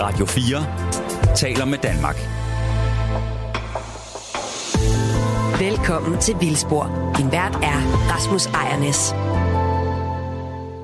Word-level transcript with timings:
Radio 0.00 0.26
4 0.26 1.36
taler 1.36 1.64
med 1.64 1.78
Danmark. 1.78 2.16
Velkommen 5.60 6.20
til 6.20 6.34
Vildspor. 6.40 7.12
Din 7.16 7.32
vært 7.32 7.54
er 7.54 7.78
Rasmus 8.10 8.46
Ejernes. 8.46 9.12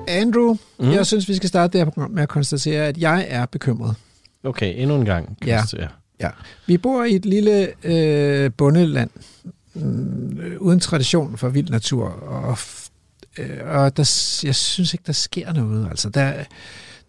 Andrew, 0.07 0.55
mm. 0.79 0.91
jeg 0.91 1.05
synes, 1.05 1.29
vi 1.29 1.35
skal 1.35 1.49
starte 1.49 1.73
det 1.73 1.85
her 1.85 1.91
program 1.91 2.11
med 2.11 2.23
at 2.23 2.29
konstatere, 2.29 2.87
at 2.87 2.97
jeg 2.97 3.25
er 3.29 3.45
bekymret. 3.45 3.95
Okay, 4.43 4.73
endnu 4.81 4.95
en 4.95 5.05
gang. 5.05 5.37
Kan 5.41 5.49
Ja. 5.77 5.87
Ja. 6.19 6.29
Vi 6.67 6.77
bor 6.77 7.03
i 7.03 7.15
et 7.15 7.25
lille 7.25 7.67
øh, 7.83 8.51
bundeland, 8.57 9.09
mm, 9.73 10.39
øh, 10.39 10.61
uden 10.61 10.79
tradition 10.79 11.37
for 11.37 11.49
vild 11.49 11.69
natur, 11.69 12.05
og, 12.07 12.57
øh, 13.37 13.59
og 13.65 13.97
der, 13.97 14.39
jeg 14.43 14.55
synes 14.55 14.93
ikke, 14.93 15.03
der 15.07 15.13
sker 15.13 15.53
noget. 15.53 15.87
Altså, 15.89 16.09
der, 16.09 16.33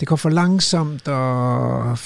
det 0.00 0.08
går 0.08 0.16
for 0.16 0.28
langsomt, 0.30 1.08
og 1.08 1.98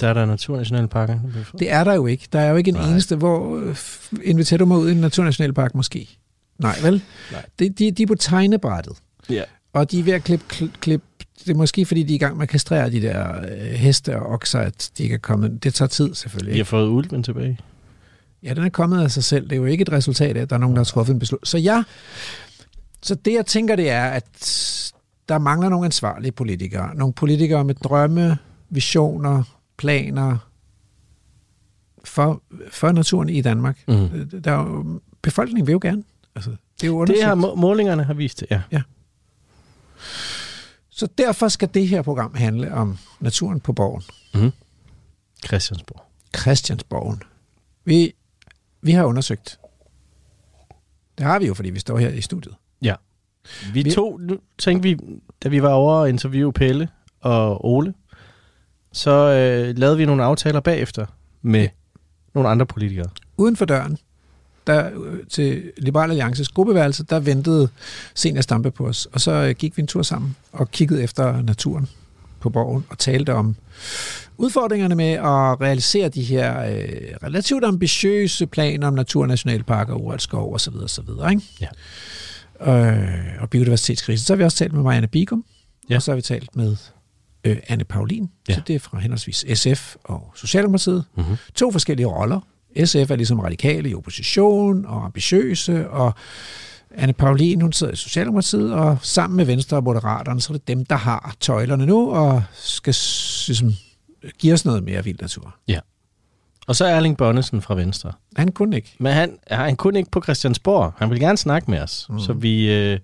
Der 0.00 0.08
er 0.08 0.12
der 0.14 0.26
naturnationalparker. 0.26 1.18
det 1.58 1.70
er 1.72 1.84
der 1.84 1.94
jo 1.94 2.06
ikke. 2.06 2.28
Der 2.32 2.40
er 2.40 2.50
jo 2.50 2.56
ikke 2.56 2.68
en 2.68 2.74
Nej. 2.74 2.90
Eneste, 2.90 3.16
hvor 3.16 3.58
øh, 3.58 3.76
inviterer 4.22 4.58
du 4.58 4.64
mig 4.66 4.78
ud 4.78 4.88
i 4.88 4.92
en 4.92 4.98
naturnationalpark 5.00 5.74
måske? 5.74 6.18
Nej, 6.58 6.76
vel? 6.82 7.02
Nej. 7.32 7.44
De, 7.58 7.68
de, 7.68 7.90
de 7.90 8.02
er 8.02 8.06
på 8.06 8.14
tegnebrættet. 8.14 8.96
Ja. 9.30 9.42
Og 9.72 9.90
de 9.90 9.98
er 10.00 10.02
ved 10.04 10.12
at 10.12 10.24
klippe, 10.24 10.44
kl- 10.52 10.78
klippe 10.80 11.06
det 11.44 11.52
er 11.52 11.56
måske 11.56 11.86
fordi, 11.86 12.02
de 12.02 12.12
er 12.12 12.14
i 12.14 12.18
gang 12.18 12.36
med 12.36 12.42
at 12.42 12.48
kastrere 12.48 12.90
de 12.90 13.02
der 13.02 13.40
øh, 13.50 13.58
heste 13.72 14.16
og 14.20 14.26
okser, 14.26 14.58
at 14.60 14.90
de 14.98 15.02
ikke 15.02 15.14
er 15.14 15.18
kommet. 15.18 15.62
Det 15.64 15.74
tager 15.74 15.88
tid 15.88 16.14
selvfølgelig. 16.14 16.52
Vi 16.52 16.58
har 16.58 16.62
Ikke? 16.62 16.68
fået 16.68 16.88
ulven 16.88 17.22
tilbage. 17.22 17.58
Ja, 18.42 18.54
den 18.54 18.64
er 18.64 18.68
kommet 18.68 19.02
af 19.02 19.10
sig 19.10 19.24
selv. 19.24 19.44
Det 19.44 19.52
er 19.52 19.56
jo 19.56 19.64
ikke 19.64 19.82
et 19.82 19.92
resultat 19.92 20.36
af, 20.36 20.40
at 20.42 20.50
der 20.50 20.56
er 20.56 20.60
nogen, 20.60 20.76
der 20.76 20.80
har 20.80 20.84
truffet 20.84 21.12
en 21.14 21.18
beslutning. 21.18 21.46
Så 21.46 21.58
ja, 21.58 21.82
så 23.02 23.14
det 23.14 23.32
jeg 23.34 23.46
tænker, 23.46 23.76
det 23.76 23.90
er, 23.90 24.04
at 24.04 24.24
der 25.28 25.38
mangler 25.38 25.68
nogle 25.68 25.84
ansvarlige 25.84 26.32
politikere. 26.32 26.94
Nogle 26.94 27.14
politikere 27.14 27.64
med 27.64 27.74
drømme, 27.74 28.38
visioner, 28.68 29.42
planer 29.76 30.38
for, 32.04 32.42
for 32.70 32.92
naturen 32.92 33.28
i 33.28 33.42
Danmark. 33.42 33.78
Mm. 33.88 34.08
Der 34.44 34.52
er 34.52 34.56
jo, 34.62 35.00
befolkningen 35.22 35.66
vil 35.66 35.72
jo 35.72 35.78
gerne. 35.82 36.04
Altså, 36.34 36.50
det 36.50 36.82
er 36.82 36.86
jo 36.86 37.04
Det 37.04 37.24
har 37.24 37.34
må- 37.34 37.54
målingerne 37.54 38.04
har 38.04 38.14
vist 38.14 38.40
det, 38.40 38.46
ja. 38.50 38.82
Så 40.90 41.08
derfor 41.18 41.48
skal 41.48 41.68
det 41.74 41.88
her 41.88 42.02
program 42.02 42.34
handle 42.34 42.74
om 42.74 42.98
naturen 43.20 43.60
på 43.60 43.72
borgen. 43.72 44.02
Mm. 44.34 44.52
Christiansborg. 45.46 46.02
Christiansborgen. 46.40 47.22
Vi, 47.84 48.12
vi 48.82 48.92
har 48.92 49.04
undersøgt. 49.04 49.58
Det 51.18 51.26
har 51.26 51.38
vi 51.38 51.46
jo, 51.46 51.54
fordi 51.54 51.70
vi 51.70 51.78
står 51.78 51.98
her 51.98 52.08
i 52.08 52.20
studiet. 52.20 52.54
Vi, 53.72 53.82
Vi- 53.82 53.90
tog, 53.90 54.20
nu 54.20 54.36
tænkte 54.58 54.88
vi, 54.88 54.96
da 55.44 55.48
vi 55.48 55.62
var 55.62 55.68
over 55.72 55.94
at 55.94 56.08
interviewe 56.08 56.52
Pelle 56.52 56.88
og 57.20 57.66
Ole, 57.66 57.94
så 58.92 59.10
øh, 59.10 59.78
lavede 59.78 59.96
vi 59.96 60.04
nogle 60.06 60.24
aftaler 60.24 60.60
bagefter 60.60 61.06
med 61.42 61.68
nogle 62.34 62.48
andre 62.48 62.66
politikere. 62.66 63.06
Uden 63.36 63.56
for 63.56 63.64
døren, 63.64 63.98
der, 64.66 64.90
øh, 65.04 65.18
til 65.30 65.72
Liberal 65.78 66.10
Alliances 66.10 66.48
gruppeværelse, 66.48 67.04
der 67.04 67.20
ventede 67.20 67.68
Senior 68.14 68.40
Stampe 68.42 68.70
på 68.70 68.86
os. 68.86 69.06
Og 69.12 69.20
så 69.20 69.30
øh, 69.32 69.50
gik 69.54 69.76
vi 69.76 69.80
en 69.80 69.86
tur 69.86 70.02
sammen 70.02 70.36
og 70.52 70.70
kiggede 70.70 71.02
efter 71.02 71.42
naturen 71.42 71.88
på 72.40 72.50
borgen 72.50 72.84
og 72.90 72.98
talte 72.98 73.34
om 73.34 73.56
udfordringerne 74.38 74.94
med 74.94 75.10
at 75.12 75.60
realisere 75.60 76.08
de 76.08 76.22
her 76.22 76.60
øh, 76.62 76.82
relativt 77.22 77.64
ambitiøse 77.64 78.46
planer 78.46 78.86
om 78.86 78.94
naturnationalparker, 78.94 79.94
urørt 79.94 80.22
skov 80.22 80.54
osv. 80.54 80.74
osv. 80.84 81.08
Ikke? 81.30 81.42
Ja. 81.60 81.66
Øh, 82.60 83.42
og 83.42 83.50
biodiversitetskrise. 83.50 84.24
Så 84.24 84.32
har 84.32 84.36
vi 84.36 84.44
også 84.44 84.56
talt 84.56 84.72
med 84.72 84.82
Marianne 84.82 85.06
Bigum, 85.08 85.44
Ja. 85.88 85.92
ja. 85.94 85.96
og 85.96 86.02
så 86.02 86.10
har 86.10 86.16
vi 86.16 86.22
talt 86.22 86.56
med 86.56 86.76
øh, 87.44 87.56
Anne 87.68 87.84
Paulin. 87.84 88.30
Ja. 88.48 88.54
Så 88.54 88.60
det 88.66 88.74
er 88.76 88.80
fra 88.80 88.98
henholdsvis 88.98 89.44
SF 89.54 89.96
og 90.04 90.32
Socialdemokratiet. 90.36 91.04
Mm-hmm. 91.16 91.36
To 91.54 91.70
forskellige 91.70 92.06
roller. 92.06 92.40
SF 92.84 93.10
er 93.10 93.16
ligesom 93.16 93.40
radikale 93.40 93.90
i 93.90 93.94
opposition 93.94 94.84
og 94.86 95.04
ambitiøse, 95.04 95.90
og 95.90 96.14
Anne 96.94 97.12
Paulin, 97.12 97.60
hun 97.60 97.72
sidder 97.72 97.92
i 97.92 97.96
Socialdemokratiet, 97.96 98.72
og 98.72 98.98
sammen 99.02 99.36
med 99.36 99.44
Venstre 99.44 99.76
og 99.76 99.84
Moderaterne, 99.84 100.40
så 100.40 100.52
er 100.52 100.56
det 100.58 100.68
dem, 100.68 100.84
der 100.84 100.96
har 100.96 101.36
tøjlerne 101.40 101.86
nu, 101.86 102.10
og 102.10 102.42
skal 102.54 102.94
ligesom, 103.48 103.72
give 104.38 104.52
os 104.54 104.64
noget 104.64 104.82
mere 104.82 105.04
vild 105.04 105.18
natur. 105.20 105.56
Og 106.66 106.76
så 106.76 106.84
Erling 106.86 107.16
Bonnesen 107.16 107.62
fra 107.62 107.74
Venstre. 107.74 108.12
Han 108.36 108.48
kunne 108.52 108.76
ikke. 108.76 108.94
Men 108.98 109.12
han, 109.12 109.38
han 109.50 109.76
kunne 109.76 109.98
ikke 109.98 110.10
på 110.10 110.22
Christiansborg. 110.22 110.92
Han 110.96 111.10
ville 111.10 111.26
gerne 111.26 111.38
snakke 111.38 111.70
med 111.70 111.80
os. 111.80 112.06
Mm. 112.10 112.18
Så 112.20 112.32
vi... 112.32 112.72
Øh, 112.74 112.98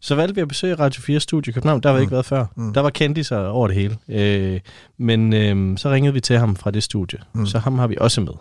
så 0.00 0.14
valgte 0.14 0.34
vi 0.34 0.40
at 0.40 0.48
besøge 0.48 0.74
Radio 0.74 1.02
4 1.02 1.20
Studio 1.20 1.50
i 1.50 1.52
København. 1.52 1.80
Der 1.80 1.92
vi 1.92 1.96
Mm. 1.98 2.02
ikke 2.02 2.12
været 2.12 2.26
før. 2.26 2.46
Mm. 2.56 2.72
Der 2.74 2.80
var 2.80 2.90
kendiser 2.90 3.38
over 3.38 3.68
det 3.68 3.76
hele. 3.76 3.96
Øh, 4.08 4.60
men 4.98 5.32
øh, 5.32 5.78
så 5.78 5.90
ringede 5.90 6.14
vi 6.14 6.20
til 6.20 6.38
ham 6.38 6.56
fra 6.56 6.70
det 6.70 6.82
studie. 6.82 7.18
Mm. 7.32 7.46
Så 7.46 7.58
ham 7.58 7.78
har 7.78 7.86
vi 7.86 7.96
også 8.00 8.20
med. 8.20 8.32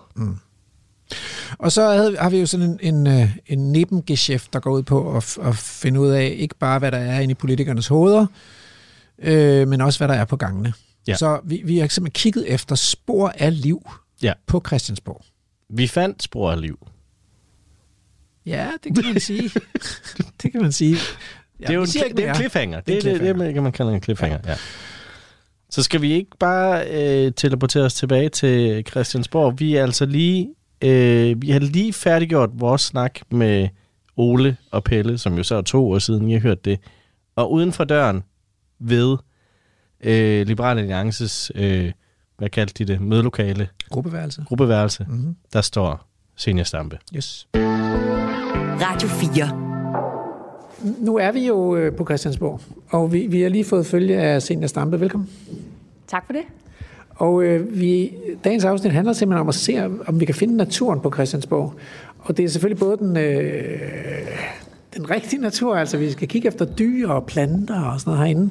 Og 1.60 1.72
så 1.72 1.90
havde, 1.92 2.18
har 2.20 2.30
vi 2.30 2.40
jo 2.40 2.46
sådan 2.46 2.78
en, 2.82 2.96
en, 2.96 3.08
øh, 3.08 3.30
en 3.48 3.72
nebengeschæft, 3.72 4.54
der 4.54 4.60
går 4.60 4.72
ud 4.72 4.84
på 4.84 5.18
at, 5.18 5.38
at 5.44 5.56
finde 5.56 6.00
ud 6.00 6.10
af, 6.10 6.36
ikke 6.38 6.56
bare 6.56 6.80
hvad 6.80 6.92
der 6.92 6.98
er 6.98 7.20
inde 7.20 7.32
i 7.32 7.36
politikernes 7.36 7.88
hoveder, 7.88 8.26
øh, 9.22 9.68
men 9.68 9.82
også 9.82 10.00
hvad 10.00 10.08
der 10.08 10.14
er 10.14 10.26
på 10.26 10.36
gangene. 10.36 10.74
Ja. 11.08 11.16
Så 11.16 11.40
vi, 11.44 11.62
vi 11.66 11.78
har 11.80 11.88
simpelthen 11.88 12.12
kigget 12.22 12.54
efter 12.54 12.76
spor 12.76 13.34
af 13.38 13.62
liv 13.62 13.90
Ja. 14.24 14.34
på 14.48 14.64
Christiansborg. 14.68 15.26
Vi 15.70 15.88
fandt 15.88 16.24
spor 16.24 16.52
af 16.52 16.62
liv. 16.62 16.88
Ja, 18.46 18.72
det 18.84 18.96
kan 18.96 19.06
man 19.14 19.20
sige. 19.20 19.50
det 20.44 20.52
kan 20.52 20.62
man 20.62 20.72
sige. 20.72 20.98
Ja, 21.60 21.66
det 21.66 21.70
er 21.70 21.74
jo 21.76 21.82
en, 21.82 21.88
det 22.18 22.26
er 22.26 22.30
en 22.30 22.36
cliffhanger. 22.36 22.78
Det, 22.80 22.88
Det 22.88 22.94
er 22.98 23.02
det, 23.02 23.04
det, 23.04 23.12
det, 23.14 23.20
cliffhanger. 23.36 23.62
man 23.62 23.72
kalde 23.72 23.94
en 23.94 24.04
cliffhanger, 24.04 24.40
ja. 24.46 24.56
Så 25.70 25.84
skal 25.84 26.02
vi 26.02 26.12
ikke 26.14 26.32
bare 26.40 26.86
øh, 26.92 27.32
teleportere 27.38 27.84
os 27.84 27.94
tilbage 27.94 28.30
til 28.30 28.86
Christiansborg. 28.90 29.60
Vi 29.60 29.76
er 29.76 29.84
altså 29.84 30.06
lige... 30.06 30.50
Øh, 30.84 31.42
vi 31.42 31.50
har 31.50 31.60
lige 31.60 31.94
færdiggjort 31.94 32.50
vores 32.54 32.82
snak 32.82 33.20
med 33.32 33.68
Ole 34.18 34.58
og 34.72 34.84
Pelle, 34.84 35.18
som 35.18 35.38
jo 35.38 35.44
så 35.44 35.56
er 35.56 35.62
to 35.62 35.92
år 35.92 36.00
siden, 36.00 36.30
I 36.30 36.34
har 36.34 36.40
hørt 36.40 36.66
det. 36.66 36.80
Og 37.36 37.52
uden 37.52 37.74
for 37.74 37.84
døren 37.84 38.24
ved 38.80 39.18
øh, 40.04 40.48
Liberal 40.48 40.78
Alliances, 40.80 41.52
øh, 41.56 41.92
hvad 42.42 42.50
kaldte 42.50 42.74
de 42.86 42.94
det, 42.94 43.02
mødelokale, 43.02 43.68
Gruppeværelse. 43.90 44.44
gruppeværelse, 44.48 45.06
Mm-hmm. 45.10 45.36
der 45.54 45.62
står 45.62 46.08
Senior 46.36 46.64
Stampe. 46.64 46.98
Yes. 47.16 47.48
Radio 48.82 49.08
4. 49.08 49.50
Nu 51.06 51.18
er 51.18 51.32
vi 51.32 51.48
jo 51.48 51.76
øh, 51.76 51.96
på 51.96 52.06
Christiansborg, 52.06 52.62
og 52.90 53.14
vi, 53.14 53.28
vi 53.28 53.42
har 53.42 53.50
lige 53.50 53.66
fået 53.66 53.86
følge 53.86 54.18
af 54.22 54.42
Senior 54.42 54.68
Stampe. 54.68 55.00
Velkommen. 55.00 55.30
Tak 56.08 56.26
for 56.26 56.34
det. 56.34 56.42
Og 57.16 57.44
øh, 57.44 57.80
vi, 57.80 58.12
dagens 58.44 58.66
afsnit 58.66 58.94
handler 58.94 59.14
simpelthen 59.14 59.42
om 59.42 59.50
at 59.50 59.56
se, 59.56 59.86
om 60.08 60.20
vi 60.20 60.26
kan 60.26 60.36
finde 60.36 60.58
naturen 60.58 61.00
på 61.00 61.12
Christiansborg. 61.14 61.74
Og 62.20 62.38
det 62.38 62.46
er 62.46 62.50
selvfølgelig 62.50 62.80
både 62.80 62.98
den, 62.98 63.18
øh, 63.18 63.64
den 64.98 65.10
rigtige 65.10 65.42
natur, 65.42 65.76
altså 65.76 65.98
vi 65.98 66.12
skal 66.12 66.28
kigge 66.28 66.48
efter 66.48 66.66
dyr 66.66 67.10
og 67.10 67.26
planter 67.26 67.82
og 67.82 68.00
sådan 68.00 68.12
noget 68.14 68.26
herinde. 68.28 68.50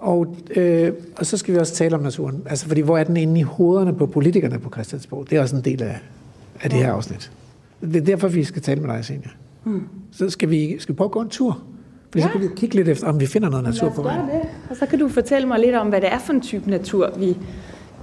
Og, 0.00 0.36
øh, 0.56 0.92
og 1.16 1.26
så 1.26 1.36
skal 1.36 1.54
vi 1.54 1.58
også 1.58 1.74
tale 1.74 1.94
om 1.96 2.02
naturen. 2.02 2.42
Altså, 2.46 2.66
fordi 2.68 2.80
hvor 2.80 2.98
er 2.98 3.04
den 3.04 3.16
inde 3.16 3.40
i 3.40 3.42
hovederne 3.42 3.94
på 3.94 4.06
politikerne 4.06 4.58
på 4.58 4.70
Christiansborg? 4.70 5.30
Det 5.30 5.38
er 5.38 5.42
også 5.42 5.56
en 5.56 5.62
del 5.62 5.82
af, 5.82 5.98
af 6.62 6.70
det 6.70 6.78
her 6.78 6.92
afsnit. 6.92 7.30
Det 7.80 7.96
er 7.96 8.00
derfor, 8.00 8.28
vi 8.28 8.44
skal 8.44 8.62
tale 8.62 8.80
med 8.80 8.94
dig, 8.94 9.04
Senior. 9.04 9.30
Mm. 9.64 9.82
Så 10.12 10.30
skal 10.30 10.50
vi, 10.50 10.76
skal 10.78 10.92
vi 10.92 10.96
prøve 10.96 11.06
at 11.08 11.12
gå 11.12 11.20
en 11.20 11.28
tur? 11.28 11.58
Fordi 12.10 12.18
ja. 12.22 12.26
så 12.26 12.32
kan 12.32 12.40
vi 12.40 12.46
kigge 12.56 12.74
lidt 12.76 12.88
efter, 12.88 13.06
om 13.06 13.20
vi 13.20 13.26
finder 13.26 13.48
noget 13.50 13.64
natur 13.64 13.90
på 13.90 14.02
vejen. 14.02 14.20
det. 14.20 14.40
Og 14.70 14.76
så 14.76 14.86
kan 14.86 14.98
du 14.98 15.08
fortælle 15.08 15.48
mig 15.48 15.58
lidt 15.58 15.74
om, 15.76 15.88
hvad 15.88 16.00
det 16.00 16.12
er 16.12 16.18
for 16.18 16.32
en 16.32 16.40
type 16.40 16.70
natur, 16.70 17.10
vi, 17.18 17.36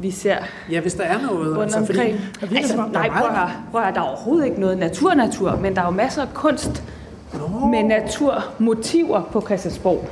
vi 0.02 0.12
ser 0.12 0.38
Ja, 0.72 0.82
hvis 0.82 0.94
der 0.94 1.04
er 1.04 1.22
noget. 1.22 1.50
rundt 1.58 1.62
altså, 1.76 1.80
omkring. 1.80 2.18
det 2.42 2.42
virker, 2.42 2.56
Altså, 2.58 2.72
som 2.74 2.84
om, 2.86 2.92
der 2.92 3.00
nej, 3.00 3.10
prøv 3.10 3.28
at, 3.30 3.36
høre, 3.38 3.50
prøv 3.72 3.82
at 3.82 3.96
der 3.96 4.02
er 4.02 4.06
overhovedet 4.06 4.46
ikke 4.46 4.60
noget 4.60 4.78
natur-natur, 4.78 5.60
men 5.62 5.76
der 5.76 5.82
er 5.82 5.86
jo 5.86 5.92
masser 5.92 6.22
af 6.22 6.34
kunst 6.34 6.84
Nå. 7.34 7.66
med 7.68 7.84
naturmotiver 7.84 9.30
på 9.32 9.42
Christiansborg. 9.42 10.10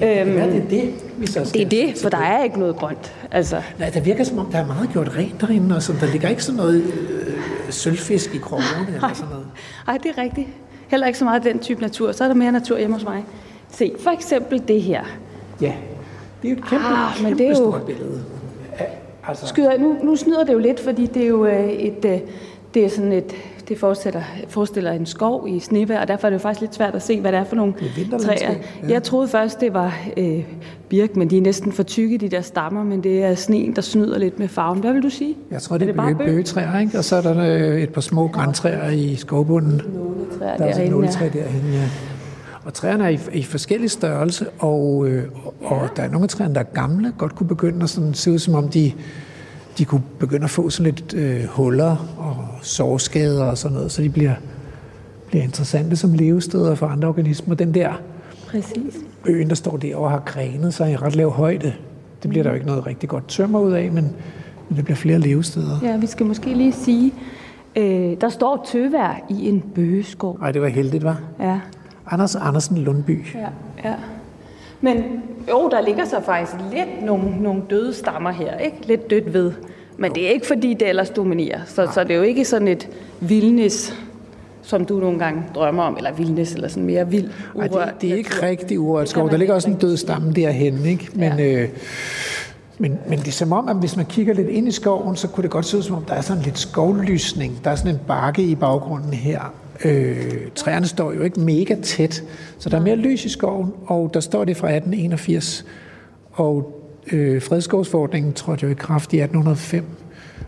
Ja, 0.00 0.20
Øhm, 0.24 0.32
det 0.50 0.56
er 0.64 0.68
det, 0.70 0.94
vi 1.18 1.26
så 1.26 1.40
det 1.40 1.48
skal 1.48 1.60
er 1.64 1.68
det, 1.68 1.98
for 2.02 2.08
der 2.08 2.18
er 2.18 2.44
ikke 2.44 2.58
noget 2.58 2.76
grønt. 2.76 3.14
Altså, 3.30 3.62
Nej, 3.78 3.90
det 3.90 4.04
virker 4.06 4.24
som 4.24 4.38
om, 4.38 4.46
der 4.46 4.58
er 4.58 4.66
meget 4.66 4.90
gjort 4.92 5.16
rent 5.16 5.40
derinde, 5.40 5.76
og 5.76 5.82
sådan. 5.82 6.00
der 6.00 6.06
ligger 6.06 6.28
ikke 6.28 6.44
sådan 6.44 6.56
noget 6.56 6.82
øh, 6.82 7.32
sølvfisk 7.70 8.34
i 8.34 8.38
krogene 8.38 8.66
eller 8.94 9.10
sådan 9.14 9.30
noget. 9.30 9.46
ej, 9.88 9.96
det 10.02 10.10
er 10.16 10.22
rigtigt. 10.22 10.48
Heller 10.88 11.06
ikke 11.06 11.18
så 11.18 11.24
meget 11.24 11.44
den 11.44 11.58
type 11.58 11.80
natur. 11.80 12.12
Så 12.12 12.24
er 12.24 12.28
der 12.28 12.34
mere 12.34 12.52
natur 12.52 12.78
hjemme 12.78 12.96
hos 12.96 13.04
mig. 13.04 13.24
Se, 13.72 13.92
for 14.00 14.10
eksempel 14.10 14.62
det 14.68 14.82
her. 14.82 15.02
Ja, 15.60 15.72
det 16.42 16.48
er 16.50 16.52
jo 16.52 16.56
et 16.58 16.64
kæmpe, 16.68 16.86
Ah, 16.86 17.22
men 17.22 17.26
kæmpe 17.26 17.38
det 17.38 17.46
er 17.46 17.50
jo- 17.50 17.54
stort 17.70 17.82
billede. 17.82 18.22
Ja, 18.80 18.84
altså, 19.28 19.46
Skyder, 19.46 19.78
nu, 19.78 19.96
nu 20.02 20.16
snyder 20.16 20.44
det 20.44 20.52
jo 20.52 20.58
lidt, 20.58 20.80
fordi 20.80 21.06
det 21.06 21.22
er 21.22 21.26
jo 21.26 21.46
øh, 21.46 21.68
et, 21.70 22.04
øh, 22.04 22.18
det 22.74 22.84
er 22.84 22.88
sådan 22.88 23.12
et, 23.12 23.32
det 23.70 23.78
forestiller, 23.78 24.22
forestiller 24.48 24.92
en 24.92 25.06
skov 25.06 25.48
i 25.48 25.60
snevejr, 25.60 26.00
og 26.00 26.08
derfor 26.08 26.26
er 26.26 26.30
det 26.30 26.38
jo 26.38 26.42
faktisk 26.42 26.60
lidt 26.60 26.74
svært 26.74 26.94
at 26.94 27.02
se, 27.02 27.20
hvad 27.20 27.32
det 27.32 27.40
er 27.40 27.44
for 27.44 27.56
nogle 27.56 27.74
Det 27.96 28.12
er 28.12 28.18
træer. 28.18 28.50
ja. 28.50 28.56
Jeg 28.88 29.02
troede 29.02 29.28
først, 29.28 29.60
det 29.60 29.74
var 29.74 29.94
øh, 30.16 30.44
birk, 30.88 31.16
men 31.16 31.30
de 31.30 31.38
er 31.38 31.42
næsten 31.42 31.72
for 31.72 31.82
tykke, 31.82 32.18
de 32.18 32.28
der 32.28 32.40
stammer, 32.40 32.84
men 32.84 33.02
det 33.02 33.24
er 33.24 33.34
sneen, 33.34 33.76
der 33.76 33.82
snyder 33.82 34.18
lidt 34.18 34.38
med 34.38 34.48
farven. 34.48 34.80
Hvad 34.80 34.92
vil 34.92 35.02
du 35.02 35.10
sige? 35.10 35.34
jeg 35.50 35.62
tror, 35.62 35.78
det 35.78 35.82
er, 35.82 35.86
det 35.86 35.96
bare 35.96 36.06
bøge, 36.06 36.18
bøg? 36.18 36.26
bøgetræer, 36.26 36.78
ikke? 36.78 36.98
Og 36.98 37.04
så 37.04 37.16
er 37.16 37.20
der 37.20 37.38
øh, 37.38 37.82
et 37.82 37.90
par 37.90 38.00
små 38.00 38.28
græntræer 38.28 38.90
i 38.90 39.16
skovbunden. 39.16 39.82
Nåletræer 39.94 40.56
Der 40.56 40.64
er 40.64 40.68
et 40.70 40.76
derinde, 40.76 40.90
nåletræ 40.90 41.24
ja. 41.24 41.30
derhen, 41.40 41.72
ja. 41.72 41.88
Og 42.64 42.74
træerne 42.74 43.04
er 43.04 43.08
i, 43.08 43.18
i 43.32 43.42
forskellige 43.42 43.88
størrelse, 43.88 44.46
og, 44.58 45.08
øh, 45.08 45.24
og 45.62 45.88
der 45.96 46.02
er 46.02 46.08
nogle 46.08 46.22
af 46.24 46.28
træerne, 46.28 46.54
der 46.54 46.60
er 46.60 46.64
gamle, 46.64 47.12
godt 47.18 47.34
kunne 47.34 47.48
begynde 47.48 47.82
at 47.82 47.90
sådan, 47.90 48.14
se 48.14 48.30
ud, 48.32 48.38
som 48.38 48.54
om 48.54 48.68
de, 48.68 48.92
de 49.78 49.84
kunne 49.84 50.02
begynde 50.18 50.44
at 50.44 50.50
få 50.50 50.70
sådan 50.70 50.92
lidt 50.92 51.14
øh, 51.14 51.44
huller 51.44 51.96
og 52.18 52.39
sårskader 52.62 53.44
og 53.44 53.58
sådan 53.58 53.76
noget, 53.76 53.92
så 53.92 54.02
de 54.02 54.08
bliver, 54.08 54.34
bliver 55.28 55.44
interessante 55.44 55.96
som 55.96 56.12
levesteder 56.12 56.74
for 56.74 56.86
andre 56.86 57.08
organismer. 57.08 57.54
Den 57.54 57.74
der 57.74 57.92
Præcis. 58.48 58.96
øen, 59.26 59.48
der 59.48 59.54
står 59.54 59.76
derovre, 59.76 60.10
har 60.10 60.22
grænet 60.26 60.74
sig 60.74 60.92
i 60.92 60.96
ret 60.96 61.16
lav 61.16 61.30
højde. 61.30 61.72
Det 62.22 62.30
bliver 62.30 62.42
der 62.42 62.50
jo 62.50 62.54
ikke 62.54 62.66
noget 62.66 62.86
rigtig 62.86 63.08
godt 63.08 63.28
tømmer 63.28 63.60
ud 63.60 63.72
af, 63.72 63.92
men, 63.92 64.12
men 64.68 64.76
det 64.76 64.84
bliver 64.84 64.96
flere 64.96 65.18
levesteder. 65.18 65.78
Ja, 65.82 65.96
vi 65.96 66.06
skal 66.06 66.26
måske 66.26 66.54
lige 66.54 66.72
sige, 66.72 67.12
øh, 67.76 68.16
der 68.20 68.28
står 68.28 68.66
tøvær 68.72 69.26
i 69.30 69.48
en 69.48 69.60
bøgeskov. 69.74 70.38
Ej, 70.42 70.52
det 70.52 70.62
var 70.62 70.68
heldigt, 70.68 71.04
var. 71.04 71.20
Ja, 71.40 71.60
Anders 72.06 72.36
Andersen 72.36 72.78
Lundby. 72.78 73.26
ja, 73.34 73.48
ja. 73.90 73.94
Men 74.80 74.96
jo, 75.50 75.68
der 75.68 75.80
ligger 75.80 76.04
så 76.04 76.20
faktisk 76.24 76.56
lidt 76.72 77.04
nogle, 77.06 77.42
nogle 77.42 77.62
døde 77.70 77.94
stammer 77.94 78.30
her, 78.30 78.58
ikke? 78.58 78.76
Lidt 78.86 79.10
dødt 79.10 79.32
ved. 79.32 79.52
Men 80.00 80.14
det 80.14 80.26
er 80.26 80.30
ikke 80.30 80.46
fordi, 80.46 80.74
det 80.74 80.88
ellers 80.88 81.10
dominerer. 81.10 81.60
Så, 81.66 81.88
så 81.94 82.04
det 82.04 82.10
er 82.10 82.16
jo 82.16 82.22
ikke 82.22 82.44
sådan 82.44 82.68
et 82.68 82.88
vildnis, 83.20 83.94
som 84.62 84.84
du 84.84 85.00
nogle 85.00 85.18
gange 85.18 85.42
drømmer 85.54 85.82
om, 85.82 85.96
eller 85.96 86.12
vildnis, 86.12 86.52
eller 86.54 86.68
sådan 86.68 86.84
mere 86.84 87.08
vild, 87.10 87.30
Ej, 87.60 87.68
urørt 87.68 87.88
det, 87.94 88.00
det 88.00 88.10
er 88.12 88.14
ikke 88.16 88.30
natur. 88.30 88.46
rigtig 88.46 88.80
urørt 88.80 89.08
skov. 89.08 89.30
Der 89.30 89.36
ligger 89.36 89.54
også 89.54 89.70
en 89.70 89.76
død 89.76 89.96
stamme 89.96 90.32
derhen, 90.32 90.86
ikke? 90.86 91.08
Men, 91.14 91.32
Ja. 91.38 91.62
øh, 91.62 91.68
men, 92.78 92.98
men 93.08 93.18
det 93.18 93.28
er 93.28 93.32
som 93.32 93.52
om, 93.52 93.68
at 93.68 93.76
hvis 93.76 93.96
man 93.96 94.06
kigger 94.06 94.34
lidt 94.34 94.48
ind 94.48 94.68
i 94.68 94.70
skoven, 94.70 95.16
så 95.16 95.28
kunne 95.28 95.42
det 95.42 95.50
godt 95.50 95.66
se 95.66 95.76
ud 95.76 95.82
som 95.82 95.96
om, 95.96 96.04
der 96.04 96.14
er 96.14 96.20
sådan 96.20 96.42
lidt 96.42 96.58
skovlysning. 96.58 97.60
Der 97.64 97.70
er 97.70 97.74
sådan 97.76 97.94
en 97.94 98.00
bakke 98.06 98.42
i 98.42 98.54
baggrunden 98.54 99.12
her. 99.12 99.54
Øh, 99.84 100.16
træerne 100.54 100.86
står 100.86 101.12
jo 101.12 101.22
ikke 101.22 101.40
mega 101.40 101.74
tæt, 101.82 102.24
så 102.58 102.68
der 102.68 102.76
er 102.76 102.82
mere 102.82 102.96
lys 102.96 103.24
i 103.24 103.28
skoven, 103.28 103.72
og 103.86 104.10
der 104.14 104.20
står 104.20 104.44
det 104.44 104.56
fra 104.56 104.66
1881. 104.66 105.64
Og 106.32 106.79
øh, 107.12 107.42
fredskovsforordningen 107.42 108.32
trådte 108.32 108.66
jo 108.66 108.70
i 108.72 108.74
kraft 108.74 109.12
i 109.12 109.16
1805. 109.16 109.84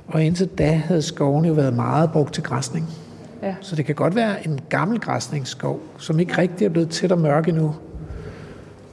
Og 0.06 0.24
indtil 0.24 0.46
da 0.46 0.72
havde 0.72 1.02
skoven 1.02 1.44
jo 1.44 1.52
været 1.52 1.74
meget 1.74 2.12
brugt 2.12 2.34
til 2.34 2.42
græsning. 2.42 2.86
Ja. 3.42 3.54
Så 3.60 3.76
det 3.76 3.84
kan 3.84 3.94
godt 3.94 4.16
være 4.16 4.46
en 4.46 4.60
gammel 4.68 5.00
græsningsskov, 5.00 5.80
som 5.98 6.20
ikke 6.20 6.38
rigtig 6.38 6.64
er 6.64 6.68
blevet 6.68 6.90
tæt 6.90 7.12
og 7.12 7.18
mørk 7.18 7.48
endnu, 7.48 7.74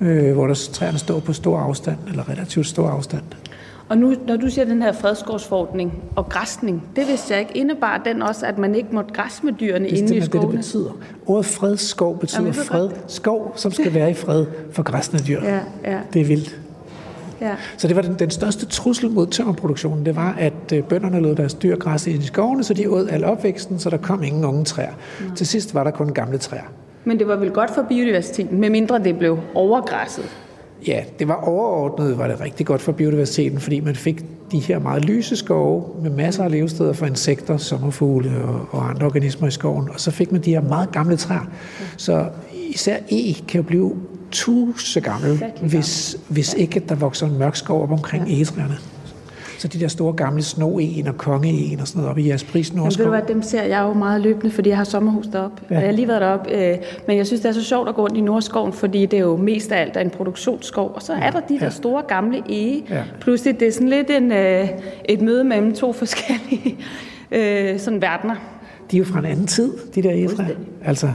øh, 0.01 0.33
hvor 0.33 0.47
der 0.47 0.69
træerne 0.73 0.97
står 0.97 1.19
på 1.19 1.33
stor 1.33 1.59
afstand, 1.59 1.97
eller 2.07 2.29
relativt 2.29 2.67
stor 2.67 2.89
afstand. 2.89 3.23
Og 3.89 3.97
nu, 3.97 4.15
når 4.27 4.37
du 4.37 4.49
siger 4.49 4.65
den 4.65 4.81
her 4.81 4.91
fredskovsforordning 4.91 6.03
og 6.15 6.29
græsning, 6.29 6.83
det 6.95 7.07
vidste 7.07 7.33
jeg 7.33 7.39
ikke. 7.39 7.57
Indebar 7.57 8.01
den 8.05 8.21
også, 8.21 8.45
at 8.45 8.57
man 8.57 8.75
ikke 8.75 8.89
måtte 8.91 9.13
græsse 9.13 9.45
med 9.45 9.53
dyrene 9.53 9.85
er 9.85 9.89
inde 9.89 9.93
i 9.93 9.97
simpelthen 9.97 10.21
det, 10.21 10.31
det 10.31 10.41
skovene? 10.41 10.57
betyder. 10.57 10.91
Ordet 11.25 11.45
fredskov 11.45 12.19
betyder 12.19 12.39
Jamen, 12.41 12.53
fred. 12.53 12.89
Skov, 13.07 13.53
som 13.55 13.71
skal 13.71 13.93
være 13.93 14.11
i 14.11 14.13
fred 14.13 14.45
for 14.71 14.83
græsne 14.83 15.19
dyr. 15.19 15.43
Ja, 15.43 15.59
ja, 15.83 15.99
Det 16.13 16.21
er 16.21 16.25
vildt. 16.25 16.59
Ja. 17.41 17.55
Så 17.77 17.87
det 17.87 17.95
var 17.95 18.01
den, 18.01 18.15
den 18.19 18.29
største 18.29 18.65
trussel 18.65 19.09
mod 19.09 19.27
tømmerproduktionen, 19.27 20.05
det 20.05 20.15
var, 20.15 20.35
at 20.39 20.73
øh, 20.73 20.83
bønderne 20.83 21.19
lod 21.19 21.35
deres 21.35 21.53
dyr 21.53 21.77
græsse 21.77 22.11
ind 22.11 22.23
i 22.23 22.25
skovene, 22.25 22.63
så 22.63 22.73
de 22.73 22.89
åd 22.89 23.07
al 23.07 23.23
opvæksten, 23.23 23.79
så 23.79 23.89
der 23.89 23.97
kom 23.97 24.23
ingen 24.23 24.45
unge 24.45 24.65
træer. 24.65 24.93
Til 25.35 25.47
sidst 25.47 25.73
var 25.73 25.83
der 25.83 25.91
kun 25.91 26.09
gamle 26.09 26.37
træer. 26.37 26.63
Men 27.05 27.19
det 27.19 27.27
var 27.27 27.35
vel 27.35 27.51
godt 27.51 27.71
for 27.75 27.85
biodiversiteten, 27.89 28.59
medmindre 28.59 28.99
det 28.99 29.17
blev 29.17 29.39
overgræsset. 29.53 30.25
Ja, 30.87 31.03
det 31.19 31.27
var 31.27 31.35
overordnet, 31.35 32.17
var 32.17 32.27
det 32.27 32.41
rigtig 32.41 32.65
godt 32.65 32.81
for 32.81 32.91
biodiversiteten, 32.91 33.59
fordi 33.59 33.79
man 33.79 33.95
fik 33.95 34.25
de 34.51 34.59
her 34.59 34.79
meget 34.79 35.05
lyse 35.05 35.35
skove 35.35 35.83
med 36.01 36.09
masser 36.09 36.43
af 36.43 36.51
levesteder 36.51 36.93
for 36.93 37.05
insekter, 37.05 37.57
sommerfugle 37.57 38.31
og, 38.43 38.67
og 38.71 38.89
andre 38.89 39.05
organismer 39.05 39.47
i 39.47 39.51
skoven. 39.51 39.89
Og 39.89 39.99
så 39.99 40.11
fik 40.11 40.31
man 40.31 40.41
de 40.41 40.49
her 40.49 40.61
meget 40.61 40.91
gamle 40.91 41.17
træer. 41.17 41.49
Så 41.97 42.25
især 42.69 42.97
E 43.11 43.33
kan 43.47 43.61
jo 43.61 43.63
blive 43.63 43.95
tusind 44.31 45.03
gammel, 45.03 45.43
hvis, 45.61 46.17
hvis 46.27 46.53
ikke 46.53 46.79
der 46.79 46.95
vokser 46.95 47.27
en 47.27 47.37
mørk 47.37 47.55
skov 47.55 47.83
op 47.83 47.91
omkring 47.91 48.27
ja. 48.27 48.33
egetræerne. 48.35 48.77
Så 49.57 49.67
de 49.67 49.79
der 49.79 49.87
store 49.87 50.13
gamle 50.13 50.41
snoegen 50.43 51.07
og 51.07 51.17
kongeegen 51.17 51.79
og 51.79 51.87
sådan 51.87 51.97
noget 51.99 52.09
oppe 52.09 52.21
i 52.21 52.27
jeres 52.29 52.43
pris 52.43 52.71
Jamen, 52.71 52.85
ved 52.85 53.05
du 53.05 53.09
hvad, 53.09 53.21
dem 53.27 53.41
ser 53.41 53.63
jeg 53.63 53.81
jo 53.81 53.93
meget 53.93 54.21
løbende, 54.21 54.51
fordi 54.51 54.69
jeg 54.69 54.77
har 54.77 54.83
sommerhus 54.83 55.27
deroppe. 55.27 55.61
Ja. 55.69 55.75
Jeg 55.79 55.85
har 55.87 55.91
lige 55.91 56.07
været 56.07 56.21
deroppe, 56.21 56.51
øh, 56.51 56.77
men 57.07 57.17
jeg 57.17 57.27
synes, 57.27 57.41
det 57.41 57.49
er 57.49 57.53
så 57.53 57.63
sjovt 57.63 57.89
at 57.89 57.95
gå 57.95 58.01
rundt 58.01 58.17
i 58.17 58.21
Nordskoven, 58.21 58.73
fordi 58.73 59.05
det 59.05 59.19
er 59.19 59.23
jo 59.23 59.35
mest 59.37 59.71
af 59.71 59.81
alt 59.81 59.95
er 59.97 60.01
en 60.01 60.09
produktionsskov. 60.09 60.91
Og 60.95 61.01
så 61.01 61.13
er 61.13 61.31
der 61.31 61.39
de 61.39 61.53
der 61.53 61.63
Ja. 61.65 61.69
store 61.69 62.03
gamle 62.07 62.43
ege. 62.49 62.83
Ja. 62.89 63.03
Pludselig, 63.21 63.59
det 63.59 63.67
er 63.67 63.71
sådan 63.71 63.89
lidt 63.89 64.09
en, 64.09 64.31
øh, 64.31 64.67
et 65.09 65.21
møde 65.21 65.43
mellem 65.43 65.75
to 65.75 65.93
forskellige 65.93 66.77
øh, 67.31 67.79
sådan 67.79 68.01
verdener. 68.01 68.35
De 68.91 68.97
er 68.97 68.99
jo 68.99 69.05
fra 69.05 69.19
en 69.19 69.25
anden 69.25 69.47
tid, 69.47 69.73
de 69.95 70.03
der 70.03 70.11
egetræer. 70.11 70.55
Altså, 70.85 71.09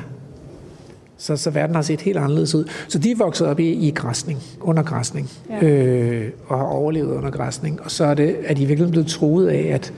så, 1.25 1.37
så 1.37 1.50
verden 1.50 1.75
har 1.75 1.82
set 1.82 2.00
helt 2.00 2.19
anderledes 2.19 2.55
ud. 2.55 2.65
Så 2.88 2.99
de 2.99 3.11
er 3.11 3.17
vokset 3.17 3.47
op 3.47 3.61
i, 3.61 3.73
i 3.73 3.91
græsning, 3.91 4.43
under 4.61 4.82
græsning, 4.82 5.31
ja. 5.50 5.67
øh, 5.67 6.31
og 6.47 6.59
har 6.59 6.67
overlevet 6.67 7.17
under 7.17 7.31
græsning. 7.31 7.81
Og 7.82 7.91
så 7.91 8.05
er, 8.05 8.15
det, 8.15 8.37
er 8.44 8.55
de 8.55 8.67
virkelig 8.67 8.91
blevet 8.91 9.06
truet 9.06 9.49
af, 9.49 9.71
at, 9.75 9.93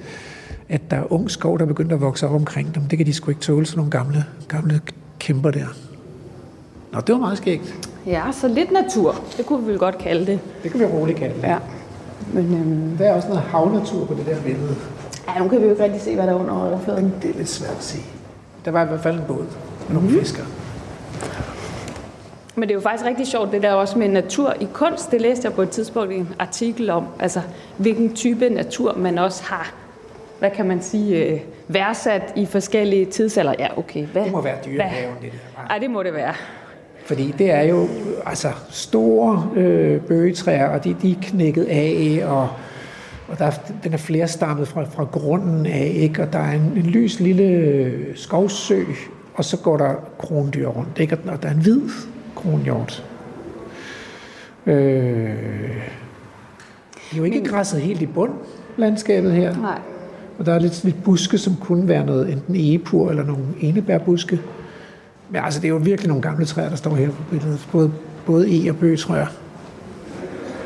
at 0.68 0.80
der 0.90 0.96
er 0.96 1.12
ung 1.12 1.30
skov, 1.30 1.58
der 1.58 1.64
er 1.64 1.68
begyndt 1.68 1.92
at 1.92 2.00
vokse 2.00 2.26
op 2.26 2.34
omkring 2.34 2.74
dem. 2.74 2.82
Det 2.82 2.98
kan 2.98 3.06
de 3.06 3.12
sgu 3.12 3.30
ikke 3.30 3.40
tåle, 3.40 3.66
sådan 3.66 3.78
nogle 3.78 3.90
gamle, 3.90 4.24
gamle 4.48 4.80
kæmper 5.18 5.50
der. 5.50 5.66
Nå, 6.92 7.00
det 7.00 7.12
var 7.12 7.20
meget 7.20 7.38
skægt. 7.38 7.88
Ja, 8.06 8.22
så 8.32 8.48
lidt 8.48 8.72
natur. 8.72 9.14
Det 9.36 9.46
kunne 9.46 9.64
vi 9.64 9.70
vel 9.70 9.78
godt 9.78 9.98
kalde 9.98 10.26
det. 10.26 10.38
Det 10.62 10.70
kan 10.70 10.80
vi 10.80 10.84
roligt 10.84 11.18
kalde 11.18 11.34
det. 11.34 11.42
Ja. 11.42 11.58
Men 12.32 12.54
øhm, 12.54 12.96
Der 12.98 13.04
er 13.04 13.14
også 13.14 13.28
noget 13.28 13.42
havnatur 13.42 14.06
på 14.06 14.14
det 14.14 14.26
der 14.26 14.42
billede. 14.42 14.76
ja, 15.28 15.42
nu 15.42 15.48
kan 15.48 15.58
vi 15.58 15.64
jo 15.64 15.70
ikke 15.70 15.84
rigtig 15.84 16.00
se, 16.00 16.14
hvad 16.14 16.26
der 16.26 16.32
er 16.32 16.36
under 16.36 16.54
overfladen. 16.54 17.14
Det 17.22 17.30
er 17.30 17.34
lidt 17.38 17.48
svært 17.48 17.76
at 17.78 17.84
se. 17.84 17.98
Der 18.64 18.70
var 18.70 18.84
i 18.84 18.86
hvert 18.86 19.00
fald 19.00 19.14
en 19.14 19.24
båd 19.28 19.44
med 19.88 19.94
nogle 19.94 20.08
mm. 20.08 20.18
fiskere. 20.18 20.46
Men 22.56 22.62
det 22.62 22.70
er 22.70 22.74
jo 22.74 22.80
faktisk 22.80 23.04
rigtig 23.06 23.26
sjovt, 23.26 23.52
det 23.52 23.62
der 23.62 23.72
også 23.72 23.98
med 23.98 24.08
natur 24.08 24.54
i 24.60 24.68
kunst. 24.72 25.10
Det 25.10 25.20
læste 25.20 25.46
jeg 25.46 25.54
på 25.54 25.62
et 25.62 25.70
tidspunkt 25.70 26.12
i 26.12 26.16
en 26.16 26.28
artikel 26.38 26.90
om, 26.90 27.06
altså 27.20 27.40
hvilken 27.76 28.14
type 28.14 28.48
natur 28.48 28.94
man 28.96 29.18
også 29.18 29.42
har, 29.44 29.74
hvad 30.38 30.50
kan 30.50 30.66
man 30.66 30.82
sige, 30.82 31.24
øh, 31.24 31.40
værdsat 31.68 32.32
i 32.36 32.46
forskellige 32.46 33.04
tidsalder. 33.04 33.54
Ja, 33.58 33.78
okay. 33.78 34.06
Hvad, 34.06 34.24
Det 34.24 34.32
må 34.32 34.40
være 34.40 34.54
hvad? 34.54 34.72
dyrehaven, 34.72 35.14
det 35.22 35.32
der. 35.32 35.62
Ej, 35.70 35.78
det 35.78 35.90
må 35.90 36.02
det 36.02 36.14
være. 36.14 36.34
Fordi 37.04 37.34
det 37.38 37.50
er 37.50 37.62
jo 37.62 37.88
altså, 38.26 38.48
store 38.70 39.50
øh, 39.56 40.00
bøgetræer, 40.00 40.68
og 40.68 40.84
de, 40.84 40.96
de 41.02 41.10
er 41.10 41.16
knækket 41.22 41.64
af, 41.64 42.22
og, 42.26 42.48
og 43.28 43.38
der 43.38 43.44
er, 43.44 43.52
den 43.84 43.92
er 43.92 43.96
flerstammet 43.98 44.68
fra, 44.68 44.84
fra 44.84 45.04
grunden 45.04 45.66
af, 45.66 45.92
ikke? 45.96 46.22
og 46.22 46.32
der 46.32 46.38
er 46.38 46.52
en, 46.52 46.72
en 46.76 46.82
lys 46.86 47.20
lille 47.20 47.92
skovsø, 48.14 48.82
og 49.34 49.44
så 49.44 49.56
går 49.56 49.76
der 49.76 49.94
krondyr 50.18 50.68
rundt, 50.68 50.98
ikke? 50.98 51.18
og 51.28 51.42
der 51.42 51.48
er 51.48 51.52
en 51.52 51.60
hvid 51.60 51.80
kronhjort. 52.36 53.04
Øh, 54.66 54.74
det 56.94 57.12
er 57.12 57.16
jo 57.16 57.24
ikke 57.24 57.44
græsset 57.44 57.80
helt 57.80 58.02
i 58.02 58.06
bund, 58.06 58.32
landskabet 58.76 59.32
her. 59.32 59.56
Nej. 59.56 59.78
Og 60.38 60.46
der 60.46 60.54
er 60.54 60.58
lidt, 60.58 60.84
lidt 60.84 61.04
buske, 61.04 61.38
som 61.38 61.56
kunne 61.60 61.88
være 61.88 62.06
noget, 62.06 62.32
enten 62.32 62.54
egepur 62.54 63.10
eller 63.10 63.24
nogle 63.24 63.42
enebærbuske. 63.60 64.40
Men 65.30 65.40
altså, 65.44 65.60
det 65.60 65.66
er 65.66 65.72
jo 65.72 65.80
virkelig 65.82 66.08
nogle 66.08 66.22
gamle 66.22 66.44
træer, 66.44 66.68
der 66.68 66.76
står 66.76 66.94
her 66.94 67.08
på 67.10 67.22
billedet. 67.30 67.68
Både, 67.72 67.92
både 68.26 68.46
e- 68.46 68.70
og 68.70 68.76
bøg, 68.76 68.98
tror 68.98 69.14
jeg. 69.16 69.26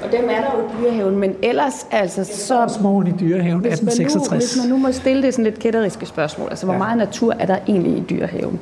Og 0.04 0.12
dem 0.12 0.24
er 0.24 0.40
der 0.40 0.50
jo 0.58 0.68
i 0.68 0.82
dyrehaven, 0.82 1.18
men 1.18 1.34
ellers 1.42 1.86
altså 1.90 2.24
så... 2.24 2.74
Småen 2.78 3.06
i 3.06 3.12
dyrehaven 3.20 3.60
Hvis 3.60 3.82
man, 3.82 3.86
nu, 3.86 4.02
1866. 4.02 4.54
hvis 4.54 4.62
man 4.62 4.70
nu 4.70 4.76
må 4.86 4.92
stille 4.92 5.22
det 5.22 5.34
sådan 5.34 5.44
lidt 5.44 5.58
kætteriske 5.58 6.06
spørgsmål, 6.06 6.48
altså 6.50 6.64
hvor 6.66 6.74
Ja. 6.74 6.78
meget 6.78 6.98
natur 6.98 7.32
er 7.38 7.46
der 7.46 7.58
egentlig 7.68 7.92
i 7.98 8.04
dyrehaven? 8.10 8.60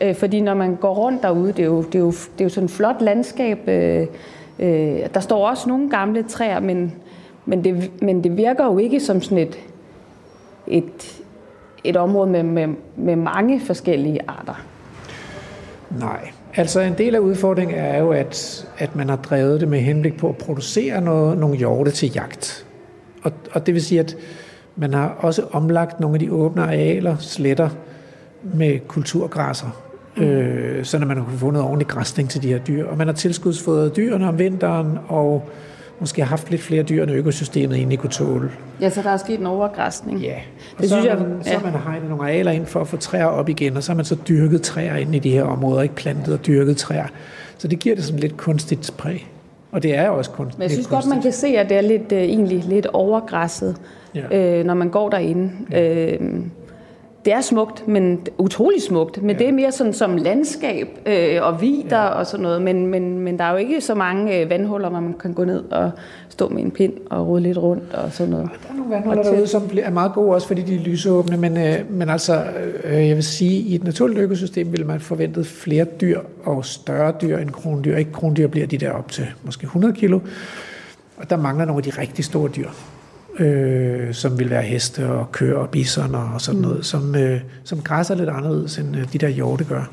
Øh, 0.00 0.14
fordi 0.14 0.40
når 0.40 0.54
man 0.54 0.76
går 0.76 0.94
rundt 0.94 1.22
derude, 1.22 1.52
det 1.52 1.58
er 1.58 1.66
jo, 1.66 1.82
det 1.82 1.94
er 1.94 1.98
jo, 1.98 2.10
det 2.10 2.40
er 2.40 2.44
jo 2.44 2.48
sådan 2.48 2.64
et 2.64 2.70
flot 2.70 3.00
landskab. 3.00 3.68
Øh, 3.68 4.06
øh, 4.58 5.00
der 5.14 5.20
står 5.20 5.48
også 5.48 5.68
nogle 5.68 5.90
gamle 5.90 6.22
træer, 6.22 6.60
men, 6.60 6.94
men, 7.46 7.64
det, 7.64 8.02
men 8.02 8.24
det 8.24 8.36
virker 8.36 8.64
jo 8.64 8.78
ikke 8.78 9.00
som 9.00 9.22
sådan 9.22 9.38
et, 9.38 9.58
et, 10.66 11.20
et 11.84 11.96
område 11.96 12.30
med, 12.30 12.42
med, 12.42 12.68
med 12.96 13.16
mange 13.16 13.60
forskellige 13.60 14.20
arter. 14.28 14.64
Nej. 15.90 16.30
Altså 16.54 16.80
en 16.80 16.94
del 16.98 17.14
af 17.14 17.18
udfordringen 17.18 17.78
er 17.78 17.98
jo, 17.98 18.10
at, 18.10 18.66
at 18.78 18.96
man 18.96 19.08
har 19.08 19.16
drevet 19.16 19.60
det 19.60 19.68
med 19.68 19.80
henblik 19.80 20.16
på 20.16 20.28
at 20.28 20.36
producere 20.36 21.00
noget, 21.00 21.38
nogle 21.38 21.56
hjorte 21.56 21.90
til 21.90 22.12
jagt. 22.14 22.66
Og, 23.22 23.32
og 23.52 23.66
det 23.66 23.74
vil 23.74 23.82
sige, 23.82 24.00
at 24.00 24.16
man 24.76 24.94
har 24.94 25.16
også 25.18 25.42
omlagt 25.52 26.00
nogle 26.00 26.14
af 26.14 26.20
de 26.20 26.32
åbne 26.32 26.62
arealer, 26.62 27.16
sletter, 27.16 27.68
med 28.42 28.78
kulturgræsser, 28.88 29.87
mm. 30.18 30.24
øh, 30.26 30.84
så 30.84 30.98
man 30.98 31.16
har 31.16 31.24
kunnet 31.24 31.40
få 31.40 31.50
noget 31.50 31.66
ordentlig 31.66 31.86
græsning 31.88 32.30
til 32.30 32.42
de 32.42 32.48
her 32.48 32.58
dyr. 32.58 32.86
Og 32.86 32.96
man 32.98 33.06
har 33.06 33.14
tilskudsfodret 33.14 33.96
dyrene 33.96 34.28
om 34.28 34.38
vinteren, 34.38 34.98
og 35.08 35.48
måske 36.00 36.22
har 36.22 36.28
haft 36.28 36.50
lidt 36.50 36.62
flere 36.62 36.82
dyr, 36.82 37.02
end 37.02 37.10
økosystemet 37.12 37.76
egentlig 37.76 37.98
kunne 37.98 38.10
tåle. 38.10 38.50
Ja, 38.80 38.90
så 38.90 39.02
der 39.02 39.10
er 39.10 39.16
sket 39.16 39.40
en 39.40 39.46
overgræsning. 39.46 40.20
Ja, 40.20 40.34
og 40.76 40.82
Det 40.82 40.88
så, 40.90 40.94
synes 40.96 41.10
har 41.10 41.16
jeg- 41.18 41.28
man, 41.28 41.44
så 41.44 41.50
ja. 41.50 41.56
har 41.58 41.64
man 41.70 41.80
hegnet 41.80 42.08
nogle 42.08 42.24
arealer 42.24 42.50
ind 42.52 42.66
for 42.66 42.80
at 42.80 42.88
få 42.88 42.96
træer 42.96 43.24
op 43.26 43.48
igen, 43.48 43.76
og 43.76 43.82
så 43.82 43.92
har 43.92 43.96
man 43.96 44.04
så 44.04 44.16
dyrket 44.28 44.62
træer 44.62 44.96
ind 44.96 45.14
i 45.14 45.18
de 45.18 45.30
her 45.30 45.42
områder, 45.44 45.82
ikke 45.82 45.94
plantet 45.94 46.34
og 46.34 46.46
dyrket 46.46 46.76
træer. 46.76 47.06
Så 47.58 47.68
det 47.68 47.78
giver 47.78 47.94
det 47.94 48.04
sådan 48.04 48.20
lidt 48.20 48.36
kunstigt 48.36 48.94
præg. 48.98 49.28
Og 49.72 49.82
det 49.82 49.96
er 49.96 50.08
også 50.08 50.30
kunst, 50.30 50.58
Men 50.58 50.62
jeg 50.62 50.70
synes 50.70 50.86
godt, 50.86 51.06
man 51.06 51.16
kunstigt. 51.16 51.22
kan 51.22 51.32
se, 51.52 51.58
at 51.58 51.68
det 51.68 51.76
er 51.76 51.80
lidt, 51.80 52.12
øh, 52.12 52.18
egentlig 52.22 52.64
lidt 52.64 52.86
overgræsset, 52.86 53.76
ja. 54.14 54.58
øh, 54.58 54.64
når 54.66 54.74
man 54.74 54.88
går 54.90 55.08
derinde. 55.08 55.50
Ja. 55.70 56.04
Øh, 56.14 56.20
det 57.24 57.32
er 57.32 57.40
smukt, 57.40 57.88
men 57.88 58.26
utrolig 58.38 58.82
smukt. 58.82 59.22
Men 59.22 59.30
ja. 59.30 59.38
det 59.38 59.48
er 59.48 59.52
mere 59.52 59.72
sådan 59.72 59.92
som 59.92 60.16
landskab 60.16 60.88
øh, 61.06 61.38
og 61.42 61.60
vider 61.60 61.96
ja. 61.96 62.06
og 62.06 62.26
sådan 62.26 62.42
noget. 62.42 62.62
Men, 62.62 62.86
men, 62.86 63.18
men 63.18 63.38
der 63.38 63.44
er 63.44 63.50
jo 63.50 63.56
ikke 63.56 63.80
så 63.80 63.94
mange 63.94 64.40
øh, 64.40 64.50
vandhuller, 64.50 64.88
hvor 64.88 65.00
man 65.00 65.14
kan 65.14 65.32
gå 65.32 65.44
ned 65.44 65.64
og 65.70 65.90
stå 66.28 66.48
med 66.48 66.62
en 66.62 66.70
pind 66.70 66.92
og 67.10 67.26
rode 67.26 67.42
lidt 67.42 67.58
rundt 67.58 67.94
og 67.94 68.12
sådan 68.12 68.30
noget. 68.30 68.50
Der 68.62 68.72
er 68.72 68.76
nogle 68.76 68.90
vandhuller 68.90 69.22
derude, 69.22 69.46
som 69.46 69.70
er 69.82 69.90
meget 69.90 70.12
gode 70.12 70.34
også, 70.34 70.46
fordi 70.46 70.62
de 70.62 70.74
er 70.74 70.80
lysåbne. 70.80 71.36
Men, 71.36 71.56
øh, 71.56 71.90
men 71.90 72.08
altså, 72.08 72.44
øh, 72.84 73.08
jeg 73.08 73.16
vil 73.16 73.24
sige, 73.24 73.60
i 73.60 73.74
et 73.74 73.84
naturligt 73.84 74.20
økosystem 74.20 74.72
vil 74.72 74.86
man 74.86 75.00
forvente 75.00 75.44
flere 75.44 75.84
dyr 75.84 76.20
og 76.44 76.64
større 76.64 77.12
dyr 77.22 77.38
end 77.38 77.50
krondyr. 77.50 77.96
Ikke 77.96 78.12
krondyr 78.12 78.46
bliver 78.46 78.66
de 78.66 78.78
der 78.78 78.90
op 78.90 79.10
til 79.10 79.26
måske 79.42 79.64
100 79.64 79.94
kilo. 79.94 80.20
Og 81.16 81.30
der 81.30 81.36
mangler 81.36 81.64
nogle 81.64 81.78
af 81.78 81.92
de 81.92 82.00
rigtig 82.00 82.24
store 82.24 82.50
dyr 82.56 82.68
øh, 83.38 84.14
som 84.14 84.38
vil 84.38 84.50
være 84.50 84.62
heste 84.62 85.06
og 85.06 85.32
køer 85.32 85.56
og 85.56 85.70
bisoner 85.70 86.18
og 86.18 86.40
sådan 86.40 86.60
mm. 86.60 86.66
noget, 86.66 86.86
som, 86.86 87.14
øh, 87.14 87.40
som 87.64 87.82
græsser 87.82 88.14
lidt 88.14 88.28
anderledes, 88.28 88.78
end 88.78 88.96
øh, 88.96 89.12
de 89.12 89.18
der 89.18 89.28
hjorte 89.28 89.64
gør. 89.64 89.90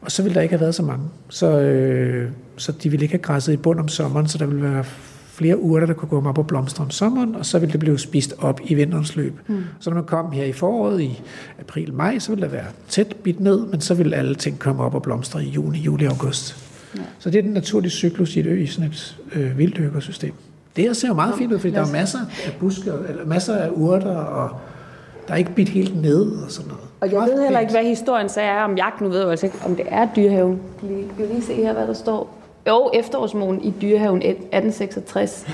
Og 0.00 0.10
så 0.10 0.22
vil 0.22 0.34
der 0.34 0.40
ikke 0.40 0.52
have 0.52 0.60
været 0.60 0.74
så 0.74 0.82
mange. 0.82 1.04
Så, 1.28 1.60
øh, 1.60 2.30
så 2.56 2.72
de 2.72 2.88
vil 2.88 3.02
ikke 3.02 3.12
have 3.12 3.22
græsset 3.22 3.52
i 3.52 3.56
bund 3.56 3.80
om 3.80 3.88
sommeren, 3.88 4.28
så 4.28 4.38
der 4.38 4.46
vil 4.46 4.62
være 4.62 4.84
flere 5.32 5.58
urter, 5.58 5.86
der 5.86 5.94
kunne 5.94 6.08
gå 6.08 6.28
op 6.28 6.38
og 6.38 6.46
blomstre 6.46 6.84
om 6.84 6.90
sommeren, 6.90 7.34
og 7.34 7.46
så 7.46 7.58
vil 7.58 7.72
det 7.72 7.80
blive 7.80 7.98
spist 7.98 8.34
op 8.38 8.60
i 8.64 8.74
vinterens 8.74 9.16
løb. 9.16 9.34
Mm. 9.46 9.64
Så 9.80 9.90
når 9.90 9.94
man 9.94 10.04
kom 10.04 10.32
her 10.32 10.44
i 10.44 10.52
foråret, 10.52 11.00
i 11.00 11.22
april-maj, 11.60 12.18
så 12.18 12.32
vil 12.32 12.42
der 12.42 12.48
være 12.48 12.66
tæt 12.88 13.16
bidt 13.22 13.40
ned, 13.40 13.66
men 13.66 13.80
så 13.80 13.94
vil 13.94 14.14
alle 14.14 14.34
ting 14.34 14.58
komme 14.58 14.82
op 14.82 14.94
og 14.94 15.02
blomstre 15.02 15.44
i 15.44 15.48
juni, 15.48 15.78
juli, 15.78 16.04
august. 16.04 16.56
Ja. 16.96 17.02
Så 17.18 17.30
det 17.30 17.38
er 17.38 17.42
den 17.42 17.52
naturlige 17.52 17.90
cyklus 17.90 18.36
i, 18.36 18.40
et 18.40 18.46
ø, 18.46 18.62
i 18.62 18.66
sådan 18.66 18.90
et 18.90 19.18
øh, 19.32 19.58
vildt 19.58 19.78
økosystem. 19.78 20.32
Det 20.76 20.84
her 20.84 20.92
ser 20.92 21.08
jo 21.08 21.14
meget 21.14 21.34
fint 21.34 21.52
ud, 21.52 21.58
fordi 21.58 21.74
der 21.74 21.80
er 21.80 21.92
masser 21.92 22.18
af 22.18 22.56
busker, 22.60 22.92
eller 23.08 23.26
masser 23.26 23.56
af 23.56 23.68
urter, 23.72 24.16
og 24.16 24.50
der 25.28 25.32
er 25.34 25.38
ikke 25.38 25.54
bidt 25.54 25.68
helt 25.68 26.02
ned 26.02 26.26
og 26.44 26.50
sådan 26.50 26.68
noget. 26.68 26.84
Og 27.00 27.12
jeg 27.12 27.20
ved 27.20 27.42
heller 27.42 27.60
ikke, 27.60 27.72
hvad 27.72 27.84
historien 27.84 28.28
så 28.28 28.40
er 28.40 28.62
om 28.62 28.76
jagt. 28.76 29.00
Nu 29.00 29.08
ved 29.08 29.20
jeg 29.20 29.30
altså 29.30 29.46
ikke, 29.46 29.58
om 29.66 29.76
det 29.76 29.86
er 29.88 30.08
dyrehaven. 30.16 30.60
Kan 30.80 30.88
vi 31.18 31.24
lige 31.24 31.42
se 31.42 31.54
her, 31.54 31.72
hvad 31.72 31.86
der 31.86 31.92
står? 31.92 32.34
Jo, 32.68 32.90
efterårsmålen 32.94 33.64
i 33.64 33.74
dyrehaven 33.82 34.22
1866. 34.22 35.46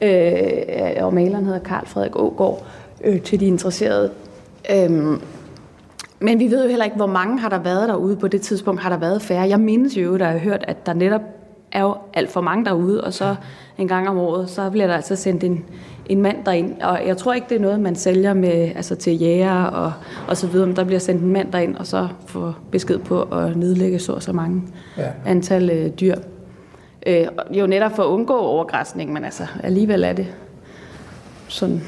Ja. 0.00 0.98
Øh, 0.98 1.04
og 1.04 1.14
maleren 1.14 1.44
hedder 1.44 1.60
Karl 1.60 1.86
Frederik 1.86 2.16
Ågaard, 2.16 2.64
øh, 3.04 3.20
til 3.20 3.40
de 3.40 3.46
interesserede. 3.46 4.10
Øhm, 4.70 5.20
men 6.20 6.38
vi 6.38 6.50
ved 6.50 6.62
jo 6.62 6.68
heller 6.68 6.84
ikke, 6.84 6.96
hvor 6.96 7.06
mange 7.06 7.38
har 7.38 7.48
der 7.48 7.58
været 7.58 7.88
derude 7.88 8.16
på 8.16 8.28
det 8.28 8.40
tidspunkt. 8.40 8.80
Har 8.80 8.88
der 8.88 8.96
været 8.96 9.22
færre? 9.22 9.48
Jeg 9.48 9.60
mindes 9.60 9.96
jo, 9.96 10.18
der 10.18 10.24
har 10.24 10.38
hørt, 10.38 10.64
at 10.68 10.86
der 10.86 10.92
netop 10.92 11.22
er 11.72 11.82
jo 11.82 11.96
alt 12.14 12.30
for 12.30 12.40
mange 12.40 12.64
derude, 12.64 13.04
og 13.04 13.12
så 13.12 13.34
en 13.78 13.88
gang 13.88 14.08
om 14.08 14.18
året, 14.18 14.50
så 14.50 14.70
bliver 14.70 14.86
der 14.86 14.94
altså 14.94 15.16
sendt 15.16 15.44
en, 15.44 15.64
en 16.06 16.22
mand 16.22 16.44
derind. 16.44 16.80
Og 16.82 17.06
jeg 17.06 17.16
tror 17.16 17.34
ikke, 17.34 17.46
det 17.48 17.56
er 17.56 17.60
noget, 17.60 17.80
man 17.80 17.96
sælger 17.96 18.34
med, 18.34 18.72
altså 18.76 18.94
til 18.94 19.18
jæger 19.18 19.62
og, 19.62 19.92
og 20.28 20.36
så 20.36 20.46
videre, 20.46 20.66
men 20.66 20.76
der 20.76 20.84
bliver 20.84 20.98
sendt 20.98 21.22
en 21.22 21.32
mand 21.32 21.52
derind, 21.52 21.76
og 21.76 21.86
så 21.86 22.08
får 22.26 22.54
besked 22.70 22.98
på 22.98 23.22
at 23.22 23.56
nedlægge 23.56 23.98
så 23.98 24.12
og 24.12 24.22
så 24.22 24.32
mange 24.32 24.62
ja. 24.98 25.08
antal 25.26 25.70
øh, 25.70 25.90
dyr. 26.00 26.16
Øh, 27.06 27.26
jo 27.50 27.66
netop 27.66 27.96
for 27.96 28.02
at 28.02 28.08
undgå 28.08 28.38
overgræsning, 28.38 29.12
men 29.12 29.24
altså 29.24 29.46
alligevel 29.62 30.04
er 30.04 30.12
det 30.12 30.26
sådan... 31.48 31.80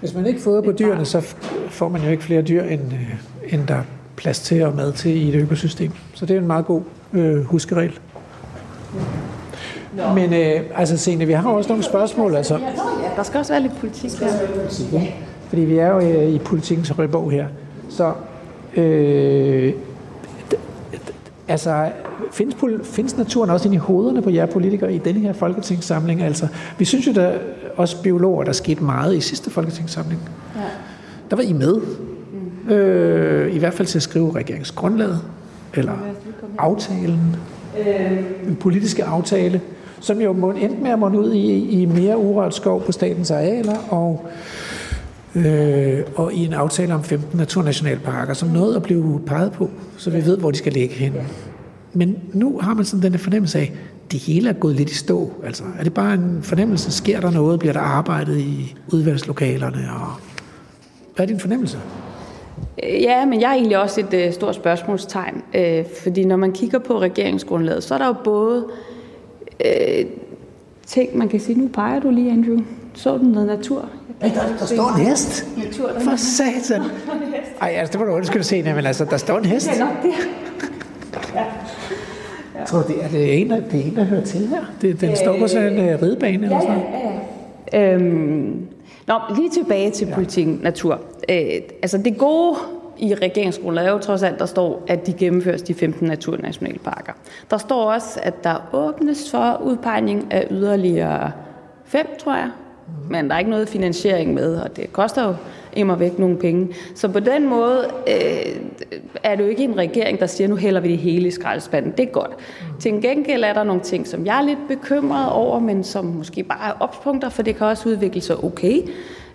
Hvis 0.00 0.14
man 0.14 0.26
ikke 0.26 0.40
fodrer 0.40 0.62
på 0.62 0.72
dyrene, 0.72 1.04
så 1.04 1.34
får 1.68 1.88
man 1.88 2.02
jo 2.02 2.10
ikke 2.10 2.22
flere 2.22 2.42
dyr, 2.42 2.62
end, 2.62 2.92
øh, 2.92 3.54
end 3.54 3.66
der 3.66 3.74
er 3.74 3.82
plads 4.16 4.40
til 4.40 4.62
og 4.62 4.76
mad 4.76 4.92
til 4.92 5.16
i 5.16 5.28
et 5.28 5.34
økosystem. 5.34 5.90
Så 6.14 6.26
det 6.26 6.36
er 6.36 6.40
en 6.40 6.46
meget 6.46 6.66
god 6.66 6.82
øh, 7.12 7.44
huskeregel. 7.44 7.98
Men 10.14 10.34
øh, 10.34 10.60
altså 10.74 10.96
Signe, 10.96 11.26
vi 11.26 11.32
har 11.32 11.50
også 11.50 11.68
nogle 11.68 11.84
spørgsmål. 11.84 12.34
Altså. 12.34 12.58
Der 13.16 13.22
skal 13.22 13.38
også 13.38 13.52
være 13.52 13.62
lidt 13.62 13.76
politik. 13.80 14.10
Politik, 14.56 14.92
ja. 14.92 15.06
Fordi 15.48 15.62
vi 15.62 15.78
er 15.78 15.88
jo 15.88 16.00
øh, 16.00 16.28
i 16.28 16.38
politikens 16.38 16.98
rødbog 16.98 17.30
her. 17.30 17.46
Så 17.88 18.12
øh, 18.76 19.72
altså, 21.48 21.90
findes, 22.32 22.56
findes 22.82 23.16
naturen 23.16 23.50
også 23.50 23.68
ind 23.68 23.74
i 23.74 23.78
hovederne 23.78 24.22
på 24.22 24.30
jer 24.30 24.46
politikere 24.46 24.92
i 24.94 24.98
denne 24.98 25.20
her 25.20 25.32
folketingssamling? 25.32 26.22
Altså, 26.22 26.48
vi 26.78 26.84
synes 26.84 27.06
jo, 27.06 27.12
der 27.12 27.32
også 27.76 28.02
biologer, 28.02 28.44
der 28.44 28.52
skete 28.52 28.84
meget 28.84 29.16
i 29.16 29.20
sidste 29.20 29.50
folketingssamling. 29.50 30.20
Ja. 30.56 30.60
Der 31.30 31.36
var 31.36 31.42
I 31.42 31.52
med. 31.52 31.80
Mm. 32.68 32.72
Øh, 32.72 33.54
I 33.54 33.58
hvert 33.58 33.74
fald 33.74 33.88
til 33.88 33.98
at 33.98 34.02
skrive 34.02 34.34
regeringsgrundlaget, 34.34 35.20
eller 35.74 35.92
aftalen, 36.58 37.36
øh. 37.78 38.48
en 38.48 38.56
politiske 38.56 39.04
aftale 39.04 39.60
som 40.00 40.20
jo 40.20 40.32
må, 40.32 40.50
endte 40.50 40.82
med 40.82 40.90
at 40.90 40.98
måtte 40.98 41.18
ud 41.18 41.32
i, 41.32 41.80
i 41.82 41.84
mere 41.84 42.18
urørt 42.18 42.54
skov 42.54 42.82
på 42.82 42.92
statens 42.92 43.30
arealer, 43.30 43.76
og, 43.88 44.26
øh, 45.34 45.98
og 46.16 46.32
i 46.32 46.44
en 46.44 46.52
aftale 46.52 46.94
om 46.94 47.04
15 47.04 47.38
naturnationalparker, 47.38 48.34
som 48.34 48.48
noget 48.48 48.76
at 48.76 48.82
blive 48.82 49.20
peget 49.26 49.52
på, 49.52 49.70
så 49.96 50.10
vi 50.10 50.24
ved, 50.24 50.38
hvor 50.38 50.50
de 50.50 50.58
skal 50.58 50.72
ligge 50.72 50.94
hen. 50.94 51.12
Men 51.92 52.18
nu 52.32 52.58
har 52.58 52.74
man 52.74 52.84
sådan 52.84 53.12
den 53.12 53.18
fornemmelse 53.18 53.58
af, 53.58 53.62
at 53.62 54.12
det 54.12 54.20
hele 54.20 54.48
er 54.48 54.52
gået 54.52 54.76
lidt 54.76 54.90
i 54.90 54.94
stå. 54.94 55.32
Altså, 55.44 55.64
er 55.78 55.84
det 55.84 55.94
bare 55.94 56.14
en 56.14 56.38
fornemmelse? 56.42 56.92
Sker 56.92 57.20
der 57.20 57.30
noget? 57.30 57.60
Bliver 57.60 57.72
der 57.72 57.80
arbejdet 57.80 58.38
i 58.38 58.76
udvalgslokalerne? 58.92 59.88
Og 59.94 60.12
hvad 61.16 61.24
er 61.24 61.26
din 61.26 61.40
fornemmelse? 61.40 61.78
Ja, 62.82 63.24
men 63.24 63.40
jeg 63.40 63.50
er 63.50 63.54
egentlig 63.54 63.78
også 63.78 64.00
et 64.00 64.14
øh, 64.14 64.32
stort 64.32 64.54
spørgsmålstegn, 64.54 65.42
øh, 65.54 65.84
fordi 66.02 66.24
når 66.24 66.36
man 66.36 66.52
kigger 66.52 66.78
på 66.78 67.00
regeringsgrundlaget, 67.00 67.84
så 67.84 67.94
er 67.94 67.98
der 67.98 68.06
jo 68.06 68.14
både 68.24 68.64
øh, 68.68 68.89
ting, 70.86 71.18
man 71.18 71.28
kan 71.28 71.40
sige. 71.40 71.58
Nu 71.58 71.68
peger 71.68 72.00
du 72.00 72.10
lige, 72.10 72.30
Andrew. 72.30 72.58
Så 72.94 73.18
du 73.18 73.24
noget 73.24 73.48
natur? 73.48 73.88
Ja, 74.22 74.28
der, 74.28 74.56
der 74.58 74.66
står 74.66 74.96
en 74.96 75.06
hest. 75.06 75.46
Natur, 75.64 75.88
der 75.88 76.00
For 76.00 76.16
satan. 76.16 76.82
Ej, 77.60 77.68
altså, 77.68 77.92
det 77.92 78.00
var 78.00 78.06
du 78.06 78.12
undskylde 78.12 78.44
se, 78.44 78.62
men 78.62 78.86
altså, 78.86 79.04
der 79.04 79.16
står 79.16 79.38
en 79.38 79.44
hest. 79.44 79.68
Ja, 79.68 79.78
nok 79.78 80.02
det. 80.02 80.12
Ja. 81.34 81.44
Ja. 82.60 82.64
Tror 82.64 82.82
det 82.82 83.04
er 83.04 83.08
det 83.08 83.40
en, 83.40 83.50
der, 83.50 83.60
det 83.60 83.86
en, 83.86 83.96
der 83.96 84.04
hører 84.04 84.24
til 84.24 84.46
her? 84.46 84.64
Det, 84.82 85.00
den 85.00 85.10
øh, 85.10 85.16
står 85.16 85.38
på 85.38 85.46
sådan 85.46 85.78
en 85.78 85.94
uh, 85.94 86.02
ridebane 86.02 86.44
eller 86.44 86.60
sådan 86.60 86.74
noget? 86.74 86.88
Ja, 87.72 87.78
ja. 87.78 87.94
Øhm, 87.94 88.66
nå, 89.06 89.14
lige 89.36 89.50
tilbage 89.50 89.90
til 89.90 90.08
ja. 90.08 90.14
politikken 90.14 90.60
natur. 90.62 91.00
Øh, 91.28 91.38
altså 91.82 91.98
det 91.98 92.18
gode 92.18 92.56
i 93.00 93.14
regeringsgrundlaget 93.14 93.88
er 93.88 93.92
jo 93.92 93.98
trods 93.98 94.22
alt, 94.22 94.38
der 94.38 94.46
står, 94.46 94.82
at 94.88 95.06
de 95.06 95.12
gennemføres 95.12 95.62
de 95.62 95.74
15 95.74 96.08
naturnationalparker. 96.08 97.12
Der 97.50 97.58
står 97.58 97.92
også, 97.92 98.20
at 98.22 98.44
der 98.44 98.68
åbnes 98.72 99.30
for 99.30 99.62
udpegning 99.64 100.32
af 100.32 100.46
yderligere 100.50 101.32
fem, 101.84 102.06
tror 102.18 102.34
jeg. 102.34 102.50
Men 103.10 103.28
der 103.28 103.34
er 103.34 103.38
ikke 103.38 103.50
noget 103.50 103.68
finansiering 103.68 104.34
med, 104.34 104.56
og 104.56 104.76
det 104.76 104.92
koster 104.92 105.26
jo 105.26 105.34
immer 105.72 105.96
væk 105.96 106.18
nogle 106.18 106.36
penge. 106.36 106.68
Så 106.94 107.08
på 107.08 107.20
den 107.20 107.48
måde 107.48 107.90
øh, 108.08 108.56
er 109.22 109.36
det 109.36 109.44
jo 109.44 109.48
ikke 109.48 109.64
en 109.64 109.76
regering, 109.76 110.20
der 110.20 110.26
siger, 110.26 110.48
nu 110.48 110.56
hælder 110.56 110.80
vi 110.80 110.88
det 110.88 110.98
hele 110.98 111.28
i 111.28 111.30
skraldespanden. 111.30 111.92
Det 111.96 112.02
er 112.02 112.10
godt. 112.10 112.30
Til 112.80 113.02
gengæld 113.02 113.44
er 113.44 113.52
der 113.52 113.64
nogle 113.64 113.82
ting, 113.82 114.06
som 114.06 114.26
jeg 114.26 114.38
er 114.38 114.42
lidt 114.42 114.68
bekymret 114.68 115.32
over, 115.32 115.58
men 115.58 115.84
som 115.84 116.04
måske 116.04 116.42
bare 116.42 116.68
er 116.68 116.72
opspunkter, 116.80 117.28
for 117.28 117.42
det 117.42 117.56
kan 117.56 117.66
også 117.66 117.88
udvikle 117.88 118.20
sig 118.20 118.44
okay. 118.44 118.80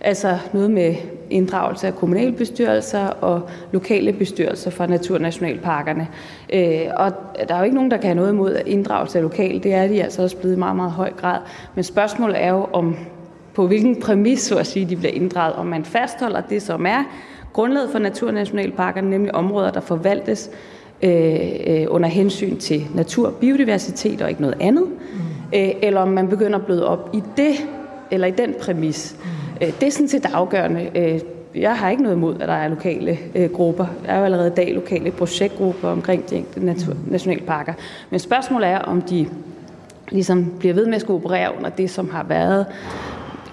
Altså 0.02 0.38
noget 0.54 0.72
med 0.72 0.96
inddragelse 1.30 1.88
af 1.88 1.96
kommunalbestyrelser 1.96 3.08
og 3.08 3.42
lokale 3.72 4.14
bestyrelser 4.14 4.72
for 4.72 4.86
naturnationalparkerne. 4.86 6.08
Øh, 6.54 6.86
og 6.96 7.12
der 7.48 7.56
er 7.56 7.58
jo 7.58 7.64
ikke 7.64 7.76
nogen, 7.76 7.92
der 7.92 7.98
kan 7.98 8.06
have 8.06 8.16
noget 8.16 8.32
imod 8.32 8.58
inddragelse 8.66 9.18
af 9.18 9.24
lokale. 9.24 9.60
Det 9.60 9.74
er 9.74 9.88
de 9.88 10.04
altså 10.04 10.22
også 10.22 10.38
blevet 10.38 10.56
i 10.56 10.60
meget, 10.60 10.76
meget 10.76 10.92
høj 10.92 11.12
grad. 11.12 11.40
Men 11.76 11.84
spørgsmålet 11.84 12.44
er 12.44 12.50
jo, 12.50 12.68
om 12.74 12.96
på 13.54 13.68
hvilken 13.68 14.02
præmis, 14.02 14.42
så 14.42 14.58
at 14.58 14.68
sige, 14.68 14.90
de 14.90 14.96
bliver 14.96 15.14
inddraget. 15.14 15.56
Om 15.56 15.66
man 15.66 15.86
fastholder 15.86 16.42
det, 16.42 16.62
som 16.62 16.86
er 16.86 17.04
grundlaget 17.54 17.90
for 17.92 18.00
naturnationalparkerne, 18.00 19.10
nemlig 19.10 19.36
områder, 19.36 19.72
der 19.72 19.80
forvaltes 19.80 20.50
øh, 21.02 21.36
øh, 21.68 21.86
under 21.90 22.10
hensyn 22.10 22.58
til 22.58 22.88
natur, 22.96 23.32
biodiversitet 23.32 24.22
og 24.22 24.30
ikke 24.30 24.42
noget 24.42 24.58
andet. 24.60 24.84
Mm. 24.84 25.58
Øh, 25.60 25.70
eller 25.82 26.02
om 26.02 26.08
man 26.08 26.28
begynder 26.28 26.60
at 26.60 26.66
bløde 26.66 26.88
op 26.88 27.10
i 27.14 27.24
det, 27.38 27.56
eller 28.12 28.28
i 28.28 28.32
den 28.32 28.56
præmis. 28.62 29.16
Mm. 29.20 29.30
Øh, 29.62 29.68
det 29.80 29.84
er 29.84 29.92
sådan 29.92 30.08
set 30.08 30.26
afgørende. 30.26 30.92
Øh, 30.96 31.20
jeg 31.56 31.78
har 31.78 31.90
ikke 31.90 32.04
noget 32.04 32.16
imod, 32.16 32.36
at 32.42 32.48
der 32.48 32.54
er 32.54 32.68
lokale 32.68 33.18
øh, 33.36 33.52
grupper. 33.52 33.86
Der 34.06 34.12
er 34.12 34.20
jo 34.20 34.26
allerede 34.26 34.48
i 34.48 34.56
dag 34.56 34.74
lokale 34.74 35.12
projektgrupper 35.12 35.90
omkring 35.90 36.30
de 36.30 36.44
nationalparker. 37.08 37.74
Men 38.10 38.20
spørgsmålet 38.20 38.70
er, 38.70 38.80
om 38.80 39.02
de 39.02 39.28
ligesom 40.10 40.54
bliver 40.60 40.74
ved 40.74 40.86
med 40.86 40.96
at 40.96 41.02
skulle 41.02 41.24
operere 41.24 41.58
under 41.58 41.70
det, 41.70 41.90
som 41.90 42.10
har 42.10 42.24
været 42.24 42.66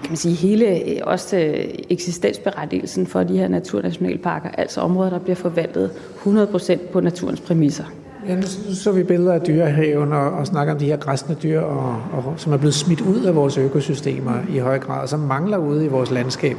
kan 0.03 0.11
man 0.11 0.17
sige, 0.17 0.35
hele 0.35 0.99
også 1.03 1.55
eksistensberettigelsen 1.89 3.07
for 3.07 3.23
de 3.23 3.37
her 3.37 3.47
naturnationalparker, 3.47 4.49
altså 4.49 4.81
områder, 4.81 5.09
der 5.09 5.19
bliver 5.19 5.35
forvaltet 5.35 5.91
100% 6.25 6.77
på 6.91 6.99
naturens 6.99 7.41
præmisser. 7.41 7.85
Ja, 8.27 8.35
nu 8.35 8.41
så 8.73 8.91
vi 8.91 9.03
billeder 9.03 9.33
af 9.33 9.41
dyrehaven 9.41 10.13
og, 10.13 10.31
og 10.31 10.47
snakker 10.47 10.73
om 10.73 10.79
de 10.79 10.85
her 10.85 10.97
græsne 10.97 11.35
dyr, 11.43 11.59
og, 11.59 12.01
og, 12.11 12.33
som 12.37 12.53
er 12.53 12.57
blevet 12.57 12.73
smidt 12.73 13.01
ud 13.01 13.23
af 13.23 13.35
vores 13.35 13.57
økosystemer 13.57 14.33
i 14.49 14.57
høj 14.57 14.79
grad, 14.79 15.01
og 15.01 15.09
som 15.09 15.19
mangler 15.19 15.57
ude 15.57 15.85
i 15.85 15.87
vores 15.87 16.11
landskab. 16.11 16.57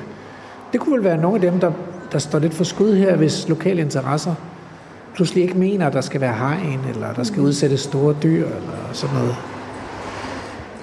Det 0.72 0.80
kunne 0.80 0.96
vel 0.96 1.04
være 1.04 1.16
nogle 1.18 1.34
af 1.34 1.50
dem, 1.50 1.60
der, 1.60 1.72
der 2.12 2.18
står 2.18 2.38
lidt 2.38 2.54
for 2.54 2.64
skud 2.64 2.94
her, 2.94 3.16
hvis 3.16 3.48
lokale 3.48 3.82
interesser 3.82 4.34
pludselig 5.14 5.42
ikke 5.42 5.58
mener, 5.58 5.86
at 5.86 5.92
der 5.92 6.00
skal 6.00 6.20
være 6.20 6.34
hegn, 6.34 6.80
eller 6.94 7.12
der 7.12 7.22
skal 7.22 7.42
udsættes 7.42 7.80
store 7.80 8.16
dyr, 8.22 8.46
eller 8.46 8.90
sådan 8.92 9.16
noget. 9.16 9.34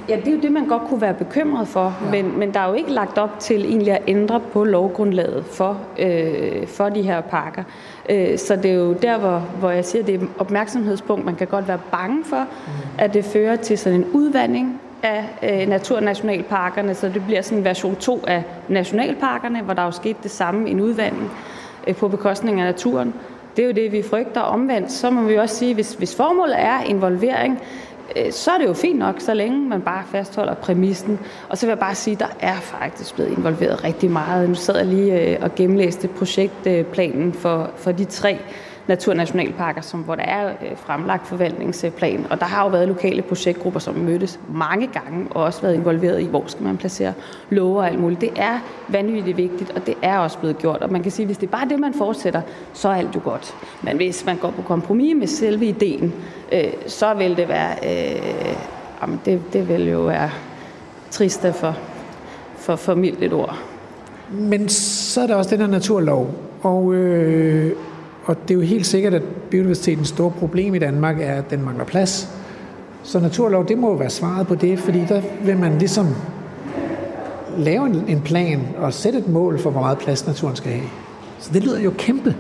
Ja, 0.10 0.15
det 0.15 0.27
er 0.27 0.31
jo 0.31 0.41
det, 0.41 0.51
man 0.51 0.65
godt 0.65 0.81
kunne 0.89 1.01
være 1.01 1.13
bekymret 1.13 1.67
for, 1.67 1.98
ja. 2.05 2.12
men, 2.12 2.39
men 2.39 2.53
der 2.53 2.60
er 2.60 2.67
jo 2.67 2.74
ikke 2.74 2.91
lagt 2.91 3.17
op 3.17 3.39
til 3.39 3.65
egentlig 3.65 3.93
at 3.93 4.01
ændre 4.08 4.39
på 4.39 4.63
lovgrundlaget 4.63 5.46
for, 5.46 5.77
øh, 6.00 6.67
for 6.67 6.89
de 6.89 7.01
her 7.01 7.22
parker. 7.22 7.63
Øh, 8.10 8.38
så 8.38 8.55
det 8.55 8.72
er 8.72 8.75
jo 8.75 8.93
der, 8.93 9.17
hvor, 9.17 9.39
hvor 9.60 9.70
jeg 9.70 9.86
siger, 9.86 10.03
det 10.03 10.15
er 10.15 10.20
et 10.20 10.27
opmærksomhedspunkt. 10.39 11.25
Man 11.25 11.36
kan 11.36 11.48
godt 11.48 11.67
være 11.67 11.79
bange 11.91 12.24
for, 12.25 12.41
mm. 12.41 12.72
at 12.98 13.13
det 13.13 13.25
fører 13.25 13.55
til 13.55 13.77
sådan 13.77 14.00
en 14.00 14.05
udvandring 14.13 14.81
af 15.03 15.25
øh, 15.43 15.67
naturnationalparkerne, 15.67 16.96
så 16.96 17.10
det 17.10 17.24
bliver 17.25 17.41
sådan 17.41 17.58
en 17.58 17.65
version 17.65 17.96
2 17.96 18.24
af 18.27 18.43
nationalparkerne, 18.67 19.62
hvor 19.62 19.74
der 19.74 19.81
er 19.81 19.86
jo 19.86 19.91
sket 19.91 20.24
det 20.24 20.31
samme, 20.31 20.70
en 20.70 20.81
udvandring 20.81 21.31
øh, 21.88 21.96
på 21.96 22.08
bekostning 22.08 22.60
af 22.60 22.65
naturen. 22.65 23.13
Det 23.55 23.63
er 23.63 23.67
jo 23.67 23.74
det, 23.74 23.91
vi 23.91 24.01
frygter 24.01 24.41
omvendt. 24.41 24.91
Så 24.91 25.10
må 25.10 25.22
vi 25.22 25.36
også 25.36 25.55
sige, 25.55 25.74
hvis, 25.74 25.93
hvis 25.93 26.15
formålet 26.15 26.55
er 26.60 26.84
involvering, 26.84 27.60
Øh, 28.15 28.31
så 28.31 28.51
er 28.51 28.57
det 28.57 28.65
jo 28.65 28.73
fint 28.73 28.99
nok, 28.99 29.15
så 29.19 29.33
længe 29.33 29.69
man 29.69 29.81
bare 29.81 30.03
fastholder 30.11 30.53
præmissen. 30.53 31.19
Og 31.49 31.57
så 31.57 31.65
vil 31.65 31.71
jeg 31.71 31.79
bare 31.79 31.95
sige, 31.95 32.13
at 32.13 32.19
der 32.19 32.27
er 32.39 32.59
faktisk 32.59 33.15
blevet 33.15 33.37
involveret 33.37 33.83
rigtig 33.83 34.11
meget. 34.11 34.49
Nu 34.49 34.55
sad 34.55 34.77
jeg 34.77 34.85
lige 34.85 35.29
øh, 35.29 35.37
og 35.41 35.55
gennemlæste 35.55 36.07
projektplanen 36.07 37.33
for, 37.33 37.71
for 37.75 37.91
de 37.91 38.05
tre 38.05 38.37
naturnationalparker, 38.88 39.81
som, 39.81 40.00
hvor 40.00 40.15
der 40.15 40.23
er 40.23 40.50
øh, 40.50 40.77
fremlagt 40.77 41.27
forvaltningsplan. 41.27 42.25
Og 42.29 42.39
der 42.39 42.45
har 42.45 42.63
jo 42.63 42.69
været 42.69 42.88
lokale 42.88 43.21
projektgrupper, 43.21 43.79
som 43.79 43.95
mødtes 43.95 44.39
mange 44.53 44.88
gange, 44.88 45.27
og 45.31 45.43
også 45.43 45.61
været 45.61 45.73
involveret 45.73 46.21
i, 46.21 46.25
hvor 46.25 46.43
skal 46.47 46.63
man 46.63 46.77
placere 46.77 47.13
love 47.50 47.79
og 47.79 47.88
alt 47.88 48.00
muligt. 48.00 48.21
Det 48.21 48.31
er 48.35 48.59
vanvittigt 48.88 49.38
vigtigt, 49.38 49.71
og 49.75 49.85
det 49.85 49.95
er 50.01 50.17
også 50.17 50.38
blevet 50.38 50.57
gjort. 50.57 50.81
Og 50.81 50.91
man 50.91 51.03
kan 51.03 51.11
sige, 51.11 51.23
at 51.23 51.27
hvis 51.27 51.38
det 51.38 51.47
er 51.47 51.51
bare 51.51 51.69
det, 51.69 51.79
man 51.79 51.93
fortsætter, 51.93 52.41
så 52.73 52.89
er 52.89 52.93
alt 52.93 53.15
jo 53.15 53.21
godt. 53.23 53.55
Men 53.81 53.97
hvis 53.97 54.25
man 54.25 54.38
går 54.38 54.51
på 54.51 54.61
kompromis 54.61 55.15
med 55.15 55.27
selve 55.27 55.65
ideen, 55.65 56.13
øh, 56.51 56.73
så 56.88 57.13
vil 57.13 57.38
det 57.38 57.47
være... 57.47 57.75
Øh, 57.83 58.55
jamen 59.01 59.21
det, 59.25 59.41
det 59.53 59.69
vil 59.69 59.89
jo 59.89 60.00
være 60.01 60.29
trist 61.11 61.45
for, 61.53 61.77
for, 62.55 62.75
for 62.75 62.95
mildt 62.95 63.23
et 63.23 63.33
ord. 63.33 63.57
Men 64.29 64.69
så 64.69 65.21
er 65.21 65.27
der 65.27 65.35
også 65.35 65.50
den 65.50 65.59
her 65.59 65.67
naturlov, 65.67 66.35
og 66.61 66.93
øh, 66.93 67.75
og 68.25 68.35
det 68.41 68.51
er 68.51 68.55
jo 68.55 68.61
helt 68.61 68.85
sikkert, 68.85 69.13
at 69.13 69.23
biodiversitetens 69.49 70.07
store 70.07 70.31
problem 70.31 70.75
i 70.75 70.79
Danmark 70.79 71.21
er, 71.21 71.33
at 71.33 71.49
den 71.49 71.65
mangler 71.65 71.85
plads. 71.85 72.29
Så 73.03 73.19
naturlov, 73.19 73.67
det 73.67 73.77
må 73.77 73.89
jo 73.89 73.95
være 73.95 74.09
svaret 74.09 74.47
på 74.47 74.55
det, 74.55 74.79
fordi 74.79 75.05
der 75.09 75.21
vil 75.43 75.57
man 75.57 75.77
ligesom 75.77 76.07
lave 77.57 78.09
en, 78.09 78.21
plan 78.21 78.67
og 78.77 78.93
sætte 78.93 79.19
et 79.19 79.27
mål 79.27 79.59
for, 79.59 79.69
hvor 79.69 79.81
meget 79.81 79.97
plads 79.97 80.27
naturen 80.27 80.55
skal 80.55 80.71
have. 80.71 80.85
Så 81.39 81.49
det 81.53 81.63
lyder 81.63 81.79
jo 81.79 81.91
kæmpe. 81.97 82.35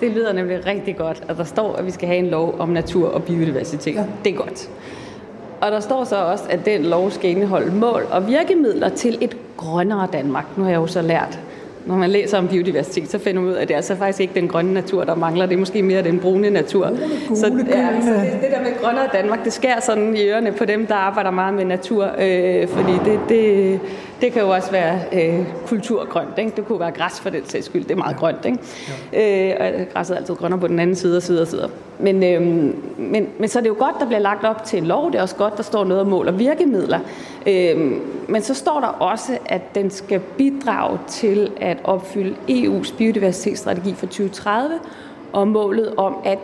Det 0.00 0.10
lyder 0.10 0.32
nemlig 0.32 0.66
rigtig 0.66 0.96
godt, 0.96 1.22
at 1.28 1.36
der 1.36 1.44
står, 1.44 1.76
at 1.76 1.86
vi 1.86 1.90
skal 1.90 2.08
have 2.08 2.18
en 2.18 2.26
lov 2.26 2.56
om 2.58 2.68
natur 2.68 3.08
og 3.08 3.22
biodiversitet. 3.22 3.94
Ja. 3.94 4.04
Det 4.24 4.32
er 4.32 4.36
godt. 4.36 4.70
Og 5.60 5.70
der 5.70 5.80
står 5.80 6.04
så 6.04 6.16
også, 6.16 6.44
at 6.50 6.66
den 6.66 6.82
lov 6.82 7.10
skal 7.10 7.30
indeholde 7.30 7.74
mål 7.74 8.02
og 8.10 8.26
virkemidler 8.26 8.88
til 8.88 9.18
et 9.20 9.36
grønnere 9.56 10.08
Danmark. 10.12 10.44
Nu 10.56 10.62
har 10.62 10.70
jeg 10.70 10.78
jo 10.78 10.86
så 10.86 11.02
lært, 11.02 11.38
når 11.86 11.96
man 11.96 12.10
læser 12.10 12.38
om 12.38 12.48
biodiversitet, 12.48 13.10
så 13.10 13.18
finder 13.18 13.42
man 13.42 13.50
ud 13.50 13.56
af, 13.56 13.62
at 13.62 13.68
det 13.68 13.74
er 13.74 13.78
altså 13.78 13.96
faktisk 13.96 14.20
ikke 14.20 14.34
den 14.34 14.48
grønne 14.48 14.74
natur, 14.74 15.04
der 15.04 15.14
mangler. 15.14 15.46
Det 15.46 15.54
er 15.54 15.58
måske 15.58 15.82
mere 15.82 16.02
den 16.02 16.18
brune 16.18 16.50
natur. 16.50 16.88
Gule, 16.88 17.40
så, 17.40 17.46
ja, 17.68 18.00
så 18.02 18.10
det, 18.10 18.38
det 18.42 18.50
der 18.50 18.62
med 18.62 18.82
grønnere 18.82 19.08
Danmark, 19.12 19.44
det 19.44 19.52
skærer 19.52 19.80
sådan 19.80 20.16
i 20.16 20.28
ørerne 20.28 20.52
på 20.52 20.64
dem, 20.64 20.86
der 20.86 20.94
arbejder 20.94 21.30
meget 21.30 21.54
med 21.54 21.64
natur. 21.64 22.04
Øh, 22.04 22.68
fordi 22.68 22.92
det, 23.04 23.20
det, 23.28 23.80
det 24.20 24.32
kan 24.32 24.42
jo 24.42 24.48
også 24.48 24.70
være 24.70 25.00
øh, 25.12 25.46
kulturgrønt. 25.66 26.38
Ikke? 26.38 26.52
Det 26.56 26.66
kunne 26.66 26.80
være 26.80 26.90
græs 26.90 27.20
for 27.20 27.30
den 27.30 27.48
sags 27.48 27.66
skyld. 27.66 27.82
Det 27.82 27.90
er 27.90 27.96
meget 27.96 28.16
grønt. 28.16 28.44
Ikke? 28.44 28.58
Ja. 29.12 29.66
Øh, 29.66 29.80
og 29.80 29.86
græsset 29.92 30.14
er 30.14 30.18
altid 30.18 30.34
grønnere 30.34 30.60
på 30.60 30.66
den 30.66 30.78
anden 30.78 30.96
side 30.96 31.16
og 31.16 31.22
side 31.22 31.42
og 31.42 31.48
side. 31.48 31.70
Men, 31.98 32.22
øh, 32.22 32.42
men, 32.98 33.28
men 33.38 33.48
så 33.48 33.58
er 33.58 33.62
det 33.62 33.68
jo 33.68 33.76
godt, 33.78 33.94
der 34.00 34.06
bliver 34.06 34.18
lagt 34.18 34.44
op 34.44 34.64
til 34.64 34.78
en 34.78 34.86
lov. 34.86 35.12
Det 35.12 35.18
er 35.18 35.22
også 35.22 35.36
godt, 35.36 35.56
der 35.56 35.62
står 35.62 35.84
noget 35.84 36.00
om 36.00 36.06
mål 36.06 36.28
og 36.28 36.38
virkemidler. 36.38 37.00
Øh, 37.46 37.92
men 38.28 38.42
så 38.42 38.54
står 38.54 38.80
der 38.80 38.86
også, 38.86 39.38
at 39.46 39.74
den 39.74 39.90
skal 39.90 40.20
bidrage 40.20 40.98
til 41.08 41.52
at 41.60 41.78
opfylde 41.84 42.36
EU's 42.48 42.96
biodiversitetsstrategi 42.96 43.94
for 43.94 44.06
2030 44.06 44.74
og 45.32 45.48
målet 45.48 45.94
om, 45.96 46.16
at 46.24 46.38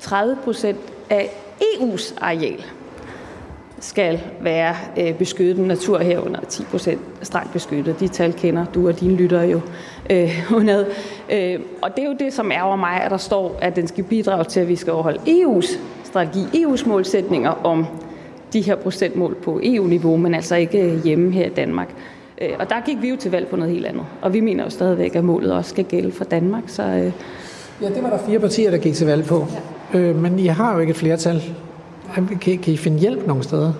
30 0.00 0.36
procent 0.44 0.78
af 1.10 1.30
EU's 1.60 2.14
areal 2.20 2.64
skal 3.84 4.20
være 4.40 4.74
øh, 4.98 5.14
beskyttet 5.14 5.66
natur 5.66 5.98
herunder 5.98 6.40
10 6.40 6.64
procent 6.64 7.00
strengt 7.22 7.52
beskyttet. 7.52 8.00
De 8.00 8.08
tal 8.08 8.32
kender 8.32 8.64
du 8.64 8.88
og 8.88 9.00
dine 9.00 9.16
lyttere 9.16 9.42
jo 9.42 9.60
øh, 10.10 10.52
under. 10.56 10.84
Øh, 11.32 11.60
og 11.82 11.96
det 11.96 12.04
er 12.04 12.08
jo 12.08 12.16
det, 12.18 12.32
som 12.32 12.52
ærger 12.52 12.76
mig, 12.76 13.02
at 13.02 13.10
der 13.10 13.16
står, 13.16 13.58
at 13.60 13.76
den 13.76 13.86
skal 13.86 14.04
bidrage 14.04 14.44
til, 14.44 14.60
at 14.60 14.68
vi 14.68 14.76
skal 14.76 14.92
overholde 14.92 15.18
EU's 15.18 15.78
strategi, 16.04 16.64
EU's 16.64 16.88
målsætninger 16.88 17.50
om 17.50 17.86
de 18.52 18.60
her 18.60 18.74
procentmål 18.74 19.34
på 19.34 19.60
EU-niveau, 19.62 20.16
men 20.16 20.34
altså 20.34 20.56
ikke 20.56 21.00
hjemme 21.04 21.32
her 21.32 21.46
i 21.46 21.54
Danmark. 21.56 21.88
Øh, 22.40 22.50
og 22.58 22.70
der 22.70 22.80
gik 22.86 23.02
vi 23.02 23.08
jo 23.08 23.16
til 23.16 23.30
valg 23.30 23.46
på 23.46 23.56
noget 23.56 23.72
helt 23.72 23.86
andet. 23.86 24.04
Og 24.22 24.32
vi 24.32 24.40
mener 24.40 24.64
jo 24.64 24.70
stadigvæk, 24.70 25.14
at 25.14 25.24
målet 25.24 25.52
også 25.52 25.70
skal 25.70 25.84
gælde 25.84 26.12
for 26.12 26.24
Danmark. 26.24 26.62
Så, 26.66 26.82
øh... 26.82 27.12
Ja, 27.82 27.88
det 27.88 28.02
var 28.02 28.10
der 28.10 28.18
fire 28.18 28.38
partier, 28.38 28.70
der 28.70 28.78
gik 28.78 28.94
til 28.94 29.06
valg 29.06 29.24
på. 29.24 29.46
Ja. 29.94 29.98
Øh, 29.98 30.16
men 30.16 30.38
I 30.38 30.46
har 30.46 30.74
jo 30.74 30.80
ikke 30.80 30.90
et 30.90 30.96
flertal. 30.96 31.42
Kan, 32.14 32.58
kan 32.62 32.72
I 32.72 32.76
finde 32.76 32.98
hjælp 32.98 33.26
nogle 33.26 33.42
steder? 33.42 33.72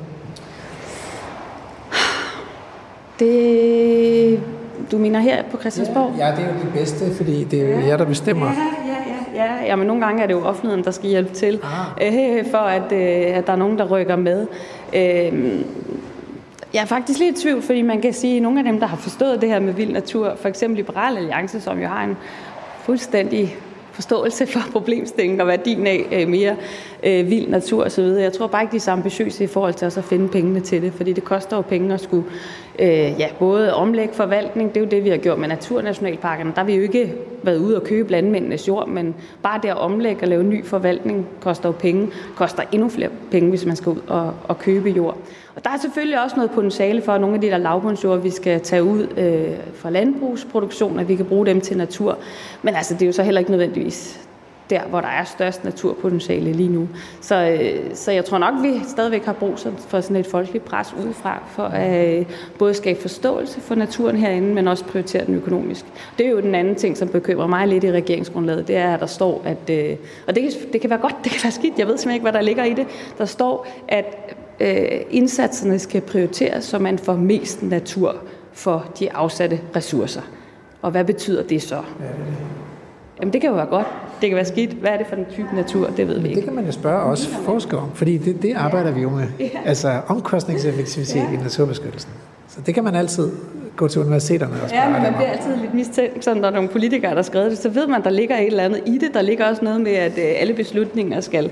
Det, 3.19 4.41
du 4.91 4.99
mener 4.99 5.21
her 5.21 5.43
på 5.51 5.59
Christiansborg? 5.59 6.15
Ja, 6.19 6.27
ja, 6.27 6.37
det 6.37 6.45
er 6.45 6.49
jo 6.49 6.61
det 6.65 6.73
bedste, 6.73 7.15
fordi 7.15 7.45
det 7.45 7.61
er 7.61 7.69
jo 7.69 7.81
ja, 7.81 7.87
jer, 7.87 7.97
der 7.97 8.05
bestemmer. 8.05 8.47
Ja, 8.47 8.53
ja, 8.53 9.45
ja. 9.45 9.55
ja. 9.55 9.65
ja 9.67 9.77
men 9.77 9.87
nogle 9.87 10.05
gange 10.05 10.23
er 10.23 10.27
det 10.27 10.35
jo 10.35 10.45
offentligheden, 10.45 10.85
der 10.85 10.91
skal 10.91 11.09
hjælpe 11.09 11.35
til, 11.35 11.61
ah. 12.01 12.39
øh, 12.39 12.51
for 12.51 12.59
at, 12.59 12.93
øh, 12.93 13.37
at 13.37 13.47
der 13.47 13.53
er 13.53 13.57
nogen, 13.57 13.79
der 13.79 13.85
rykker 13.85 14.17
med. 14.17 14.47
Øh, 14.95 15.63
jeg 16.75 16.83
er 16.83 16.87
faktisk 16.87 17.19
lidt 17.19 17.39
i 17.39 17.43
tvivl, 17.43 17.63
fordi 17.63 17.83
man 17.83 18.01
kan 18.01 18.13
sige, 18.13 18.37
at 18.37 18.43
nogle 18.43 18.59
af 18.59 18.65
dem, 18.65 18.81
der 18.81 18.87
har 18.87 18.97
forstået 18.97 19.41
det 19.41 19.49
her 19.49 19.61
med 19.61 19.73
vild 19.73 19.93
natur, 19.93 20.37
for 20.37 20.49
eksempel 20.49 20.77
Liberal 20.77 21.17
Alliance, 21.17 21.61
som 21.61 21.79
jo 21.79 21.89
har 21.89 22.05
en 22.05 22.17
fuldstændig 22.83 23.57
forståelse 23.95 24.47
for 24.47 24.61
problemstillingen 24.73 25.41
og 25.41 25.47
værdien 25.47 25.87
af 25.87 26.07
øh, 26.13 26.29
mere 26.29 26.57
øh, 27.03 27.31
vild 27.31 27.49
natur 27.49 27.85
osv. 27.85 28.05
Jeg 28.05 28.33
tror 28.33 28.47
bare 28.47 28.63
ikke, 28.63 28.73
de 28.73 28.77
er 28.77 28.81
så 28.81 28.91
ambitiøse 28.91 29.45
i 29.45 29.47
forhold 29.47 29.75
til 29.75 29.87
at 29.87 30.05
finde 30.05 30.29
pengene 30.29 30.61
til 30.61 30.83
det, 30.83 30.93
fordi 30.93 31.13
det 31.13 31.25
koster 31.25 31.57
jo 31.57 31.63
penge 31.63 31.95
at 31.95 32.01
skulle 32.01 32.25
øh, 32.79 32.89
ja, 32.89 33.29
både 33.39 33.75
omlægge 33.75 34.15
forvaltning, 34.15 34.69
det 34.69 34.77
er 34.77 34.81
jo 34.81 34.91
det, 34.91 35.05
vi 35.05 35.09
har 35.09 35.17
gjort 35.17 35.39
med 35.39 35.49
naturnationalparkerne. 35.49 36.53
Der 36.55 36.61
har 36.61 36.67
vi 36.67 36.75
jo 36.75 36.83
ikke 36.83 37.15
været 37.43 37.59
ude 37.59 37.77
og 37.77 37.85
købe 37.85 38.11
landmændenes 38.11 38.69
jord, 38.69 38.89
men 38.89 39.15
bare 39.43 39.61
det 39.63 39.69
at 39.69 39.79
omlægge 39.79 40.23
og 40.23 40.29
lave 40.29 40.43
ny 40.43 40.65
forvaltning 40.65 41.27
koster 41.41 41.69
jo 41.69 41.73
penge, 41.73 42.09
koster 42.37 42.63
endnu 42.73 42.89
flere 42.89 43.11
penge, 43.31 43.49
hvis 43.49 43.67
man 43.67 43.77
skal 43.77 43.93
ud 43.93 44.01
og, 44.07 44.35
og 44.45 44.59
købe 44.59 44.91
jord. 44.91 45.17
Og 45.57 45.65
der 45.65 45.71
er 45.71 45.77
selvfølgelig 45.77 46.23
også 46.23 46.37
noget 46.37 46.51
potentiale 46.51 47.03
for, 47.03 47.13
at 47.13 47.21
nogle 47.21 47.35
af 47.35 47.41
de 47.41 47.47
der 47.47 47.59
lavbundsjord, 47.59 48.19
vi 48.19 48.31
skal 48.31 48.61
tage 48.61 48.85
ud 48.85 49.07
øh, 49.17 49.57
fra 49.75 49.91
landbrugsproduktion, 49.91 50.99
at 50.99 51.09
vi 51.09 51.17
kan 51.17 51.27
bruge 51.27 51.47
dem 51.47 51.61
til 51.61 51.77
natur. 51.77 52.19
Men 52.63 52.75
altså, 52.75 52.95
det 52.95 53.03
er 53.03 53.07
jo 53.07 53.13
så 53.13 53.23
heller 53.23 53.39
ikke 53.39 53.51
nødvendigvis 53.51 54.21
der, 54.71 54.83
hvor 54.83 55.01
der 55.01 55.09
er 55.09 55.25
størst 55.25 55.65
naturpotentiale 55.65 56.53
lige 56.53 56.69
nu. 56.69 56.89
Så, 57.21 57.59
øh, 57.61 57.95
så 57.95 58.13
jeg 58.13 58.25
tror 58.25 58.39
nok, 58.39 58.55
vi 58.63 58.81
stadigvæk 58.89 59.25
har 59.25 59.33
brug 59.33 59.59
for 59.89 60.01
sådan 60.01 60.17
et 60.17 60.27
folkeligt 60.27 60.65
pres 60.65 60.95
udefra, 60.99 61.43
for 61.49 61.63
at 61.63 62.19
øh, 62.19 62.27
både 62.59 62.75
skabe 62.75 63.01
forståelse 63.01 63.61
for 63.61 63.75
naturen 63.75 64.17
herinde, 64.17 64.55
men 64.55 64.69
også 64.69 64.85
prioritere 64.85 65.27
den 65.27 65.35
økonomisk. 65.35 65.85
Det 66.19 66.27
er 66.27 66.31
jo 66.31 66.41
den 66.41 66.55
anden 66.55 66.75
ting, 66.75 66.97
som 66.97 67.09
bekymrer 67.09 67.47
mig 67.47 67.69
lidt 67.69 67.85
i 67.85 67.93
regeringsgrundlaget, 67.93 68.69
det 68.69 68.77
er, 68.77 68.95
at 68.95 69.01
der 69.01 69.07
står, 69.07 69.43
at, 69.45 69.71
øh, 69.71 69.97
og 70.27 70.35
det 70.35 70.59
det 70.73 70.81
kan 70.81 70.91
være 70.91 70.99
godt, 70.99 71.17
det 71.25 71.33
kan 71.33 71.41
være 71.43 71.53
skidt, 71.53 71.79
jeg 71.79 71.87
ved 71.87 71.99
simpelthen 71.99 72.15
ikke, 72.15 72.23
hvad 72.23 72.33
der 72.33 72.41
ligger 72.41 72.65
i 72.65 72.75
det, 72.75 72.87
der 73.19 73.25
står, 73.25 73.67
at 73.89 74.37
øh, 74.61 75.01
indsatserne 75.11 75.79
skal 75.79 76.01
prioriteres, 76.01 76.65
så 76.65 76.79
man 76.79 76.99
får 76.99 77.17
mest 77.17 77.63
natur 77.63 78.17
for 78.53 78.87
de 78.99 79.13
afsatte 79.13 79.61
ressourcer. 79.77 80.23
Og 80.83 80.91
hvad 80.91 81.05
betyder 81.05 81.43
det 81.43 81.63
så? 81.63 81.79
Jamen 83.21 83.33
det 83.33 83.41
kan 83.41 83.51
jo 83.51 83.57
være 83.57 83.67
godt, 83.67 83.87
det 84.21 84.29
kan 84.29 84.37
være 84.37 84.45
skidt. 84.45 84.71
Hvad 84.71 84.91
er 84.91 84.97
det 84.99 85.07
for 85.07 85.17
en 85.17 85.27
type 85.31 85.49
natur? 85.55 85.87
Det 85.87 86.09
ved 86.09 86.19
vi 86.19 86.29
ikke. 86.29 86.37
Det 86.37 86.45
kan 86.45 86.55
man 86.55 86.67
jo 86.67 86.73
spørge 86.73 87.03
os 87.03 87.27
forskere 87.27 87.81
om, 87.81 87.91
fordi 87.95 88.19
det, 88.19 88.43
det 88.43 88.55
arbejder 88.55 88.89
ja. 88.89 88.95
vi 88.95 89.03
jo 89.03 89.11
med. 89.11 89.27
Ja. 89.41 89.49
Altså 89.65 90.01
omkostningseffektivitet 90.07 91.17
ja. 91.17 91.33
i 91.33 91.37
naturbeskyttelsen. 91.37 92.11
Så 92.49 92.61
det 92.67 92.75
kan 92.75 92.85
man 92.85 92.95
altid 92.95 93.31
gå 93.77 93.89
til 93.89 94.01
universiteterne 94.01 94.53
og 94.63 94.69
spørge 94.69 94.85
Ja, 94.85 94.91
men 94.91 95.03
man 95.03 95.15
bliver 95.15 95.31
altid 95.31 95.57
lidt 95.57 95.75
mistænkt, 95.75 96.25
sådan, 96.25 96.43
når 96.43 96.51
nogle 96.51 96.69
politikere, 96.69 97.11
der 97.11 97.17
har 97.17 97.23
skrevet 97.23 97.51
det, 97.51 97.59
så 97.59 97.69
ved 97.69 97.87
man, 97.87 98.05
der 98.05 98.11
ligger 98.11 98.37
et 98.37 98.47
eller 98.47 98.63
andet 98.65 98.83
i 98.87 98.99
det. 98.99 99.15
Der 99.15 99.23
ligger 99.23 99.49
også 99.49 99.65
noget 99.65 99.81
med, 99.81 99.93
at 99.93 100.19
øh, 100.19 100.25
alle 100.37 100.55
beslutninger 100.55 101.21
skal, 101.21 101.51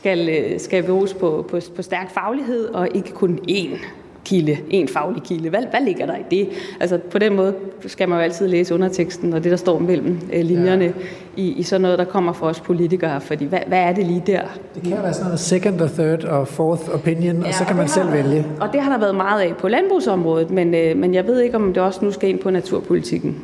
skal, 0.00 0.28
øh, 0.28 0.60
skal 0.60 0.82
beruges 0.82 1.14
på, 1.14 1.46
på, 1.50 1.60
på 1.76 1.82
stærk 1.82 2.10
faglighed, 2.10 2.68
og 2.68 2.88
ikke 2.94 3.12
kun 3.12 3.38
én 3.50 3.78
kilde, 4.24 4.56
en 4.70 4.88
faglig 4.88 5.22
kilde. 5.22 5.48
Hvad, 5.48 5.62
hvad 5.70 5.80
ligger 5.84 6.06
der 6.06 6.16
i 6.16 6.22
det? 6.30 6.48
Altså 6.80 6.98
på 7.10 7.18
den 7.18 7.36
måde 7.36 7.54
skal 7.86 8.08
man 8.08 8.18
jo 8.18 8.24
altid 8.24 8.48
læse 8.48 8.74
underteksten 8.74 9.32
og 9.32 9.44
det, 9.44 9.50
der 9.50 9.56
står 9.56 9.78
mellem 9.78 10.18
øh, 10.32 10.44
linjerne 10.44 10.84
ja. 10.84 10.90
i, 11.36 11.52
i 11.52 11.62
sådan 11.62 11.80
noget, 11.80 11.98
der 11.98 12.04
kommer 12.04 12.32
fra 12.32 12.46
os 12.46 12.60
politikere. 12.60 13.20
Fordi 13.20 13.44
hvad, 13.44 13.58
hvad 13.66 13.78
er 13.78 13.92
det 13.92 14.06
lige 14.06 14.22
der? 14.26 14.40
Det 14.74 14.82
kan 14.82 14.92
jo 14.92 15.02
være 15.02 15.12
sådan 15.12 15.26
noget 15.26 15.40
second 15.40 15.80
og 15.80 15.90
third 15.90 16.24
og 16.24 16.48
fourth 16.48 16.94
opinion, 16.94 17.42
ja, 17.42 17.48
og 17.48 17.54
så 17.54 17.64
kan 17.64 17.72
og 17.72 17.76
man 17.76 17.88
selv 17.88 18.12
vælge. 18.12 18.46
Og 18.60 18.68
det 18.72 18.80
har 18.80 18.92
der 18.92 18.98
været 18.98 19.14
meget 19.14 19.40
af 19.40 19.56
på 19.56 19.68
landbrugsområdet, 19.68 20.50
men, 20.50 20.74
øh, 20.74 20.96
men 20.96 21.14
jeg 21.14 21.26
ved 21.26 21.40
ikke, 21.40 21.56
om 21.56 21.74
det 21.74 21.82
også 21.82 22.04
nu 22.04 22.10
skal 22.10 22.28
ind 22.28 22.38
på 22.38 22.50
naturpolitikken. 22.50 23.36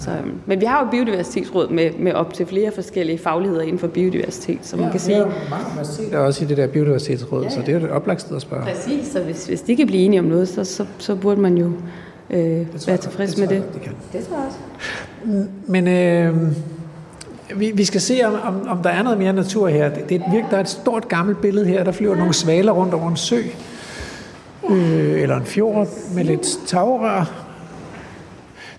Så, 0.00 0.10
øhm, 0.10 0.32
men 0.46 0.60
vi 0.60 0.66
har 0.66 0.84
jo 0.84 0.90
biodiversitetsråd 0.90 1.68
med, 1.68 1.90
med 1.98 2.12
op 2.12 2.34
til 2.34 2.46
flere 2.46 2.72
forskellige 2.74 3.18
fagligheder 3.18 3.62
inden 3.62 3.78
for 3.78 3.86
biodiversitet, 3.86 4.58
så 4.62 4.76
man 4.76 4.90
kan 4.90 5.00
sige... 5.00 5.18
Ja, 5.18 5.24
mange 5.24 5.66
universiteter 5.72 6.18
også 6.18 6.44
i 6.44 6.46
det 6.46 6.56
der 6.56 6.66
biodiversitetsråd, 6.66 7.42
ja, 7.42 7.48
ja. 7.48 7.54
så 7.54 7.60
det 7.60 7.68
er 7.68 7.78
jo 7.78 7.86
et 7.86 7.90
oplagt 7.90 8.20
sted 8.20 8.36
at 8.36 8.42
spørge. 8.42 8.62
Præcis, 8.62 9.06
så 9.06 9.20
hvis, 9.20 9.46
hvis 9.46 9.60
de 9.60 9.76
kan 9.76 9.86
blive 9.86 10.02
enige 10.02 10.20
om 10.20 10.26
noget, 10.26 10.48
så, 10.48 10.64
så, 10.64 10.86
så 10.98 11.14
burde 11.14 11.40
man 11.40 11.58
jo 11.58 11.72
øh, 12.30 12.66
være 12.86 12.96
tilfreds 12.96 13.30
det 13.34 13.38
med 13.38 13.48
det. 13.48 13.54
jeg, 13.54 13.74
de 13.74 13.78
kan. 13.78 13.92
Det 14.12 14.26
tror 14.26 14.36
jeg 14.36 14.46
også. 14.46 15.48
Men 15.66 15.88
øh, 15.88 16.52
vi, 17.56 17.70
vi 17.74 17.84
skal 17.84 18.00
se, 18.00 18.20
om, 18.24 18.34
om, 18.44 18.68
om 18.68 18.82
der 18.82 18.90
er 18.90 19.02
noget 19.02 19.18
mere 19.18 19.32
natur 19.32 19.68
her. 19.68 19.88
Det, 19.88 20.08
det 20.08 20.20
er 20.20 20.26
et 20.26 20.32
virke, 20.32 20.46
der 20.50 20.56
er 20.56 20.60
et 20.60 20.68
stort 20.68 21.08
gammelt 21.08 21.40
billede 21.40 21.66
her. 21.66 21.84
Der 21.84 21.92
flyver 21.92 22.16
nogle 22.16 22.34
svaler 22.34 22.72
rundt 22.72 22.94
over 22.94 23.10
en 23.10 23.16
sø. 23.16 23.40
Øh, 24.70 25.22
eller 25.22 25.36
en 25.36 25.44
fjord 25.44 25.88
med 26.14 26.24
lidt 26.24 26.58
tagrør. 26.66 27.45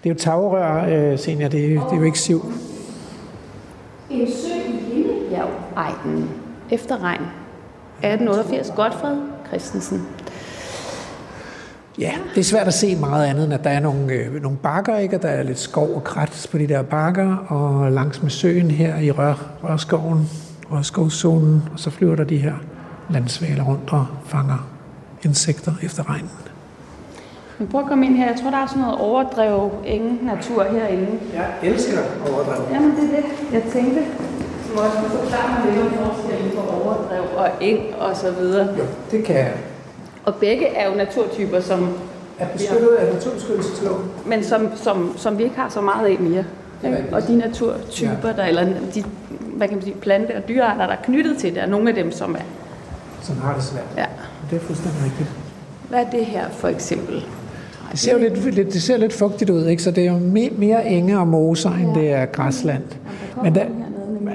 Det 0.08 0.12
er 0.12 0.16
jo 0.16 0.20
tagrør, 0.20 1.12
øh, 1.12 1.20
Senja. 1.20 1.44
Det, 1.44 1.52
det 1.52 1.92
er 1.92 1.98
jo 1.98 2.04
ikke 2.04 2.20
siv. 2.20 2.54
En 4.10 4.28
sø 4.28 4.54
i 4.54 4.94
Himmelbjerg. 4.94 5.50
Ej, 5.78 5.92
den 6.04 6.30
efter 6.72 7.04
regn. 7.04 7.22
1888. 8.04 8.74
Godfred 8.76 9.18
Christensen. 9.48 10.08
Ja, 12.00 12.14
det 12.36 12.40
er 12.40 12.44
svært 12.44 12.68
at 12.68 12.74
se 12.74 12.96
meget 12.96 13.26
andet, 13.26 13.44
end 13.44 13.54
at 13.54 13.64
der 13.64 13.70
er 13.70 13.80
nogle, 13.80 14.14
øh, 14.14 14.42
nogle 14.42 14.58
bakker, 14.58 14.98
ikke? 14.98 15.16
og 15.16 15.22
der 15.22 15.30
er 15.30 15.44
lidt 15.44 15.60
skov 15.60 15.96
og 15.96 16.04
krat 16.04 16.48
på 16.52 16.58
de 16.58 16.68
der 16.68 16.82
bakker, 16.82 17.36
og 17.36 17.92
langs 17.92 18.22
med 18.24 18.30
søen 18.30 18.72
her 18.72 18.98
i 18.98 19.12
Rør, 19.12 19.52
Rørskoven, 19.64 20.30
Rørskovszonen, 20.72 21.64
og 21.74 21.80
så 21.80 21.90
flyver 21.90 22.16
der 22.16 22.24
de 22.24 22.38
her 22.38 22.54
landsvaler 23.10 23.64
rundt 23.64 23.90
og 23.94 24.06
fanger 24.26 24.68
insekter 25.24 25.74
efter 25.82 26.10
regnen. 26.10 26.47
Men 27.60 27.68
prøv 27.68 27.82
at 27.82 27.88
komme 27.88 28.06
ind 28.06 28.16
her. 28.16 28.26
Jeg 28.26 28.40
tror, 28.42 28.50
der 28.50 28.58
er 28.58 28.68
sådan 28.68 28.82
noget 28.82 28.98
overdrev 29.00 29.72
ingen 29.86 30.20
natur 30.24 30.64
herinde. 30.64 31.08
Jeg 31.34 31.48
elsker 31.64 31.98
overdrev. 32.32 32.62
Jamen, 32.74 32.92
det 32.92 33.04
er 33.04 33.16
det, 33.16 33.26
jeg 33.54 33.64
tænkte. 33.74 34.02
Som 34.68 34.78
også 34.78 34.98
kunne 34.98 35.20
forklare 35.20 35.50
mig 35.66 35.74
lidt 35.74 35.86
om 35.86 36.06
forskellen 36.06 36.52
på 36.56 36.62
overdrev 36.84 37.24
og 37.38 37.50
eng 37.62 37.96
og 38.00 38.16
så 38.18 38.32
videre. 38.32 38.68
Jo, 38.78 38.84
det 39.12 39.24
kan 39.24 39.36
jeg. 39.36 39.54
Og 40.26 40.36
begge 40.36 40.68
er 40.68 40.90
jo 40.90 40.96
naturtyper, 40.96 41.60
som, 41.60 41.90
Er 42.40 42.48
beskyttet 42.48 42.88
af 42.90 43.14
naturbeskyttelsesloven. 43.14 44.04
men 44.26 44.44
som, 44.44 44.70
som, 44.76 45.14
som 45.18 45.38
vi 45.38 45.44
ikke 45.44 45.56
har 45.56 45.70
så 45.70 45.82
meget 45.82 46.08
af 46.08 46.18
mere. 46.20 46.44
Ikke? 46.84 47.06
Og 47.12 47.28
de 47.28 47.36
naturtyper, 47.38 48.32
der, 48.36 48.46
eller 48.46 48.66
de 48.96 49.04
hvad 49.30 49.68
kan 49.68 49.78
man 49.78 49.84
sige, 49.84 49.96
plante- 49.96 50.36
og 50.38 50.48
dyrearter, 50.48 50.86
der 50.86 50.94
er 50.94 51.02
knyttet 51.04 51.38
til 51.38 51.56
det, 51.56 51.62
er 51.64 51.66
nogle 51.66 51.90
af 51.90 51.96
dem, 51.96 52.12
som 52.12 52.36
er. 52.36 52.40
som 53.22 53.38
har 53.42 53.54
det 53.54 53.64
svært. 53.64 53.84
Ja. 53.98 54.06
Det 54.52 54.56
er 54.56 54.60
fuldstændig 54.60 55.02
rigtigt. 55.06 55.30
Hvad 55.90 56.00
er 56.00 56.10
det 56.10 56.26
her 56.26 56.50
for 56.50 56.68
eksempel? 56.68 57.26
Det 57.92 58.00
ser 58.00 58.14
jo 58.14 58.20
lidt, 58.20 58.56
lidt, 58.56 58.74
det 58.74 58.82
ser 58.82 58.98
lidt 58.98 59.14
fugtigt 59.14 59.50
ud, 59.50 59.66
ikke? 59.68 59.84
så 59.84 59.92
det 59.92 60.06
er 60.08 60.12
jo 60.12 60.18
me, 60.18 60.50
mere 60.50 60.88
enge 60.88 61.20
og 61.20 61.28
moser, 61.28 61.72
end 61.72 61.96
det 61.96 62.12
er 62.12 62.26
græsland. 62.26 62.84
Men 63.44 63.56
der, 63.56 63.66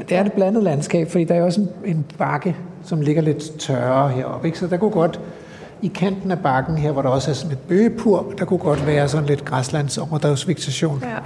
det 0.08 0.16
er 0.16 0.24
et 0.24 0.32
blandet 0.32 0.62
landskab, 0.62 1.10
fordi 1.10 1.24
der 1.24 1.34
er 1.34 1.42
også 1.42 1.60
en, 1.60 1.68
en 1.84 2.04
bakke, 2.18 2.56
som 2.84 3.00
ligger 3.00 3.22
lidt 3.22 3.58
tørre 3.60 4.08
heroppe. 4.08 4.46
Ikke? 4.48 4.58
Så 4.58 4.66
der 4.66 4.76
kunne 4.76 4.90
godt, 4.90 5.20
i 5.82 5.86
kanten 5.94 6.30
af 6.30 6.38
bakken 6.38 6.78
her, 6.78 6.92
hvor 6.92 7.02
der 7.02 7.08
også 7.08 7.30
er 7.30 7.34
sådan 7.34 7.52
et 7.52 7.58
bøgepur, 7.58 8.32
der 8.38 8.44
kunne 8.44 8.58
godt 8.58 8.86
være 8.86 9.08
sådan 9.08 9.26
lidt 9.26 9.44
græslands 9.44 9.98
overdrevsvegetation. 9.98 10.98
Ja. 11.02 11.16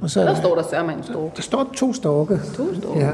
Og 0.00 0.10
så, 0.10 0.20
Der 0.20 0.34
står 0.34 0.54
der 0.54 0.62
sørme 0.70 0.92
en 0.92 1.02
stor. 1.02 1.30
der 1.36 1.42
står 1.42 1.70
to 1.76 1.92
storke. 1.92 2.40
To 2.56 2.74
storke. 2.74 3.00
Ja. 3.00 3.10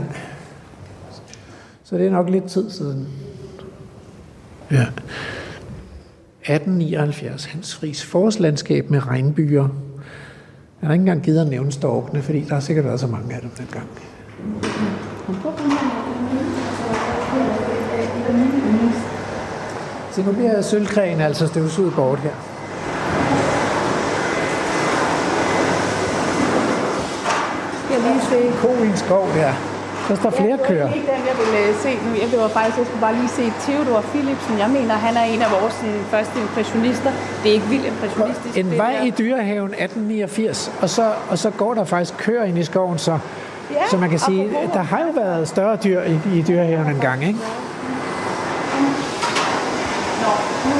Så 1.84 1.96
det 1.96 2.06
er 2.06 2.10
nok 2.10 2.30
lidt 2.30 2.44
tid 2.44 2.70
siden. 2.70 3.08
Ja. 4.70 4.86
1879, 6.48 7.44
Hans 7.44 7.74
Friis 7.74 8.04
forårslandskab 8.04 8.90
med 8.90 9.06
regnbyer. 9.06 9.68
Jeg 10.80 10.88
har 10.88 10.92
ikke 10.92 11.02
engang 11.02 11.22
givet 11.22 11.40
at 11.40 11.46
nævne 11.46 11.72
storkene, 11.72 12.22
fordi 12.22 12.40
der 12.40 12.54
har 12.54 12.60
sikkert 12.60 12.84
været 12.84 13.00
så 13.00 13.06
mange 13.06 13.34
af 13.34 13.40
dem 13.40 13.50
dengang. 13.50 13.88
Så 20.12 20.22
nu 20.22 20.32
bliver 20.32 20.62
sølvkrægen 20.62 21.20
altså 21.20 21.46
støvsuget 21.46 21.94
bort 21.94 22.18
her. 22.18 22.30
Jeg 27.90 28.00
lige 28.00 28.22
se. 28.22 28.58
Ko 28.60 28.84
i 28.84 28.86
en 28.86 28.96
skov 28.96 29.28
der. 29.34 29.75
Der 30.08 30.14
står 30.14 30.30
flere. 30.30 30.56
Det 30.68 30.78
var 30.80 30.94
ikke 30.94 31.06
den, 31.16 31.22
jeg 31.30 31.36
ville 31.40 31.68
øh, 31.68 31.74
se 31.84 31.88
nu. 32.04 32.10
Jeg 32.32 32.40
var 32.40 32.48
faktisk, 32.48 32.76
jeg 32.78 32.86
skulle 32.86 33.00
bare 33.00 33.14
lige 33.14 33.28
se 33.28 33.52
Theodor 33.60 34.00
Philipsen. 34.00 34.58
Jeg 34.58 34.70
mener, 34.70 34.94
han 34.94 35.16
er 35.16 35.22
en 35.22 35.42
af 35.42 35.50
vores 35.60 35.74
sådan, 35.74 36.04
første 36.10 36.40
impressionister. 36.40 37.10
Det 37.42 37.48
er 37.50 37.54
ikke 37.54 37.66
vildt 37.66 37.86
impressionistisk. 37.86 38.58
En 38.58 38.78
vej 38.78 39.00
i 39.04 39.10
dyrehaven 39.10 39.70
1889, 39.70 40.72
og 40.80 40.90
så, 40.90 41.12
og 41.30 41.38
så 41.38 41.50
går 41.50 41.74
der 41.74 41.84
faktisk 41.84 42.14
køer 42.18 42.44
ind 42.44 42.58
i 42.58 42.64
skoven, 42.64 42.98
så, 42.98 43.18
Ja, 43.70 43.88
så 43.90 43.96
man 43.96 44.10
kan 44.10 44.18
sige, 44.18 44.50
der 44.72 44.82
har 44.82 45.00
jo 45.00 45.12
været 45.14 45.48
større 45.48 45.76
dyr 45.84 46.02
i, 46.02 46.20
i 46.34 46.42
dyrehaven 46.48 46.90
engang, 46.90 47.24
ikke? 47.24 47.38
Nå, 50.22 50.32
nu. 50.70 50.76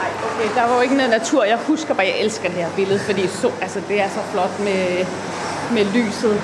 Ej, 0.00 0.10
okay, 0.28 0.48
der 0.60 0.66
var 0.68 0.74
jo 0.76 0.80
ikke 0.82 0.96
noget 0.96 1.10
natur. 1.10 1.44
Jeg 1.44 1.58
husker 1.66 1.94
bare, 1.94 2.06
jeg 2.06 2.24
elsker 2.24 2.48
det 2.48 2.56
her 2.56 2.68
billede, 2.76 2.98
fordi 2.98 3.26
så, 3.26 3.48
altså, 3.62 3.80
det 3.88 4.00
er 4.02 4.08
så 4.08 4.20
flot 4.32 4.54
med, 4.60 4.82
med 5.76 5.84
lyset. 5.94 6.36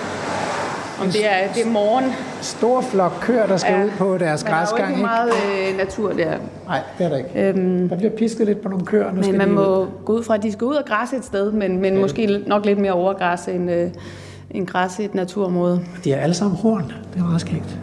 Om 1.00 1.06
det 1.06 1.26
er, 1.32 1.52
det 1.54 1.62
er 1.66 1.70
morgen. 1.70 2.04
Stor 2.40 2.80
flok 2.80 3.12
køer, 3.20 3.46
der 3.46 3.56
skal 3.56 3.72
Ja. 3.74 3.84
ud 3.84 3.90
på 3.98 4.18
deres 4.18 4.44
Men 4.44 4.50
der 4.50 4.56
er 4.56 4.60
jo 4.60 4.66
græsgang, 4.66 4.90
ikke 4.90 5.02
meget 5.02 5.30
øh, 5.70 5.76
natur 5.76 6.12
der. 6.12 6.32
Nej, 6.66 6.80
det 6.98 7.04
er 7.04 7.08
der 7.08 7.16
ikke. 7.16 7.30
Øhm, 7.48 7.88
der 7.88 7.96
bliver 7.96 8.10
pisket 8.10 8.46
lidt 8.46 8.60
på 8.62 8.68
nogle 8.68 8.86
køer. 8.86 9.06
Nu 9.08 9.14
Men 9.14 9.24
skal 9.24 9.36
man 9.38 9.48
de 9.48 9.52
ud. 9.52 9.56
må 9.58 9.88
gå 10.04 10.12
ud 10.12 10.22
fra, 10.22 10.34
at 10.34 10.42
de 10.42 10.52
skal 10.52 10.64
ud 10.64 10.74
og 10.74 10.84
græsse 10.84 11.16
et 11.16 11.24
sted, 11.24 11.52
men, 11.52 11.80
men 11.80 11.98
måske 11.98 12.42
nok 12.46 12.66
lidt 12.66 12.78
mere 12.78 12.92
overgræsse 12.92 13.52
end, 13.52 13.70
øh, 13.70 13.90
end 14.50 14.66
græsse 14.66 15.02
i 15.02 15.04
et 15.04 15.14
naturområde. 15.14 15.80
De 16.04 16.12
er 16.12 16.20
alle 16.22 16.34
sammen 16.34 16.56
horn. 16.58 16.92
Det 17.14 17.20
er 17.20 17.24
meget 17.24 17.40
skægt. 17.40 17.78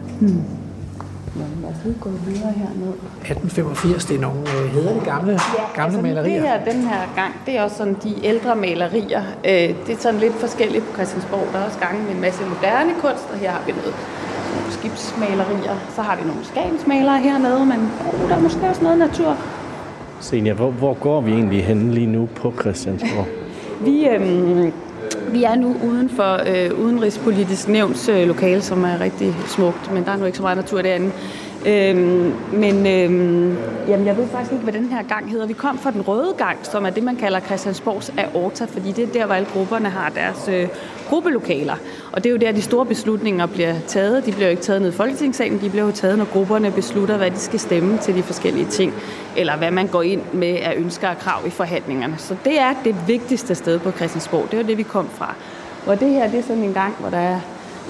Lad 1.36 1.70
os 1.70 1.76
lige 1.84 1.96
gå 2.00 2.10
videre 2.10 2.52
herned. 2.52 2.88
1885, 2.88 4.04
det 4.04 4.16
er 4.16 4.20
nogle 4.20 4.38
øh, 4.38 4.70
hederlige 4.74 5.04
gamle, 5.04 5.38
gamle 5.74 5.84
altså, 5.84 6.00
malerier. 6.00 6.40
Det 6.40 6.48
her, 6.48 6.64
den 6.72 6.80
her 6.82 7.02
gang, 7.14 7.32
det 7.46 7.58
er 7.58 7.62
også 7.62 7.76
sådan 7.76 7.96
de 8.04 8.12
ældre 8.24 8.56
malerier. 8.56 9.22
Øh, 9.44 9.68
det 9.86 9.90
er 9.94 9.98
sådan 9.98 10.20
lidt 10.20 10.34
forskelligt 10.34 10.84
på 10.86 10.94
Christiansborg. 10.94 11.46
Der 11.52 11.58
er 11.58 11.64
også 11.64 11.78
gange 11.78 12.02
med 12.04 12.14
en 12.14 12.20
masse 12.20 12.44
moderne 12.44 12.92
kunst, 13.00 13.26
og 13.32 13.38
her 13.38 13.50
har 13.50 13.62
vi 13.66 13.72
noget 13.72 13.94
nogle 14.54 14.72
skibsmalerier. 14.72 15.76
Så 15.96 16.02
har 16.02 16.16
vi 16.16 16.22
nogle 16.22 16.44
skabsmalere 16.44 17.18
hernede, 17.18 17.66
men 17.66 17.80
uh, 18.12 18.28
der 18.28 18.36
er 18.36 18.40
måske 18.40 18.66
også 18.68 18.82
noget 18.82 18.98
natur. 18.98 19.36
Senja, 20.20 20.52
hvor, 20.52 20.70
hvor 20.70 20.94
går 20.94 21.20
vi 21.20 21.32
egentlig 21.32 21.64
hen 21.64 21.90
lige 21.90 22.06
nu 22.06 22.28
på 22.34 22.52
Christiansborg? 22.60 23.26
Vi, 23.80 24.08
øhm, 24.08 24.72
vi 25.32 25.44
er 25.44 25.54
nu 25.54 25.76
uden 25.84 26.08
for 26.08 26.40
øh, 26.46 26.78
Udenrigspolitisk 26.80 27.68
Nævns 27.68 28.08
øh, 28.08 28.26
lokale, 28.26 28.62
som 28.62 28.84
er 28.84 29.00
rigtig 29.00 29.34
smukt, 29.46 29.92
men 29.92 30.04
der 30.04 30.10
er 30.12 30.16
nu 30.16 30.24
ikke 30.24 30.36
så 30.36 30.42
meget 30.42 30.56
natur 30.56 30.82
derinde. 30.82 31.10
Øhm, 31.66 32.32
men 32.52 32.86
øhm, 32.86 33.56
jamen, 33.88 34.06
jeg 34.06 34.16
ved 34.16 34.28
faktisk 34.28 34.52
ikke, 34.52 34.64
hvad 34.64 34.72
den 34.72 34.88
her 34.88 35.02
gang 35.02 35.30
hedder. 35.30 35.46
Vi 35.46 35.52
kom 35.52 35.78
fra 35.78 35.90
den 35.90 36.02
røde 36.02 36.34
gang, 36.38 36.58
som 36.62 36.86
er 36.86 36.90
det, 36.90 37.02
man 37.02 37.16
kalder 37.16 37.40
Christiansborgs 37.40 38.12
aorta, 38.18 38.64
fordi 38.64 38.92
det 38.92 39.04
er 39.04 39.12
der, 39.12 39.26
hvor 39.26 39.34
alle 39.34 39.48
grupperne 39.52 39.88
har 39.88 40.10
deres 40.10 40.48
øh, 40.48 40.68
gruppelokaler. 41.08 41.74
Og 42.12 42.24
det 42.24 42.30
er 42.30 42.30
jo 42.30 42.36
der, 42.36 42.52
de 42.52 42.62
store 42.62 42.86
beslutninger 42.86 43.46
bliver 43.46 43.74
taget. 43.86 44.26
De 44.26 44.32
bliver 44.32 44.46
jo 44.46 44.50
ikke 44.50 44.62
taget 44.62 44.82
ned 44.82 44.88
i 44.92 44.96
Folketingssalen, 44.96 45.60
de 45.60 45.70
bliver 45.70 45.84
jo 45.84 45.92
taget, 45.92 46.18
når 46.18 46.24
grupperne 46.32 46.70
beslutter, 46.70 47.16
hvad 47.16 47.30
de 47.30 47.38
skal 47.38 47.60
stemme 47.60 47.98
til 47.98 48.14
de 48.14 48.22
forskellige 48.22 48.66
ting, 48.66 48.92
eller 49.36 49.56
hvad 49.56 49.70
man 49.70 49.86
går 49.86 50.02
ind 50.02 50.22
med 50.32 50.56
af 50.62 50.74
ønsker 50.76 51.08
og 51.08 51.18
krav 51.18 51.46
i 51.46 51.50
forhandlingerne. 51.50 52.14
Så 52.18 52.36
det 52.44 52.60
er 52.60 52.74
det 52.84 52.96
vigtigste 53.06 53.54
sted 53.54 53.78
på 53.78 53.90
Christiansborg. 53.90 54.50
Det 54.50 54.58
var 54.58 54.64
det, 54.64 54.78
vi 54.78 54.82
kom 54.82 55.08
fra. 55.08 55.34
Og 55.86 56.00
det 56.00 56.10
her, 56.10 56.30
det 56.30 56.38
er 56.38 56.42
sådan 56.42 56.62
en 56.62 56.74
gang, 56.74 56.94
hvor 57.00 57.10
der 57.10 57.18
er 57.18 57.40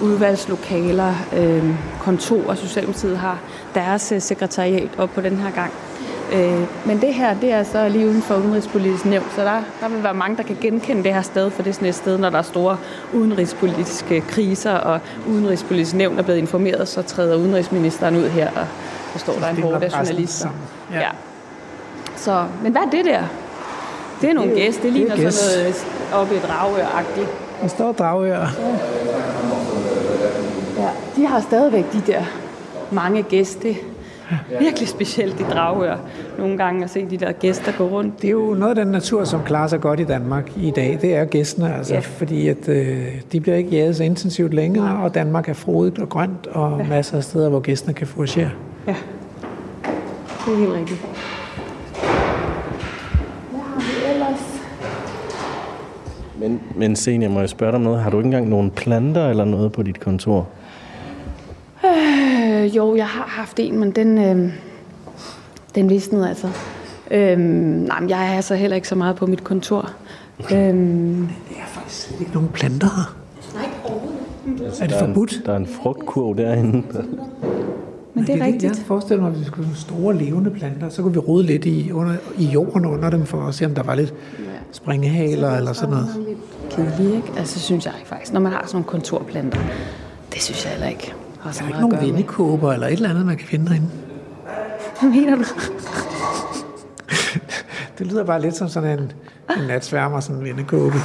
udvalgslokaler, 0.03 1.15
øh, 1.37 1.65
kontor, 2.01 2.55
Socialdemokratiet 2.55 3.19
har 3.19 3.39
deres 3.75 4.13
øh, 4.13 4.21
sekretariat 4.21 4.89
op 4.99 5.11
på 5.15 5.21
den 5.21 5.37
her 5.37 5.51
gang. 5.51 5.73
Øh, 6.33 6.61
men 6.87 7.01
det 7.01 7.15
her, 7.15 7.35
det 7.41 7.53
er 7.53 7.63
så 7.63 7.89
lige 7.89 8.07
uden 8.09 8.23
for 8.23 8.35
udenrigspolitisk 8.35 9.05
nævn, 9.05 9.25
så 9.37 9.43
der, 9.45 9.63
der 9.81 9.89
vil 9.89 10.03
være 10.05 10.15
mange, 10.15 10.37
der 10.37 10.43
kan 10.43 10.57
genkende 10.61 11.05
det 11.05 11.15
her 11.15 11.23
sted, 11.23 11.51
for 11.51 11.63
det 11.63 11.71
er 11.71 11.75
sådan 11.75 11.89
et 11.89 11.95
sted, 11.95 12.19
når 12.19 12.31
der 12.31 12.39
er 12.39 12.43
store 12.43 12.77
udenrigspolitiske 13.13 14.21
kriser, 14.21 14.73
og 14.75 15.01
udenrigspolitisk 15.29 15.95
nævn 15.95 16.19
er 16.19 16.23
blevet 16.23 16.39
informeret, 16.39 16.89
så 16.89 17.03
træder 17.03 17.37
udenrigsministeren 17.37 18.17
ud 18.17 18.29
her, 18.29 18.49
og 18.57 18.67
så 19.13 19.19
står 19.19 19.33
der 19.33 19.49
en 19.49 19.63
hårde 19.63 19.91
journalister. 19.97 20.49
Ja. 20.93 20.97
Ja. 20.97 21.03
ja. 21.03 21.11
Så, 22.17 22.45
men 22.63 22.73
hvad 22.73 22.83
er 22.83 22.91
det 22.91 23.05
der? 23.05 23.23
Det 24.21 24.31
er 24.31 24.35
nogle 24.35 24.51
Det 24.51 24.59
er 24.61 24.65
jo- 24.65 24.67
gæs. 24.67 24.75
Det 24.75 24.83
det 24.83 24.89
er 24.89 24.93
ligner 24.93 25.17
gæs. 25.17 25.35
sådan 25.35 25.63
noget 25.65 25.87
oppe 26.13 26.35
i 26.35 26.39
Dragør-agtigt. 26.39 27.29
Der 27.63 27.69
står 27.69 27.93
dragør. 27.93 28.47
Ja, 30.79 30.89
de 31.17 31.27
har 31.27 31.41
stadigvæk 31.41 31.93
de 31.93 32.01
der 32.07 32.23
mange 32.93 33.23
gæster. 33.23 33.75
Virkelig 34.61 34.89
specielt 34.89 35.41
i 35.41 35.43
Dragør. 35.43 35.97
Nogle 36.39 36.59
gange 36.59 36.85
at 36.85 36.91
se 36.91 37.07
de 37.11 37.17
der 37.17 37.33
gæster 37.33 37.73
gå 37.79 37.85
rundt. 37.89 38.23
Det 38.23 38.29
er 38.29 38.33
jo 38.33 38.55
noget 38.59 38.79
af 38.79 38.85
den 38.85 38.93
natur, 38.93 39.25
som 39.25 39.41
klarer 39.47 39.67
sig 39.67 39.81
godt 39.81 40.01
i 40.01 40.05
Danmark 40.05 40.51
i 40.57 40.71
dag. 40.71 40.99
Det 41.03 41.15
er 41.15 41.25
gæstene, 41.25 41.75
altså, 41.75 41.95
Ja. 41.95 41.99
fordi 42.01 42.49
at, 42.49 42.69
øh, 42.69 43.07
de 43.33 43.41
bliver 43.41 43.57
ikke 43.57 43.71
jaget 43.71 43.97
så 43.97 44.05
intensivt 44.05 44.55
længere, 44.55 44.97
og 45.05 45.15
Danmark 45.15 45.49
er 45.49 45.53
frodigt 45.53 45.99
og 45.99 46.09
grønt, 46.09 46.47
og 46.47 46.87
masser 46.89 47.17
af 47.17 47.25
steder, 47.25 47.49
hvor 47.49 47.61
gæstene 47.61 47.95
kan 47.95 48.07
foragere. 48.07 48.51
Ja, 48.87 48.95
det 50.47 50.53
er 50.53 50.57
helt 50.59 50.73
rigtigt. 50.73 51.01
Hvad 53.51 53.61
har 53.61 53.81
vi 53.81 54.13
ellers? 54.15 54.61
Men, 56.39 56.61
men 56.77 56.97
Senior, 56.97 57.31
må 57.31 57.41
jeg 57.41 57.49
spørge 57.49 57.73
dig 57.73 57.77
om 57.77 57.83
noget? 57.83 58.01
Har 58.01 58.11
du 58.11 58.17
ikke 58.17 58.27
engang 58.27 58.49
nogen 58.49 58.71
planter 58.71 59.29
eller 59.29 59.45
noget 59.45 59.73
på 59.73 59.83
dit 59.83 60.01
kontor? 60.01 60.47
Øh, 62.65 62.77
jo, 62.77 62.97
jeg 62.97 63.07
har 63.07 63.25
haft 63.29 63.61
en, 63.61 63.79
men 63.79 63.91
den, 63.91 64.19
øh, 64.19 64.53
den 65.75 65.91
visnede 65.91 66.29
altså. 66.29 66.49
Øh, 67.11 67.39
nej, 67.39 68.01
men 68.01 68.11
jeg 68.11 68.27
er 68.29 68.37
altså 68.37 68.55
heller 68.55 68.75
ikke 68.75 68.89
så 68.89 68.95
meget 68.95 69.17
på 69.17 69.27
mit 69.27 69.45
kontor. 69.45 69.91
Okay. 70.41 70.73
Øh, 70.75 70.79
Det 70.79 71.29
er 71.57 71.67
faktisk 71.67 72.09
slet 72.09 72.21
ikke 72.21 72.33
nogen 72.33 72.49
planter 72.49 72.87
her. 72.97 73.17
Er 74.57 74.87
det 74.87 74.91
Der 74.91 74.97
er, 74.97 75.01
en, 75.03 75.07
forbudt? 75.15 75.43
der 75.47 75.53
er 75.53 75.57
en 75.57 75.67
frugtkurv 75.67 76.37
derinde. 76.37 76.83
men 78.15 78.27
det 78.27 78.41
er 78.41 78.45
rigtigt. 78.45 78.65
Jeg 78.79 78.87
forestiller 78.87 79.23
mig, 79.23 79.29
at 79.29 79.35
hvis 79.37 79.41
vi 79.47 79.47
skulle 79.47 79.67
have 79.67 79.77
store 79.77 80.17
levende 80.17 80.51
planter, 80.51 80.89
så 80.89 81.03
kunne 81.03 81.13
vi 81.13 81.19
rode 81.19 81.43
lidt 81.45 81.65
i, 81.65 81.93
under, 81.93 82.15
i 82.39 82.45
jorden 82.45 82.87
under 82.87 83.11
dem, 83.11 83.27
for 83.27 83.41
at 83.47 83.55
se, 83.55 83.65
om 83.67 83.75
der 83.75 83.83
var 83.83 83.95
lidt 83.95 84.15
springehaler 84.73 85.57
eller 85.57 85.73
sådan 85.73 85.91
noget. 85.91 86.09
Kedelig, 86.71 87.17
ikke? 87.17 87.33
Altså, 87.39 87.61
synes 87.61 87.87
jeg 87.87 87.95
ikke 87.99 88.09
faktisk. 88.09 88.33
Når 88.33 88.41
man 88.41 88.53
har 88.53 88.63
sådan 88.67 88.75
nogle 88.77 88.85
kontorplanter, 88.87 89.59
det 90.35 90.43
synes 90.43 90.65
jeg 90.65 90.73
heller 90.73 90.89
ikke 90.89 91.15
har 91.45 91.53
så 91.53 91.61
Der 91.61 91.67
ikke 91.67 91.81
meget 91.81 91.93
at 91.93 92.01
nogen 92.01 92.15
vindekåber 92.15 92.73
eller 92.73 92.87
et 92.87 92.93
eller 92.93 93.11
andet, 93.11 93.27
man 93.27 93.37
kan 93.37 93.47
finde 93.47 93.67
derinde. 93.67 93.91
Hvad 95.01 95.11
mener 95.11 95.37
du? 95.37 95.45
Det 97.99 98.07
lyder 98.07 98.25
bare 98.25 98.43
lidt 98.43 98.57
som 98.57 98.69
sådan 98.69 98.99
en, 98.99 99.13
en 99.59 99.67
natsværmer, 99.67 100.21
sådan 100.21 100.37
en 100.37 100.45
vindekåbe. 100.45 100.97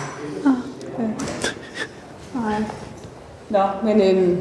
Nå, 3.49 3.67
men 3.84 4.02
øhm, 4.02 4.38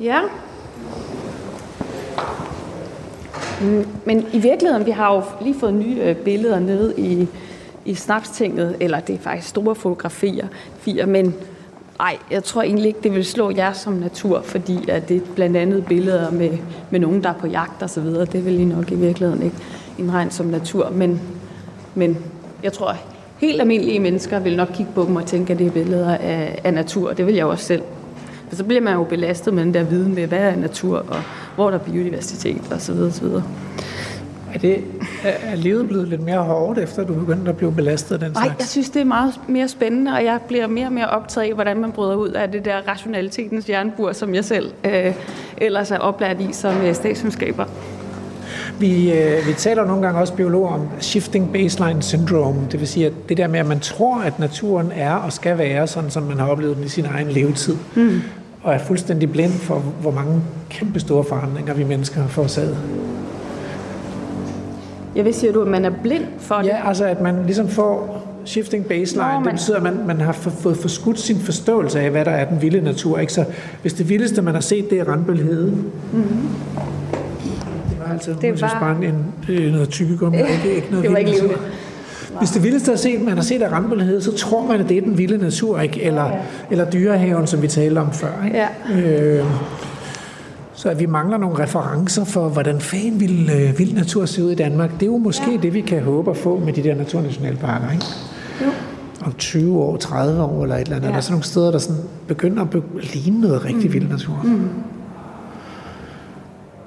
ja. 0.00 0.20
Mm, 3.60 3.86
Men 4.04 4.26
i 4.32 4.38
virkeligheden, 4.38 4.86
vi 4.86 4.90
har 4.90 5.14
jo 5.14 5.22
lige 5.40 5.60
fået 5.60 5.74
nye 5.74 6.00
øh, 6.00 6.16
billeder 6.16 6.58
nede 6.58 6.94
i, 6.96 7.28
i 7.84 7.94
Snapstinget, 7.94 8.76
eller 8.80 9.00
det 9.00 9.14
er 9.14 9.18
faktisk 9.18 9.48
store 9.48 9.74
fotografier, 9.74 10.46
fire, 10.78 11.06
men 11.06 11.34
Nej, 11.98 12.18
jeg 12.30 12.44
tror 12.44 12.62
egentlig 12.62 12.86
ikke, 12.86 13.00
det 13.02 13.14
vil 13.14 13.24
slå 13.24 13.50
jer 13.50 13.72
som 13.72 13.92
natur, 13.92 14.42
fordi 14.42 14.90
at 14.90 15.08
det 15.08 15.16
er 15.16 15.20
blandt 15.34 15.56
andet 15.56 15.86
billeder 15.86 16.30
med, 16.30 16.50
med 16.90 17.00
nogen, 17.00 17.22
der 17.22 17.28
er 17.28 17.34
på 17.34 17.46
jagt 17.46 17.82
og 17.82 17.90
så 17.90 18.00
videre. 18.00 18.24
Det 18.24 18.46
vil 18.46 18.60
I 18.60 18.64
nok 18.64 18.90
i 18.90 18.94
virkeligheden 18.94 19.42
ikke 19.42 19.56
indregne 19.98 20.30
som 20.30 20.46
natur, 20.46 20.90
men, 20.90 21.20
men 21.94 22.18
jeg 22.62 22.72
tror, 22.72 22.96
helt 23.38 23.60
almindelige 23.60 24.00
mennesker 24.00 24.38
vil 24.38 24.56
nok 24.56 24.68
kigge 24.74 24.92
på 24.94 25.04
dem 25.04 25.16
og 25.16 25.26
tænke, 25.26 25.52
at 25.52 25.58
det 25.58 25.66
er 25.66 25.70
billeder 25.70 26.14
af, 26.14 26.60
af 26.64 26.74
natur. 26.74 27.12
Det 27.12 27.26
vil 27.26 27.34
jeg 27.34 27.46
også 27.46 27.64
selv. 27.64 27.82
For 28.48 28.56
så 28.56 28.64
bliver 28.64 28.80
man 28.80 28.94
jo 28.94 29.04
belastet 29.04 29.54
med 29.54 29.64
den 29.64 29.74
der 29.74 29.82
viden 29.82 30.14
med, 30.14 30.26
hvad 30.26 30.38
er 30.38 30.56
natur, 30.56 30.96
og 31.08 31.20
hvor 31.54 31.70
der 31.70 31.78
er 31.78 31.82
biodiversitet 31.82 32.62
og 32.70 32.80
så 32.80 32.92
videre, 32.92 33.12
så 33.12 33.24
videre. 33.24 33.42
Er, 34.56 34.60
det, 34.60 34.84
er, 35.24 35.56
livet 35.56 35.88
blevet 35.88 36.08
lidt 36.08 36.22
mere 36.22 36.38
hårdt, 36.38 36.78
efter 36.78 37.04
du 37.04 37.14
begyndte 37.14 37.50
at 37.50 37.56
blive 37.56 37.72
belastet 37.72 38.14
af 38.14 38.20
den 38.20 38.32
Nej, 38.32 38.42
jeg 38.42 38.52
slags? 38.56 38.70
synes, 38.70 38.90
det 38.90 39.00
er 39.00 39.04
meget 39.04 39.40
mere 39.48 39.68
spændende, 39.68 40.12
og 40.12 40.24
jeg 40.24 40.40
bliver 40.48 40.66
mere 40.66 40.86
og 40.86 40.92
mere 40.92 41.08
optaget 41.08 41.48
af, 41.48 41.54
hvordan 41.54 41.80
man 41.80 41.92
bryder 41.92 42.14
ud 42.14 42.28
af 42.28 42.50
det 42.50 42.64
der 42.64 42.76
rationalitetens 42.88 43.68
jernbur, 43.68 44.12
som 44.12 44.34
jeg 44.34 44.44
selv 44.44 44.72
øh, 44.84 45.14
ellers 45.58 45.90
er 45.90 45.98
oplært 45.98 46.40
i 46.40 46.48
som 46.52 46.80
øh, 46.80 46.94
statskundskaber. 46.94 47.64
Vi, 48.80 49.12
øh, 49.12 49.46
vi 49.46 49.52
taler 49.52 49.86
nogle 49.86 50.02
gange 50.02 50.20
også 50.20 50.34
biologer 50.34 50.70
om 50.70 50.88
shifting 51.00 51.52
baseline 51.52 52.02
syndrome. 52.02 52.60
Det 52.72 52.80
vil 52.80 52.88
sige, 52.88 53.06
at 53.06 53.12
det 53.28 53.36
der 53.36 53.46
med, 53.46 53.60
at 53.60 53.66
man 53.66 53.80
tror, 53.80 54.20
at 54.20 54.38
naturen 54.38 54.92
er 54.94 55.14
og 55.14 55.32
skal 55.32 55.58
være 55.58 55.86
sådan, 55.86 56.10
som 56.10 56.22
man 56.22 56.38
har 56.38 56.46
oplevet 56.46 56.76
den 56.76 56.84
i 56.84 56.88
sin 56.88 57.04
egen 57.04 57.28
levetid. 57.28 57.76
Mm. 57.94 58.20
Og 58.62 58.74
er 58.74 58.78
fuldstændig 58.78 59.32
blind 59.32 59.52
for, 59.52 59.78
hvor 59.78 60.10
mange 60.10 60.42
kæmpe 60.70 61.00
store 61.00 61.24
forandringer 61.24 61.74
vi 61.74 61.84
mennesker 61.84 62.20
har 62.20 62.28
forårsaget. 62.28 62.78
Jeg 65.16 65.24
vil 65.24 65.34
sige, 65.34 65.52
du, 65.52 65.62
at 65.62 65.68
man 65.68 65.84
er 65.84 65.90
blind 66.02 66.24
for 66.38 66.54
det. 66.54 66.66
Ja, 66.66 66.88
altså 66.88 67.04
at 67.04 67.20
man 67.20 67.34
ligesom 67.44 67.68
får 67.68 68.22
shifting 68.44 68.86
baseline, 68.86 69.28
Nå, 69.32 69.44
det 69.44 69.52
betyder, 69.52 69.76
at 69.76 69.82
man, 69.82 69.98
man 70.06 70.20
har 70.20 70.32
fået 70.32 70.76
forskudt 70.76 71.20
sin 71.20 71.38
forståelse 71.38 72.00
af, 72.00 72.10
hvad 72.10 72.24
der 72.24 72.30
er 72.30 72.44
den 72.48 72.62
vilde 72.62 72.80
natur. 72.80 73.18
Ikke? 73.18 73.32
Så 73.32 73.44
hvis 73.82 73.92
det 73.92 74.08
vildeste, 74.08 74.42
man 74.42 74.54
har 74.54 74.60
set, 74.60 74.90
det 74.90 74.98
er 74.98 75.04
Randbøl 75.04 75.42
Hede. 75.42 75.66
Mm-hmm. 75.66 76.48
Det 77.90 77.98
var 78.06 78.12
altså 78.12 78.30
Det 78.30 78.42
det 78.42 78.62
var... 78.62 78.98
en, 79.02 79.24
øh, 79.48 79.72
noget 79.72 79.88
tykkegummi, 79.88 80.38
ikke, 80.64 80.76
ikke 80.76 80.88
noget 80.90 81.04
Det 81.04 81.12
var 81.12 81.18
ikke. 81.18 81.32
Hvis 82.38 82.50
det 82.50 82.62
vildeste, 82.62 82.92
er 82.92 82.96
set, 82.96 83.22
man 83.22 83.34
har 83.34 83.42
set 83.42 83.62
af 83.62 83.72
Randbøl 83.72 84.02
Hede, 84.02 84.22
så 84.22 84.36
tror 84.36 84.66
man, 84.66 84.80
at 84.80 84.88
det 84.88 84.96
er 84.96 85.02
den 85.02 85.18
vilde 85.18 85.38
natur, 85.38 85.80
ikke? 85.80 86.02
Eller, 86.02 86.30
eller 86.70 86.90
dyrehaven, 86.90 87.46
som 87.46 87.62
vi 87.62 87.68
talte 87.68 87.98
om 87.98 88.12
før. 88.12 88.44
Ikke? 88.44 88.58
Ja. 88.58 89.00
Øh, 89.00 89.44
så 90.76 90.88
at 90.88 91.00
vi 91.00 91.06
mangler 91.06 91.38
nogle 91.38 91.58
referencer 91.58 92.24
for, 92.24 92.48
hvordan 92.48 92.80
fanden 92.80 93.20
vil 93.20 93.50
øh, 93.54 93.78
vild 93.78 93.94
natur 93.94 94.26
se 94.26 94.44
ud 94.44 94.50
i 94.50 94.54
Danmark, 94.54 94.92
det 94.92 95.02
er 95.02 95.06
jo 95.06 95.16
måske 95.16 95.50
ja. 95.50 95.56
det, 95.56 95.74
vi 95.74 95.80
kan 95.80 96.02
håbe 96.02 96.30
at 96.30 96.36
få 96.36 96.58
med 96.58 96.72
de 96.72 96.82
der 96.82 96.94
naturnationalparker, 96.94 97.92
ikke? 97.92 98.04
Jo. 98.64 98.70
Om 99.24 99.32
20 99.32 99.78
år, 99.78 99.96
30 99.96 100.42
år 100.42 100.62
eller 100.62 100.76
et 100.76 100.80
eller 100.80 100.96
andet. 100.96 101.06
Ja. 101.06 101.12
Der 101.12 101.16
er 101.16 101.20
sådan 101.20 101.32
nogle 101.32 101.44
steder, 101.44 101.70
der 101.70 101.78
sådan 101.78 102.02
begynder 102.26 102.62
at 102.62 102.70
be- 102.70 102.82
ligne 103.14 103.40
noget 103.40 103.64
rigtig 103.64 103.86
mm. 103.86 103.92
vild 103.92 104.08
natur. 104.08 104.40
Mm. 104.44 104.68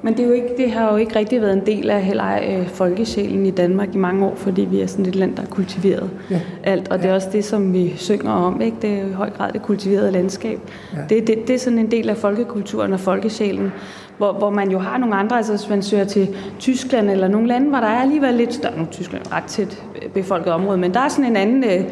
Men 0.01 0.13
det, 0.17 0.23
er 0.23 0.27
jo 0.27 0.33
ikke, 0.33 0.47
det 0.57 0.71
har 0.71 0.91
jo 0.91 0.97
ikke 0.97 1.15
rigtig 1.15 1.41
været 1.41 1.53
en 1.53 1.65
del 1.65 1.89
af 1.89 2.01
heller 2.01 2.39
øh, 2.49 2.67
folkesjælen 2.67 3.45
i 3.45 3.51
Danmark 3.51 3.95
i 3.95 3.97
mange 3.97 4.25
år, 4.25 4.35
fordi 4.35 4.61
vi 4.61 4.81
er 4.81 4.87
sådan 4.87 5.05
et 5.05 5.15
land, 5.15 5.35
der 5.35 5.41
er 5.41 5.47
kultiveret 5.47 6.09
Ja. 6.31 6.39
alt. 6.63 6.87
Og 6.91 6.99
det 7.01 7.09
er 7.09 7.13
også 7.15 7.27
det, 7.31 7.45
som 7.45 7.73
vi 7.73 7.93
synger 7.95 8.31
om. 8.31 8.61
Ikke? 8.61 8.77
Det 8.81 8.89
er 8.89 9.01
jo 9.01 9.07
i 9.07 9.11
høj 9.11 9.29
grad 9.29 9.51
det 9.53 9.61
kultiverede 9.61 10.11
landskab. 10.11 10.59
Ja. 10.93 10.99
Ja. 10.99 11.03
Det, 11.15 11.27
det, 11.27 11.47
det 11.47 11.55
er 11.55 11.59
sådan 11.59 11.79
en 11.79 11.91
del 11.91 12.09
af 12.09 12.17
folkekulturen 12.17 12.93
og 12.93 12.99
folkesjælen, 12.99 13.71
hvor, 14.17 14.31
hvor 14.31 14.49
man 14.49 14.71
jo 14.71 14.79
har 14.79 14.97
nogle 14.97 15.15
andre, 15.15 15.37
altså 15.37 15.51
hvis 15.53 15.69
man 15.69 15.81
søger 15.83 16.05
til 16.05 16.35
Tyskland 16.59 17.09
eller 17.09 17.27
nogle 17.27 17.47
lande, 17.47 17.69
hvor 17.69 17.77
der 17.79 17.87
er 17.87 18.01
alligevel 18.01 18.33
lidt 18.33 18.53
større, 18.53 18.77
nu 18.79 18.85
Tyskland 18.91 19.25
et 19.25 19.31
ret 19.33 19.43
tæt 19.43 19.83
øh, 20.03 20.09
befolket 20.09 20.53
område, 20.53 20.77
men 20.77 20.93
der 20.93 20.99
er 20.99 21.07
sådan 21.09 21.25
en 21.25 21.35
anden, 21.35 21.63
øh, 21.63 21.83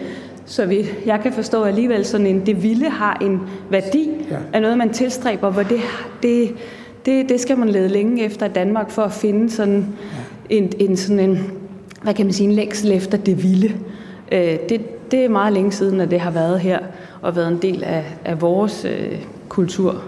så 0.46 0.66
vi, 0.66 0.78
jeg 1.06 1.20
kan 1.24 1.34
forstå 1.34 1.64
alligevel 1.64 2.06
sådan 2.06 2.28
en, 2.28 2.46
det 2.46 2.64
vilde 2.64 2.90
har 2.90 3.18
en 3.22 3.42
værdi 3.70 4.10
Ja. 4.30 4.36
ja. 4.36 4.40
af 4.54 4.62
noget, 4.62 4.78
man 4.78 4.90
tilstræber, 4.90 5.50
hvor 5.52 5.64
det, 5.64 5.80
det, 6.24 6.50
det, 7.08 7.30
det 7.30 7.40
skal 7.40 7.58
man 7.58 7.70
lede 7.70 7.88
længe 7.88 8.24
efter 8.24 8.46
i 8.46 8.50
Danmark 8.50 8.90
for 8.90 9.02
at 9.02 9.14
finde 9.14 9.52
sådan 9.52 9.88
en, 10.50 10.72
en, 10.80 10.98
sådan 10.98 11.20
en 11.20 11.52
hvad 12.02 12.14
kan 12.14 12.26
man 12.26 12.34
sige, 12.34 12.50
en 12.50 12.56
længsel 12.56 12.92
efter 12.92 13.18
det 13.18 13.44
vilde. 13.44 13.74
Øh, 14.32 14.58
det, 14.70 15.12
det 15.12 15.26
er 15.26 15.30
meget 15.30 15.54
længe 15.54 15.72
siden, 15.72 16.02
at 16.02 16.12
det 16.12 16.20
har 16.20 16.32
været 16.32 16.60
her 16.60 16.80
og 17.22 17.36
været 17.36 17.48
en 17.48 17.62
del 17.62 17.84
af, 17.84 18.06
af 18.26 18.42
vores 18.42 18.86
øh, 18.86 19.18
kultur. 19.50 20.04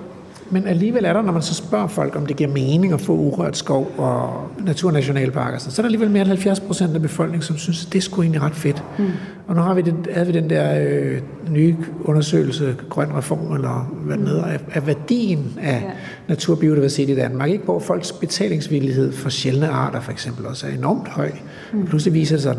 Men 0.49 0.67
alligevel 0.67 1.05
er 1.05 1.13
der, 1.13 1.21
når 1.21 1.31
man 1.31 1.41
så 1.41 1.53
spørger 1.53 1.88
folk, 1.88 2.15
om 2.15 2.25
det 2.25 2.35
giver 2.35 2.49
mening 2.49 2.93
at 2.93 3.01
få 3.01 3.13
urørt 3.13 3.57
skov 3.57 3.91
og 3.97 4.47
naturnationalparker, 4.65 5.57
så 5.57 5.69
er 5.69 5.75
der 5.75 5.83
alligevel 5.83 6.09
mere 6.09 6.21
end 6.21 6.27
70 6.27 6.59
procent 6.59 6.95
af 6.95 7.01
befolkningen, 7.01 7.41
som 7.41 7.57
synes, 7.57 7.85
at 7.85 7.93
det 7.93 7.97
er 7.97 8.01
sgu 8.01 8.21
egentlig 8.21 8.41
ret 8.41 8.55
fedt. 8.55 8.83
Mm. 8.97 9.12
Og 9.49 9.55
nu 9.55 9.62
har 9.62 9.73
vi 9.73 9.81
den, 9.81 10.05
havde 10.13 10.27
vi 10.27 10.33
den 10.33 10.49
der 10.49 10.79
øh, 10.89 11.21
nye 11.49 11.77
undersøgelse, 12.03 12.75
Grøn 12.89 13.17
Reform, 13.17 13.53
eller 13.53 13.91
hvad 14.05 14.17
den 14.17 14.27
hedder, 14.27 14.43
af, 14.43 14.59
af 14.73 14.88
værdien 14.88 15.57
af 15.62 15.81
ja. 15.81 15.91
naturbiodiversitet 16.27 17.09
i 17.09 17.15
Danmark, 17.15 17.49
ikke? 17.49 17.63
hvor 17.63 17.79
folks 17.79 18.12
betalingsvillighed 18.12 19.12
for 19.12 19.29
sjældne 19.29 19.67
arter 19.67 20.01
for 20.01 20.12
eksempel 20.12 20.45
også 20.45 20.67
er 20.67 20.71
enormt 20.71 21.07
høj. 21.07 21.31
Mm. 21.73 21.85
Pludselig 21.85 22.13
viser 22.13 22.35
det 22.35 22.43
sig, 22.43 22.51
at 22.51 22.57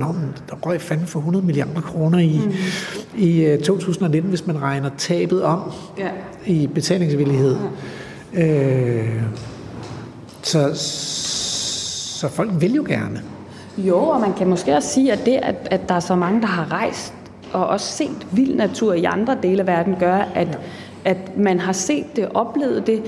der 0.50 0.56
røg 0.66 0.80
fanden 0.80 1.06
for 1.06 1.18
100 1.18 1.46
milliarder 1.46 1.80
kroner 1.80 2.18
i, 2.18 2.40
mm. 2.44 2.52
i 3.20 3.44
øh, 3.44 3.58
2019, 3.58 4.28
hvis 4.28 4.46
man 4.46 4.62
regner 4.62 4.90
tabet 4.98 5.42
om 5.42 5.72
Ja. 5.98 6.10
i 6.46 6.66
betalingsvillighed. 6.74 7.56
Øh, 8.34 9.22
så, 10.42 10.74
så 12.20 12.28
folk 12.28 12.50
vil 12.60 12.74
jo 12.74 12.84
gerne. 12.88 13.22
Jo, 13.78 13.98
og 13.98 14.20
man 14.20 14.32
kan 14.32 14.48
måske 14.48 14.76
også 14.76 14.88
sige, 14.88 15.12
at 15.12 15.26
det, 15.26 15.38
at, 15.42 15.68
at 15.70 15.88
der 15.88 15.94
er 15.94 16.00
så 16.00 16.14
mange, 16.14 16.40
der 16.40 16.46
har 16.46 16.72
rejst 16.72 17.14
og 17.52 17.66
også 17.66 17.86
set 17.86 18.26
vild 18.32 18.54
natur 18.54 18.92
i 18.94 19.04
andre 19.04 19.36
dele 19.42 19.60
af 19.60 19.66
verden, 19.66 19.96
gør, 20.00 20.14
at, 20.34 20.48
ja. 20.48 21.10
at 21.10 21.36
man 21.36 21.60
har 21.60 21.72
set 21.72 22.16
det, 22.16 22.28
oplevet 22.34 22.86
det. 22.86 23.02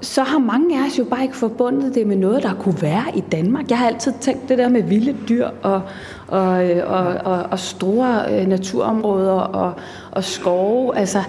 Så 0.00 0.22
har 0.22 0.38
mange 0.38 0.78
af 0.78 0.86
os 0.86 0.98
jo 0.98 1.04
bare 1.04 1.22
ikke 1.22 1.36
forbundet 1.36 1.94
det 1.94 2.06
med 2.06 2.16
noget, 2.16 2.42
der 2.42 2.54
kunne 2.54 2.82
være 2.82 3.04
i 3.14 3.20
Danmark. 3.20 3.70
Jeg 3.70 3.78
har 3.78 3.86
altid 3.86 4.12
tænkt 4.20 4.48
det 4.48 4.58
der 4.58 4.68
med 4.68 4.82
vilde 4.82 5.16
dyr 5.28 5.48
og, 5.62 5.82
og, 6.28 6.40
og, 6.86 7.14
og, 7.24 7.42
og 7.50 7.58
store 7.58 8.24
øh, 8.30 8.46
naturområder 8.46 9.32
og, 9.32 9.72
og 10.10 10.24
skove. 10.24 10.96
Altså, 10.96 11.22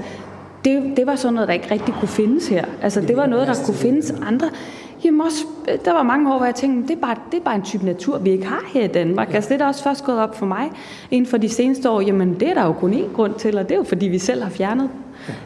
det, 0.66 0.84
det 0.98 1.08
var 1.08 1.16
sådan 1.16 1.34
noget, 1.34 1.48
der 1.48 1.54
ikke 1.54 1.72
rigtig 1.72 1.94
kunne 1.94 2.08
findes 2.08 2.48
her. 2.48 2.66
Altså, 2.82 3.02
det 3.02 3.18
var 3.18 3.26
noget, 3.26 3.48
der 3.48 3.54
kunne 3.66 3.78
findes 3.78 4.14
andre. 4.28 4.50
Jamen 5.06 5.22
også, 5.22 5.46
der 5.86 5.94
var 5.94 6.04
mange 6.04 6.34
år, 6.34 6.38
hvor 6.38 6.46
jeg 6.46 6.56
tænkte, 6.56 6.88
det 6.88 6.98
er, 6.98 7.08
bare, 7.08 7.16
det 7.32 7.38
er 7.38 7.44
bare 7.44 7.56
en 7.56 7.62
type 7.62 7.86
natur, 7.86 8.18
vi 8.18 8.30
ikke 8.30 8.46
har 8.46 8.64
her 8.74 8.84
i 8.84 8.88
Danmark. 8.88 9.30
Ja. 9.30 9.36
Altså, 9.36 9.50
det 9.50 9.54
er 9.54 9.60
da 9.60 9.66
også 9.66 9.84
først 9.84 10.04
gået 10.06 10.20
op 10.20 10.36
for 10.38 10.46
mig 10.46 10.72
inden 11.12 11.30
for 11.30 11.38
de 11.38 11.50
seneste 11.50 11.90
år. 11.90 12.02
Jamen, 12.02 12.40
det 12.40 12.48
er 12.50 12.54
der 12.54 12.66
jo 12.66 12.74
kun 12.74 12.94
én 12.94 13.14
grund 13.16 13.34
til, 13.34 13.58
og 13.58 13.64
det 13.64 13.72
er 13.72 13.78
jo, 13.78 13.84
fordi 13.84 14.08
vi 14.08 14.20
selv 14.20 14.44
har 14.44 14.50
fjernet. 14.50 14.90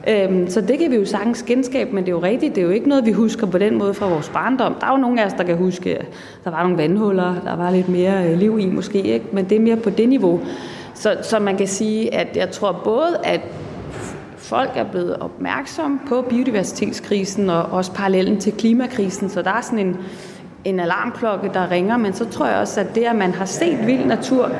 Ja. 0.07 0.25
Øhm, 0.25 0.49
så 0.49 0.61
det 0.61 0.79
kan 0.79 0.91
vi 0.91 0.95
jo 0.95 1.05
sagtens 1.05 1.43
genskabe, 1.43 1.95
men 1.95 2.03
det 2.03 2.09
er 2.09 2.15
jo 2.15 2.21
rigtigt, 2.21 2.55
det 2.55 2.61
er 2.61 2.65
jo 2.65 2.71
ikke 2.71 2.89
noget, 2.89 3.05
vi 3.05 3.11
husker 3.11 3.47
på 3.47 3.57
den 3.57 3.77
måde 3.77 3.93
fra 3.93 4.09
vores 4.09 4.29
barndom. 4.29 4.75
Der 4.79 4.87
er 4.87 4.91
jo 4.91 4.97
nogle 4.97 5.21
af 5.21 5.25
os, 5.25 5.33
der 5.33 5.43
kan 5.43 5.57
huske, 5.57 5.97
at 5.97 6.05
der 6.43 6.49
var 6.49 6.63
nogle 6.63 6.77
vandhuller, 6.77 7.35
der 7.45 7.55
var 7.55 7.71
lidt 7.71 7.89
mere 7.89 8.29
øh, 8.29 8.39
liv 8.39 8.59
i 8.59 8.65
måske, 8.65 9.01
ikke? 9.01 9.25
men 9.31 9.45
det 9.45 9.55
er 9.55 9.59
mere 9.59 9.77
på 9.77 9.89
det 9.89 10.09
niveau. 10.09 10.39
Så, 10.93 11.17
så 11.21 11.39
man 11.39 11.57
kan 11.57 11.67
sige, 11.67 12.13
at 12.13 12.37
jeg 12.37 12.51
tror 12.51 12.81
både, 12.83 13.17
at 13.23 13.41
folk 14.45 14.71
er 14.75 14.83
blevet 14.83 15.15
opmærksomme 15.15 15.99
på 16.07 16.21
biodiversitetskrisen 16.21 17.49
og 17.49 17.63
også 17.63 17.93
parallellen 17.93 18.39
til 18.39 18.53
klimakrisen, 18.53 19.29
så 19.29 19.41
der 19.41 19.51
er 19.51 19.61
sådan 19.61 19.79
en, 19.79 19.97
en 20.65 20.79
alarmklokke, 20.79 21.51
der 21.53 21.71
ringer, 21.71 21.97
men 21.97 22.13
så 22.13 22.25
tror 22.25 22.47
jeg 22.47 22.57
også, 22.57 22.79
at 22.79 22.95
det, 22.95 23.03
at 23.03 23.15
man 23.15 23.33
har 23.33 23.45
set 23.45 23.87
vild 23.87 24.05
natur, 24.05 24.51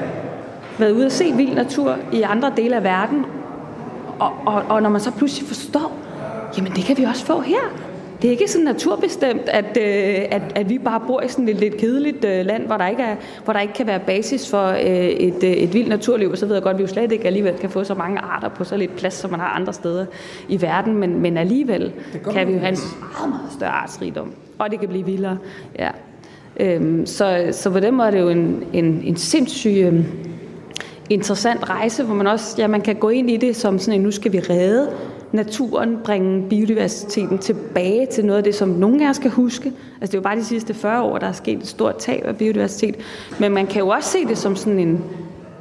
været 0.79 0.91
ude 0.91 1.05
og 1.05 1.11
se 1.11 1.33
vild 1.33 1.53
natur 1.53 1.97
i 2.13 2.21
andre 2.21 2.51
dele 2.57 2.75
af 2.75 2.83
verden, 2.83 3.25
og, 4.19 4.33
og, 4.45 4.63
og 4.69 4.81
når 4.81 4.89
man 4.89 5.01
så 5.01 5.11
pludselig 5.11 5.47
forstår, 5.47 5.91
jamen 6.57 6.71
det 6.71 6.83
kan 6.83 6.97
vi 6.97 7.03
også 7.03 7.25
få 7.25 7.39
her. 7.39 7.94
Det 8.25 8.29
er 8.29 8.33
ikke 8.39 8.51
sådan 8.51 8.65
naturbestemt, 8.65 9.49
at, 9.49 9.77
øh, 9.77 10.25
at, 10.31 10.41
at 10.55 10.69
vi 10.69 10.77
bare 10.77 11.01
bor 11.07 11.21
i 11.21 11.27
sådan 11.27 11.49
et 11.49 11.55
lidt 11.55 11.77
kedeligt 11.77 12.25
øh, 12.25 12.45
land, 12.45 12.65
hvor 12.65 12.77
der, 12.77 12.87
ikke 12.87 13.03
er, 13.03 13.15
hvor 13.43 13.53
der 13.53 13.59
ikke 13.59 13.73
kan 13.73 13.87
være 13.87 13.99
basis 13.99 14.49
for 14.49 14.67
øh, 14.67 14.79
et, 15.09 15.43
øh, 15.43 15.51
et 15.51 15.73
vildt 15.73 15.87
naturliv. 15.87 16.31
Og 16.31 16.37
så 16.37 16.45
ved 16.45 16.55
jeg 16.55 16.63
godt, 16.63 16.73
at 16.73 16.77
vi 16.77 16.83
jo 16.83 16.87
slet 16.87 17.11
ikke 17.11 17.25
alligevel 17.25 17.53
kan 17.53 17.69
få 17.69 17.83
så 17.83 17.93
mange 17.93 18.19
arter 18.19 18.49
på 18.49 18.63
så 18.63 18.77
lidt 18.77 18.95
plads, 18.95 19.13
som 19.13 19.31
man 19.31 19.39
har 19.39 19.47
andre 19.47 19.73
steder 19.73 20.05
i 20.49 20.61
verden. 20.61 20.93
Men, 20.93 21.21
men 21.21 21.37
alligevel 21.37 21.91
kan 22.33 22.47
vi 22.47 22.53
jo 22.53 22.59
have 22.59 22.71
en 22.71 22.79
meget, 22.99 23.29
meget 23.29 23.53
større 23.53 23.71
artsrigdom. 23.71 24.33
Og 24.57 24.71
det 24.71 24.79
kan 24.79 24.89
blive 24.89 25.05
vildere. 25.05 25.37
Ja. 25.79 25.89
Øhm, 26.59 27.05
så, 27.05 27.47
så 27.51 27.69
på 27.69 27.79
den 27.79 27.95
måde 27.95 28.07
er 28.07 28.11
det 28.11 28.19
jo 28.19 28.29
en, 28.29 28.63
en, 28.73 29.01
en 29.03 29.15
sindssyg... 29.17 29.77
Øh, 29.77 30.05
interessant 31.09 31.69
rejse, 31.69 32.03
hvor 32.03 32.15
man 32.15 32.27
også 32.27 32.55
ja, 32.57 32.67
man 32.67 32.81
kan 32.81 32.95
gå 32.95 33.09
ind 33.09 33.29
i 33.29 33.37
det 33.37 33.55
som 33.55 33.79
sådan 33.79 33.99
en, 33.99 34.03
nu 34.03 34.11
skal 34.11 34.33
vi 34.33 34.39
redde 34.39 34.89
naturen, 35.35 35.97
bringe 36.03 36.49
biodiversiteten 36.49 37.37
tilbage 37.37 38.05
til 38.05 38.25
noget 38.25 38.37
af 38.37 38.43
det, 38.43 38.55
som 38.55 38.69
nogen 38.69 39.01
af 39.01 39.09
os 39.09 39.15
skal 39.15 39.31
huske. 39.31 39.71
Altså 40.01 40.11
det 40.11 40.13
er 40.13 40.17
jo 40.17 40.21
bare 40.21 40.35
de 40.35 40.43
sidste 40.43 40.73
40 40.73 41.03
år, 41.03 41.17
der 41.17 41.27
er 41.27 41.31
sket 41.31 41.57
et 41.57 41.67
stort 41.67 41.95
tab 41.97 42.25
af 42.25 42.37
biodiversitet. 42.37 42.95
Men 43.39 43.51
man 43.51 43.67
kan 43.67 43.79
jo 43.81 43.87
også 43.87 44.09
se 44.09 44.25
det 44.25 44.37
som 44.37 44.55
sådan 44.55 44.79
en, 44.79 45.03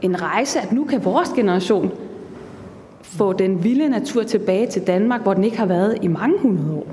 en 0.03 0.23
rejse, 0.23 0.61
at 0.61 0.73
nu 0.73 0.85
kan 0.85 1.05
vores 1.05 1.29
generation 1.29 1.91
få 3.03 3.33
den 3.33 3.65
vilde 3.65 3.89
natur 3.89 4.23
tilbage 4.23 4.67
til 4.67 4.83
Danmark, 4.83 5.23
hvor 5.23 5.35
den 5.35 5.45
ikke 5.45 5.59
har 5.59 5.67
været 5.67 5.99
i 6.03 6.09
mange 6.09 6.39
hundrede 6.39 6.73
år. 6.73 6.87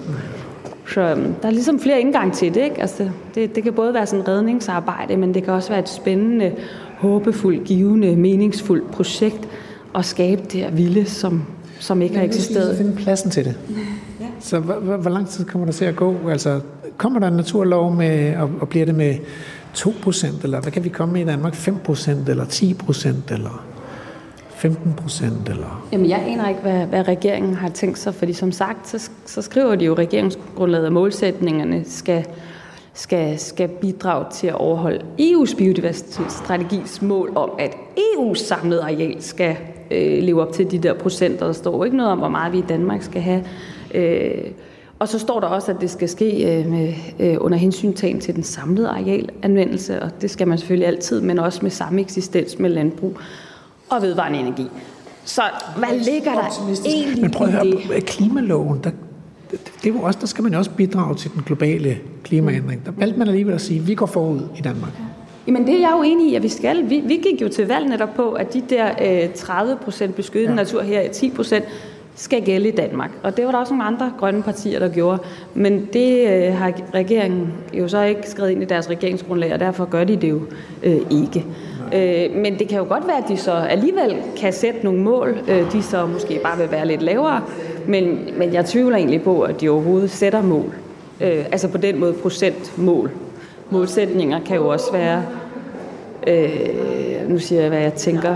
Så 0.87 1.01
øhm, 1.01 1.33
der 1.41 1.47
er 1.47 1.51
ligesom 1.51 1.79
flere 1.79 2.01
indgang 2.01 2.33
til 2.33 2.53
det. 2.53 2.61
Ikke? 2.61 2.81
Altså, 2.81 3.09
det, 3.35 3.55
det 3.55 3.63
kan 3.63 3.73
både 3.73 3.93
være 3.93 4.05
sådan 4.05 4.21
et 4.21 4.27
redningsarbejde, 4.27 5.17
men 5.17 5.33
det 5.33 5.43
kan 5.43 5.53
også 5.53 5.69
være 5.69 5.79
et 5.79 5.89
spændende, 5.89 6.55
håbefuldt, 6.97 7.63
givende, 7.63 8.15
meningsfuldt 8.15 8.91
projekt 8.91 9.47
at 9.95 10.05
skabe 10.05 10.41
det 10.41 10.61
her 10.61 10.71
vilde, 10.71 11.05
som, 11.05 11.43
som 11.81 12.01
ikke 12.01 12.15
har 12.15 12.23
eksisteret. 12.23 12.67
Men 12.67 12.77
finde 12.77 13.03
pladsen 13.03 13.31
til 13.31 13.45
det. 13.45 13.55
Ja. 14.19 14.25
Så 14.39 14.59
hvor, 14.59 14.73
hvor, 14.73 14.97
hvor 14.97 15.09
lang 15.09 15.29
tid 15.29 15.45
kommer 15.45 15.65
der 15.65 15.71
til 15.71 15.85
at 15.85 15.95
gå? 15.95 16.15
Altså, 16.29 16.59
kommer 16.97 17.19
der 17.19 17.27
en 17.27 17.33
naturlov 17.33 17.95
med, 17.95 18.35
og, 18.35 18.49
og 18.61 18.69
bliver 18.69 18.85
det 18.85 18.95
med 18.95 19.15
2%, 19.77 20.43
eller 20.43 20.61
hvad 20.61 20.71
kan 20.71 20.83
vi 20.83 20.89
komme 20.89 21.13
med 21.13 21.21
i 21.21 21.25
Danmark? 21.25 21.53
5% 21.53 22.29
eller 22.29 22.45
10% 22.45 23.33
eller 23.33 23.65
15 24.49 24.93
procent? 24.93 25.49
Eller? 25.49 25.87
Jamen, 25.91 26.09
jeg 26.09 26.23
aner 26.27 26.49
ikke, 26.49 26.61
hvad, 26.61 26.85
hvad 26.85 27.07
regeringen 27.07 27.53
har 27.53 27.69
tænkt 27.69 27.99
sig, 27.99 28.15
fordi 28.15 28.33
som 28.33 28.51
sagt, 28.51 28.87
så, 28.87 29.09
så 29.25 29.41
skriver 29.41 29.75
de 29.75 29.85
jo 29.85 29.93
regeringsgrundlaget, 29.93 30.85
at 30.85 30.91
målsætningerne 30.91 31.83
skal, 31.85 32.25
skal, 32.93 33.39
skal 33.39 33.67
bidrage 33.67 34.25
til 34.33 34.47
at 34.47 34.55
overholde 34.55 34.99
EU's 35.19 35.57
biodiversitetsstrategis 35.57 37.01
mål 37.01 37.31
om, 37.35 37.49
at 37.59 37.71
EU's 37.97 38.45
samlede 38.47 38.81
areal 38.81 39.23
skal 39.23 39.57
øh, 39.91 40.23
leve 40.23 40.41
op 40.41 40.53
til 40.53 40.71
de 40.71 40.77
der 40.77 40.93
procenter. 40.93 41.45
Der 41.45 41.53
står 41.53 41.85
ikke 41.85 41.97
noget 41.97 42.11
om, 42.11 42.17
hvor 42.17 42.29
meget 42.29 42.53
vi 42.53 42.57
i 42.57 42.63
Danmark 42.69 43.03
skal 43.03 43.21
have. 43.21 43.43
Øh, 43.93 44.51
og 44.99 45.07
så 45.07 45.19
står 45.19 45.39
der 45.39 45.47
også, 45.47 45.71
at 45.71 45.81
det 45.81 45.89
skal 45.89 46.09
ske 46.09 46.59
øh, 46.59 46.67
med, 46.67 46.93
øh, 47.19 47.37
under 47.39 47.57
hensyntagen 47.57 48.19
til 48.19 48.35
den 48.35 48.43
samlede 48.43 48.89
arealanvendelse, 48.89 50.01
og 50.01 50.21
det 50.21 50.31
skal 50.31 50.47
man 50.47 50.57
selvfølgelig 50.57 50.87
altid, 50.87 51.21
men 51.21 51.39
også 51.39 51.59
med 51.61 51.71
samme 51.71 52.01
eksistens 52.01 52.59
med 52.59 52.69
landbrug 52.69 53.17
og 53.89 54.01
vedvarende 54.01 54.39
energi. 54.39 54.67
Så 55.23 55.41
hvad 55.77 55.89
ligger 55.89 56.31
der 56.31 56.75
egentlig 56.85 57.21
Men 57.21 57.31
prøv 57.31 57.47
at 57.47 57.53
høre, 57.53 57.65
det? 57.65 58.05
klimaloven, 58.05 58.79
der, 58.83 58.91
det 59.51 59.89
er 59.89 59.93
jo 59.93 60.01
også, 60.01 60.19
der 60.19 60.27
skal 60.27 60.43
man 60.43 60.53
jo 60.53 60.57
også 60.57 60.71
bidrage 60.71 61.15
til 61.15 61.31
den 61.33 61.43
globale 61.45 61.97
klimaændring. 62.23 62.85
Der 62.85 62.91
valgte 62.97 63.19
man 63.19 63.27
alligevel 63.27 63.53
at 63.53 63.61
sige, 63.61 63.79
at 63.79 63.87
vi 63.87 63.95
går 63.95 64.05
forud 64.05 64.41
i 64.57 64.61
Danmark. 64.61 64.91
Jamen 65.47 65.67
det 65.67 65.75
er 65.75 65.79
jeg 65.79 65.93
jo 65.97 66.03
enig 66.03 66.31
i, 66.31 66.35
at 66.35 66.43
vi 66.43 66.49
skal. 66.49 66.89
Vi, 66.89 66.99
vi 67.05 67.15
gik 67.15 67.41
jo 67.41 67.49
til 67.49 67.67
valg 67.67 67.89
netop 67.89 68.13
på, 68.15 68.31
at 68.31 68.53
de 68.53 68.63
der 68.69 68.89
øh, 69.01 69.33
30 69.33 69.75
procent 69.75 70.15
beskyttet 70.15 70.49
ja. 70.49 70.55
natur 70.55 70.81
her, 70.81 71.09
10 71.11 71.29
procent, 71.29 71.65
skal 72.15 72.41
gælde 72.41 72.67
i 72.67 72.71
Danmark. 72.71 73.11
Og 73.23 73.37
det 73.37 73.45
var 73.45 73.51
der 73.51 73.57
også 73.57 73.73
nogle 73.73 73.83
andre 73.83 74.13
grønne 74.19 74.43
partier, 74.43 74.79
der 74.79 74.89
gjorde. 74.89 75.19
Men 75.53 75.89
det 75.93 76.29
øh, 76.29 76.53
har 76.53 76.73
regeringen 76.93 77.53
jo 77.73 77.87
så 77.87 78.01
ikke 78.01 78.29
skrevet 78.29 78.51
ind 78.51 78.61
i 78.61 78.65
deres 78.65 78.89
regeringsgrundlag, 78.89 79.53
og 79.53 79.59
derfor 79.59 79.85
gør 79.85 80.03
de 80.03 80.15
det 80.15 80.29
jo 80.29 80.41
øh, 80.83 80.97
ikke. 81.11 81.45
Øh, 81.93 82.35
men 82.35 82.59
det 82.59 82.67
kan 82.67 82.77
jo 82.77 82.85
godt 82.89 83.07
være, 83.07 83.17
at 83.17 83.27
de 83.27 83.37
så 83.37 83.51
alligevel 83.51 84.15
kan 84.37 84.53
sætte 84.53 84.79
nogle 84.83 84.99
mål, 84.99 85.37
øh, 85.47 85.71
de 85.71 85.83
så 85.83 86.05
måske 86.05 86.39
bare 86.43 86.57
vil 86.57 86.71
være 86.71 86.87
lidt 86.87 87.01
lavere. 87.01 87.41
Men, 87.87 88.19
men 88.37 88.53
jeg 88.53 88.65
tvivler 88.65 88.97
egentlig 88.97 89.21
på, 89.21 89.41
at 89.41 89.61
de 89.61 89.69
overhovedet 89.69 90.09
sætter 90.09 90.41
mål. 90.41 90.73
Øh, 91.21 91.45
altså 91.51 91.67
på 91.67 91.77
den 91.77 91.99
måde 91.99 92.13
procentmål. 92.13 93.11
Målsætninger 93.71 94.39
kan 94.39 94.57
jo 94.57 94.67
også 94.67 94.91
være, 94.91 95.23
øh, 96.27 97.29
nu 97.29 97.39
siger 97.39 97.61
jeg, 97.61 97.69
hvad 97.69 97.79
jeg 97.79 97.93
tænker, 97.93 98.35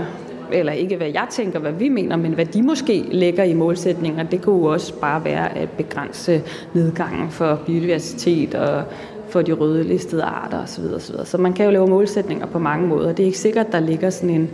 eller 0.52 0.72
ikke 0.72 0.96
hvad 0.96 1.06
jeg 1.06 1.26
tænker, 1.30 1.58
hvad 1.58 1.72
vi 1.72 1.88
mener, 1.88 2.16
men 2.16 2.32
hvad 2.32 2.46
de 2.46 2.62
måske 2.62 3.04
lægger 3.10 3.44
i 3.44 3.54
målsætninger, 3.54 4.22
det 4.22 4.42
kunne 4.42 4.58
jo 4.58 4.64
også 4.64 4.94
bare 5.00 5.24
være 5.24 5.58
at 5.58 5.70
begrænse 5.70 6.42
nedgangen 6.74 7.30
for 7.30 7.60
biodiversitet 7.66 8.54
og 8.54 8.82
for 9.28 9.42
de 9.42 9.52
røde 9.52 9.82
listede 9.82 10.22
arter 10.22 10.62
osv. 10.62 10.84
osv. 10.94 11.14
Så 11.24 11.38
man 11.38 11.52
kan 11.52 11.64
jo 11.64 11.70
lave 11.70 11.86
målsætninger 11.86 12.46
på 12.46 12.58
mange 12.58 12.88
måder. 12.88 13.08
Det 13.12 13.20
er 13.20 13.26
ikke 13.26 13.38
sikkert, 13.38 13.72
der 13.72 13.80
ligger 13.80 14.10
sådan 14.10 14.30
en, 14.30 14.50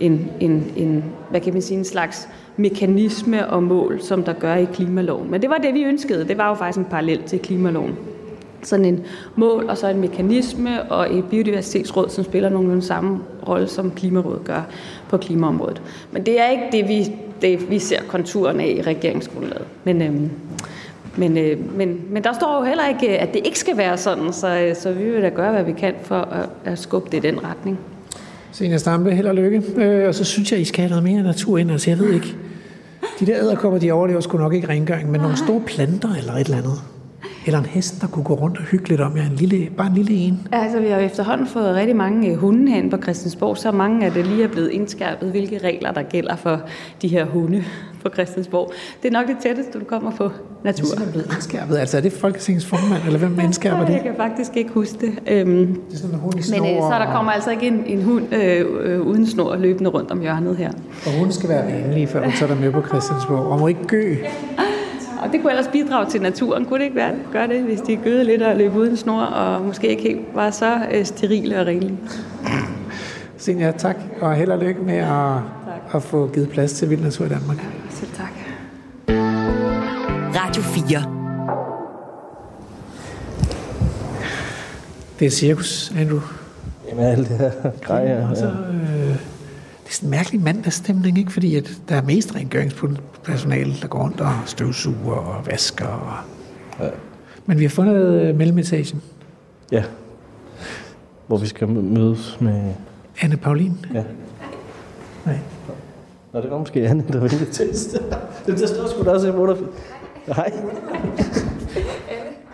en, 0.00 0.30
en, 0.40 0.72
en 0.76 1.04
hvad 1.30 1.40
kan 1.40 1.52
man 1.52 1.62
sige, 1.62 1.78
en 1.78 1.84
slags 1.84 2.28
mekanisme 2.56 3.46
og 3.46 3.62
mål, 3.62 4.00
som 4.00 4.22
der 4.22 4.32
gør 4.32 4.54
i 4.54 4.64
klimaloven. 4.64 5.30
Men 5.30 5.42
det 5.42 5.50
var 5.50 5.56
det, 5.56 5.74
vi 5.74 5.84
ønskede. 5.84 6.28
Det 6.28 6.38
var 6.38 6.48
jo 6.48 6.54
faktisk 6.54 6.78
en 6.78 6.84
parallel 6.84 7.22
til 7.22 7.38
klimaloven. 7.38 7.98
Sådan 8.64 8.84
en 8.84 9.04
mål 9.36 9.66
og 9.68 9.78
så 9.78 9.88
en 9.88 10.00
mekanisme 10.00 10.82
og 10.82 11.18
et 11.18 11.24
biodiversitetsråd, 11.24 12.08
som 12.08 12.24
spiller 12.24 12.48
nogenlunde 12.48 12.82
samme 12.82 13.20
rolle, 13.48 13.68
som 13.68 13.90
Klimarådet 13.90 14.44
gør 14.44 14.62
på 15.08 15.16
klimaområdet. 15.16 15.82
Men 16.12 16.26
det 16.26 16.40
er 16.40 16.50
ikke 16.50 16.64
det, 16.72 16.88
vi, 16.88 17.12
det, 17.42 17.70
vi 17.70 17.78
ser 17.78 17.98
konturen 18.08 18.60
af 18.60 18.74
i 18.78 18.82
regeringsgrundlaget. 18.82 19.64
Men, 19.84 20.02
øhm, 20.02 20.30
men, 21.16 21.38
øh, 21.38 21.76
men, 21.76 22.00
men 22.10 22.24
der 22.24 22.32
står 22.32 22.58
jo 22.58 22.64
heller 22.64 22.88
ikke, 22.88 23.18
at 23.18 23.34
det 23.34 23.40
ikke 23.44 23.58
skal 23.58 23.76
være 23.76 23.96
sådan, 23.96 24.32
så, 24.32 24.60
øh, 24.60 24.76
så 24.76 24.92
vi 24.92 25.10
vil 25.10 25.22
da 25.22 25.28
gøre, 25.28 25.52
hvad 25.52 25.64
vi 25.64 25.72
kan 25.72 25.94
for 26.02 26.20
at, 26.20 26.48
at 26.64 26.78
skubbe 26.78 27.08
det 27.12 27.24
i 27.24 27.28
den 27.28 27.44
retning. 27.44 27.78
Senior 28.52 28.78
Stampe, 28.78 29.10
held 29.10 29.26
og 29.26 29.34
lykke. 29.34 29.62
Øh, 29.76 30.08
og 30.08 30.14
så 30.14 30.24
synes 30.24 30.52
jeg, 30.52 30.60
I 30.60 30.64
skal 30.64 30.80
have 30.80 30.88
noget 30.88 31.04
mere 31.04 31.22
natur 31.22 31.58
ind. 31.58 31.70
Altså, 31.70 31.90
jeg 31.90 31.98
ved 31.98 32.12
ikke. 32.12 32.36
De 33.20 33.26
der 33.26 33.36
æderkopper, 33.36 33.78
de 33.78 33.92
overlever 33.92 34.20
sgu 34.20 34.38
nok 34.38 34.54
ikke 34.54 34.68
rengøring, 34.68 35.10
men 35.10 35.20
nogle 35.20 35.36
store 35.36 35.60
planter 35.66 36.14
eller 36.18 36.32
et 36.32 36.44
eller 36.44 36.56
andet. 36.56 36.93
Eller 37.46 37.58
en 37.58 37.66
hest, 37.66 38.00
der 38.00 38.06
kunne 38.06 38.24
gå 38.24 38.34
rundt 38.34 38.58
og 38.58 38.64
hygge 38.64 38.88
lidt 38.88 39.00
om 39.00 39.16
jer. 39.16 39.22
En 39.22 39.32
lille, 39.36 39.68
bare 39.76 39.86
en 39.86 39.94
lille 39.94 40.14
en. 40.14 40.48
Altså, 40.52 40.80
vi 40.80 40.88
har 40.88 40.96
jo 40.98 41.04
efterhånden 41.06 41.46
fået 41.46 41.74
rigtig 41.74 41.96
mange 41.96 42.30
øh, 42.30 42.36
hunde 42.36 42.72
herinde 42.72 42.90
på 42.90 43.02
Christiansborg, 43.02 43.56
så 43.58 43.72
mange 43.72 44.06
af 44.06 44.12
det 44.12 44.26
lige 44.26 44.44
er 44.44 44.48
blevet 44.48 44.70
indskærpet, 44.70 45.30
hvilke 45.30 45.58
regler 45.58 45.92
der 45.92 46.02
gælder 46.02 46.36
for 46.36 46.60
de 47.02 47.08
her 47.08 47.24
hunde 47.24 47.64
på 48.02 48.08
Christiansborg. 48.14 48.72
Det 49.02 49.08
er 49.08 49.12
nok 49.12 49.26
det 49.26 49.36
tætteste, 49.42 49.78
du 49.78 49.84
kommer 49.84 50.10
på 50.10 50.30
natur. 50.64 50.86
Det 50.94 51.06
er 51.06 51.10
blevet 51.10 51.26
indskærpet. 51.34 51.76
Altså, 51.76 51.96
er 51.96 52.00
det 52.00 52.12
Folketingets 52.12 52.66
formand, 52.66 53.02
eller 53.06 53.18
hvem 53.18 53.40
indskærper 53.44 53.86
det? 53.86 53.92
Jeg 53.92 54.02
kan 54.02 54.14
faktisk 54.16 54.56
ikke 54.56 54.70
huske 54.70 55.06
det. 55.06 55.12
Øhm, 55.26 55.66
Det 55.66 55.94
er 55.94 55.96
sådan 55.96 56.14
en 56.14 56.20
hund 56.20 56.34
i 56.34 56.36
men 56.36 56.60
øh, 56.60 56.66
snor, 56.76 56.90
så 56.90 56.98
der 56.98 57.12
kommer 57.12 57.32
altså 57.32 57.50
ikke 57.50 57.66
en, 57.66 57.84
en 57.86 58.02
hund 58.02 58.34
øh, 58.34 58.66
øh, 58.82 59.00
uden 59.00 59.26
snor 59.26 59.56
løbende 59.56 59.90
rundt 59.90 60.10
om 60.10 60.20
hjørnet 60.20 60.56
her. 60.56 60.70
Og 61.06 61.18
hun 61.18 61.32
skal 61.32 61.48
være 61.48 61.66
venlig, 61.72 62.08
før 62.08 62.24
hun 62.24 62.32
tager 62.32 62.54
dig 62.54 62.60
med 62.62 62.72
på 62.72 62.82
Christiansborg. 62.82 63.38
Og 63.38 63.60
må 63.60 63.66
ikke 63.66 63.84
gø. 63.86 64.16
Og 65.24 65.32
det 65.32 65.40
kunne 65.40 65.52
ellers 65.52 65.68
bidrage 65.72 66.10
til 66.10 66.22
naturen. 66.22 66.64
Kunne 66.64 66.78
det 66.78 66.84
ikke 66.84 66.96
være? 66.96 67.14
Gøre 67.32 67.48
det, 67.48 67.62
hvis 67.62 67.80
de 67.80 67.96
gøede 67.96 68.24
lidt 68.24 68.42
og 68.42 68.56
løb 68.56 68.76
uden 68.76 68.96
snor, 68.96 69.22
og 69.22 69.62
måske 69.62 69.88
ikke 69.88 70.02
helt 70.02 70.20
var 70.34 70.50
så 70.50 70.78
øh, 70.92 71.04
sterile 71.04 71.60
og 71.60 71.66
renlige. 71.66 71.98
Senior, 73.38 73.70
tak. 73.70 73.96
Og 74.20 74.34
held 74.34 74.50
og 74.50 74.58
lykke 74.58 74.82
med 74.82 74.96
at, 74.96 75.36
at 75.94 76.02
få 76.02 76.30
givet 76.34 76.48
plads 76.48 76.72
til 76.72 76.90
vild 76.90 77.00
natur 77.00 77.26
i 77.26 77.28
Danmark. 77.28 77.56
Selv 77.90 78.10
tak. 78.16 78.32
Radio 80.34 80.62
4. 80.62 81.02
Det 85.18 85.26
er 85.26 85.30
cirkus, 85.30 85.92
Andrew. 85.98 86.20
Jamen, 86.88 87.04
alt 87.04 87.28
det 87.28 87.38
her 87.38 87.50
grej 87.82 88.06
her. 88.06 88.28
Og 88.28 88.36
så, 88.36 88.46
øh, 88.46 89.16
det 89.84 89.90
er 89.90 89.94
sådan 89.94 90.06
en 90.06 90.10
mærkelig 90.10 90.40
mandagsstemning, 90.40 91.18
ikke? 91.18 91.32
Fordi 91.32 91.56
at 91.56 91.70
der 91.88 91.94
er 91.96 92.02
mest 92.02 92.34
rengøringspersonale, 92.34 93.74
der 93.82 93.88
går 93.88 93.98
rundt 94.02 94.20
og 94.20 94.32
støvsuger 94.46 95.14
og 95.16 95.46
vasker. 95.46 95.86
Og... 95.86 96.16
Ja. 96.84 96.90
Men 97.46 97.58
vi 97.58 97.64
har 97.64 97.70
fundet 97.70 97.96
øh, 97.96 98.36
mellemetagen. 98.36 99.02
Ja. 99.72 99.84
Hvor 101.26 101.36
vi 101.36 101.46
skal 101.46 101.68
mø- 101.68 101.70
mødes 101.98 102.36
med... 102.40 102.72
Anne 103.20 103.36
Paulin. 103.36 103.86
Ja. 103.94 104.02
Nej. 105.26 105.38
Nå, 106.32 106.40
det 106.40 106.50
var 106.50 106.58
måske 106.58 106.88
Anne, 106.88 107.04
der 107.12 107.20
ville 107.20 107.46
teste. 107.52 107.98
Det 108.46 108.58
der 108.58 108.66
står 108.66 108.88
sgu 108.88 109.04
da 109.04 109.10
også 109.10 109.28
i 109.28 109.32
motor. 109.32 109.56
Hej. 110.26 110.52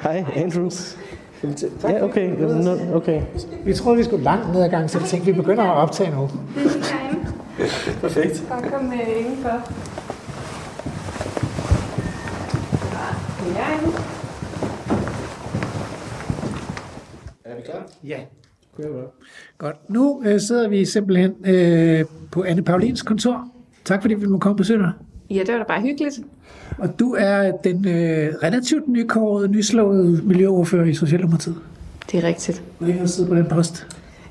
Hej, 0.03 0.25
Andrews. 0.37 0.97
Ja, 1.89 2.05
okay. 2.05 2.31
Okay. 2.95 3.23
Vi 3.65 3.75
troede, 3.75 3.99
vi 3.99 4.05
skulle 4.05 4.25
langt 4.25 4.53
ned 4.53 4.63
ad 4.63 4.69
gangen, 4.71 4.89
så 4.89 4.99
vi 4.99 5.05
tænkte, 5.07 5.27
vi 5.27 5.41
begynder 5.41 5.65
at 5.65 5.77
optage 5.77 6.11
nu. 6.11 6.29
Perfekt. 8.01 8.45
Bare 8.49 8.71
kom 8.71 8.85
med 8.85 8.99
indenfor. 9.19 9.73
Ja. 18.05 18.21
Godt. 19.59 19.91
Nu 19.91 20.23
øh, 20.27 20.41
sidder 20.41 20.69
vi 20.69 20.85
simpelthen 20.85 21.35
øh, 21.45 22.05
på 22.31 22.43
Anne 22.43 22.63
Paulins 22.63 23.03
kontor. 23.03 23.49
Tak 23.85 24.03
fordi 24.03 24.15
vi 24.15 24.27
må 24.27 24.39
komme 24.39 24.53
og 24.53 24.57
besøge 24.57 24.79
dig. 24.79 24.93
Ja, 25.31 25.41
det 25.41 25.53
var 25.53 25.59
da 25.59 25.65
bare 25.65 25.81
hyggeligt. 25.81 26.21
Og 26.79 26.99
du 26.99 27.17
er 27.19 27.53
den 27.65 27.89
øh, 27.89 28.35
relativt 28.43 28.89
nykårede, 28.89 29.49
nyslåede 29.49 30.21
miljøordfører 30.25 30.85
i 30.85 30.95
Socialdemokratiet. 30.95 31.57
Det 32.13 32.25
er 32.25 32.29
rigtigt. 32.29 32.63
Hvor 32.79 32.87
længe 32.87 32.99
har 33.01 33.07
du 33.07 33.13
siddet 33.13 33.31
på 33.31 33.37
den 33.37 33.47
post? 33.47 33.87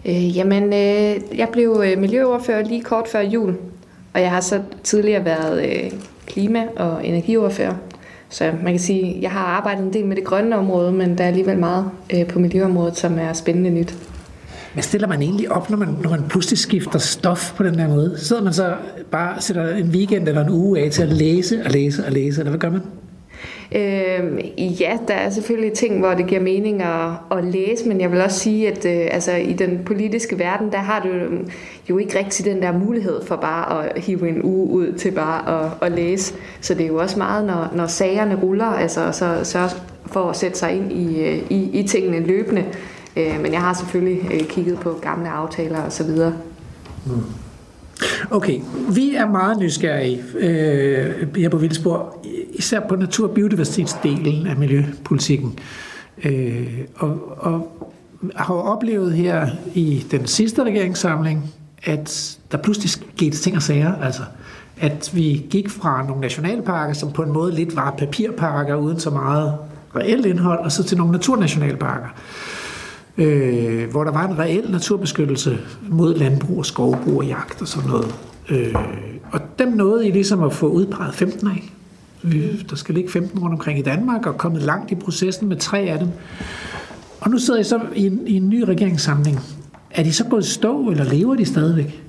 Øh, 0.05 0.37
jamen, 0.37 0.63
øh, 0.63 1.37
jeg 1.37 1.49
blev 1.51 1.83
øh, 1.85 2.01
miljøordfører 2.01 2.63
lige 2.63 2.81
kort 2.81 3.07
før 3.07 3.21
jul, 3.21 3.55
og 4.13 4.21
jeg 4.21 4.31
har 4.31 4.41
så 4.41 4.61
tidligere 4.83 5.25
været 5.25 5.65
øh, 5.65 5.91
klima- 6.27 6.67
og 6.75 7.07
energiordfører. 7.07 7.73
Så 8.29 8.51
man 8.63 8.73
kan 8.73 8.79
sige, 8.79 9.15
at 9.15 9.21
jeg 9.21 9.31
har 9.31 9.45
arbejdet 9.45 9.83
en 9.85 9.93
del 9.93 10.05
med 10.05 10.15
det 10.15 10.23
grønne 10.23 10.57
område, 10.57 10.91
men 10.91 11.17
der 11.17 11.23
er 11.23 11.27
alligevel 11.27 11.57
meget 11.57 11.85
øh, 12.13 12.27
på 12.27 12.39
miljøområdet, 12.39 12.97
som 12.97 13.19
er 13.19 13.33
spændende 13.33 13.69
nyt. 13.69 13.95
Hvad 14.73 14.83
stiller 14.83 15.07
man 15.07 15.21
egentlig 15.21 15.51
op, 15.51 15.69
når 15.69 15.77
man, 15.77 15.87
når 16.03 16.09
man 16.09 16.23
pludselig 16.29 16.59
skifter 16.59 16.99
stof 16.99 17.53
på 17.55 17.63
den 17.63 17.77
der 17.77 17.87
måde? 17.87 18.13
Sidder 18.17 18.43
man 18.43 18.53
så 18.53 18.73
bare 19.11 19.41
sætter 19.41 19.75
en 19.75 19.89
weekend 19.89 20.27
eller 20.27 20.45
en 20.45 20.49
uge 20.49 20.79
af 20.79 20.91
til 20.91 21.01
at 21.03 21.09
læse 21.09 21.61
og 21.65 21.71
læse 21.71 22.05
og 22.05 22.11
læse, 22.11 22.41
eller 22.41 22.49
hvad 22.49 22.59
gør 22.59 22.69
man? 22.69 22.81
Øh, 23.75 24.81
ja, 24.81 24.97
der 25.07 25.13
er 25.13 25.29
selvfølgelig 25.29 25.73
ting, 25.73 25.99
hvor 25.99 26.13
det 26.13 26.27
giver 26.27 26.41
mening 26.41 26.83
at, 26.83 27.11
at 27.31 27.43
læse, 27.43 27.87
men 27.87 28.01
jeg 28.01 28.11
vil 28.11 28.21
også 28.21 28.39
sige, 28.39 28.67
at 28.67 28.85
øh, 28.85 29.07
altså, 29.11 29.31
i 29.35 29.53
den 29.53 29.79
politiske 29.85 30.39
verden, 30.39 30.71
der 30.71 30.77
har 30.77 30.99
du 30.99 31.09
jo 31.89 31.97
ikke 31.97 32.19
rigtig 32.19 32.45
den 32.45 32.61
der 32.61 32.71
mulighed 32.71 33.25
for 33.25 33.35
bare 33.35 33.83
at 33.83 34.03
hive 34.03 34.29
en 34.29 34.43
uge 34.43 34.69
ud 34.69 34.93
til 34.93 35.11
bare 35.11 35.65
at, 35.65 35.71
at 35.81 35.91
læse. 35.91 36.33
Så 36.61 36.73
det 36.73 36.83
er 36.83 36.87
jo 36.87 36.97
også 36.97 37.17
meget, 37.17 37.45
når, 37.45 37.71
når 37.75 37.87
sagerne 37.87 38.35
ruller, 38.35 38.65
altså 38.65 39.11
så 39.11 39.39
sørge 39.43 39.69
for 40.05 40.29
at 40.29 40.35
sætte 40.35 40.57
sig 40.57 40.75
ind 40.75 40.91
i, 40.91 41.21
øh, 41.23 41.37
i, 41.49 41.79
i 41.79 41.87
tingene 41.87 42.19
løbende. 42.19 42.65
Øh, 43.17 43.41
men 43.41 43.53
jeg 43.53 43.61
har 43.61 43.73
selvfølgelig 43.73 44.33
øh, 44.33 44.47
kigget 44.47 44.79
på 44.79 44.99
gamle 45.01 45.29
aftaler 45.29 45.81
og 45.81 45.91
så 45.91 46.03
videre. 46.03 46.33
Mm. 47.05 47.11
Okay, 48.31 48.61
vi 48.89 49.15
er 49.15 49.27
meget 49.27 49.59
nysgerrige 49.59 50.23
øh, 50.37 51.35
her 51.35 51.49
på 51.49 51.57
Vildsborg, 51.57 52.25
især 52.53 52.79
på 52.79 52.95
natur- 52.95 53.27
og 53.27 53.33
biodiversitetsdelen 53.33 54.47
af 54.47 54.55
miljøpolitikken. 54.55 55.59
Øh, 56.23 56.67
og, 56.95 57.37
og 57.37 57.87
har 58.35 58.53
jo 58.53 58.59
oplevet 58.59 59.13
her 59.13 59.47
i 59.73 60.05
den 60.11 60.27
sidste 60.27 60.63
regeringssamling, 60.63 61.53
at 61.83 62.37
der 62.51 62.57
pludselig 62.57 62.89
skete 62.89 63.37
ting 63.37 63.55
og 63.55 63.61
sager. 63.61 63.95
Altså, 63.95 64.21
at 64.79 65.11
vi 65.13 65.45
gik 65.49 65.69
fra 65.69 66.03
nogle 66.07 66.21
nationalparker, 66.21 66.93
som 66.93 67.11
på 67.11 67.21
en 67.21 67.31
måde 67.31 67.55
lidt 67.55 67.75
var 67.75 67.95
papirparker 67.97 68.75
uden 68.75 68.99
så 68.99 69.09
meget 69.09 69.53
reelt 69.95 70.25
indhold, 70.25 70.59
og 70.59 70.71
så 70.71 70.83
til 70.83 70.97
nogle 70.97 71.11
naturnationalparker 71.11 72.07
øh, 73.17 73.91
hvor 73.91 74.03
der 74.03 74.11
var 74.11 74.27
en 74.27 74.39
reel 74.39 74.71
naturbeskyttelse 74.71 75.57
mod 75.89 76.15
landbrug 76.15 76.57
og 76.57 76.65
skovbrug 76.65 77.17
og 77.17 77.25
jagt 77.25 77.61
og 77.61 77.67
sådan 77.67 77.89
noget. 77.89 78.15
Øh, 78.49 78.75
og 79.31 79.39
dem 79.59 79.67
nåede 79.67 80.07
I 80.07 80.11
ligesom 80.11 80.43
at 80.43 80.53
få 80.53 80.67
udpeget 80.67 81.15
15 81.15 81.47
af. 81.47 81.73
Der 82.69 82.75
skal 82.75 82.95
ligge 82.95 83.11
15 83.11 83.39
rundt 83.39 83.53
omkring 83.53 83.79
i 83.79 83.81
Danmark, 83.81 84.25
og 84.25 84.37
kommet 84.37 84.61
langt 84.61 84.91
i 84.91 84.95
processen 84.95 85.47
med 85.47 85.57
tre 85.57 85.79
af 85.79 85.99
dem. 85.99 86.07
Og 87.19 87.29
nu 87.29 87.37
sidder 87.37 87.59
I 87.59 87.63
så 87.63 87.79
i 87.95 88.05
en, 88.05 88.27
i 88.27 88.35
en 88.35 88.49
ny 88.49 88.61
regeringssamling. 88.61 89.39
Er 89.91 90.03
de 90.03 90.13
så 90.13 90.25
gået 90.25 90.45
stå, 90.45 90.89
eller 90.91 91.03
lever 91.03 91.35
de 91.35 91.45
stadigvæk? 91.45 92.03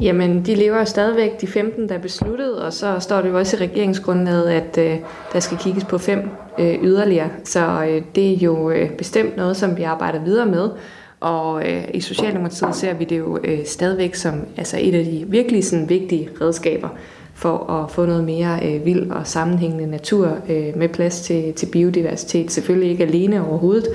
Jamen, 0.00 0.46
de 0.46 0.54
lever 0.54 0.84
stadigvæk, 0.84 1.40
de 1.40 1.46
15, 1.46 1.88
der 1.88 1.94
er 1.94 1.98
besluttet, 1.98 2.58
og 2.58 2.72
så 2.72 3.00
står 3.00 3.22
det 3.22 3.28
jo 3.28 3.38
også 3.38 3.56
i 3.56 3.60
regeringsgrundlaget, 3.60 4.48
at 4.48 4.78
øh, 4.78 4.98
der 5.32 5.40
skal 5.40 5.58
kigges 5.58 5.84
på 5.84 5.98
fem 5.98 6.28
øh, 6.58 6.74
yderligere. 6.82 7.28
Så 7.44 7.86
øh, 7.90 8.02
det 8.14 8.32
er 8.32 8.36
jo 8.36 8.70
øh, 8.70 8.90
bestemt 8.90 9.36
noget, 9.36 9.56
som 9.56 9.76
vi 9.76 9.82
arbejder 9.82 10.24
videre 10.24 10.46
med. 10.46 10.68
Og 11.20 11.68
øh, 11.68 11.84
i 11.94 12.00
Socialdemokratiet 12.00 12.74
ser 12.74 12.94
vi 12.94 13.04
det 13.04 13.18
jo 13.18 13.38
øh, 13.44 13.58
stadigvæk 13.64 14.14
som 14.14 14.34
altså 14.56 14.76
et 14.80 14.94
af 14.94 15.04
de 15.04 15.24
virkelig 15.28 15.64
sådan, 15.64 15.88
vigtige 15.88 16.28
redskaber 16.40 16.88
for 17.34 17.70
at 17.70 17.90
få 17.90 18.06
noget 18.06 18.24
mere 18.24 18.60
øh, 18.64 18.84
vild 18.84 19.10
og 19.10 19.26
sammenhængende 19.26 19.86
natur 19.86 20.38
øh, 20.48 20.76
med 20.76 20.88
plads 20.88 21.20
til, 21.20 21.52
til 21.52 21.66
biodiversitet. 21.66 22.52
Selvfølgelig 22.52 22.90
ikke 22.90 23.04
alene 23.04 23.48
overhovedet, 23.48 23.86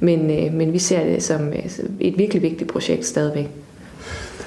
men, 0.00 0.30
øh, 0.30 0.54
men 0.54 0.72
vi 0.72 0.78
ser 0.78 1.04
det 1.04 1.22
som 1.22 1.48
øh, 1.48 1.70
et 2.00 2.18
virkelig 2.18 2.42
vigtigt 2.42 2.70
projekt 2.70 3.06
stadigvæk. 3.06 3.48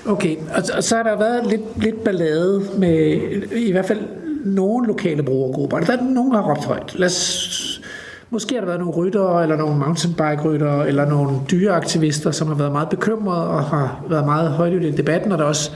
Okay, 0.05 0.35
og 0.75 0.83
så 0.83 0.95
har 0.95 1.03
der 1.03 1.17
været 1.17 1.47
lidt, 1.47 1.83
lidt 1.83 2.03
ballade 2.03 2.61
med 2.77 3.21
i 3.55 3.71
hvert 3.71 3.85
fald 3.85 3.99
nogle 4.43 4.87
lokale 4.87 5.23
brugergrupper. 5.23 5.79
Der 5.79 5.97
er 5.97 6.01
nogen, 6.01 6.33
der 6.33 6.41
har 6.41 6.49
råbt 6.49 6.65
højt. 6.65 6.95
Lad 6.95 7.07
os, 7.07 7.81
måske 8.29 8.53
har 8.53 8.61
der 8.61 8.67
været 8.67 8.79
nogle 8.79 8.93
ryttere, 8.93 9.43
eller 9.43 9.55
nogle 9.55 9.77
mountainbike-ryttere, 9.77 10.87
eller 10.87 11.05
nogle 11.05 11.37
dyreaktivister, 11.51 12.31
som 12.31 12.47
har 12.47 12.55
været 12.55 12.71
meget 12.71 12.89
bekymrede 12.89 13.47
og 13.47 13.63
har 13.63 14.05
været 14.09 14.25
meget 14.25 14.51
højt 14.51 14.83
i 14.83 14.91
debatten, 14.91 15.31
og 15.31 15.37
der 15.37 15.43
er 15.43 15.47
også 15.47 15.71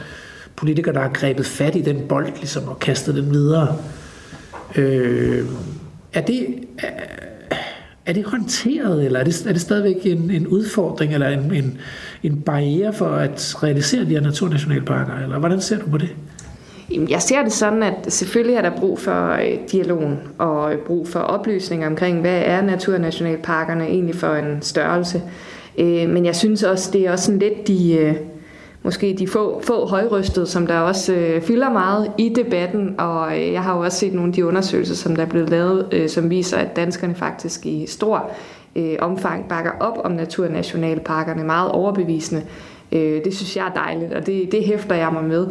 politikere, 0.55 0.93
der 0.93 1.01
har 1.01 1.11
grebet 1.13 1.45
fat 1.45 1.75
i 1.75 1.81
den 1.81 2.01
bold 2.09 2.27
ligesom, 2.37 2.67
og 2.67 2.79
kastet 2.79 3.15
den 3.15 3.31
videre. 3.31 3.75
Øh, 4.75 5.45
er 6.13 6.21
det... 6.21 6.45
Er, 6.77 6.89
er 8.05 8.13
det 8.13 8.23
håndteret, 8.25 9.05
eller 9.05 9.19
er 9.19 9.23
det, 9.23 9.45
er 9.47 9.51
det 9.51 9.61
stadigvæk 9.61 10.05
en, 10.05 10.31
en 10.31 10.47
udfordring, 10.47 11.13
eller 11.13 11.27
en, 11.27 11.53
en, 11.53 11.77
en 12.23 12.41
barriere 12.41 12.93
for 12.93 13.07
at 13.07 13.55
realisere 13.63 14.05
de 14.05 14.09
her 14.09 14.21
naturnationalparker, 14.21 15.13
eller 15.23 15.39
hvordan 15.39 15.61
ser 15.61 15.79
du 15.79 15.89
på 15.89 15.97
det? 15.97 16.09
Jeg 17.09 17.21
ser 17.21 17.43
det 17.43 17.51
sådan, 17.51 17.83
at 17.83 18.13
selvfølgelig 18.13 18.55
er 18.55 18.61
der 18.61 18.77
brug 18.79 18.99
for 18.99 19.31
øh, 19.31 19.57
dialogen 19.71 20.19
og 20.37 20.73
øh, 20.73 20.79
brug 20.79 21.07
for 21.07 21.19
oplysning 21.19 21.85
omkring, 21.85 22.21
hvad 22.21 22.41
er 22.45 22.61
naturnationalparkerne 22.61 23.87
egentlig 23.87 24.15
for 24.15 24.33
en 24.33 24.61
størrelse. 24.61 25.21
Øh, 25.77 26.09
men 26.09 26.25
jeg 26.25 26.35
synes 26.35 26.63
også, 26.63 26.91
det 26.91 27.01
er 27.01 27.11
også 27.11 27.25
sådan 27.25 27.39
lidt 27.39 27.67
de, 27.67 28.15
måske 28.83 29.15
de 29.19 29.27
få, 29.27 29.61
få 29.63 29.85
højrystede, 29.85 30.47
som 30.47 30.67
der 30.67 30.79
også 30.79 31.13
øh, 31.13 31.41
fylder 31.41 31.69
meget 31.69 32.11
i 32.17 32.29
debatten, 32.29 32.95
og 32.97 33.37
øh, 33.37 33.53
jeg 33.53 33.63
har 33.63 33.77
jo 33.77 33.83
også 33.83 33.97
set 33.97 34.13
nogle 34.13 34.29
af 34.29 34.33
de 34.33 34.45
undersøgelser, 34.45 34.95
som 34.95 35.15
der 35.15 35.23
er 35.23 35.29
blevet 35.29 35.49
lavet, 35.49 35.87
øh, 35.91 36.09
som 36.09 36.29
viser, 36.29 36.57
at 36.57 36.75
danskerne 36.75 37.15
faktisk 37.15 37.65
i 37.65 37.85
stor 37.87 38.31
øh, 38.75 38.95
omfang 38.99 39.47
bakker 39.49 39.71
op 39.79 39.97
om 40.03 40.11
naturnationalparkerne, 40.11 41.43
meget 41.43 41.71
overbevisende. 41.71 42.41
Øh, 42.91 43.23
det 43.25 43.35
synes 43.35 43.57
jeg 43.57 43.67
er 43.67 43.73
dejligt, 43.73 44.13
og 44.13 44.25
det, 44.25 44.51
det 44.51 44.63
hæfter 44.65 44.95
jeg 44.95 45.13
mig 45.13 45.23
med. 45.23 45.47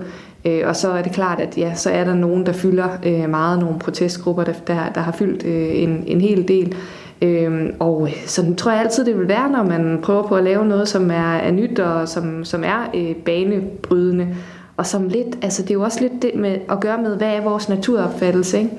Øh, 0.46 0.62
og 0.68 0.76
så 0.76 0.90
er 0.90 1.02
det 1.02 1.12
klart, 1.12 1.40
at 1.40 1.58
ja, 1.58 1.74
så 1.74 1.90
er 1.90 2.04
der 2.04 2.14
nogen, 2.14 2.46
der 2.46 2.52
fylder 2.52 2.88
øh, 3.06 3.30
meget, 3.30 3.58
nogle 3.58 3.78
protestgrupper, 3.78 4.44
der, 4.44 4.52
der, 4.66 4.88
der 4.94 5.00
har 5.00 5.12
fyldt 5.12 5.44
øh, 5.44 5.82
en, 5.82 6.04
en 6.06 6.20
hel 6.20 6.48
del. 6.48 6.74
Øhm, 7.22 7.74
og 7.78 8.08
sådan 8.26 8.56
tror 8.56 8.70
jeg 8.70 8.80
altid, 8.80 9.04
det 9.04 9.18
vil 9.18 9.28
være, 9.28 9.50
når 9.50 9.62
man 9.62 9.98
prøver 10.02 10.22
på 10.28 10.34
at 10.34 10.44
lave 10.44 10.66
noget, 10.66 10.88
som 10.88 11.10
er, 11.10 11.36
er 11.36 11.50
nyt 11.50 11.78
og 11.78 12.08
som, 12.08 12.44
som 12.44 12.64
er 12.64 12.90
øh, 12.94 13.14
banebrydende. 13.14 14.28
Og 14.76 14.86
som 14.86 15.08
lidt, 15.08 15.38
altså 15.42 15.62
det 15.62 15.70
er 15.70 15.74
jo 15.74 15.82
også 15.82 16.00
lidt 16.00 16.22
det 16.22 16.30
med 16.34 16.58
at 16.70 16.80
gøre 16.80 17.02
med, 17.02 17.16
hvad 17.16 17.28
er 17.28 17.40
vores 17.40 17.68
naturopfattelse, 17.68 18.58
ikke? 18.58 18.70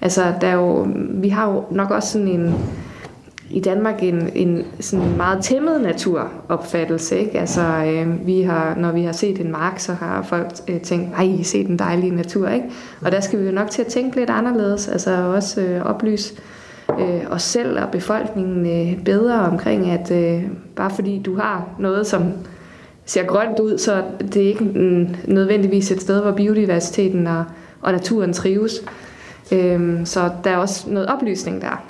Altså, 0.00 0.22
der 0.40 0.46
er 0.46 0.54
jo, 0.54 0.86
vi 0.96 1.28
har 1.28 1.52
jo 1.52 1.64
nok 1.70 1.90
også 1.90 2.12
sådan 2.12 2.28
en, 2.28 2.54
i 3.54 3.60
Danmark 3.60 4.02
en, 4.02 4.30
en 4.34 4.64
sådan 4.80 5.16
meget 5.16 5.44
tæmmet 5.44 5.80
naturopfattelse. 5.80 7.18
Ikke? 7.18 7.40
Altså, 7.40 7.62
øh, 7.62 8.26
vi 8.26 8.42
har, 8.42 8.74
når 8.74 8.92
vi 8.92 9.02
har 9.02 9.12
set 9.12 9.40
en 9.40 9.52
mark, 9.52 9.78
så 9.78 9.92
har 9.92 10.22
folk 10.22 10.50
øh, 10.68 10.80
tænkt, 10.80 11.10
nej, 11.10 11.22
I 11.22 11.42
set 11.42 11.66
den 11.66 11.78
dejlige 11.78 12.14
natur. 12.14 12.48
Ikke? 12.48 12.66
Og 13.04 13.12
der 13.12 13.20
skal 13.20 13.40
vi 13.40 13.46
jo 13.46 13.52
nok 13.52 13.70
til 13.70 13.82
at 13.82 13.88
tænke 13.88 14.16
lidt 14.16 14.30
anderledes. 14.30 14.88
Altså 14.88 15.32
også 15.34 15.60
øh, 15.60 15.82
oplyse 15.82 16.34
øh, 17.00 17.30
os 17.30 17.42
selv 17.42 17.78
og 17.80 17.90
befolkningen 17.90 18.66
øh, 18.66 19.04
bedre 19.04 19.40
omkring, 19.40 19.90
at 19.90 20.10
øh, 20.10 20.42
bare 20.76 20.90
fordi 20.90 21.22
du 21.22 21.36
har 21.36 21.68
noget, 21.78 22.06
som 22.06 22.22
ser 23.04 23.24
grønt 23.24 23.60
ud, 23.60 23.78
så 23.78 24.02
det 24.20 24.36
er 24.36 24.48
ikke 24.48 24.64
en, 24.64 25.16
nødvendigvis 25.24 25.90
et 25.90 26.00
sted, 26.00 26.22
hvor 26.22 26.32
biodiversiteten 26.32 27.26
og, 27.26 27.44
og 27.80 27.92
naturen 27.92 28.32
trives. 28.32 28.72
Øh, 29.52 30.06
så 30.06 30.30
der 30.44 30.50
er 30.50 30.56
også 30.56 30.90
noget 30.90 31.08
oplysning 31.08 31.62
der. 31.62 31.84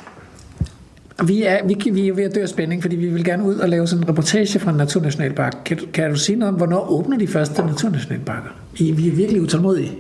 Vi 1.23 1.43
er, 1.43 1.67
vi, 1.67 1.91
vi 1.91 2.09
er 2.09 2.13
ved 2.15 2.25
at 2.25 2.35
dø 2.35 2.43
af 2.43 2.49
spænding, 2.49 2.83
fordi 2.83 2.97
vi 2.97 3.09
vil 3.09 3.25
gerne 3.25 3.45
ud 3.45 3.55
og 3.55 3.69
lave 3.69 3.87
sådan 3.87 4.05
en 4.05 4.09
reportage 4.09 4.59
fra 4.59 4.71
en 4.71 4.77
naturnationalpark. 4.77 5.57
Kan, 5.65 5.79
kan 5.93 6.11
du 6.11 6.17
sige 6.17 6.37
noget 6.37 6.53
om, 6.53 6.57
hvornår 6.57 6.91
åbner 6.91 7.19
de 7.19 7.27
første 7.27 7.63
naturnationalparker? 7.63 8.51
I, 8.77 8.93
vi 8.93 9.09
er 9.09 9.13
virkelig 9.13 9.43
utålmodige. 9.43 9.99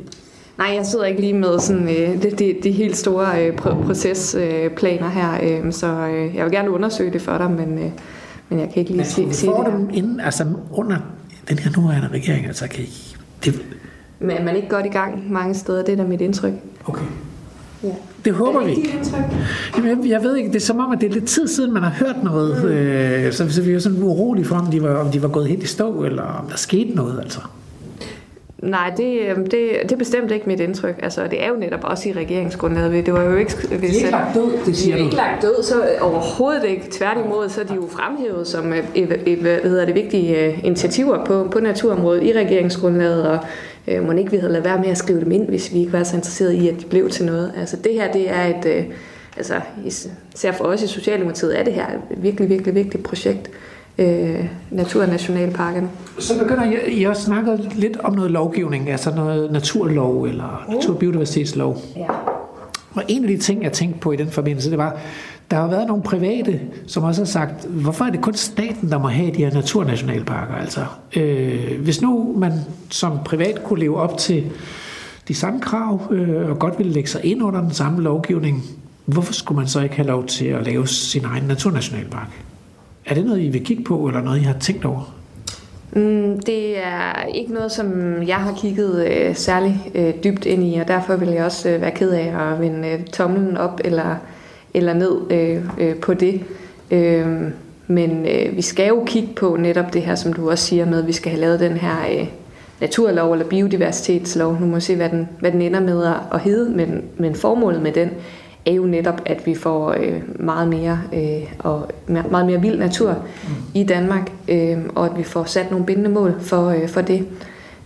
Nej, 0.58 0.72
jeg 0.76 0.86
sidder 0.86 1.04
ikke 1.04 1.20
lige 1.20 1.32
med 1.32 1.58
sådan, 1.58 1.88
øh, 1.88 2.22
de, 2.22 2.30
de, 2.30 2.54
de 2.62 2.70
helt 2.70 2.96
store 2.96 3.46
øh, 3.46 3.56
procesplaner 3.56 5.08
her, 5.08 5.38
øh, 5.42 5.72
så 5.72 5.86
øh, 5.86 6.36
jeg 6.36 6.44
vil 6.44 6.52
gerne 6.52 6.70
undersøge 6.70 7.12
det 7.12 7.22
for 7.22 7.38
dig, 7.38 7.50
men, 7.50 7.78
øh, 7.78 7.90
men 8.48 8.60
jeg 8.60 8.68
kan 8.72 8.80
ikke 8.80 8.92
lige 8.92 9.04
sige, 9.04 9.34
sige 9.34 9.52
det 9.52 9.72
dem 9.72 9.90
inden, 9.92 10.20
altså 10.20 10.44
under 10.70 10.96
den 11.48 11.58
her 11.58 11.70
nuværende 11.76 12.08
regering, 12.08 12.46
altså 12.46 12.68
kan 12.68 12.84
I, 12.84 13.16
det... 13.44 13.62
Men 14.18 14.36
man 14.44 14.48
er 14.48 14.54
ikke 14.54 14.68
godt 14.68 14.86
i 14.86 14.88
gang 14.88 15.32
mange 15.32 15.54
steder, 15.54 15.84
det 15.84 15.92
er 15.92 15.96
da 15.96 16.02
mit 16.02 16.20
indtryk. 16.20 16.52
Okay. 16.86 17.04
Ja. 17.82 17.94
Det 18.24 18.32
håber 18.32 18.60
er 18.60 18.66
det 18.66 18.76
vi. 18.76 18.90
Jamen, 19.76 19.90
jeg, 19.90 20.10
jeg 20.10 20.22
ved 20.22 20.36
ikke, 20.36 20.48
det 20.48 20.56
er 20.56 20.60
som 20.60 20.78
om, 20.80 20.92
at 20.92 21.00
det 21.00 21.08
er 21.08 21.12
lidt 21.12 21.26
tid 21.26 21.48
siden, 21.48 21.72
man 21.72 21.82
har 21.82 21.90
hørt 21.90 22.24
noget, 22.24 22.64
mm. 22.64 22.68
øh, 22.68 23.32
så, 23.32 23.50
så 23.50 23.62
vi 23.62 23.72
er 23.72 23.78
sådan 23.78 24.02
urolige 24.02 24.44
for, 24.44 24.56
om 24.56 24.66
de, 24.66 24.82
var, 24.82 24.94
om 24.94 25.10
de 25.10 25.22
var 25.22 25.28
gået 25.28 25.48
helt 25.48 25.62
i 25.62 25.66
stå, 25.66 26.04
eller 26.04 26.22
om 26.22 26.46
der 26.48 26.56
skete 26.56 26.90
noget, 26.90 27.20
altså. 27.22 27.40
Nej, 28.64 28.92
det, 28.96 29.18
øhm, 29.20 29.46
det, 29.46 29.68
det 29.82 29.92
er 29.92 29.96
bestemt 29.96 30.30
ikke 30.30 30.46
mit 30.46 30.60
indtryk. 30.60 31.00
Altså, 31.02 31.22
det 31.30 31.44
er 31.44 31.48
jo 31.48 31.54
netop 31.54 31.80
også 31.82 32.08
i 32.08 32.12
regeringsgrundlaget. 32.12 33.06
Det 33.06 33.14
var 33.14 33.22
jo 33.22 33.36
ikke... 33.36 33.52
Hvis, 33.68 33.70
De 33.70 33.86
er 33.86 33.92
ikke 33.94 34.10
lagt 34.10 34.34
død, 34.34 34.52
det 34.52 34.66
de 34.66 34.76
siger 34.76 34.94
er 34.94 34.98
du. 34.98 35.04
ikke 35.04 35.16
lagt 35.16 35.42
død, 35.42 35.62
så 35.62 35.74
overhovedet 36.00 36.64
ikke. 36.64 36.86
Tværtimod, 36.90 37.48
så 37.48 37.60
er 37.60 37.64
de 37.64 37.74
jo 37.74 37.88
fremhævet 37.90 38.46
som 38.46 38.72
øh, 38.72 39.40
hvad 39.40 39.58
hedder 39.62 39.84
det, 39.84 39.94
vigtige 39.94 40.46
øh, 40.46 40.64
initiativer 40.64 41.24
på, 41.24 41.48
på 41.50 41.60
naturområdet 41.60 42.22
i 42.22 42.32
regeringsgrundlaget, 42.32 43.28
og 43.28 43.38
øh, 43.88 44.06
må 44.06 44.12
ikke 44.12 44.30
vi 44.30 44.36
havde 44.36 44.52
lavet 44.52 44.64
være 44.64 44.78
med 44.78 44.88
at 44.88 44.98
skrive 44.98 45.20
dem 45.20 45.32
ind, 45.32 45.48
hvis 45.48 45.72
vi 45.72 45.78
ikke 45.78 45.92
var 45.92 46.02
så 46.02 46.16
interesserede 46.16 46.56
i, 46.56 46.68
at 46.68 46.80
de 46.80 46.84
blev 46.84 47.10
til 47.10 47.24
noget. 47.24 47.52
Altså, 47.56 47.76
det 47.76 47.92
her, 47.92 48.12
det 48.12 48.30
er 48.30 48.44
et... 48.44 48.66
Øh, 48.66 48.84
altså, 49.36 49.54
især 49.84 50.52
for 50.52 50.64
os 50.64 50.82
i 50.82 50.86
Socialdemokratiet 50.86 51.60
er 51.60 51.64
det 51.64 51.72
her 51.72 51.86
et 51.86 52.22
virkelig, 52.22 52.48
virkelig 52.48 52.74
vigtigt 52.74 53.02
projekt. 53.02 53.50
Øh, 53.98 54.44
Naturnationalparkerne. 54.70 55.88
Så 56.18 56.38
begynder 56.38 56.64
I, 56.64 57.00
I 57.00 57.04
også 57.04 57.22
snakke 57.22 57.58
lidt 57.74 57.96
om 57.96 58.14
noget 58.14 58.30
lovgivning, 58.30 58.90
altså 58.90 59.14
noget 59.14 59.52
naturlov 59.52 60.24
eller 60.24 60.66
natur- 60.68 60.92
og 60.92 60.98
biodiversitetslov. 60.98 61.78
Ja. 61.96 62.06
Og 62.94 63.02
en 63.08 63.22
af 63.22 63.28
de 63.28 63.36
ting, 63.36 63.62
jeg 63.62 63.72
tænkte 63.72 64.00
på 64.00 64.12
i 64.12 64.16
den 64.16 64.30
forbindelse, 64.30 64.70
det 64.70 64.78
var, 64.78 65.00
der 65.50 65.56
har 65.56 65.68
været 65.68 65.86
nogle 65.86 66.02
private, 66.02 66.60
som 66.86 67.02
også 67.02 67.20
har 67.20 67.26
sagt, 67.26 67.64
hvorfor 67.64 68.04
er 68.04 68.10
det 68.10 68.20
kun 68.20 68.34
staten, 68.34 68.90
der 68.90 68.98
må 68.98 69.08
have 69.08 69.30
de 69.30 69.44
her 69.44 69.54
naturnationalparker? 69.54 70.54
Altså, 70.54 70.84
øh, 71.16 71.80
hvis 71.80 72.02
nu 72.02 72.34
man 72.38 72.52
som 72.90 73.18
privat 73.24 73.64
kunne 73.64 73.80
leve 73.80 73.96
op 73.96 74.18
til 74.18 74.44
de 75.28 75.34
samme 75.34 75.60
krav, 75.60 76.12
øh, 76.12 76.50
og 76.50 76.58
godt 76.58 76.78
ville 76.78 76.92
lægge 76.92 77.08
sig 77.08 77.24
ind 77.24 77.42
under 77.42 77.60
den 77.60 77.70
samme 77.70 78.02
lovgivning, 78.02 78.62
hvorfor 79.04 79.32
skulle 79.32 79.58
man 79.58 79.68
så 79.68 79.80
ikke 79.80 79.94
have 79.94 80.08
lov 80.08 80.26
til 80.26 80.46
at 80.46 80.66
lave 80.66 80.86
sin 80.86 81.24
egen 81.24 81.44
naturnationalpark? 81.44 82.28
Er 83.06 83.14
det 83.14 83.24
noget, 83.24 83.40
I 83.40 83.48
vil 83.48 83.64
kigge 83.64 83.84
på, 83.84 84.06
eller 84.06 84.22
noget, 84.22 84.40
I 84.40 84.42
har 84.42 84.58
tænkt 84.58 84.84
over? 84.84 85.14
Mm, 85.92 86.40
det 86.46 86.84
er 86.84 87.26
ikke 87.34 87.52
noget, 87.52 87.72
som 87.72 87.92
jeg 88.22 88.36
har 88.36 88.54
kigget 88.56 89.06
øh, 89.06 89.36
særlig 89.36 89.90
øh, 89.94 90.14
dybt 90.24 90.46
ind 90.46 90.64
i, 90.64 90.74
og 90.74 90.88
derfor 90.88 91.16
vil 91.16 91.28
jeg 91.28 91.44
også 91.44 91.68
øh, 91.68 91.80
være 91.80 91.90
ked 91.90 92.10
af 92.10 92.52
at 92.52 92.60
vende 92.60 92.88
øh, 92.88 93.04
tommelen 93.04 93.56
op 93.56 93.80
eller, 93.84 94.16
eller 94.74 94.94
ned 94.94 95.16
øh, 95.30 95.64
øh, 95.78 95.96
på 95.96 96.14
det. 96.14 96.40
Øh, 96.90 97.26
men 97.86 98.26
øh, 98.26 98.56
vi 98.56 98.62
skal 98.62 98.88
jo 98.88 99.04
kigge 99.06 99.28
på 99.36 99.56
netop 99.56 99.92
det 99.92 100.02
her, 100.02 100.14
som 100.14 100.32
du 100.32 100.50
også 100.50 100.64
siger 100.64 100.86
med, 100.86 100.98
at 100.98 101.06
vi 101.06 101.12
skal 101.12 101.30
have 101.30 101.40
lavet 101.40 101.60
den 101.60 101.72
her 101.72 101.96
øh, 102.12 102.26
naturlov 102.80 103.32
eller 103.32 103.46
biodiversitetslov. 103.46 104.60
Nu 104.60 104.66
må 104.66 104.74
vi 104.74 104.80
se, 104.80 104.96
hvad 104.96 105.08
den, 105.08 105.28
hvad 105.40 105.52
den 105.52 105.62
ender 105.62 105.80
med 105.80 106.06
at, 106.06 106.14
at 106.32 106.40
hedde, 106.40 106.70
men, 106.70 107.02
men 107.16 107.34
formålet 107.34 107.82
med 107.82 107.92
den 107.92 108.10
er 108.66 108.72
jo 108.72 108.86
netop, 108.86 109.20
at 109.26 109.46
vi 109.46 109.54
får 109.54 109.90
øh, 110.00 110.22
meget 110.44 110.68
mere 110.68 111.00
øh, 111.14 111.52
og 111.58 111.90
meget 112.06 112.46
mere 112.46 112.60
vild 112.60 112.78
natur 112.78 113.12
mm. 113.12 113.50
i 113.74 113.84
Danmark, 113.84 114.32
øh, 114.48 114.78
og 114.94 115.06
at 115.06 115.18
vi 115.18 115.22
får 115.22 115.44
sat 115.44 115.70
nogle 115.70 115.86
bindende 115.86 116.10
mål 116.10 116.34
for, 116.40 116.68
øh, 116.68 116.88
for 116.88 117.00
det. 117.00 117.26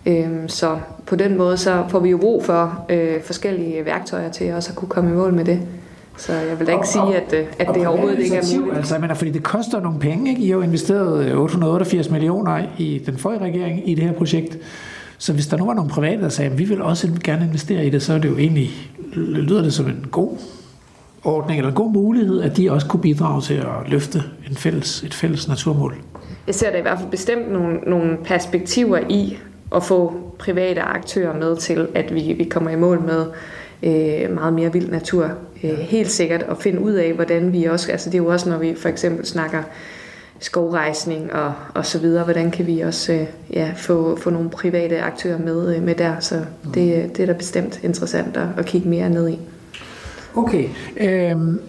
Øh, 0.06 0.28
så 0.46 0.78
på 1.06 1.16
den 1.16 1.36
måde 1.36 1.56
så 1.56 1.84
får 1.88 1.98
vi 1.98 2.10
jo 2.10 2.18
brug 2.18 2.44
for 2.44 2.86
øh, 2.88 3.22
forskellige 3.22 3.84
værktøjer 3.84 4.30
til 4.30 4.54
også 4.54 4.70
at 4.70 4.76
kunne 4.76 4.88
komme 4.88 5.10
i 5.10 5.14
mål 5.14 5.32
med 5.32 5.44
det. 5.44 5.60
Så 6.18 6.32
jeg 6.32 6.58
vil 6.58 6.66
da 6.66 6.72
ikke 6.72 6.80
Og- 6.80 6.86
sige, 6.86 7.16
at, 7.16 7.32
øh, 7.32 7.46
at 7.58 7.68
det 7.74 7.86
overhovedet 7.86 8.18
ikke 8.18 8.36
er 8.36 8.58
muligt. 8.60 8.76
Altså, 8.76 8.98
mener, 8.98 9.14
fordi 9.14 9.30
det 9.30 9.42
koster 9.42 9.80
nogle 9.80 9.98
penge, 9.98 10.30
ikke? 10.30 10.42
I 10.42 10.46
har 10.48 10.54
jo 10.56 10.62
investeret 10.62 11.34
888 11.34 12.10
millioner 12.10 12.62
i 12.78 13.02
den 13.06 13.18
forrige 13.18 13.40
regering 13.40 13.88
i 13.90 13.94
det 13.94 14.04
her 14.04 14.12
projekt. 14.12 14.58
Så 15.18 15.32
hvis 15.32 15.46
der 15.46 15.56
nu 15.56 15.66
var 15.66 15.74
nogle 15.74 15.90
private, 15.90 16.22
der 16.22 16.28
sagde, 16.28 16.50
at 16.50 16.58
vi 16.58 16.64
vil 16.64 16.82
også 16.82 17.08
gerne 17.24 17.44
investere 17.46 17.86
i 17.86 17.90
det, 17.90 18.02
så 18.02 18.12
er 18.14 18.18
det 18.18 18.28
jo 18.28 18.36
egentlig, 18.38 18.70
lyder 19.14 19.62
det 19.62 19.72
som 19.74 19.86
en 19.86 20.06
god 20.10 20.30
ordning, 21.24 21.58
eller 21.58 21.68
en 21.70 21.74
god 21.76 21.92
mulighed, 21.92 22.40
at 22.42 22.56
de 22.56 22.70
også 22.72 22.86
kunne 22.86 23.00
bidrage 23.02 23.42
til 23.42 23.54
at 23.54 23.66
løfte 23.88 24.22
en 24.50 24.56
fælles, 24.56 25.02
et 25.02 25.14
fælles 25.14 25.48
naturmål. 25.48 25.94
Jeg 26.46 26.54
ser 26.54 26.70
der 26.70 26.78
i 26.78 26.82
hvert 26.82 26.98
fald 26.98 27.10
bestemt 27.10 27.52
nogle, 27.52 27.76
nogle 27.86 28.16
perspektiver 28.24 28.98
i 29.08 29.38
at 29.74 29.82
få 29.82 30.12
private 30.38 30.80
aktører 30.80 31.38
med 31.38 31.56
til, 31.56 31.88
at 31.94 32.14
vi, 32.14 32.34
vi 32.38 32.44
kommer 32.44 32.70
i 32.70 32.76
mål 32.76 33.00
med 33.06 33.26
øh, 33.82 34.34
meget 34.34 34.52
mere 34.52 34.72
vild 34.72 34.88
natur. 34.90 35.30
Øh, 35.64 35.78
helt 35.78 36.10
sikkert 36.10 36.42
at 36.42 36.62
finde 36.62 36.80
ud 36.80 36.92
af, 36.92 37.12
hvordan 37.12 37.52
vi 37.52 37.64
også, 37.64 37.92
altså 37.92 38.10
det 38.10 38.14
er 38.14 38.22
jo 38.22 38.26
også, 38.26 38.48
når 38.48 38.58
vi 38.58 38.74
for 38.74 38.88
eksempel 38.88 39.26
snakker 39.26 39.62
skovrejsning 40.40 41.32
og, 41.32 41.52
og 41.74 41.86
så 41.86 41.98
videre, 41.98 42.24
hvordan 42.24 42.50
kan 42.50 42.66
vi 42.66 42.80
også 42.80 43.12
øh, 43.12 43.26
ja, 43.52 43.72
få, 43.76 44.16
få 44.16 44.30
nogle 44.30 44.50
private 44.50 45.00
aktører 45.00 45.38
med, 45.38 45.76
øh, 45.76 45.82
med 45.82 45.94
der. 45.94 46.20
Så 46.20 46.44
det, 46.74 47.16
det 47.16 47.20
er 47.20 47.26
da 47.26 47.32
bestemt 47.32 47.80
interessant 47.82 48.36
at, 48.36 48.46
at 48.56 48.66
kigge 48.66 48.88
mere 48.88 49.10
ned 49.10 49.28
i. 49.28 49.38
Okay, 50.36 50.68
øhm, 50.96 51.60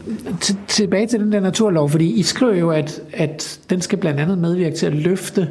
tilbage 0.67 1.07
til 1.07 1.19
den 1.19 1.31
der 1.31 1.39
naturlov, 1.39 1.89
fordi 1.89 2.11
I 2.11 2.23
skriver 2.23 2.55
jo, 2.55 2.69
at, 2.69 3.01
at 3.13 3.59
den 3.69 3.81
skal 3.81 3.97
blandt 3.97 4.19
andet 4.19 4.37
medvirke 4.37 4.75
til 4.75 4.85
at 4.85 4.93
løfte 4.93 5.49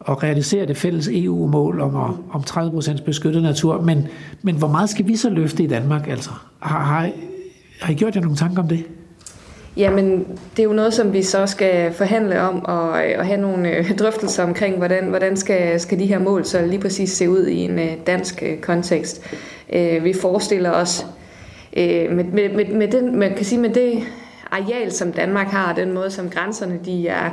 og 0.00 0.22
realisere 0.22 0.66
det 0.66 0.76
fælles 0.76 1.08
EU-mål 1.12 1.80
om, 1.80 1.96
at, 1.96 2.10
om 2.30 2.40
30% 2.40 3.04
beskyttet 3.04 3.42
natur, 3.42 3.80
men, 3.80 4.08
men 4.42 4.56
hvor 4.56 4.68
meget 4.68 4.90
skal 4.90 5.06
vi 5.06 5.16
så 5.16 5.30
løfte 5.30 5.62
i 5.62 5.66
Danmark? 5.66 6.08
Altså? 6.08 6.30
Har, 6.58 6.84
har, 6.84 7.10
har 7.80 7.92
I 7.92 7.96
gjort 7.96 8.14
jer 8.14 8.20
nogle 8.20 8.36
tanker 8.36 8.62
om 8.62 8.68
det? 8.68 8.84
Jamen, 9.76 10.26
det 10.56 10.58
er 10.58 10.64
jo 10.64 10.72
noget, 10.72 10.94
som 10.94 11.12
vi 11.12 11.22
så 11.22 11.46
skal 11.46 11.92
forhandle 11.92 12.40
om 12.40 12.64
og, 12.64 13.10
øh, 13.10 13.18
og 13.18 13.26
have 13.26 13.40
nogle 13.40 13.76
øh, 13.76 13.90
drøftelser 13.98 14.42
omkring, 14.42 14.76
hvordan, 14.76 15.04
hvordan 15.04 15.36
skal, 15.36 15.80
skal 15.80 15.98
de 15.98 16.06
her 16.06 16.18
mål 16.18 16.44
så 16.44 16.66
lige 16.66 16.80
præcis 16.80 17.10
se 17.10 17.30
ud 17.30 17.46
i 17.46 17.56
en 17.56 17.78
øh, 17.78 17.92
dansk 18.06 18.42
kontekst. 18.62 19.22
Vi 20.02 20.12
forestiller 20.20 20.70
os 20.70 21.06
med, 21.76 22.24
med, 22.24 22.54
med, 22.54 22.74
med, 22.74 22.88
den, 22.88 23.18
man 23.18 23.34
kan 23.34 23.44
sige, 23.44 23.60
med 23.60 23.70
det 23.70 24.02
areal, 24.50 24.92
som 24.92 25.12
Danmark 25.12 25.46
har, 25.46 25.74
den 25.74 25.92
måde, 25.92 26.10
som 26.10 26.30
grænserne 26.30 26.78
de 26.84 27.08
er, 27.08 27.30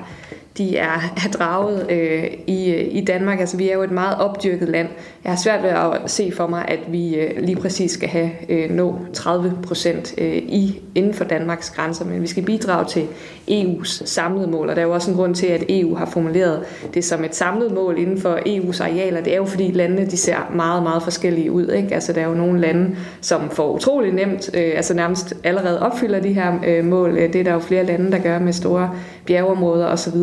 de 0.57 0.77
er, 0.77 1.13
er 1.25 1.29
draget 1.33 1.91
øh, 1.91 2.23
i, 2.47 2.73
i 2.73 3.05
Danmark. 3.05 3.39
Altså, 3.39 3.57
vi 3.57 3.69
er 3.69 3.73
jo 3.73 3.83
et 3.83 3.91
meget 3.91 4.17
opdyrket 4.17 4.69
land. 4.69 4.87
Jeg 5.23 5.31
har 5.31 5.39
svært 5.39 5.63
ved 5.63 5.69
at 5.69 6.11
se 6.11 6.31
for 6.35 6.47
mig, 6.47 6.65
at 6.67 6.79
vi 6.87 7.15
øh, 7.15 7.43
lige 7.43 7.55
præcis 7.55 7.91
skal 7.91 8.09
have 8.09 8.29
øh, 8.49 8.71
nå 8.71 8.99
30 9.13 9.53
procent 9.63 10.13
øh, 10.17 10.35
i, 10.35 10.81
inden 10.95 11.13
for 11.13 11.23
Danmarks 11.23 11.69
grænser, 11.69 12.05
men 12.05 12.21
vi 12.21 12.27
skal 12.27 12.43
bidrage 12.43 12.85
til 12.85 13.07
EU's 13.51 14.05
samlede 14.05 14.47
mål, 14.47 14.69
og 14.69 14.75
der 14.75 14.81
er 14.81 14.85
jo 14.85 14.93
også 14.93 15.11
en 15.11 15.17
grund 15.17 15.35
til, 15.35 15.47
at 15.47 15.63
EU 15.69 15.95
har 15.95 16.05
formuleret 16.05 16.63
det 16.93 17.05
som 17.05 17.23
et 17.23 17.35
samlet 17.35 17.71
mål 17.71 17.97
inden 17.97 18.21
for 18.21 18.35
EU's 18.35 18.83
arealer. 18.83 19.21
Det 19.21 19.33
er 19.33 19.37
jo 19.37 19.45
fordi 19.45 19.71
landene 19.71 20.05
de 20.05 20.17
ser 20.17 20.51
meget, 20.55 20.83
meget 20.83 21.03
forskellige 21.03 21.51
ud. 21.51 21.67
Ikke? 21.67 21.93
Altså, 21.93 22.13
der 22.13 22.21
er 22.21 22.27
jo 22.27 22.33
nogle 22.33 22.59
lande, 22.59 22.95
som 23.21 23.49
får 23.49 23.73
utrolig 23.73 24.13
nemt, 24.13 24.49
øh, 24.53 24.71
altså 24.75 24.93
nærmest 24.93 25.33
allerede 25.43 25.81
opfylder 25.81 26.19
de 26.19 26.33
her 26.33 26.53
øh, 26.67 26.85
mål. 26.85 27.15
Det 27.15 27.35
er 27.35 27.43
der 27.43 27.53
jo 27.53 27.59
flere 27.59 27.85
lande, 27.85 28.11
der 28.11 28.17
gør 28.17 28.39
med 28.39 28.53
store 28.53 28.91
bjergeområder 29.25 29.87
osv. 29.87 30.17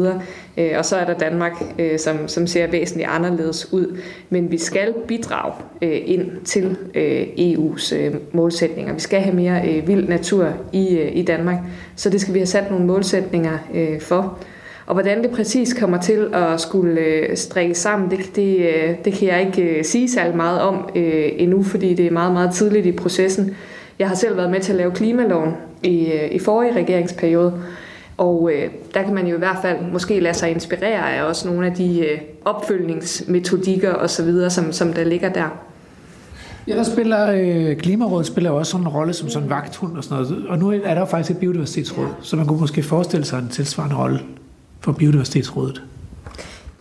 Øh, 0.59 0.73
og 0.79 0.85
så 0.85 0.97
er 0.97 1.05
der 1.05 1.15
Danmark, 1.15 1.53
øh, 1.79 1.99
som, 1.99 2.29
som 2.29 2.47
ser 2.47 2.67
væsentligt 2.67 3.09
anderledes 3.09 3.73
ud. 3.73 3.99
Men 4.31 4.51
vi 4.51 4.59
skal 4.59 4.95
bidrage 5.09 5.53
øh, 5.83 6.01
ind 6.05 6.31
til 6.45 6.77
øh, 6.95 7.23
EU's 7.23 7.95
øh, 7.95 8.15
målsætninger. 8.33 8.95
Vi 8.95 9.01
skal 9.01 9.21
have 9.21 9.37
mere 9.37 9.69
øh, 9.69 9.89
vild 9.89 10.09
natur 10.09 10.53
i, 10.73 10.97
øh, 10.97 11.17
i 11.17 11.23
Danmark, 11.23 11.59
så 11.97 12.11
det 12.11 12.21
skal 12.21 12.35
vi 12.35 12.39
have 12.39 12.47
sat 12.47 12.71
nogle 12.71 12.87
målsætninger 12.87 13.59
øh, 13.75 14.01
for. 14.01 14.39
Og 14.87 14.95
hvordan 14.95 15.23
det 15.23 15.31
præcis 15.31 15.75
kommer 15.75 16.01
til 16.01 16.29
at 16.33 16.61
skulle 16.61 17.01
øh, 17.01 17.37
strikke 17.37 17.75
sammen, 17.75 18.11
det, 18.11 18.37
det, 18.37 18.57
øh, 18.59 18.95
det 19.05 19.13
kan 19.13 19.29
jeg 19.29 19.41
ikke 19.41 19.63
øh, 19.63 19.85
sige 19.85 20.11
særlig 20.11 20.37
meget 20.37 20.61
om 20.61 20.89
øh, 20.95 21.29
endnu, 21.37 21.63
fordi 21.63 21.95
det 21.95 22.07
er 22.07 22.11
meget, 22.11 22.33
meget 22.33 22.55
tidligt 22.55 22.87
i 22.87 22.93
processen. 22.93 23.57
Jeg 23.99 24.09
har 24.09 24.15
selv 24.15 24.37
været 24.37 24.51
med 24.51 24.61
til 24.61 24.73
at 24.73 24.79
lave 24.79 24.91
klimaloven 24.91 25.53
i, 25.83 26.13
øh, 26.13 26.31
i 26.31 26.39
forrige 26.39 26.73
regeringsperiode, 26.77 27.63
og 28.21 28.51
øh, 28.53 28.71
der 28.95 29.03
kan 29.03 29.15
man 29.15 29.27
jo 29.27 29.37
i 29.37 29.39
hvert 29.39 29.59
fald 29.63 29.79
måske 29.93 30.21
lade 30.21 30.35
sig 30.35 30.51
inspirere 30.51 31.15
af 31.15 31.23
også 31.23 31.49
nogle 31.49 31.67
af 31.67 31.75
de 31.75 32.01
øh, 32.01 32.19
opfølgningsmetodikker 32.45 33.95
osv., 33.95 34.49
som, 34.49 34.73
som 34.73 34.93
der 34.93 35.05
ligger 35.05 35.29
der. 35.29 35.49
Ja, 36.69 36.77
der 36.77 36.83
spiller 36.83 37.33
øh, 37.33 37.77
Klimarådet 37.77 38.27
spiller 38.27 38.51
også 38.51 38.71
sådan 38.71 38.87
en 38.87 38.93
rolle 38.93 39.13
som 39.13 39.29
sådan 39.29 39.47
en 39.47 39.51
vagthund 39.51 39.97
og 39.97 40.05
sådan 40.05 40.25
noget. 40.25 40.47
Og 40.49 40.59
nu 40.59 40.71
er 40.71 40.95
der 40.95 41.01
jo 41.01 41.05
faktisk 41.05 41.31
et 41.31 41.39
biodiversitetsråd, 41.39 42.07
så 42.23 42.37
man 42.37 42.47
kunne 42.47 42.61
måske 42.61 42.83
forestille 42.83 43.27
sig 43.27 43.39
en 43.39 43.49
tilsvarende 43.49 43.97
rolle 43.97 44.21
for 44.81 44.93
biodiversitetsrådet. 44.93 45.83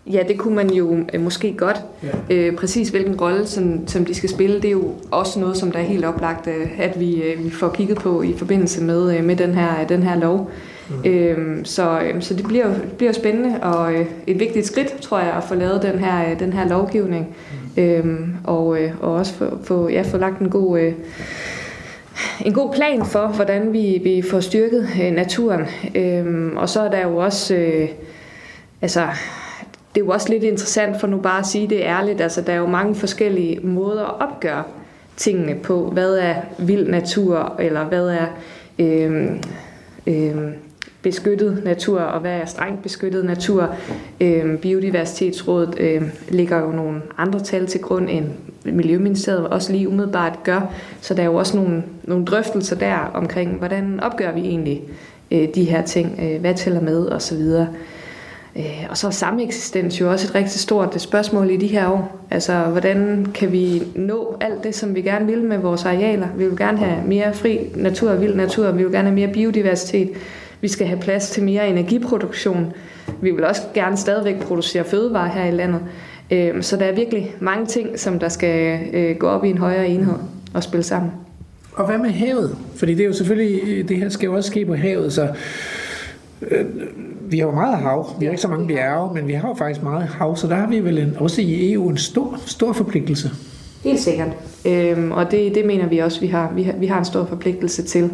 Ja, 0.08 0.24
det 0.28 0.38
kunne 0.38 0.56
man 0.56 0.74
jo 0.74 0.98
øh, 1.14 1.22
måske 1.22 1.54
godt. 1.58 1.78
Ja. 2.04 2.36
Øh, 2.36 2.56
præcis 2.56 2.90
hvilken 2.90 3.22
rolle, 3.22 3.48
som, 3.48 3.88
som 3.88 4.06
de 4.06 4.14
skal 4.14 4.30
spille, 4.30 4.56
det 4.56 4.66
er 4.66 4.72
jo 4.72 4.94
også 5.12 5.40
noget, 5.40 5.58
som 5.58 5.72
der 5.72 5.80
er 5.80 5.84
helt 5.84 6.06
oplagt, 6.06 6.48
øh, 6.48 6.80
at 6.80 7.00
vi, 7.00 7.22
øh, 7.22 7.46
vi 7.46 7.50
får 7.50 7.70
kigget 7.70 7.98
på 7.98 8.22
i 8.22 8.34
forbindelse 8.38 8.84
med, 8.84 9.18
øh, 9.18 9.24
med 9.24 9.36
den, 9.36 9.54
her, 9.54 9.88
den 9.88 10.04
her 10.04 10.16
lov. 10.16 10.52
Mm. 10.90 11.10
Øh, 11.10 11.66
så, 11.66 12.02
øh, 12.02 12.22
så 12.22 12.34
det 12.34 12.48
bliver 12.48 12.68
det 12.68 12.92
bliver 12.98 13.12
spændende 13.12 13.60
og 13.62 13.94
øh, 13.94 14.06
et 14.28 14.40
vigtigt 14.40 14.66
skridt, 14.66 15.02
tror 15.02 15.20
jeg, 15.20 15.34
at 15.34 15.44
få 15.44 15.56
lavet 15.56 15.82
den 15.82 16.00
her, 16.00 16.32
øh, 16.32 16.40
den 16.40 16.54
her 16.54 16.68
lovgivning. 16.68 17.36
Mm. 17.76 17.84
Øh, 17.84 18.28
og, 18.44 18.82
øh, 18.82 18.92
og 19.02 19.14
også 19.14 19.34
få, 19.34 19.58
få, 19.64 19.90
ja, 19.90 20.02
få 20.02 20.18
lagt 20.18 20.40
en 20.40 20.50
god... 20.50 20.80
Øh, 20.80 20.94
en 22.46 22.54
god 22.54 22.74
plan 22.74 23.06
for, 23.06 23.28
hvordan 23.28 23.74
vi, 23.74 24.02
vi 24.04 24.24
får 24.32 24.40
styrket 24.40 24.88
øh, 25.04 25.12
naturen. 25.12 25.66
Øhm, 25.96 26.58
og 26.58 26.70
så 26.70 26.82
er 26.82 26.90
der 26.90 27.08
jo 27.08 27.18
også, 27.18 27.56
øh, 27.56 27.90
altså, 28.82 29.08
det 29.96 30.02
er 30.02 30.06
jo 30.06 30.12
også 30.12 30.30
lidt 30.30 30.44
interessant 30.44 31.00
for 31.00 31.08
nu 31.08 31.18
bare 31.18 31.40
at 31.40 31.48
sige 31.48 31.68
det 31.68 31.80
ærligt, 31.82 32.22
altså 32.22 32.42
der 32.42 32.54
er 32.54 32.58
jo 32.58 32.68
mange 32.68 32.96
forskellige 32.96 33.60
måder 33.64 34.06
at 34.06 34.30
opgøre 34.30 34.64
tingene 35.18 35.56
på. 35.56 35.90
Hvad 35.94 36.18
er 36.18 36.36
vild 36.60 36.88
natur, 36.88 37.56
eller 37.60 37.86
hvad 37.86 38.08
er 38.08 38.26
øh, 38.80 39.30
øh, 40.08 40.52
beskyttet 41.02 41.62
natur, 41.64 42.00
og 42.00 42.20
hvad 42.20 42.32
er 42.32 42.46
strengt 42.46 42.84
beskyttet 42.84 43.26
natur. 43.26 43.76
Øh, 44.22 44.58
Biodiversitetsrådet 44.58 45.80
øh, 45.80 46.02
lægger 46.30 46.60
jo 46.60 46.72
nogle 46.72 47.02
andre 47.18 47.40
tal 47.40 47.68
til 47.68 47.82
grund, 47.82 48.10
end 48.10 48.26
Miljøministeriet 48.66 49.48
også 49.48 49.72
lige 49.72 49.90
umiddelbart 49.90 50.44
gør. 50.44 50.74
Så 51.02 51.14
der 51.14 51.22
er 51.22 51.26
jo 51.26 51.36
også 51.36 51.58
nogle, 51.58 51.84
nogle 52.04 52.26
drøftelser 52.26 52.76
der 52.76 52.96
omkring, 53.14 53.52
hvordan 53.58 54.00
opgør 54.00 54.32
vi 54.32 54.40
egentlig 54.40 54.82
øh, 55.32 55.48
de 55.56 55.64
her 55.64 55.82
ting, 55.82 56.20
øh, 56.24 56.42
hvad 56.42 56.54
tæller 56.54 56.82
med 56.82 57.08
osv. 57.08 57.42
Øh, 58.56 58.86
og 58.90 58.98
så 58.98 59.08
er 59.08 59.12
sameksistens 59.12 60.02
jo 60.02 60.12
også 60.12 60.28
et 60.28 60.36
rigtig 60.36 60.60
stort 60.60 61.02
spørgsmål 61.02 61.50
i 61.50 61.58
de 61.58 61.68
her 61.68 61.88
år. 61.88 62.26
Altså, 62.32 62.64
hvordan 62.64 63.28
kan 63.34 63.52
vi 63.52 63.84
nå 63.96 64.38
alt 64.42 64.64
det, 64.64 64.76
som 64.76 64.96
vi 64.96 65.02
gerne 65.02 65.26
vil 65.26 65.44
med 65.44 65.58
vores 65.58 65.86
arealer? 65.86 66.28
Vi 66.38 66.48
vil 66.48 66.58
gerne 66.58 66.78
have 66.78 67.08
mere 67.08 67.34
fri 67.34 67.60
natur 67.76 68.12
og 68.12 68.22
vild 68.22 68.36
natur, 68.36 68.72
vi 68.72 68.84
vil 68.84 68.92
gerne 68.92 69.08
have 69.08 69.16
mere 69.16 69.34
biodiversitet, 69.34 70.10
vi 70.62 70.68
skal 70.68 70.88
have 70.88 71.00
plads 71.00 71.30
til 71.30 71.44
mere 71.44 71.70
energiproduktion. 71.70 72.74
Vi 73.22 73.32
vil 73.32 73.44
også 73.44 73.62
gerne 73.74 73.98
stadigvæk 73.98 74.42
producere 74.42 74.84
fødevarer 74.84 75.32
her 75.32 75.46
i 75.46 75.52
landet. 75.52 75.82
Øh, 76.32 76.64
så 76.64 76.78
der 76.78 76.86
er 76.86 76.96
virkelig 76.96 77.36
mange 77.40 77.66
ting, 77.66 78.00
som 78.00 78.20
der 78.20 78.30
skal 78.30 78.80
øh, 78.94 79.16
gå 79.16 79.28
op 79.28 79.46
i 79.46 79.50
en 79.50 79.58
højere 79.58 79.88
enhed 79.88 80.16
og 80.54 80.64
spille 80.64 80.84
sammen. 80.84 81.12
Og 81.74 81.86
hvad 81.86 81.98
med 81.98 82.10
havet? 82.10 82.58
Fordi 82.76 82.94
det 82.94 83.04
er 83.04 83.08
jo 83.08 83.14
selvfølgelig, 83.14 83.90
det 83.90 83.98
her 83.98 84.10
skal 84.10 84.26
jo 84.26 84.36
også 84.36 84.50
ske 84.50 84.66
på 84.66 84.76
havet, 84.76 85.14
så 85.14 85.28
øh, 86.42 86.66
vi 87.22 87.40
har 87.40 87.46
jo 87.46 87.52
meget 87.52 87.78
hav. 87.78 88.16
Vi 88.20 88.26
har 88.26 88.32
ikke 88.32 88.42
så 88.42 88.48
mange 88.48 88.68
bjerge, 88.68 89.14
men 89.14 89.28
vi 89.28 89.34
har 89.34 89.48
jo 89.48 89.54
faktisk 89.54 89.84
meget 89.84 90.08
hav, 90.08 90.36
så 90.36 90.48
der 90.48 90.56
har 90.56 90.68
vi 90.68 90.80
vel 90.80 90.98
en, 90.98 91.16
også 91.18 91.42
i 91.42 91.74
EU 91.74 91.90
en 91.90 91.98
stor, 91.98 92.40
stor 92.46 92.74
forpligtelse. 92.74 93.32
Helt 93.84 94.00
sikkert. 94.00 94.28
Øhm, 94.66 95.12
og 95.12 95.32
det, 95.32 95.56
det 95.56 95.66
mener 95.66 95.88
vi 95.88 95.98
også, 95.98 96.20
vi 96.20 96.28
har, 96.28 96.52
vi 96.56 96.64
har, 96.64 96.74
vi 96.74 96.86
har 96.86 97.00
en 97.00 97.06
stor 97.06 97.26
forpligtelse 97.26 97.84
til. 97.84 98.12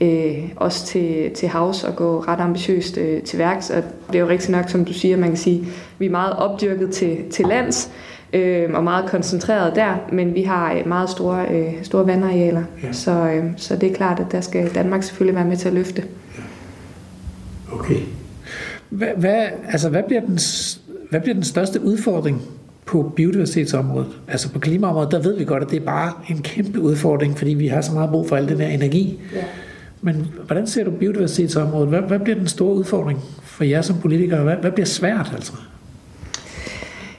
Øh, 0.00 0.48
også 0.56 0.86
til, 0.86 1.30
til 1.34 1.48
havs 1.48 1.84
og 1.84 1.96
gå 1.96 2.24
ret 2.28 2.40
ambitiøst 2.40 2.98
øh, 2.98 3.22
til 3.22 3.38
værks. 3.38 3.70
Og 3.70 3.82
det 4.06 4.14
er 4.14 4.20
jo 4.20 4.28
rigtig 4.28 4.50
nok, 4.50 4.68
som 4.68 4.84
du 4.84 4.92
siger, 4.92 5.16
man 5.16 5.28
kan 5.28 5.36
sige, 5.36 5.66
vi 5.98 6.06
er 6.06 6.10
meget 6.10 6.32
opdyrket 6.32 6.90
til, 6.90 7.18
til 7.30 7.46
lands 7.46 7.90
øh, 8.32 8.70
og 8.74 8.84
meget 8.84 9.10
koncentreret 9.10 9.74
der, 9.74 9.94
men 10.12 10.34
vi 10.34 10.42
har 10.42 10.72
øh, 10.72 10.88
meget 10.88 11.10
store, 11.10 11.46
øh, 11.50 11.72
store 11.82 12.06
vandarealer. 12.06 12.62
Ja. 12.82 12.92
Så, 12.92 13.10
øh, 13.10 13.44
så 13.56 13.76
det 13.76 13.90
er 13.90 13.94
klart, 13.94 14.20
at 14.20 14.26
der 14.32 14.40
skal 14.40 14.74
Danmark 14.74 15.02
selvfølgelig 15.02 15.36
være 15.36 15.44
med 15.44 15.56
til 15.56 15.68
at 15.68 15.74
løfte. 15.74 16.02
Ja. 16.38 16.42
Okay. 17.74 18.00
Hvad, 18.90 19.08
hvad, 19.16 19.46
altså, 19.68 19.88
hvad, 19.88 20.02
bliver 20.06 20.20
den, 20.20 20.38
hvad 21.10 21.20
bliver 21.20 21.34
den 21.34 21.44
største 21.44 21.82
udfordring 21.82 22.42
på 22.86 23.12
biodiversitetsområdet? 23.16 24.08
Altså 24.28 24.52
på 24.52 24.58
klimaområdet, 24.58 25.10
der 25.10 25.22
ved 25.22 25.38
vi 25.38 25.44
godt, 25.44 25.62
at 25.62 25.70
det 25.70 25.76
er 25.76 25.84
bare 25.84 26.12
en 26.28 26.42
kæmpe 26.42 26.80
udfordring, 26.80 27.38
fordi 27.38 27.54
vi 27.54 27.66
har 27.66 27.80
så 27.80 27.92
meget 27.92 28.10
brug 28.10 28.28
for 28.28 28.36
al 28.36 28.48
den 28.48 28.58
der 28.58 28.68
energi. 28.68 29.20
Ja. 29.34 29.44
Men 30.06 30.26
hvordan 30.46 30.66
ser 30.66 30.84
du 30.84 30.90
biodiversitetsområdet? 30.90 31.88
Hvad, 31.88 32.00
hvad 32.00 32.18
bliver 32.18 32.38
den 32.38 32.48
store 32.48 32.74
udfordring 32.74 33.20
for 33.42 33.64
jer 33.64 33.82
som 33.82 33.96
politikere? 34.00 34.42
Hvad, 34.42 34.56
hvad 34.56 34.70
bliver 34.70 34.86
svært 34.86 35.32
altså? 35.34 35.52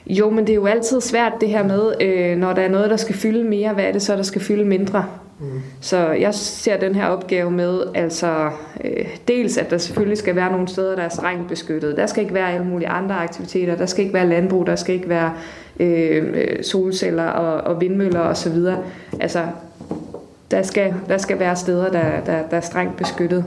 Jo, 0.06 0.30
men 0.30 0.46
det 0.46 0.50
er 0.50 0.54
jo 0.54 0.66
altid 0.66 1.00
svært 1.00 1.32
det 1.40 1.48
her 1.48 1.64
med, 1.64 1.92
øh, 2.00 2.38
når 2.38 2.52
der 2.52 2.62
er 2.62 2.68
noget, 2.68 2.90
der 2.90 2.96
skal 2.96 3.14
fylde 3.14 3.44
mere, 3.44 3.74
hvad 3.74 3.84
er 3.84 3.92
det 3.92 4.02
så, 4.02 4.16
der 4.16 4.22
skal 4.22 4.40
fylde 4.40 4.64
mindre? 4.64 5.04
Mm. 5.40 5.60
Så 5.80 6.08
jeg 6.08 6.34
ser 6.34 6.76
den 6.76 6.94
her 6.94 7.06
opgave 7.06 7.50
med, 7.50 7.82
altså 7.94 8.50
øh, 8.84 9.06
dels 9.28 9.56
at 9.56 9.70
der 9.70 9.78
selvfølgelig 9.78 10.18
skal 10.18 10.36
være 10.36 10.52
nogle 10.52 10.68
steder, 10.68 10.96
der 10.96 11.02
er 11.02 11.08
strengt 11.08 11.48
beskyttet. 11.48 11.96
Der 11.96 12.06
skal 12.06 12.22
ikke 12.22 12.34
være 12.34 12.52
alle 12.52 12.66
mulige 12.66 12.88
andre 12.88 13.14
aktiviteter. 13.14 13.76
Der 13.76 13.86
skal 13.86 14.04
ikke 14.04 14.14
være 14.14 14.28
landbrug, 14.28 14.66
der 14.66 14.76
skal 14.76 14.94
ikke 14.94 15.08
være 15.08 15.32
øh, 15.80 16.62
solceller 16.62 17.26
og, 17.26 17.74
og 17.74 17.80
vindmøller 17.80 18.20
osv. 18.20 18.56
Altså, 19.20 19.46
der 20.50 20.62
skal, 20.62 20.94
der 21.08 21.18
skal 21.18 21.38
være 21.38 21.56
steder, 21.56 21.90
der, 21.90 22.20
der, 22.26 22.42
der 22.50 22.56
er 22.56 22.60
strengt 22.60 22.96
beskyttet. 22.96 23.44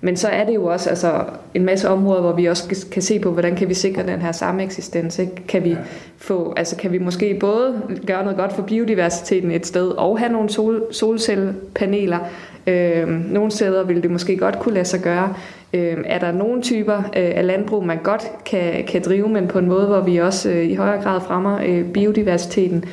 Men 0.00 0.16
så 0.16 0.28
er 0.28 0.44
det 0.44 0.54
jo 0.54 0.66
også 0.66 0.88
altså, 0.88 1.24
en 1.54 1.64
masse 1.64 1.88
områder, 1.88 2.20
hvor 2.20 2.32
vi 2.32 2.46
også 2.46 2.86
kan 2.92 3.02
se 3.02 3.18
på, 3.18 3.30
hvordan 3.30 3.56
kan 3.56 3.68
vi 3.68 3.74
sikre 3.74 4.06
den 4.06 4.20
her 4.20 4.32
samme 4.32 4.62
eksistens. 4.62 5.18
Ikke? 5.18 5.32
Kan, 5.48 5.64
vi 5.64 5.76
få, 6.18 6.54
altså, 6.56 6.76
kan 6.76 6.92
vi 6.92 6.98
måske 6.98 7.36
både 7.40 7.82
gøre 8.06 8.22
noget 8.22 8.38
godt 8.38 8.52
for 8.52 8.62
biodiversiteten 8.62 9.50
et 9.50 9.66
sted, 9.66 9.88
og 9.88 10.18
have 10.18 10.32
nogle 10.32 10.50
sol, 10.50 10.82
solcellepaneler. 10.92 12.18
Øh, 12.66 13.08
nogle 13.08 13.50
steder 13.50 13.84
vil 13.84 14.02
det 14.02 14.10
måske 14.10 14.36
godt 14.36 14.58
kunne 14.58 14.74
lade 14.74 14.84
sig 14.84 15.00
gøre. 15.00 15.34
Øh, 15.72 15.96
er 16.04 16.18
der 16.18 16.32
nogle 16.32 16.62
typer 16.62 16.96
øh, 16.96 17.02
af 17.14 17.46
landbrug, 17.46 17.86
man 17.86 17.98
godt 18.02 18.22
kan, 18.44 18.84
kan 18.84 19.02
drive, 19.02 19.28
men 19.28 19.48
på 19.48 19.58
en 19.58 19.68
måde, 19.68 19.86
hvor 19.86 20.00
vi 20.00 20.16
også 20.16 20.50
øh, 20.50 20.64
i 20.64 20.74
højere 20.74 21.02
grad 21.02 21.20
fremmer 21.20 21.58
øh, 21.66 21.84
biodiversiteten. 21.84 22.84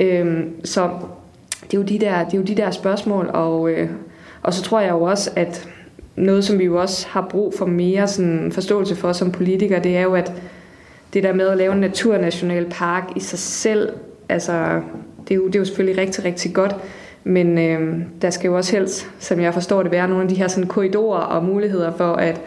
Øh, 0.00 0.44
så 0.64 0.90
det 1.72 1.78
er 1.78 1.82
jo 1.82 1.86
de 1.86 1.98
der, 1.98 2.24
det 2.24 2.34
er 2.34 2.38
jo 2.38 2.44
de 2.44 2.54
der 2.54 2.70
spørgsmål, 2.70 3.30
og, 3.32 3.70
øh, 3.70 3.90
og 4.42 4.54
så 4.54 4.62
tror 4.62 4.80
jeg 4.80 4.90
jo 4.90 5.02
også, 5.02 5.30
at 5.36 5.68
noget, 6.16 6.44
som 6.44 6.58
vi 6.58 6.64
jo 6.64 6.80
også 6.80 7.06
har 7.08 7.26
brug 7.30 7.54
for 7.58 7.66
mere 7.66 8.08
sådan 8.08 8.52
forståelse 8.52 8.96
for 8.96 9.12
som 9.12 9.32
politikere, 9.32 9.82
det 9.82 9.96
er 9.96 10.02
jo, 10.02 10.14
at 10.14 10.32
det 11.12 11.22
der 11.22 11.32
med 11.32 11.48
at 11.48 11.58
lave 11.58 11.72
en 11.72 11.80
naturnationalpark 11.80 13.04
i 13.16 13.20
sig 13.20 13.38
selv, 13.38 13.92
altså, 14.28 14.80
det 15.28 15.30
er 15.30 15.34
jo, 15.34 15.46
det 15.46 15.54
er 15.54 15.58
jo 15.58 15.64
selvfølgelig 15.64 15.98
rigtig, 15.98 16.24
rigtig 16.24 16.54
godt, 16.54 16.76
men 17.24 17.58
øh, 17.58 17.98
der 18.22 18.30
skal 18.30 18.48
jo 18.48 18.56
også 18.56 18.76
helst, 18.76 19.10
som 19.18 19.40
jeg 19.40 19.54
forstår 19.54 19.82
det, 19.82 19.92
være 19.92 20.08
nogle 20.08 20.22
af 20.22 20.28
de 20.28 20.34
her 20.34 20.48
sådan, 20.48 20.68
korridorer 20.68 21.20
og 21.20 21.44
muligheder 21.44 21.92
for, 21.96 22.14
at 22.14 22.40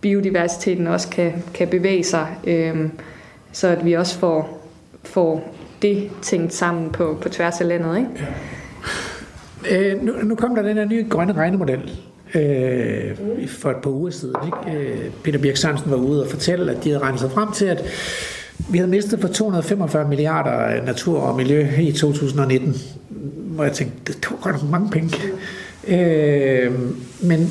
biodiversiteten 0.00 0.86
også 0.86 1.08
kan, 1.08 1.32
kan 1.54 1.68
bevæge 1.68 2.04
sig, 2.04 2.26
øh, 2.46 2.88
så 3.52 3.68
at 3.68 3.84
vi 3.84 3.92
også 3.92 4.18
får, 4.18 4.68
får 5.04 5.54
det 5.82 6.10
tænkt 6.22 6.54
sammen 6.54 6.90
på, 6.90 7.18
på 7.22 7.28
tværs 7.28 7.60
af 7.60 7.68
landet. 7.68 7.96
Ikke? 7.96 8.10
Ja. 8.16 8.26
Øh, 9.70 10.02
nu, 10.02 10.12
nu 10.22 10.34
kom 10.34 10.54
der 10.54 10.62
den 10.62 10.76
her 10.76 10.84
nye 10.84 11.06
grønne 11.10 11.32
regnemodel, 11.32 11.90
øh, 12.34 13.16
for 13.48 13.70
et 13.70 13.76
par 13.76 13.90
uger 13.90 14.10
siden. 14.10 14.34
Ikke? 14.46 14.78
Øh, 14.78 15.10
Peter 15.24 15.38
Birk 15.38 15.56
Sørensen 15.56 15.90
var 15.90 15.96
ude 15.96 16.22
og 16.22 16.30
fortælle, 16.30 16.72
at 16.72 16.84
de 16.84 16.88
havde 16.88 17.02
regnet 17.02 17.20
sig 17.20 17.30
frem 17.30 17.52
til, 17.52 17.66
at 17.66 17.84
vi 18.70 18.78
havde 18.78 18.90
mistet 18.90 19.20
for 19.20 19.28
245 19.28 20.08
milliarder 20.08 20.84
natur 20.84 21.20
og 21.20 21.36
miljø 21.36 21.66
i 21.80 21.92
2019. 21.92 22.74
Hvor 23.36 23.64
jeg 23.64 23.72
tænkte, 23.72 24.12
det 24.12 24.22
tog 24.22 24.38
godt 24.40 24.70
mange 24.70 24.90
penge. 24.90 25.18
Øh, 25.88 26.72
men, 27.22 27.50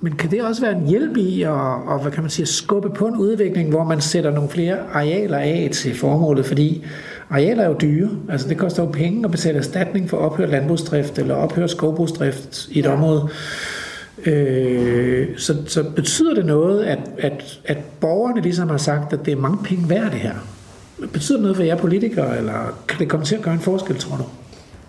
men 0.00 0.12
kan 0.12 0.30
det 0.30 0.42
også 0.42 0.62
være 0.62 0.76
en 0.76 0.86
hjælp 0.86 1.16
i 1.16 1.42
at, 1.42 1.50
og, 1.50 2.02
hvad 2.02 2.12
kan 2.12 2.22
man 2.22 2.30
sige, 2.30 2.46
skubbe 2.46 2.90
på 2.90 3.06
en 3.06 3.16
udvikling, 3.16 3.70
hvor 3.70 3.84
man 3.84 4.00
sætter 4.00 4.30
nogle 4.30 4.50
flere 4.50 4.76
arealer 4.92 5.38
af 5.38 5.68
til 5.72 5.94
formålet? 5.94 6.46
Fordi 6.46 6.84
arealer 7.32 7.62
er 7.64 7.68
jo 7.68 7.76
dyre. 7.80 8.10
Altså 8.28 8.48
det 8.48 8.58
koster 8.58 8.82
jo 8.82 8.88
penge 8.88 9.24
at 9.24 9.30
betale 9.30 9.58
erstatning 9.58 10.10
for 10.10 10.16
ophørt 10.16 10.50
landbrugsdrift 10.50 11.18
eller 11.18 11.34
ophørt 11.34 11.70
skovbrugsdrift 11.70 12.68
i 12.70 12.78
et 12.78 12.84
ja. 12.84 12.92
område. 12.92 13.28
Øh, 14.26 15.28
så, 15.36 15.56
så 15.66 15.90
betyder 15.96 16.34
det 16.34 16.46
noget, 16.46 16.84
at, 16.84 16.98
at, 17.18 17.60
at 17.64 17.78
borgerne 18.00 18.40
ligesom 18.40 18.70
har 18.70 18.76
sagt, 18.76 19.12
at 19.12 19.26
det 19.26 19.32
er 19.32 19.36
mange 19.36 19.58
penge 19.64 19.90
værd 19.90 20.10
det 20.10 20.20
her? 20.20 20.34
Betyder 21.12 21.38
det 21.38 21.42
noget 21.42 21.56
for 21.56 21.64
jer 21.64 21.76
politikere, 21.76 22.38
eller 22.38 22.78
kan 22.88 22.98
det 22.98 23.08
komme 23.08 23.26
til 23.26 23.36
at 23.36 23.42
gøre 23.42 23.54
en 23.54 23.60
forskel, 23.60 23.98
tror 23.98 24.16
du? 24.16 24.24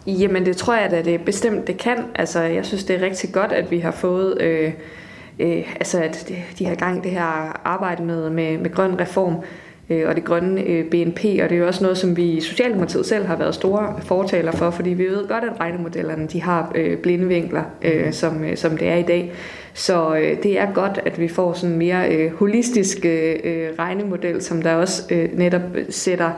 Jamen 0.07 0.45
det 0.45 0.57
tror 0.57 0.75
jeg 0.75 0.83
at 0.83 1.05
det 1.05 1.21
bestemt 1.21 1.67
det 1.67 1.77
kan. 1.77 1.97
Altså 2.15 2.41
jeg 2.41 2.65
synes 2.65 2.83
det 2.83 2.95
er 2.95 3.01
rigtig 3.01 3.33
godt, 3.33 3.51
at 3.51 3.71
vi 3.71 3.79
har 3.79 3.91
fået 3.91 4.41
øh, 4.41 4.73
øh, 5.39 5.75
altså 5.75 6.01
at 6.01 6.31
de 6.59 6.65
har 6.65 6.75
gang 6.75 7.03
det 7.03 7.11
her 7.11 7.61
arbejde 7.67 8.03
med, 8.03 8.29
med, 8.29 8.57
med 8.57 8.71
grøn 8.71 8.99
reform 8.99 9.35
øh, 9.89 10.09
og 10.09 10.15
det 10.15 10.23
grønne 10.23 10.61
øh, 10.61 10.85
BNP, 10.85 11.19
og 11.25 11.49
det 11.49 11.51
er 11.51 11.57
jo 11.57 11.67
også 11.67 11.83
noget, 11.83 11.97
som 11.97 12.17
vi 12.17 12.23
i 12.23 12.41
Socialdemokratiet 12.41 13.05
selv 13.05 13.25
har 13.25 13.35
været 13.35 13.55
store 13.55 13.95
fortaler 14.01 14.51
for, 14.51 14.69
fordi 14.69 14.89
vi 14.89 15.05
ved 15.05 15.27
godt, 15.27 15.43
at 15.43 15.59
regnemodellerne 15.59 16.27
de 16.27 16.41
har 16.41 16.71
øh, 16.75 16.97
blinde 16.97 17.27
vinkler, 17.27 17.63
øh, 17.81 18.13
som, 18.13 18.43
øh, 18.43 18.57
som 18.57 18.77
det 18.77 18.87
er 18.87 18.95
i 18.95 19.03
dag. 19.03 19.31
Så 19.73 20.15
øh, 20.15 20.43
det 20.43 20.59
er 20.59 20.73
godt, 20.73 20.99
at 21.05 21.19
vi 21.19 21.27
får 21.27 21.53
sådan 21.53 21.71
en 21.71 21.77
mere 21.77 22.15
øh, 22.15 22.33
holistisk 22.33 23.05
øh, 23.05 23.69
regnemodel, 23.79 24.41
som 24.41 24.61
der 24.61 24.75
også 24.75 25.03
øh, 25.11 25.37
netop 25.37 25.61
sætter 25.89 26.31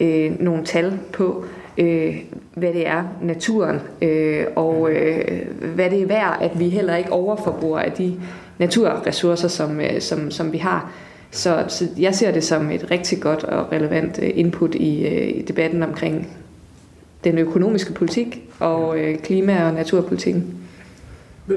øh, 0.00 0.40
nogle 0.40 0.64
tal 0.64 0.98
på, 1.12 1.44
øh, 1.78 2.16
hvad 2.54 2.72
det 2.72 2.86
er, 2.86 3.04
naturen, 3.22 3.80
øh, 4.02 4.44
og 4.56 4.90
øh, 4.90 5.46
hvad 5.74 5.90
det 5.90 6.02
er 6.02 6.06
værd, 6.06 6.38
at 6.40 6.58
vi 6.58 6.68
heller 6.68 6.96
ikke 6.96 7.12
overforbruger 7.12 7.78
af 7.78 7.92
de 7.92 8.20
naturressourcer, 8.58 9.48
som, 9.48 9.80
øh, 9.80 10.00
som, 10.00 10.30
som 10.30 10.52
vi 10.52 10.58
har. 10.58 10.92
Så, 11.30 11.64
så 11.68 11.86
jeg 11.98 12.14
ser 12.14 12.30
det 12.30 12.44
som 12.44 12.70
et 12.70 12.90
rigtig 12.90 13.20
godt 13.20 13.44
og 13.44 13.72
relevant 13.72 14.18
øh, 14.22 14.30
input 14.34 14.74
i, 14.74 15.06
øh, 15.06 15.28
i 15.28 15.42
debatten 15.42 15.82
omkring 15.82 16.36
den 17.24 17.38
økonomiske 17.38 17.92
politik 17.92 18.42
og 18.58 18.98
øh, 18.98 19.18
klima- 19.18 19.64
og 19.64 19.74
naturpolitikken. 19.74 20.54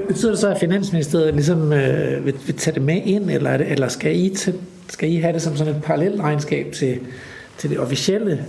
Betyder 0.08 0.30
det 0.30 0.40
så, 0.40 0.48
at 0.48 0.60
Finansministeriet 0.60 1.34
ligesom 1.34 1.72
øh, 1.72 2.26
vil, 2.26 2.34
vil 2.46 2.56
tage 2.56 2.74
det 2.74 2.82
med 2.82 3.02
ind, 3.04 3.30
eller, 3.30 3.50
er 3.50 3.56
det, 3.56 3.72
eller 3.72 3.88
skal, 3.88 4.16
I 4.16 4.28
til, 4.28 4.54
skal 4.88 5.12
I 5.12 5.16
have 5.16 5.32
det 5.32 5.42
som 5.42 5.56
sådan 5.56 5.76
et 5.76 5.82
parallelt 5.82 6.20
regnskab 6.20 6.72
til, 6.72 6.98
til 7.58 7.70
det 7.70 7.78
officielle 7.78 8.44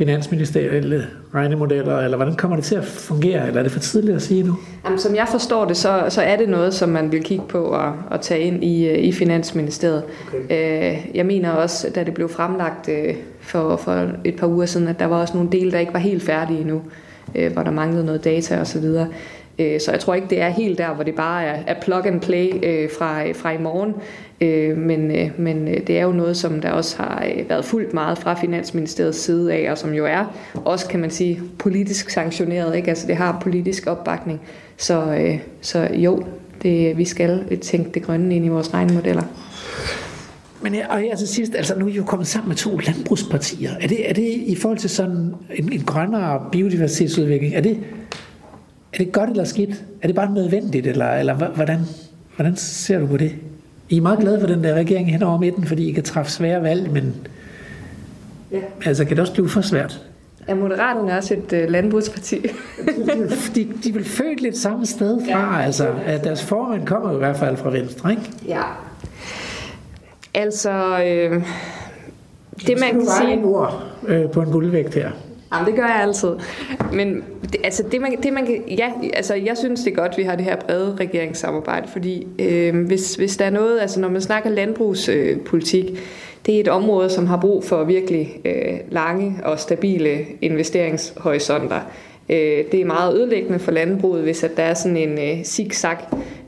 finansministerielle 0.00 1.06
regnemodeller, 1.34 1.98
eller 1.98 2.16
hvordan 2.16 2.36
kommer 2.36 2.56
det 2.56 2.64
til 2.64 2.74
at 2.74 2.84
fungere, 2.84 3.46
eller 3.46 3.58
er 3.58 3.62
det 3.62 3.72
for 3.72 3.80
tidligt 3.80 4.16
at 4.16 4.22
sige 4.22 4.42
nu? 4.42 4.56
Jamen, 4.84 4.98
som 4.98 5.14
jeg 5.14 5.26
forstår 5.30 5.64
det, 5.64 5.76
så, 5.76 6.04
så 6.08 6.22
er 6.22 6.36
det 6.36 6.48
noget, 6.48 6.74
som 6.74 6.88
man 6.88 7.12
vil 7.12 7.22
kigge 7.22 7.44
på 7.48 7.58
og, 7.58 7.94
og 8.10 8.20
tage 8.20 8.40
ind 8.40 8.64
i, 8.64 8.88
øh, 8.88 8.98
i 8.98 9.12
Finansministeriet. 9.12 10.02
Okay. 10.28 10.92
Øh, 10.92 11.16
jeg 11.16 11.26
mener 11.26 11.50
også, 11.50 11.90
da 11.94 12.04
det 12.04 12.14
blev 12.14 12.28
fremlagt 12.28 12.88
øh, 12.88 13.14
for, 13.40 13.76
for 13.76 14.08
et 14.24 14.36
par 14.36 14.46
uger 14.46 14.66
siden, 14.66 14.88
at 14.88 14.98
der 14.98 15.06
var 15.06 15.20
også 15.20 15.34
nogle 15.34 15.52
dele, 15.52 15.72
der 15.72 15.78
ikke 15.78 15.92
var 15.92 15.98
helt 15.98 16.22
færdige 16.22 16.60
endnu, 16.60 16.82
hvor 17.52 17.62
der 17.62 17.70
manglede 17.70 18.04
noget 18.04 18.24
data 18.24 18.60
osv., 18.60 18.84
Øh, 19.60 19.80
så 19.80 19.90
jeg 19.90 20.00
tror 20.00 20.14
ikke, 20.14 20.26
det 20.30 20.40
er 20.40 20.48
helt 20.48 20.78
der, 20.78 20.94
hvor 20.94 21.04
det 21.04 21.14
bare 21.14 21.44
er, 21.44 21.62
er 21.66 21.80
plug 21.80 22.06
and 22.06 22.20
play 22.20 22.50
øh, 22.62 22.90
fra, 22.98 23.32
fra 23.32 23.52
i 23.52 23.58
morgen. 23.58 23.94
Øh, 24.40 24.76
men, 24.76 25.10
øh, 25.10 25.30
men 25.38 25.68
øh, 25.68 25.86
det 25.86 25.98
er 25.98 26.02
jo 26.02 26.12
noget, 26.12 26.36
som 26.36 26.60
der 26.60 26.70
også 26.70 26.96
har 26.96 27.24
øh, 27.36 27.48
været 27.48 27.64
fuldt 27.64 27.94
meget 27.94 28.18
fra 28.18 28.34
Finansministeriets 28.34 29.18
side 29.18 29.52
af, 29.52 29.70
og 29.70 29.78
som 29.78 29.94
jo 29.94 30.06
er 30.06 30.36
også, 30.64 30.88
kan 30.88 31.00
man 31.00 31.10
sige, 31.10 31.40
politisk 31.58 32.10
sanktioneret. 32.10 32.76
Ikke? 32.76 32.88
Altså 32.88 33.06
det 33.06 33.16
har 33.16 33.38
politisk 33.42 33.86
opbakning. 33.86 34.40
Så, 34.76 35.14
øh, 35.14 35.38
så 35.60 35.88
jo, 35.92 36.24
det, 36.62 36.98
vi 36.98 37.04
skal 37.04 37.58
tænke 37.58 37.90
det 37.94 38.02
grønne 38.02 38.36
ind 38.36 38.44
i 38.44 38.48
vores 38.48 38.74
regnemodeller. 38.74 39.22
Men 40.62 40.74
øh, 40.74 40.80
og 40.90 41.06
jeg 41.10 41.18
til 41.18 41.28
sidst, 41.28 41.54
altså 41.54 41.78
nu 41.78 41.86
er 41.86 41.90
I 41.90 41.92
jo 41.92 42.04
kommet 42.04 42.28
sammen 42.28 42.48
med 42.48 42.56
to 42.56 42.76
landbrugspartier. 42.76 43.70
Er 43.80 43.88
det, 43.88 44.10
er 44.10 44.14
det 44.14 44.28
i 44.46 44.54
forhold 44.54 44.78
til 44.78 44.90
sådan 44.90 45.34
en, 45.54 45.72
en 45.72 45.80
grønnere 45.80 46.42
biodiversitetsudvikling, 46.52 47.54
er 47.54 47.60
det, 47.60 47.78
er 48.92 48.98
det 48.98 49.12
godt 49.12 49.30
eller 49.30 49.44
skidt? 49.44 49.84
Er 50.02 50.06
det 50.06 50.16
bare 50.16 50.34
nødvendigt, 50.34 50.86
eller, 50.86 51.12
eller 51.12 51.34
hvordan, 51.34 51.78
hvordan 52.36 52.56
ser 52.56 52.98
du 52.98 53.06
på 53.06 53.16
det? 53.16 53.32
I 53.88 53.96
er 53.96 54.00
meget 54.00 54.18
glade 54.18 54.40
for 54.40 54.46
den 54.46 54.64
der 54.64 54.74
regering 54.74 55.12
hen 55.12 55.22
over 55.22 55.38
midten, 55.38 55.66
fordi 55.66 55.88
I 55.88 55.92
kan 55.92 56.02
træffe 56.02 56.32
svære 56.32 56.62
valg, 56.62 56.92
men 56.92 57.14
ja. 58.52 58.58
altså, 58.84 59.04
kan 59.04 59.16
det 59.16 59.20
også 59.20 59.32
blive 59.32 59.48
for 59.48 59.60
svært? 59.60 60.00
Er 60.46 60.54
Moderaterne 60.54 61.16
også 61.16 61.34
et 61.34 61.62
uh, 61.64 61.70
landbrugsparti? 61.72 62.40
de, 63.54 63.68
de 63.84 63.92
vil 63.92 64.04
født 64.04 64.40
lidt 64.40 64.56
samme 64.56 64.86
sted 64.86 65.20
fra, 65.30 65.56
ja. 65.56 65.64
altså. 65.64 65.88
At 66.06 66.24
deres 66.24 66.44
formand 66.44 66.86
kommer 66.86 67.14
i 67.14 67.18
hvert 67.18 67.36
fald 67.36 67.56
fra 67.56 67.70
Venstre, 67.70 68.10
ikke? 68.10 68.22
Ja. 68.48 68.62
Altså, 70.34 71.02
øh, 71.04 71.44
det 72.66 72.80
man 72.80 72.90
kan 72.90 73.06
sige... 73.20 73.44
ord 73.44 73.84
øh, 74.06 74.30
på 74.30 74.42
en 74.42 74.50
guldvægt 74.50 74.94
her. 74.94 75.10
Jamen, 75.54 75.66
det 75.66 75.74
gør 75.74 75.86
jeg 75.86 76.00
altid. 76.02 76.30
Men 76.92 77.24
det, 77.42 77.56
altså, 77.64 77.82
det 77.92 78.00
man, 78.00 78.22
det 78.22 78.32
man 78.32 78.46
kan, 78.46 78.62
ja, 78.68 78.92
altså, 79.14 79.34
jeg 79.34 79.56
synes 79.58 79.80
det 79.80 79.90
er 79.90 79.94
godt, 79.94 80.12
at 80.12 80.18
vi 80.18 80.22
har 80.22 80.36
det 80.36 80.44
her 80.44 80.56
brede 80.56 80.96
regeringssamarbejde, 81.00 81.88
fordi 81.88 82.26
øh, 82.38 82.86
hvis, 82.86 83.14
hvis 83.14 83.36
der 83.36 83.44
er 83.44 83.50
noget, 83.50 83.80
altså 83.80 84.00
når 84.00 84.08
man 84.08 84.20
snakker 84.20 84.50
landbrugspolitik, 84.50 85.90
øh, 85.90 85.98
det 86.46 86.56
er 86.56 86.60
et 86.60 86.68
område, 86.68 87.10
som 87.10 87.26
har 87.26 87.36
brug 87.36 87.64
for 87.64 87.84
virkelig 87.84 88.40
øh, 88.44 88.78
lange 88.90 89.36
og 89.44 89.60
stabile 89.60 90.26
investeringshorisonter. 90.40 91.80
Øh, 92.28 92.64
det 92.72 92.74
er 92.74 92.84
meget 92.84 93.14
ødelæggende 93.14 93.58
for 93.58 93.70
landbruget, 93.70 94.22
hvis 94.22 94.44
at 94.44 94.56
der 94.56 94.62
er 94.62 94.74
sådan 94.74 94.96
en 94.96 95.18
øh, 95.18 95.44
zigzag 95.44 95.96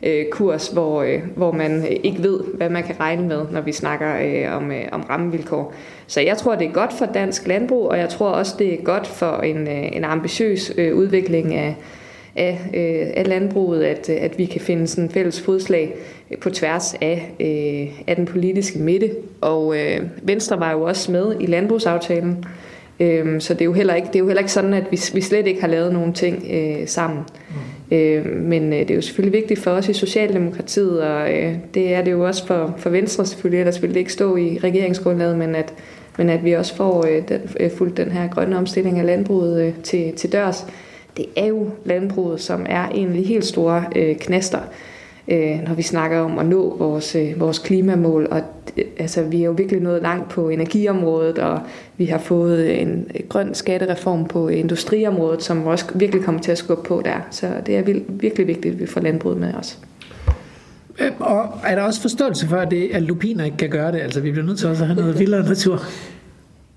øh, 0.03 0.25
kurs, 0.31 0.69
hvor, 0.69 1.03
øh, 1.03 1.21
hvor 1.37 1.53
man 1.53 1.87
ikke 2.05 2.23
ved, 2.23 2.41
hvad 2.55 2.71
man 2.71 2.83
kan 2.83 3.01
regne 3.01 3.29
med, 3.29 3.45
når 3.51 3.61
vi 3.61 3.73
snakker 3.73 4.17
øh, 4.23 4.57
om, 4.57 4.71
øh, 4.71 4.85
om 4.93 5.01
rammevilkår. 5.01 5.75
Så 6.13 6.21
jeg 6.21 6.37
tror, 6.37 6.55
det 6.55 6.67
er 6.67 6.73
godt 6.73 6.93
for 6.93 7.07
dansk 7.07 7.47
landbrug, 7.47 7.89
og 7.89 7.99
jeg 7.99 8.09
tror 8.09 8.29
også, 8.29 8.55
det 8.59 8.75
er 8.75 8.77
godt 8.77 9.07
for 9.07 9.37
en, 9.37 9.69
øh, 9.69 9.97
en 9.97 10.05
ambitiøs 10.05 10.73
øh, 10.79 10.97
udvikling 10.97 11.55
af, 11.55 11.75
af, 12.37 12.61
øh, 12.75 13.13
af 13.17 13.29
landbruget, 13.29 13.85
at, 13.85 14.09
at 14.09 14.39
vi 14.39 14.45
kan 14.45 14.61
finde 14.61 14.87
sådan 14.87 15.11
fælles 15.11 15.41
fodslag 15.41 15.95
på 16.41 16.51
tværs 16.51 16.95
af, 17.01 17.33
af 18.07 18.17
den 18.17 18.27
politiske 18.27 18.79
midte. 18.79 19.11
Og 19.41 19.77
øh, 19.77 20.01
Venstre 20.23 20.61
var 20.61 20.73
jo 20.73 20.83
også 20.83 21.13
med 21.13 21.35
i 21.41 21.47
landbrugsaftalen, 21.47 22.45
øh, 23.01 23.41
så 23.41 23.55
det 23.55 23.61
er, 23.61 23.65
jo 23.65 23.73
heller 23.73 23.95
ikke, 23.95 24.09
det 24.09 24.17
er 24.17 24.21
jo 24.21 24.27
heller 24.27 24.41
ikke 24.41 24.53
sådan, 24.53 24.75
at 24.75 24.85
vi, 24.91 25.01
vi 25.15 25.21
slet 25.21 25.47
ikke 25.47 25.61
har 25.61 25.69
lavet 25.69 25.93
nogen 25.93 26.13
ting 26.13 26.47
øh, 26.51 26.89
sammen. 26.89 27.21
Mm. 27.91 27.97
Øh, 27.97 28.27
men 28.27 28.73
øh, 28.73 28.79
det 28.79 28.91
er 28.91 28.95
jo 28.95 29.03
selvfølgelig 29.03 29.41
vigtigt 29.41 29.61
for 29.61 29.71
os 29.71 29.89
i 29.89 29.93
Socialdemokratiet, 29.93 31.03
og 31.03 31.33
øh, 31.33 31.55
det 31.75 31.95
er 31.95 32.03
det 32.03 32.11
jo 32.13 32.27
også 32.27 32.47
for, 32.47 32.75
for 32.79 32.91
Venstre 32.91 33.27
selvfølgelig, 33.27 33.61
ellers 33.61 33.83
ville 33.83 33.95
det 33.95 34.01
ikke 34.01 34.13
stå 34.13 34.37
i 34.37 34.59
regeringsgrundlaget, 34.65 35.39
men 35.39 35.55
at, 35.55 35.75
men 36.19 36.29
at 36.29 36.45
vi 36.45 36.53
også 36.53 36.75
får 36.75 37.07
øh, 37.07 37.29
den, 37.29 37.41
øh, 37.61 37.71
fuldt 37.71 37.97
den 37.97 38.11
her 38.11 38.29
grønne 38.29 38.59
omstilling 38.59 38.99
af 38.99 39.07
landbruget 39.07 39.63
øh, 39.63 39.75
til, 39.83 40.13
til 40.13 40.33
dørs. 40.33 40.67
Det 41.17 41.27
er 41.37 41.47
jo 41.47 41.71
landbruget, 41.85 42.41
som 42.41 42.67
er 42.69 42.89
en 42.89 43.09
af 43.09 43.15
de 43.15 43.23
helt 43.23 43.45
store 43.45 43.85
øh, 43.97 44.17
knaster, 44.17 44.59
øh, 45.29 45.59
når 45.69 45.75
vi 45.75 45.83
snakker 45.83 46.19
om 46.19 46.39
at 46.39 46.47
nå 46.47 46.77
vores, 46.79 47.15
øh, 47.15 47.41
vores 47.41 47.59
klimamål. 47.59 48.29
Og 48.31 48.41
øh, 48.77 48.85
altså, 48.99 49.23
vi 49.23 49.43
er 49.43 49.47
jo 49.47 49.53
virkelig 49.53 49.81
nået 49.83 50.03
langt 50.03 50.29
på 50.29 50.49
energiområdet, 50.49 51.39
og 51.39 51.61
vi 51.97 52.05
har 52.05 52.19
fået 52.19 52.83
en 52.83 53.11
grøn 53.29 53.55
skattereform 53.55 54.25
på 54.25 54.49
industriområdet, 54.49 55.43
som 55.43 55.67
også 55.67 55.85
virkelig 55.95 56.25
kommer 56.25 56.41
til 56.41 56.53
at 56.53 56.59
skubbe 56.59 56.83
på 56.89 57.03
der. 57.05 57.27
Så 57.31 57.47
det 57.67 57.77
er 57.77 57.83
virkelig 58.09 58.47
vigtigt, 58.47 58.75
at 58.75 58.81
vi 58.81 58.87
får 58.87 59.01
landbruget 59.01 59.39
med 59.39 59.55
os. 59.55 59.79
Øh, 61.01 61.11
og 61.19 61.59
er 61.65 61.75
der 61.75 61.83
også 61.83 62.01
forståelse 62.01 62.49
for, 62.49 62.57
at, 62.57 62.71
det, 62.71 62.91
at 62.93 63.03
lupiner 63.03 63.45
ikke 63.45 63.57
kan 63.57 63.71
gøre 63.71 63.93
det? 63.93 64.01
Altså, 64.01 64.21
vi 64.21 64.31
bliver 64.31 64.47
nødt 64.47 64.59
til 64.59 64.69
også 64.69 64.83
at 64.83 64.89
have 64.89 65.01
noget 65.01 65.19
vildere 65.19 65.43
natur. 65.49 65.81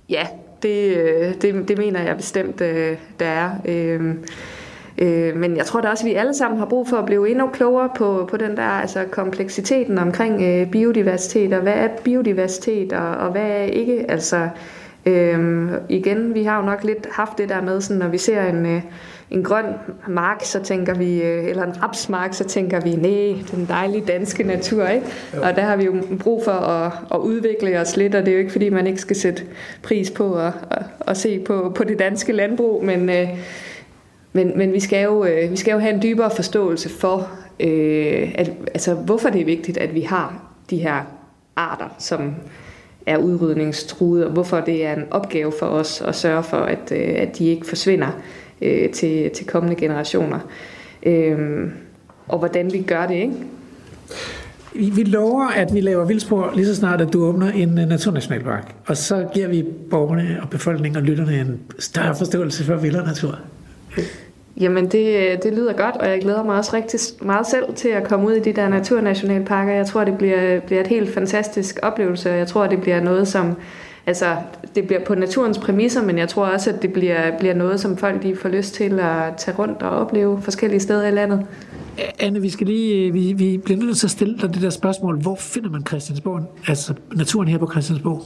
Ja, 0.10 0.28
det, 0.64 0.98
øh, 0.98 1.34
det, 1.42 1.68
det 1.68 1.78
mener 1.78 2.04
jeg 2.04 2.18
bestemt, 2.18 2.62
øh, 2.62 2.98
der 3.20 3.26
er. 3.26 3.50
Men 5.36 5.58
jeg 5.58 5.66
tror 5.66 5.82
da 5.82 5.88
også, 5.88 6.04
at 6.04 6.10
vi 6.10 6.14
alle 6.14 6.34
sammen 6.34 6.60
har 6.60 6.66
brug 6.66 6.88
for 6.88 6.98
at 6.98 7.06
blive 7.06 7.30
endnu 7.30 7.48
klogere 7.48 7.90
på, 7.98 8.28
på 8.32 8.38
den 8.38 8.58
der 8.58 8.64
altså 8.64 9.04
kompleksiteten 9.12 9.98
omkring 9.98 10.72
biodiversitet, 10.72 11.54
og 11.54 11.62
hvad 11.62 11.74
er 11.74 11.88
biodiversitet, 12.04 12.94
og, 12.94 13.10
og 13.10 13.32
hvad 13.32 13.42
er 13.42 13.64
ikke. 13.64 14.12
Altså, 14.12 14.50
øhm, 15.06 15.70
igen, 15.90 16.34
vi 16.34 16.44
har 16.44 16.60
jo 16.60 16.66
nok 16.66 16.84
lidt 16.84 17.08
haft 17.12 17.38
det 17.38 17.50
der 17.50 17.62
med, 17.62 17.82
sådan, 17.82 18.00
når 18.00 18.08
vi 18.08 18.18
ser 18.18 18.44
en, 18.44 18.84
en 19.32 19.44
grøn 19.44 19.66
mark, 20.08 20.44
så 20.44 20.64
tænker 20.64 20.94
vi, 20.94 21.22
øh, 21.22 21.46
eller 21.46 21.64
en 21.64 21.84
rapsmark, 21.84 22.34
så 22.34 22.44
tænker 22.44 22.80
vi, 22.80 22.96
nej, 22.96 23.44
den 23.52 23.66
dejlige 23.70 24.06
danske 24.08 24.44
natur, 24.44 24.88
ikke? 24.88 25.06
Jo. 25.36 25.42
Og 25.42 25.56
der 25.56 25.62
har 25.62 25.76
vi 25.76 25.84
jo 25.84 25.96
brug 26.20 26.44
for 26.44 26.52
at, 26.52 26.92
at 27.14 27.18
udvikle 27.18 27.80
os 27.80 27.98
lidt, 27.98 28.16
og 28.16 28.22
det 28.22 28.28
er 28.28 28.34
jo 28.34 28.40
ikke, 28.40 28.52
fordi 28.52 28.70
man 28.70 28.88
ikke 28.88 29.02
skal 29.02 29.16
sætte 29.16 29.44
pris 29.84 30.12
på 30.12 30.36
at, 30.36 30.54
at, 30.72 30.86
at 31.08 31.18
se 31.18 31.40
på, 31.40 31.72
på 31.76 31.84
det 31.84 32.00
danske 32.00 32.34
landbrug, 32.34 32.86
men, 32.86 33.10
øh, 33.10 33.30
men, 34.34 34.58
men 34.58 34.74
vi, 34.74 34.80
skal 34.80 35.04
jo, 35.04 35.26
øh, 35.26 35.52
vi 35.52 35.56
skal 35.56 35.72
jo 35.72 35.80
have 35.80 35.94
en 35.94 36.02
dybere 36.02 36.32
forståelse 36.32 36.90
for, 36.90 37.30
at, 37.60 38.52
altså, 38.74 38.94
hvorfor 38.94 39.30
det 39.30 39.42
er 39.42 39.46
vigtigt, 39.46 39.78
at 39.78 39.94
vi 39.94 40.02
har 40.02 40.44
de 40.70 40.78
her 40.78 41.02
arter, 41.56 41.96
som 42.00 42.36
er 43.06 43.18
udrydningstruede, 43.18 44.26
og 44.26 44.32
hvorfor 44.32 44.60
det 44.60 44.86
er 44.86 44.94
en 44.94 45.06
opgave 45.12 45.54
for 45.60 45.66
os 45.66 46.02
at 46.02 46.16
sørge 46.16 46.44
for, 46.44 46.58
at, 46.58 46.92
at 46.92 47.38
de 47.38 47.48
ikke 47.48 47.66
forsvinder 47.66 48.12
øh, 48.62 48.90
til, 48.90 49.30
til 49.30 49.48
kommende 49.48 49.76
generationer. 49.76 50.40
Øh, 51.04 51.38
og 52.28 52.40
hvordan 52.40 52.74
vi 52.74 52.82
gør 52.82 53.08
det, 53.08 53.16
ikke? 53.16 53.34
Vi, 54.74 55.04
lover, 55.04 55.48
at 55.48 55.74
vi 55.74 55.82
laver 55.82 56.06
vildspor 56.06 56.52
lige 56.56 56.66
så 56.66 56.76
snart, 56.76 57.02
at 57.02 57.14
du 57.14 57.26
åbner 57.26 57.52
en 57.52 57.70
uh, 57.70 57.76
naturnationalpark. 57.76 58.76
Og 58.86 58.98
så 58.98 59.28
giver 59.34 59.48
vi 59.48 59.66
borgerne 59.90 60.40
og 60.42 60.50
befolkningen 60.50 60.98
og 60.98 61.04
lytterne 61.04 61.40
en 61.40 61.60
større 61.80 62.16
forståelse 62.16 62.64
for 62.64 62.76
vildere 62.76 63.06
natur. 63.06 63.40
Jamen, 64.60 64.88
det, 64.88 65.44
det 65.44 65.54
lyder 65.54 65.74
godt, 65.74 65.96
og 65.96 66.10
jeg 66.10 66.22
glæder 66.22 66.44
mig 66.44 66.58
også 66.58 66.76
rigtig 66.76 67.00
meget 67.22 67.48
selv 67.48 67.76
til 67.76 67.90
at 67.90 68.04
komme 68.04 68.28
ud 68.28 68.34
i 68.34 68.40
de 68.40 68.54
der 68.54 68.70
naturnationalparker. 68.70 69.74
Jeg 69.74 69.86
tror, 69.86 70.04
det 70.04 70.18
bliver, 70.18 70.60
bliver 70.60 70.82
et 70.82 70.88
helt 70.88 71.14
fantastisk 71.14 71.80
oplevelse, 71.84 72.32
og 72.32 72.38
jeg 72.38 72.48
tror, 72.48 72.68
det 72.68 72.82
bliver 72.82 73.00
noget, 73.00 73.28
som 73.28 73.56
altså, 74.08 74.36
det 74.76 74.88
bliver 74.88 75.04
på 75.06 75.16
naturens 75.16 75.58
præmisser, 75.58 76.02
men 76.02 76.18
jeg 76.18 76.30
tror 76.30 76.46
også, 76.46 76.70
at 76.70 76.82
det 76.82 76.94
bliver, 76.94 77.38
bliver 77.40 77.54
noget, 77.54 77.80
som 77.80 77.98
folk 77.98 78.24
de 78.24 78.36
får 78.36 78.50
lyst 78.50 78.74
til 78.74 79.00
at 79.00 79.36
tage 79.38 79.58
rundt 79.58 79.82
og 79.82 79.90
opleve 79.90 80.42
forskellige 80.42 80.80
steder 80.80 81.08
i 81.08 81.12
landet. 81.12 81.46
Anne, 82.20 82.42
vi 82.42 82.50
skal 82.50 82.68
lige, 82.68 83.14
vi, 83.14 83.34
vi 83.34 83.58
bliver 83.58 83.80
nødt 83.80 83.98
til 83.98 84.08
at 84.08 84.12
stille 84.12 84.38
dig 84.38 84.54
det 84.54 84.62
der 84.62 84.70
spørgsmål. 84.70 85.22
Hvor 85.22 85.36
finder 85.36 85.70
man 85.70 85.86
Christiansborg, 85.88 86.42
altså 86.68 86.94
naturen 87.16 87.48
her 87.48 87.58
på 87.58 87.72
Christiansborg? 87.72 88.22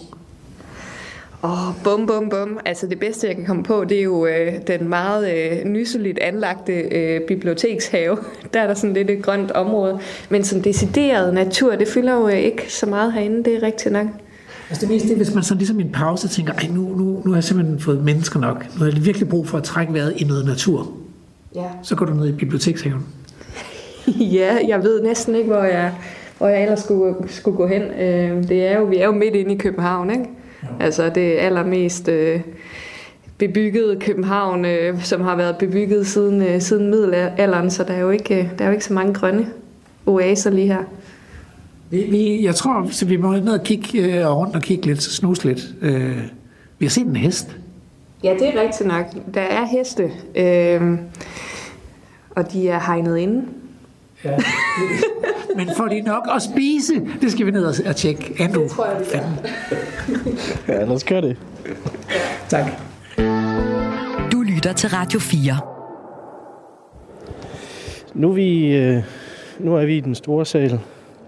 Åh, 1.43 1.69
oh, 1.69 1.75
bum, 1.84 2.07
bum, 2.07 2.30
bum. 2.30 2.59
Altså 2.65 2.88
det 2.88 2.99
bedste, 2.99 3.27
jeg 3.27 3.36
kan 3.36 3.45
komme 3.45 3.63
på, 3.63 3.84
det 3.84 3.99
er 3.99 4.03
jo 4.03 4.25
øh, 4.25 4.53
den 4.67 4.89
meget 4.89 5.34
øh, 5.34 5.65
nyseligt 5.65 6.19
anlagte 6.19 6.73
øh, 6.73 7.21
bibliotekshave. 7.21 8.17
Der 8.53 8.61
er 8.61 8.67
der 8.67 8.73
sådan 8.73 8.93
lidt 8.93 9.09
et 9.09 9.23
grønt 9.23 9.51
område. 9.51 9.99
Men 10.30 10.43
som 10.43 10.61
decideret 10.61 11.34
natur, 11.34 11.75
det 11.75 11.88
fylder 11.88 12.13
jo 12.13 12.27
øh, 12.27 12.38
ikke 12.38 12.73
så 12.73 12.86
meget 12.86 13.13
herinde, 13.13 13.43
det 13.43 13.55
er 13.55 13.63
rigtigt 13.63 13.93
nok. 13.93 14.07
Altså 14.70 14.86
det 14.86 14.93
meste 14.93 15.13
er, 15.13 15.17
hvis 15.17 15.34
man 15.34 15.43
sådan 15.43 15.57
ligesom 15.57 15.80
i 15.80 15.84
en 15.84 15.91
pause 15.91 16.28
tænker, 16.28 16.53
ej 16.53 16.67
nu, 16.67 16.82
nu, 16.82 17.22
nu 17.26 17.32
har 17.32 17.36
jeg 17.36 17.43
simpelthen 17.43 17.80
fået 17.80 18.03
mennesker 18.03 18.39
nok. 18.39 18.65
Nu 18.74 18.80
har 18.80 18.91
jeg 18.91 19.05
virkelig 19.05 19.30
brug 19.30 19.47
for 19.47 19.57
at 19.57 19.63
trække 19.63 19.93
vejret 19.93 20.13
i 20.17 20.24
noget 20.24 20.45
natur. 20.45 20.91
Ja. 21.55 21.65
Så 21.84 21.95
går 21.95 22.05
du 22.05 22.13
ned 22.13 22.28
i 22.28 22.32
bibliotekshaven. 22.32 23.05
ja, 24.38 24.57
jeg 24.67 24.84
ved 24.84 25.03
næsten 25.03 25.36
ikke, 25.36 25.49
hvor 25.49 25.63
jeg, 25.63 25.93
hvor 26.38 26.47
jeg 26.47 26.61
ellers 26.61 26.80
skulle, 26.80 27.15
skulle 27.28 27.57
gå 27.57 27.67
hen. 27.67 27.82
Øh, 27.82 28.47
det 28.47 28.67
er 28.67 28.78
jo, 28.78 28.84
vi 28.84 28.97
er 28.97 29.05
jo 29.05 29.11
midt 29.11 29.36
inde 29.36 29.53
i 29.53 29.57
København, 29.57 30.11
ikke? 30.11 30.26
Ja. 30.63 30.86
Altså 30.86 31.09
det 31.09 31.38
allermest 31.38 32.07
øh, 32.07 32.41
bebyggede 33.38 33.99
København, 33.99 34.65
øh, 34.65 35.03
som 35.03 35.22
har 35.22 35.36
været 35.36 35.57
bebygget 35.57 36.07
siden, 36.07 36.61
siden 36.61 36.89
middelalderen, 36.89 37.72
så 37.72 37.84
der 37.84 37.93
er, 37.93 37.99
jo 37.99 38.09
ikke, 38.09 38.51
der 38.57 38.63
er 38.63 38.70
jo 38.70 38.74
ikke 38.74 38.86
så 38.86 38.93
mange 38.93 39.13
grønne 39.13 39.47
oaser 40.05 40.49
lige 40.49 40.67
her. 40.67 40.84
Vi, 41.89 42.03
vi, 42.03 42.43
jeg 42.43 42.55
tror, 42.55 42.87
så 42.91 43.05
vi 43.05 43.17
må 43.17 43.31
ned 43.31 43.59
og 43.59 43.63
kigge 43.63 44.19
øh, 44.19 44.35
rundt 44.35 44.55
og 44.55 44.61
kigge 44.61 44.85
lidt, 44.85 45.03
snus 45.03 45.43
lidt. 45.43 45.59
Øh, 45.81 46.17
vi 46.79 46.85
har 46.85 46.89
set 46.89 47.05
en 47.05 47.15
hest. 47.15 47.57
Ja, 48.23 48.33
det 48.33 48.55
er 48.55 48.61
rigtigt 48.61 48.87
nok. 48.87 49.05
Der 49.33 49.41
er 49.41 49.65
heste, 49.65 50.11
øh, 50.35 50.99
og 52.29 52.51
de 52.51 52.69
er 52.69 52.79
hegnet 52.79 53.17
inde. 53.17 53.45
Ja. 54.23 54.37
Men 55.55 55.69
får 55.77 55.87
de 55.87 56.01
nok 56.01 56.27
at 56.35 56.41
spise? 56.41 56.93
Det 57.21 57.31
skal 57.31 57.45
vi 57.45 57.51
ned 57.51 57.85
og 57.85 57.95
tjekke. 57.95 58.35
Andrew. 58.39 58.63
Det 58.63 58.71
tror 58.71 58.85
jeg, 58.85 58.99
det 58.99 59.15
er. 59.15 60.73
ja, 60.73 60.83
lad 60.83 60.95
os 60.95 61.03
gøre 61.03 61.21
det. 61.21 61.37
Tak. 62.49 62.65
Du 64.31 64.41
lytter 64.41 64.73
til 64.73 64.89
Radio 64.89 65.19
4. 65.19 65.57
Nu 68.13 68.29
er 68.29 68.33
vi, 68.33 68.75
øh, 68.75 69.03
nu 69.59 69.75
er 69.75 69.85
vi 69.85 69.97
i 69.97 69.99
den 69.99 70.15
store 70.15 70.45
sal, 70.45 70.79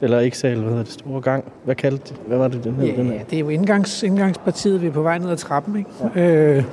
eller 0.01 0.19
ikke 0.19 0.37
sal, 0.37 0.59
hvad 0.59 0.69
hedder 0.69 0.83
det, 0.83 0.93
store 0.93 1.21
gang. 1.21 1.43
Hvad 1.65 1.75
kaldte 1.75 2.13
Hvad 2.27 2.37
var 2.37 2.47
det, 2.47 2.63
den 2.63 2.75
hed? 2.75 2.85
Ja, 2.85 2.95
den 2.95 3.05
her? 3.05 3.23
det 3.23 3.35
er 3.35 3.39
jo 3.39 3.49
indgangs, 3.49 4.03
indgangspartiet, 4.03 4.81
vi 4.81 4.87
er 4.87 4.91
på 4.91 5.01
vej 5.01 5.17
ned 5.17 5.29
ad 5.29 5.37
trappen, 5.37 5.77
ikke? 5.77 5.89
Ja. 6.15 6.55
Øh, 6.57 6.63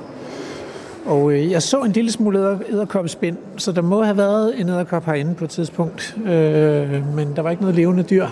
og 1.05 1.31
øh, 1.31 1.51
jeg 1.51 1.61
så 1.61 1.79
en 1.79 1.91
lille 1.91 2.11
smule 2.11 2.59
æderkopspind, 2.69 3.37
så 3.57 3.71
der 3.71 3.81
må 3.81 4.03
have 4.03 4.17
været 4.17 4.59
en 4.59 4.69
æderkop 4.69 5.05
herinde 5.05 5.35
på 5.35 5.43
et 5.43 5.49
tidspunkt. 5.49 6.17
Øh, 6.25 7.15
men 7.15 7.35
der 7.35 7.41
var 7.41 7.49
ikke 7.49 7.61
noget 7.61 7.75
levende 7.75 8.03
dyr. 8.03 8.27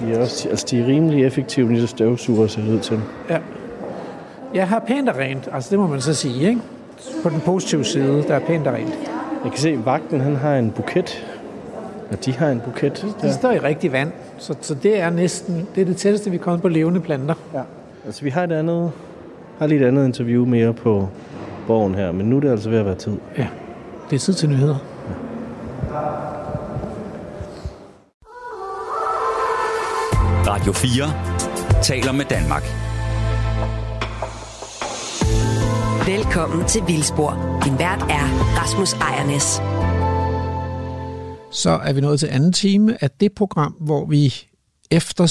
De 0.00 0.12
er, 0.12 0.20
også, 0.20 0.48
altså, 0.48 0.66
de 0.70 0.80
er 0.80 0.86
rimelig 0.86 1.24
effektive, 1.24 1.68
lige 1.68 1.80
så 1.80 1.86
støvsuger 1.86 2.46
ser 2.46 2.62
det 2.62 2.72
ud 2.72 2.78
til. 2.78 3.00
Ja. 3.30 3.38
Jeg 4.54 4.68
har 4.68 4.78
pænt 4.78 5.08
og 5.08 5.16
rent, 5.16 5.48
altså 5.52 5.70
det 5.70 5.78
må 5.78 5.86
man 5.86 6.00
så 6.00 6.14
sige, 6.14 6.48
ikke? 6.48 6.60
På 7.22 7.28
den 7.28 7.40
positive 7.40 7.84
side, 7.84 8.24
der 8.28 8.34
er 8.34 8.38
pænt 8.38 8.66
og 8.66 8.74
rent. 8.74 8.98
Jeg 9.44 9.52
kan 9.52 9.60
se, 9.60 9.70
at 9.70 9.86
vagten 9.86 10.20
han 10.20 10.36
har 10.36 10.56
en 10.56 10.70
buket. 10.70 11.26
Og 12.10 12.24
de 12.24 12.32
har 12.32 12.48
en 12.48 12.60
buket. 12.60 13.06
De 13.22 13.32
står 13.32 13.52
i 13.52 13.58
rigtig 13.58 13.92
vand, 13.92 14.12
så, 14.38 14.54
så 14.60 14.74
det 14.74 15.00
er 15.00 15.10
næsten 15.10 15.68
det, 15.74 15.80
er 15.80 15.84
det 15.84 15.96
tætteste, 15.96 16.30
vi 16.30 16.38
kommer 16.38 16.60
på 16.60 16.68
levende 16.68 17.00
planter. 17.00 17.34
Ja. 17.54 17.62
Altså, 18.06 18.22
vi 18.22 18.30
har 18.30 18.44
et 18.44 18.52
andet, 18.52 18.92
har 19.58 19.66
lige 19.66 19.80
et 19.80 19.86
andet 19.86 20.04
interview 20.04 20.46
mere 20.46 20.72
på 20.74 21.08
borgen 21.66 21.94
her, 21.94 22.12
men 22.12 22.26
nu 22.26 22.36
er 22.36 22.40
det 22.40 22.50
altså 22.50 22.70
ved 22.70 22.78
at 22.78 22.86
være 22.86 22.94
tid. 22.94 23.16
Ja, 23.38 23.46
det 24.10 24.16
er 24.16 24.20
tid 24.20 24.34
til 24.34 24.48
nyheder. 24.48 24.76
Radio 30.46 30.72
4 30.72 31.82
taler 31.82 32.12
med 32.12 32.24
Danmark. 32.24 32.62
Velkommen 36.06 36.64
til 36.68 36.82
Vildspor. 36.86 37.60
Din 37.64 37.78
vært 37.78 38.02
er 38.02 38.26
Rasmus 38.60 38.92
Ejernes. 38.92 39.73
Så 41.54 41.70
er 41.70 41.92
vi 41.92 42.00
nået 42.00 42.20
til 42.20 42.26
anden 42.26 42.52
time 42.52 43.04
af 43.04 43.10
det 43.10 43.32
program, 43.32 43.72
hvor 43.72 44.06
vi 44.06 44.34
efter, 44.90 45.24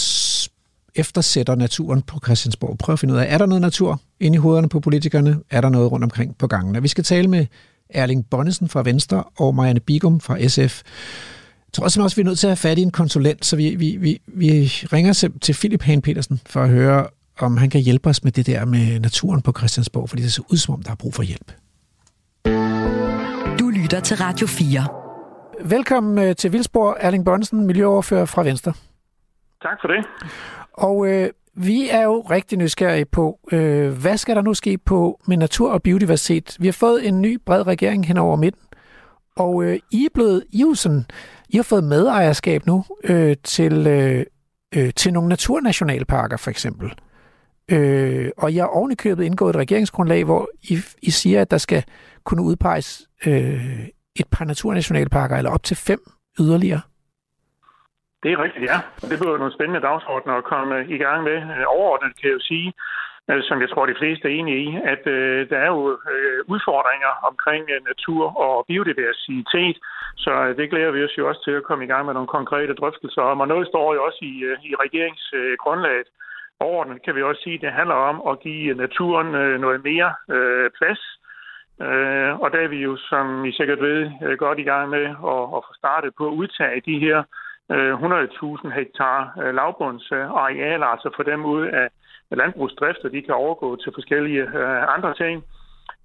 eftersætter 0.95 1.55
naturen 1.55 2.01
på 2.01 2.19
Christiansborg. 2.23 2.77
Prøv 2.77 2.93
at 2.93 2.99
finde 2.99 3.13
ud 3.13 3.19
af, 3.19 3.33
er 3.33 3.37
der 3.37 3.45
noget 3.45 3.61
natur 3.61 4.01
inde 4.19 4.35
i 4.35 4.39
hovederne 4.39 4.69
på 4.69 4.79
politikerne? 4.79 5.39
Er 5.49 5.61
der 5.61 5.69
noget 5.69 5.91
rundt 5.91 6.03
omkring 6.03 6.37
på 6.37 6.47
gangene? 6.47 6.81
Vi 6.81 6.87
skal 6.87 7.03
tale 7.03 7.27
med 7.27 7.45
Erling 7.89 8.25
Bonnesen 8.25 8.69
fra 8.69 8.83
Venstre 8.83 9.23
og 9.23 9.55
Marianne 9.55 9.79
Bigum 9.79 10.19
fra 10.19 10.47
SF. 10.47 10.81
Jeg 11.67 11.73
tror 11.73 11.83
også, 11.83 12.15
vi 12.15 12.21
er 12.21 12.25
nødt 12.25 12.39
til 12.39 12.47
at 12.47 12.51
have 12.51 12.57
fat 12.57 12.77
i 12.77 12.81
en 12.81 12.91
konsulent, 12.91 13.45
så 13.45 13.55
vi, 13.55 13.75
vi, 13.75 13.97
vi, 13.99 14.21
vi 14.27 14.65
ringer 14.93 15.29
til 15.41 15.53
Philip 15.53 15.81
Hane 15.81 16.01
Petersen 16.01 16.41
for 16.45 16.63
at 16.63 16.69
høre, 16.69 17.07
om 17.39 17.57
han 17.57 17.69
kan 17.69 17.81
hjælpe 17.81 18.09
os 18.09 18.23
med 18.23 18.31
det 18.31 18.45
der 18.45 18.65
med 18.65 18.99
naturen 18.99 19.41
på 19.41 19.53
Christiansborg, 19.57 20.09
fordi 20.09 20.21
det 20.21 20.33
ser 20.33 20.43
ud 20.51 20.57
som 20.57 20.73
om, 20.73 20.83
der 20.83 20.91
er 20.91 20.95
brug 20.95 21.13
for 21.13 21.23
hjælp. 21.23 21.51
Du 23.59 23.69
lytter 23.69 23.99
til 23.99 24.17
Radio 24.17 24.47
4. 24.47 25.02
Velkommen 25.61 26.27
øh, 26.27 26.35
til 26.35 26.51
Vildsborg, 26.53 26.97
Erling 26.99 27.25
Bonnesen, 27.25 27.67
miljøoverfører 27.67 28.25
fra 28.25 28.43
Venstre. 28.43 28.73
Tak 29.61 29.77
for 29.81 29.87
det. 29.87 30.05
Og 30.73 31.07
øh, 31.07 31.29
vi 31.53 31.89
er 31.89 32.03
jo 32.03 32.21
rigtig 32.21 32.57
nysgerrige 32.57 33.05
på, 33.05 33.39
øh, 33.51 34.01
hvad 34.01 34.17
skal 34.17 34.35
der 34.35 34.41
nu 34.41 34.53
ske 34.53 34.77
på 34.77 35.19
med 35.27 35.37
natur 35.37 35.71
og 35.71 35.83
biodiversitet? 35.83 36.57
Vi 36.59 36.67
har 36.67 36.73
fået 36.73 37.07
en 37.07 37.21
ny 37.21 37.39
bred 37.45 37.67
regering 37.67 38.07
hen 38.07 38.17
over 38.17 38.35
midten, 38.35 38.63
og 39.35 39.63
øh, 39.63 39.79
I 39.91 40.05
er 40.05 40.09
blevet, 40.13 40.43
I, 40.51 40.61
er 40.61 40.73
sådan, 40.73 41.05
I 41.49 41.55
har 41.55 41.63
fået 41.63 41.83
medejerskab 41.83 42.65
nu 42.65 42.85
øh, 43.03 43.35
til, 43.43 43.87
øh, 43.87 44.25
øh, 44.75 44.93
til 44.93 45.13
nogle 45.13 45.29
naturnationalparker 45.29 46.37
for 46.37 46.49
eksempel. 46.49 46.93
Øh, 47.71 48.29
og 48.37 48.55
jeg 48.55 48.63
har 48.63 48.67
ovenikøbet 48.67 49.23
indgået 49.23 49.55
et 49.55 49.59
regeringsgrundlag, 49.59 50.23
hvor 50.23 50.49
I, 50.61 50.79
I 51.01 51.11
siger, 51.11 51.41
at 51.41 51.51
der 51.51 51.57
skal 51.57 51.83
kunne 52.23 52.41
udpeges 52.43 53.07
øh, 53.25 53.87
et 54.21 54.27
par 54.33 54.45
naturnationalparker, 54.45 55.35
eller 55.37 55.51
op 55.51 55.63
til 55.63 55.77
fem 55.87 56.01
yderligere. 56.39 56.81
Det 58.23 58.31
er 58.31 58.43
rigtigt, 58.43 58.65
ja. 58.71 58.77
Det 59.09 59.19
bliver 59.19 59.37
nogle 59.37 59.57
spændende 59.57 59.85
dagsordner 59.89 60.33
at 60.33 60.49
komme 60.53 60.75
i 60.95 60.97
gang 60.97 61.23
med. 61.23 61.37
Øh, 61.55 61.65
overordnet 61.77 62.11
kan 62.17 62.29
jeg 62.29 62.35
jo 62.39 62.43
sige, 62.51 62.73
øh, 63.29 63.41
som 63.47 63.61
jeg 63.61 63.69
tror, 63.69 63.85
de 63.85 63.99
fleste 64.01 64.25
er 64.27 64.35
enige 64.39 64.59
i, 64.67 64.69
at 64.93 65.03
øh, 65.07 65.49
der 65.49 65.57
er 65.65 65.69
jo 65.75 65.81
øh, 66.13 66.39
udfordringer 66.53 67.11
omkring 67.29 67.63
øh, 67.73 67.79
natur 67.91 68.23
og 68.45 68.65
biodiversitet, 68.69 69.77
så 70.23 70.31
øh, 70.45 70.57
det 70.57 70.69
glæder 70.69 70.91
vi 70.91 71.03
os 71.03 71.17
jo 71.17 71.27
også 71.29 71.41
til 71.43 71.55
at 71.59 71.67
komme 71.67 71.83
i 71.83 71.87
gang 71.91 72.05
med 72.05 72.13
nogle 72.13 72.35
konkrete 72.37 72.73
drøftelser 72.73 73.21
om, 73.21 73.39
og 73.43 73.47
noget 73.47 73.67
står 73.67 73.93
jo 73.93 74.03
også 74.07 74.19
i, 74.31 74.33
øh, 74.49 74.57
i 74.69 74.71
regeringsgrundlaget. 74.83 76.09
Øh, 76.09 76.19
Overordnet 76.59 77.03
kan 77.05 77.15
vi 77.15 77.23
også 77.23 77.41
sige, 77.43 77.55
at 77.55 77.61
det 77.61 77.71
handler 77.79 77.95
om 77.95 78.17
at 78.31 78.39
give 78.39 78.73
naturen 78.83 79.35
øh, 79.35 79.61
noget 79.65 79.83
mere 79.83 80.09
øh, 80.35 80.69
plads, 80.77 81.01
Øh, 81.81 82.39
og 82.39 82.51
der 82.51 82.59
er 82.59 82.67
vi 82.67 82.77
jo, 82.77 82.97
som 82.97 83.45
I 83.45 83.51
sikkert 83.51 83.81
ved, 83.81 84.11
øh, 84.23 84.37
godt 84.37 84.59
i 84.59 84.63
gang 84.63 84.89
med 84.89 85.05
at, 85.33 85.43
at 85.55 85.63
få 85.67 85.73
startet 85.77 86.11
på 86.17 86.27
at 86.27 86.33
udtage 86.33 86.81
de 86.85 86.99
her 86.99 87.23
øh, 87.71 87.93
100.000 87.93 88.69
hektar 88.69 89.37
øh, 89.41 89.55
lavbundsarealer, 89.55 90.85
altså 90.85 91.09
få 91.15 91.23
dem 91.23 91.45
ud 91.45 91.65
af 91.67 91.87
landbrugsdrift, 92.31 92.99
og 93.03 93.11
de 93.11 93.21
kan 93.21 93.33
overgå 93.33 93.75
til 93.75 93.91
forskellige 93.95 94.47
andre 94.95 95.13
ting. 95.13 95.43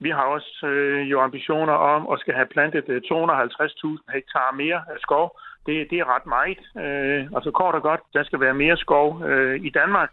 Vi 0.00 0.10
har 0.10 0.22
også 0.22 0.66
øh, 0.66 1.10
jo 1.10 1.20
ambitioner 1.20 1.72
om 1.72 2.08
at 2.12 2.20
skal 2.20 2.34
have 2.34 2.46
plantet 2.46 2.84
250.000 2.84 4.12
hektar 4.12 4.52
mere 4.52 4.80
skov. 5.00 5.40
Det, 5.66 5.90
det 5.90 5.98
er 5.98 6.14
ret 6.14 6.26
meget. 6.26 6.60
Øh, 6.84 7.26
altså 7.36 7.50
kort 7.50 7.74
og 7.74 7.82
godt, 7.82 8.00
der 8.14 8.24
skal 8.24 8.40
være 8.40 8.54
mere 8.54 8.76
skov 8.76 9.22
øh, 9.24 9.60
i 9.64 9.70
Danmark. 9.70 10.10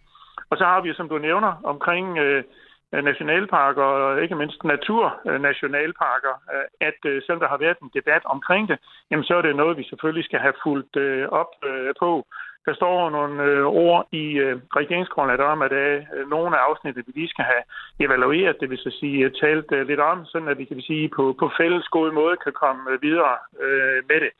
Og 0.50 0.58
så 0.58 0.66
har 0.66 0.82
vi, 0.82 0.94
som 0.94 1.10
du 1.10 1.18
nævner, 1.18 1.62
omkring 1.64 2.18
øh, 2.18 2.44
Øh, 2.94 3.04
nationalparker 3.04 3.84
og 3.84 4.24
ikke 4.24 4.36
mindst 4.36 4.64
naturnationalparker, 4.64 6.34
øh, 6.54 6.60
øh, 6.60 6.88
at 6.88 7.00
selvom 7.24 7.40
der 7.40 7.48
har 7.48 7.58
været 7.58 7.78
en 7.80 7.92
debat 7.94 8.24
omkring 8.26 8.70
det, 8.70 8.78
jamen 9.12 9.26
så 9.26 9.36
er 9.36 9.42
det 9.42 9.56
noget, 9.56 9.78
vi 9.78 9.84
selvfølgelig 9.84 10.26
skal 10.26 10.40
have 10.40 10.62
fulgt 10.64 10.98
op 11.42 11.52
på. 12.00 12.26
Der 12.66 12.74
står 12.74 13.10
nogle 13.10 13.64
ord 13.64 14.08
i 14.12 14.26
regeringsgrundlaget 14.80 15.42
om, 15.42 15.62
at 15.62 15.72
der 15.72 15.78
er 15.78 16.26
nogle 16.30 16.58
af 16.58 16.62
afsnittet, 16.70 17.08
vi 17.08 17.12
lige 17.16 17.34
skal 17.34 17.46
have 17.46 17.64
evalueret, 18.00 18.60
det 18.62 18.70
vil 18.70 18.78
så 18.78 18.92
sige 19.00 19.30
talt 19.30 19.72
lidt 19.72 20.00
om, 20.00 20.26
sådan 20.26 20.48
at 20.48 20.58
vi 20.58 20.66
kan 20.66 20.82
sige 20.82 21.10
på, 21.16 21.36
på 21.40 21.52
fælles 21.58 21.88
god 21.88 22.12
måde 22.12 22.38
kan 22.38 22.54
komme 22.54 22.84
videre 23.02 23.38
med 24.10 24.20
det. 24.26 24.32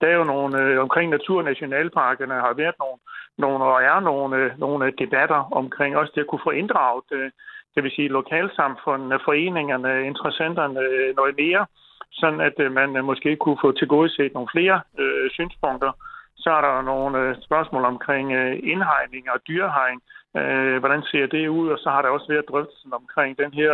Der 0.00 0.06
er 0.06 0.16
jo 0.16 0.24
nogle 0.24 0.62
øh, 0.62 0.80
omkring 0.80 1.10
naturnationalparkerne 1.10 2.34
har 2.34 2.52
været 2.52 2.74
nogle, 2.78 2.98
nogle 3.38 3.64
og 3.64 3.82
er 3.82 4.00
nogle, 4.00 4.54
nogle 4.58 4.92
debatter 4.98 5.40
omkring 5.60 5.96
også 5.96 6.12
det 6.14 6.20
at 6.20 6.26
kunne 6.26 6.46
få 6.48 6.50
inddraget 6.50 7.04
øh, 7.12 7.30
det 7.74 7.82
vil 7.82 7.92
sige 7.96 8.08
lokalsamfundene, 8.08 9.18
foreningerne, 9.24 10.06
interessenterne 10.06 10.80
øh, 10.80 11.16
noget 11.16 11.34
mere, 11.36 11.66
sådan 12.12 12.40
at 12.40 12.56
øh, 12.58 12.72
man 12.72 12.96
øh, 12.96 13.04
måske 13.04 13.36
kunne 13.36 13.58
få 13.60 13.72
tilgodeset 13.72 14.34
nogle 14.34 14.48
flere 14.54 14.80
øh, 14.98 15.30
synspunkter. 15.30 15.92
Så 16.36 16.50
er 16.50 16.60
der 16.60 16.82
nogle 16.82 17.36
spørgsmål 17.46 17.84
omkring 17.84 18.32
øh, 18.32 18.58
indhegning 18.72 19.24
og 19.34 19.38
dyrehegn. 19.48 20.00
Øh, 20.36 20.78
hvordan 20.78 21.02
ser 21.02 21.26
det 21.26 21.48
ud? 21.48 21.68
Og 21.68 21.78
så 21.78 21.90
har 21.90 22.02
der 22.02 22.08
også 22.08 22.28
været 22.28 22.48
drøftelsen 22.48 22.92
omkring 22.94 23.38
den 23.38 23.52
her 23.54 23.72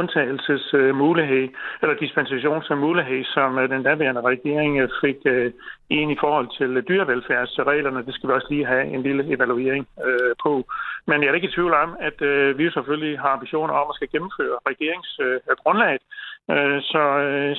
undtagelsesmulighed, 0.00 1.48
eller 1.82 1.94
dispensationsmulighed, 2.04 3.24
som 3.24 3.58
øh, 3.58 3.68
den 3.74 3.82
daværende 3.82 4.22
regering 4.32 4.72
øh, 4.82 4.88
fik 5.02 5.16
øh, 5.24 5.52
ind 5.90 6.10
i 6.12 6.20
forhold 6.20 6.48
til 6.58 6.70
dyrevelfærdsreglerne. 6.88 8.06
Det 8.06 8.14
skal 8.14 8.28
vi 8.28 8.34
også 8.34 8.50
lige 8.50 8.66
have 8.66 8.84
en 8.94 9.02
lille 9.02 9.24
evaluering 9.34 9.88
på. 10.42 10.52
Men 11.06 11.22
jeg 11.22 11.28
er 11.28 11.34
ikke 11.34 11.48
i 11.48 11.56
tvivl 11.56 11.74
om, 11.74 11.90
at 12.08 12.18
vi 12.58 12.70
selvfølgelig 12.70 13.20
har 13.20 13.28
ambitioner 13.28 13.74
om 13.74 13.90
at 13.90 13.94
skal 13.94 14.08
gennemføre 14.14 14.56
regeringsgrundlaget, 14.70 16.02
så, 16.90 17.02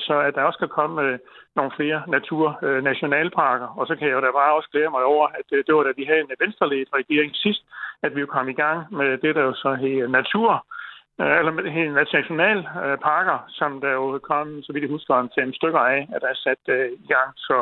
så 0.06 0.14
at 0.26 0.34
der 0.34 0.42
også 0.42 0.56
skal 0.56 0.68
komme 0.68 1.18
nogle 1.56 1.72
flere 1.76 2.02
naturnationalparker. 2.08 3.68
Og 3.78 3.86
så 3.86 3.96
kan 3.96 4.08
jeg 4.08 4.14
jo 4.14 4.20
da 4.20 4.30
bare 4.40 4.56
også 4.58 4.68
glæde 4.72 4.90
mig 4.90 5.04
over, 5.04 5.26
at 5.38 5.46
det 5.66 5.74
var 5.74 5.82
da 5.82 5.92
vi 5.96 6.04
havde 6.04 6.20
en 6.20 6.40
venstreledet 6.44 6.88
regering 7.00 7.32
sidst, 7.36 7.62
at 8.02 8.16
vi 8.16 8.26
kom 8.26 8.48
i 8.48 8.58
gang 8.64 8.78
med 8.98 9.18
det, 9.18 9.34
der 9.34 9.42
jo 9.42 9.54
så 9.54 9.74
hed 9.74 10.08
natur 10.08 10.66
Øh, 11.20 11.38
eller 11.38 11.52
nationalparker, 12.02 13.38
øh, 13.44 13.50
som 13.58 13.80
der 13.80 13.92
jo 14.00 14.20
kom, 14.30 14.46
så 14.62 14.72
vidt 14.72 14.84
jeg 14.84 14.94
husker, 14.96 15.14
en 15.14 15.36
fem 15.38 15.52
stykker 15.52 15.82
af, 15.94 16.00
at 16.14 16.20
der 16.22 16.28
er 16.34 16.40
sat 16.46 16.62
øh, 16.68 16.86
i 17.04 17.06
gang. 17.14 17.30
Så 17.36 17.56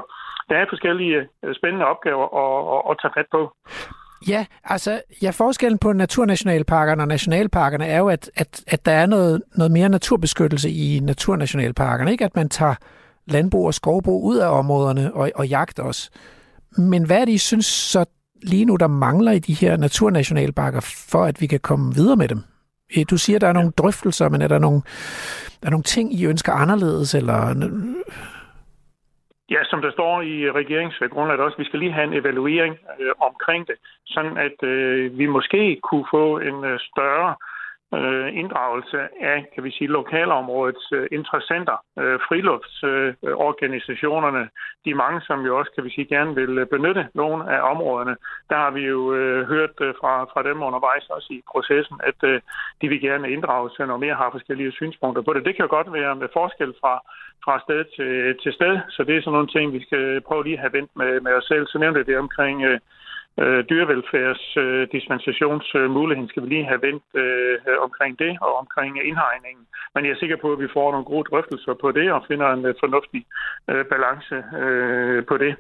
der 0.49 0.57
er 0.57 0.67
forskellige 0.69 1.19
øh, 1.45 1.55
spændende 1.59 1.87
opgaver 1.93 2.27
at, 2.45 2.57
at, 2.75 2.81
at 2.91 2.95
tage 3.01 3.17
fat 3.17 3.29
på. 3.37 3.43
Ja, 4.29 4.47
altså, 4.65 5.03
ja, 5.23 5.31
forskellen 5.31 5.79
på 5.79 5.93
naturnationalparkerne 5.93 7.03
og 7.03 7.09
nationalparkerne 7.09 7.87
er 7.87 7.99
jo, 7.99 8.09
at, 8.09 8.31
at, 8.37 8.65
at 8.67 8.87
der 8.87 8.93
er 8.93 9.07
noget, 9.07 9.43
noget 9.57 9.73
mere 9.73 9.89
naturbeskyttelse 9.89 10.71
i 10.71 11.01
naturnationalparkerne. 11.03 12.13
Ikke 12.13 12.25
at 12.25 12.37
man 12.37 12.49
tager 12.49 12.75
landbrug 13.27 13.67
og 13.67 13.75
skovbrug 13.75 14.25
ud 14.25 14.37
af 14.37 14.59
områderne 14.59 15.15
og, 15.15 15.31
og 15.35 15.49
jagt 15.49 15.79
også. 15.79 16.11
Men 16.79 17.07
hvad 17.07 17.21
er 17.21 17.25
det, 17.25 17.33
I 17.33 17.39
synes 17.39 17.67
så 17.67 18.05
lige 18.43 18.65
nu, 18.65 18.77
der 18.77 18.87
mangler 18.87 19.33
i 19.33 19.39
de 19.39 19.55
her 19.55 19.77
naturnationalparker, 19.77 20.81
for 21.11 21.25
at 21.25 21.41
vi 21.41 21.47
kan 21.47 21.61
komme 21.61 21.95
videre 21.95 22.17
med 22.17 22.29
dem? 22.29 22.43
Øh, 22.97 23.05
du 23.11 23.17
siger, 23.19 23.39
der 23.39 23.49
er 23.49 23.53
nogle 23.53 23.73
drøftelser, 23.79 24.29
men 24.29 24.43
er 24.43 24.49
der 24.49 24.59
nogle, 24.59 24.81
er 25.63 25.71
nogle 25.71 25.83
ting, 25.95 26.15
I 26.15 26.27
ønsker 26.27 26.53
anderledes? 26.53 27.15
Eller... 27.15 27.39
Ja, 29.51 29.65
som 29.65 29.83
der 29.83 29.91
står 29.91 30.23
i 30.23 30.51
regeringsgrundlaget 30.51 31.41
også, 31.41 31.59
vi 31.59 31.65
skal 31.65 31.79
lige 31.79 31.93
have 31.93 32.07
en 32.07 32.19
evaluering 32.21 32.75
øh, 33.01 33.13
omkring 33.21 33.67
det, 33.67 33.77
sådan 34.07 34.37
at 34.37 34.63
øh, 34.63 35.19
vi 35.19 35.27
måske 35.27 35.81
kunne 35.83 36.07
få 36.11 36.39
en 36.39 36.65
øh, 36.65 36.79
større 36.91 37.35
øh, 37.95 38.37
inddragelse 38.37 38.99
af, 39.21 39.47
kan 39.55 39.65
vi 39.65 39.71
sige, 39.71 39.89
lokalområdets 39.89 40.93
øh, 40.93 41.07
interessenter, 41.13 41.77
øh, 41.99 42.21
friluftsorganisationerne, 42.29 44.41
øh, 44.41 44.47
de 44.85 44.95
mange, 44.95 45.21
som 45.21 45.47
jo 45.47 45.59
også, 45.59 45.73
kan 45.75 45.85
vi 45.85 45.91
sige, 45.91 46.07
gerne 46.07 46.35
vil 46.35 46.59
øh, 46.59 46.67
benytte 46.67 47.09
nogle 47.15 47.57
af 47.57 47.71
områderne. 47.71 48.17
Der 48.51 48.57
har 48.57 48.71
vi 48.71 48.81
jo 48.81 49.15
øh, 49.15 49.49
hørt 49.49 49.81
øh, 49.81 49.95
fra, 50.01 50.25
fra 50.25 50.43
dem 50.43 50.63
undervejs 50.63 51.11
også 51.11 51.27
i 51.31 51.43
processen, 51.53 52.01
at 52.05 52.25
øh, 52.25 52.41
de 52.81 52.89
vil 52.89 53.01
gerne 53.01 53.31
inddrages, 53.31 53.79
når 53.79 53.97
mere, 53.97 54.15
har 54.15 54.31
forskellige 54.31 54.73
synspunkter 54.73 55.23
på 55.23 55.33
det. 55.33 55.45
Det 55.45 55.57
kan 55.57 55.65
jo 55.65 55.71
godt 55.71 55.93
være 55.93 56.17
med 56.17 56.29
forskel 56.33 56.75
fra, 56.81 57.01
fra 57.45 57.61
sted 57.65 57.85
til, 57.97 58.37
til 58.43 58.53
sted, 58.53 58.81
så 58.89 59.05
det 59.05 59.17
er 59.17 59.23
sådan 59.23 59.33
nogle 59.33 59.53
ting, 59.57 59.73
vi 59.73 59.83
skal 59.83 60.21
prøve 60.21 60.45
lige 60.45 60.57
at 60.57 60.61
have 60.61 60.73
vendt 60.73 60.91
med, 60.97 61.21
med 61.21 61.33
os 61.33 61.45
selv. 61.45 61.67
Så 61.67 61.79
nævnte 61.79 62.05
det 62.05 62.19
omkring 62.19 62.65
øh, 62.65 62.81
øh, 63.43 63.61
dyrevelfærdsdispensationsmuligheden 63.71 66.29
øh, 66.29 66.31
skal 66.31 66.43
vi 66.43 66.49
lige 66.49 66.71
have 66.71 66.83
vendt 66.83 67.05
øh, 67.15 67.59
omkring 67.87 68.19
det 68.19 68.39
og 68.41 68.53
omkring 68.63 68.93
indhegningen. 69.09 69.65
Men 69.95 70.05
jeg 70.05 70.13
er 70.13 70.23
sikker 70.23 70.37
på, 70.37 70.53
at 70.53 70.61
vi 70.65 70.69
får 70.77 70.91
nogle 70.91 71.11
gode 71.13 71.29
drøftelser 71.31 71.75
på 71.75 71.93
det 71.93 72.13
og 72.13 72.25
finder 72.29 72.49
en 72.53 72.65
øh, 72.67 72.75
fornuftig 72.83 73.23
øh, 73.71 73.85
balance 73.93 74.37
øh, 74.63 75.27
på 75.27 75.37
det. 75.45 75.55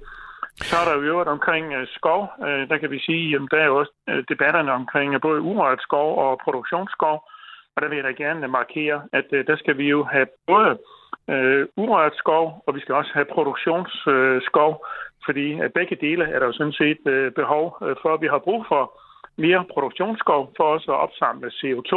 Så 0.70 0.76
er 0.76 0.84
der 0.84 0.94
jo 0.94 1.08
øvrigt 1.10 1.28
omkring 1.28 1.74
øh, 1.74 1.86
skov. 1.86 2.28
Øh, 2.46 2.68
der 2.68 2.78
kan 2.78 2.90
vi 2.90 2.98
sige, 2.98 3.36
at 3.36 3.42
der 3.50 3.58
er 3.58 3.66
jo 3.66 3.76
også 3.76 3.92
øh, 4.08 4.24
debatterne 4.28 4.72
omkring 4.72 5.14
øh, 5.14 5.20
både 5.20 5.40
urørt 5.40 5.82
skov 5.82 6.18
og 6.24 6.40
produktionsskov. 6.44 7.28
Og 7.76 7.82
der 7.82 7.88
vil 7.88 7.96
jeg 7.96 8.04
da 8.04 8.12
gerne 8.24 8.48
markere, 8.48 9.02
at 9.12 9.26
øh, 9.32 9.46
der 9.46 9.56
skal 9.56 9.78
vi 9.78 9.88
jo 9.88 10.04
have 10.04 10.26
både 10.46 10.78
øh, 11.30 11.66
urørt 11.76 12.16
skov, 12.16 12.62
og 12.66 12.74
vi 12.74 12.80
skal 12.80 12.94
også 12.94 13.10
have 13.14 13.26
produktionsskov, 13.34 14.72
øh, 14.72 14.80
fordi 15.28 15.46
begge 15.74 15.96
dele 16.06 16.24
er 16.24 16.38
der 16.38 16.46
jo 16.46 16.58
sådan 16.58 16.78
set 16.82 17.02
øh, 17.06 17.32
behov 17.32 17.64
øh, 17.82 17.96
for. 18.02 18.16
Vi 18.16 18.28
har 18.34 18.38
brug 18.38 18.60
for 18.68 18.82
mere 19.44 19.64
produktionsskov 19.74 20.42
for 20.56 20.64
også 20.74 20.88
at 20.92 21.02
opsamle 21.06 21.48
CO2, 21.58 21.92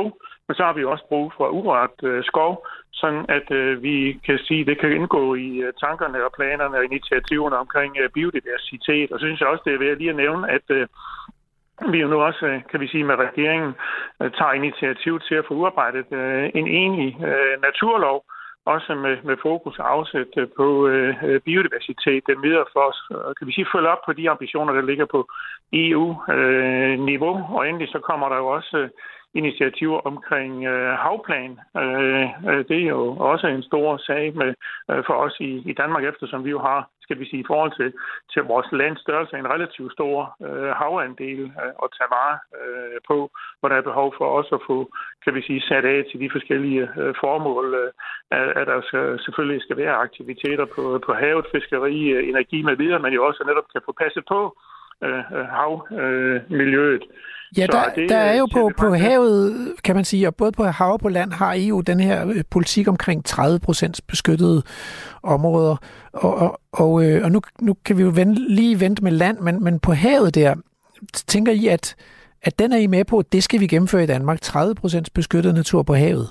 men 0.48 0.54
så 0.56 0.64
har 0.68 0.74
vi 0.74 0.84
også 0.84 1.06
brug 1.12 1.34
for 1.38 1.48
urørt 1.60 1.98
øh, 2.04 2.24
skov, 2.24 2.68
sådan 3.02 3.26
at 3.38 3.48
vi 3.88 3.96
kan 4.26 4.38
sige, 4.48 4.62
at 4.62 4.68
det 4.68 4.80
kan 4.80 4.92
indgå 4.92 5.36
i 5.36 5.50
tankerne 5.84 6.26
og 6.26 6.32
planerne 6.38 6.78
og 6.78 6.86
initiativerne 6.86 7.58
omkring 7.58 7.92
biodiversitet. 8.14 9.12
Og 9.12 9.20
så 9.20 9.26
synes 9.26 9.40
jeg 9.40 9.48
også, 9.48 9.64
det 9.66 9.74
er 9.74 9.84
værd 9.84 9.98
lige 9.98 10.10
at 10.10 10.22
nævne, 10.24 10.52
at 10.58 10.68
vi 11.92 11.98
jo 12.04 12.08
nu 12.08 12.18
også, 12.22 12.62
kan 12.72 12.80
vi 12.80 12.88
sige, 12.88 13.04
med 13.04 13.16
regeringen 13.16 13.74
tager 14.20 14.54
initiativ 14.54 15.20
til 15.20 15.36
at 15.36 15.46
få 15.48 15.54
udarbejdet 15.54 16.08
en 16.60 16.68
enig 16.68 17.18
naturlov, 17.68 18.24
også 18.66 18.96
med, 18.96 19.18
med 19.24 19.38
fokus 19.42 19.80
afsæt 19.80 20.34
øh, 20.38 20.48
på 20.58 20.88
øh, 20.88 21.42
biodiversitet, 21.42 22.28
den 22.28 22.44
videre 22.44 22.66
for 22.74 22.84
os, 22.90 23.00
kan 23.38 23.48
vi 23.48 23.54
sige, 23.54 23.72
følge 23.76 23.90
op 23.90 24.02
på 24.06 24.14
de 24.14 24.30
ambitioner, 24.30 24.74
der 24.74 24.82
ligger 24.82 25.06
på 25.06 25.30
EU-niveau, 25.74 27.36
øh, 27.38 27.54
og 27.56 27.70
endelig 27.70 27.90
så 27.90 28.00
kommer 28.00 28.30
der 28.30 28.38
jo 28.38 28.48
også 28.48 28.78
øh, 28.78 28.90
initiativer 29.34 30.00
omkring 30.12 30.66
øh, 30.66 30.94
havplan. 31.04 31.60
Øh, 31.78 32.28
øh, 32.50 32.66
det 32.70 32.80
er 32.84 32.90
jo 32.98 33.04
også 33.32 33.48
en 33.48 33.64
stor 33.64 33.98
sag 33.98 34.36
med, 34.36 34.54
øh, 34.92 35.04
for 35.08 35.14
os 35.14 35.36
i, 35.40 35.52
i 35.72 35.74
Danmark, 35.74 36.04
eftersom 36.04 36.46
vi 36.46 36.50
jo 36.50 36.60
har, 36.60 36.90
skal 37.02 37.20
vi 37.20 37.26
sige, 37.30 37.42
i 37.42 37.50
forhold 37.52 37.72
til, 37.80 37.94
til 38.34 38.42
vores 38.44 38.68
lands 38.72 39.02
størrelse, 39.02 39.38
en 39.38 39.54
relativt 39.56 39.92
stor 39.94 40.36
øh, 40.48 40.72
havandel 40.82 41.44
øh, 41.64 41.74
at 41.84 41.90
tage 41.98 42.14
vare 42.18 42.38
øh, 42.60 43.00
på, 43.10 43.18
hvor 43.60 43.70
der 43.70 43.76
er 43.76 43.90
behov 43.90 44.14
for 44.18 44.26
også 44.26 44.56
at 44.56 44.66
få, 44.68 44.78
kan 45.24 45.36
vi 45.36 45.42
sige, 45.42 45.62
sat 45.62 45.86
af 45.86 46.06
til 46.12 46.20
de 46.20 46.30
forskellige 46.32 46.84
øh, 47.02 47.14
formål, 47.24 47.68
øh, 47.82 47.92
at 48.60 48.68
der 48.68 48.82
skal, 48.88 49.20
selvfølgelig 49.26 49.62
skal 49.62 49.78
være 49.78 50.02
aktiviteter 50.06 50.66
på, 50.76 50.84
på 51.06 51.14
havet, 51.14 51.46
fiskeri, 51.56 52.10
øh, 52.10 52.30
energi 52.30 52.62
med 52.62 52.76
videre, 52.76 53.00
men 53.00 53.14
jo 53.14 53.26
også 53.26 53.44
netop 53.48 53.68
kan 53.74 53.82
få 53.86 53.92
passet 53.92 54.24
på 54.34 54.58
øh, 55.04 55.24
øh 55.36 55.46
havmiljøet. 55.58 57.04
Øh, 57.04 57.10
Ja, 57.58 57.68
der, 57.68 57.94
det, 57.96 58.10
der 58.10 58.18
er 58.18 58.38
jo 58.38 58.48
på, 58.54 58.72
på 58.78 58.94
havet, 58.94 59.74
kan 59.84 59.96
man 59.96 60.06
sige, 60.06 60.28
og 60.28 60.36
både 60.36 60.52
på 60.52 60.64
hav 60.64 60.94
og 60.94 61.00
på 61.00 61.10
land 61.10 61.32
har 61.32 61.56
EU 61.58 61.82
den 61.82 62.00
her 62.00 62.28
øh, 62.28 62.44
politik 62.52 62.88
omkring 62.88 63.26
30 63.26 63.60
procents 63.60 64.02
beskyttede 64.02 64.64
områder. 65.24 65.76
Og, 66.14 66.36
og, 66.38 66.62
og, 66.74 67.06
øh, 67.06 67.24
og 67.24 67.32
nu, 67.32 67.42
nu 67.62 67.74
kan 67.86 67.98
vi 67.98 68.04
jo 68.04 68.12
vente, 68.16 68.42
lige 68.42 68.80
vente 68.80 69.04
med 69.04 69.12
land, 69.12 69.40
men, 69.40 69.64
men 69.64 69.80
på 69.80 69.94
havet 69.94 70.36
der, 70.36 70.56
tænker 71.14 71.52
I, 71.52 71.68
at, 71.68 71.96
at 72.42 72.60
den 72.60 72.74
er 72.74 72.78
I 72.78 72.88
med 72.88 73.06
på, 73.06 73.22
det 73.32 73.44
skal 73.44 73.60
vi 73.60 73.68
gennemføre 73.68 74.04
i 74.04 74.08
Danmark, 74.16 74.42
30 74.42 74.76
procents 74.76 75.10
beskyttet 75.10 75.54
natur 75.54 75.84
på 75.84 75.94
havet? 75.94 76.28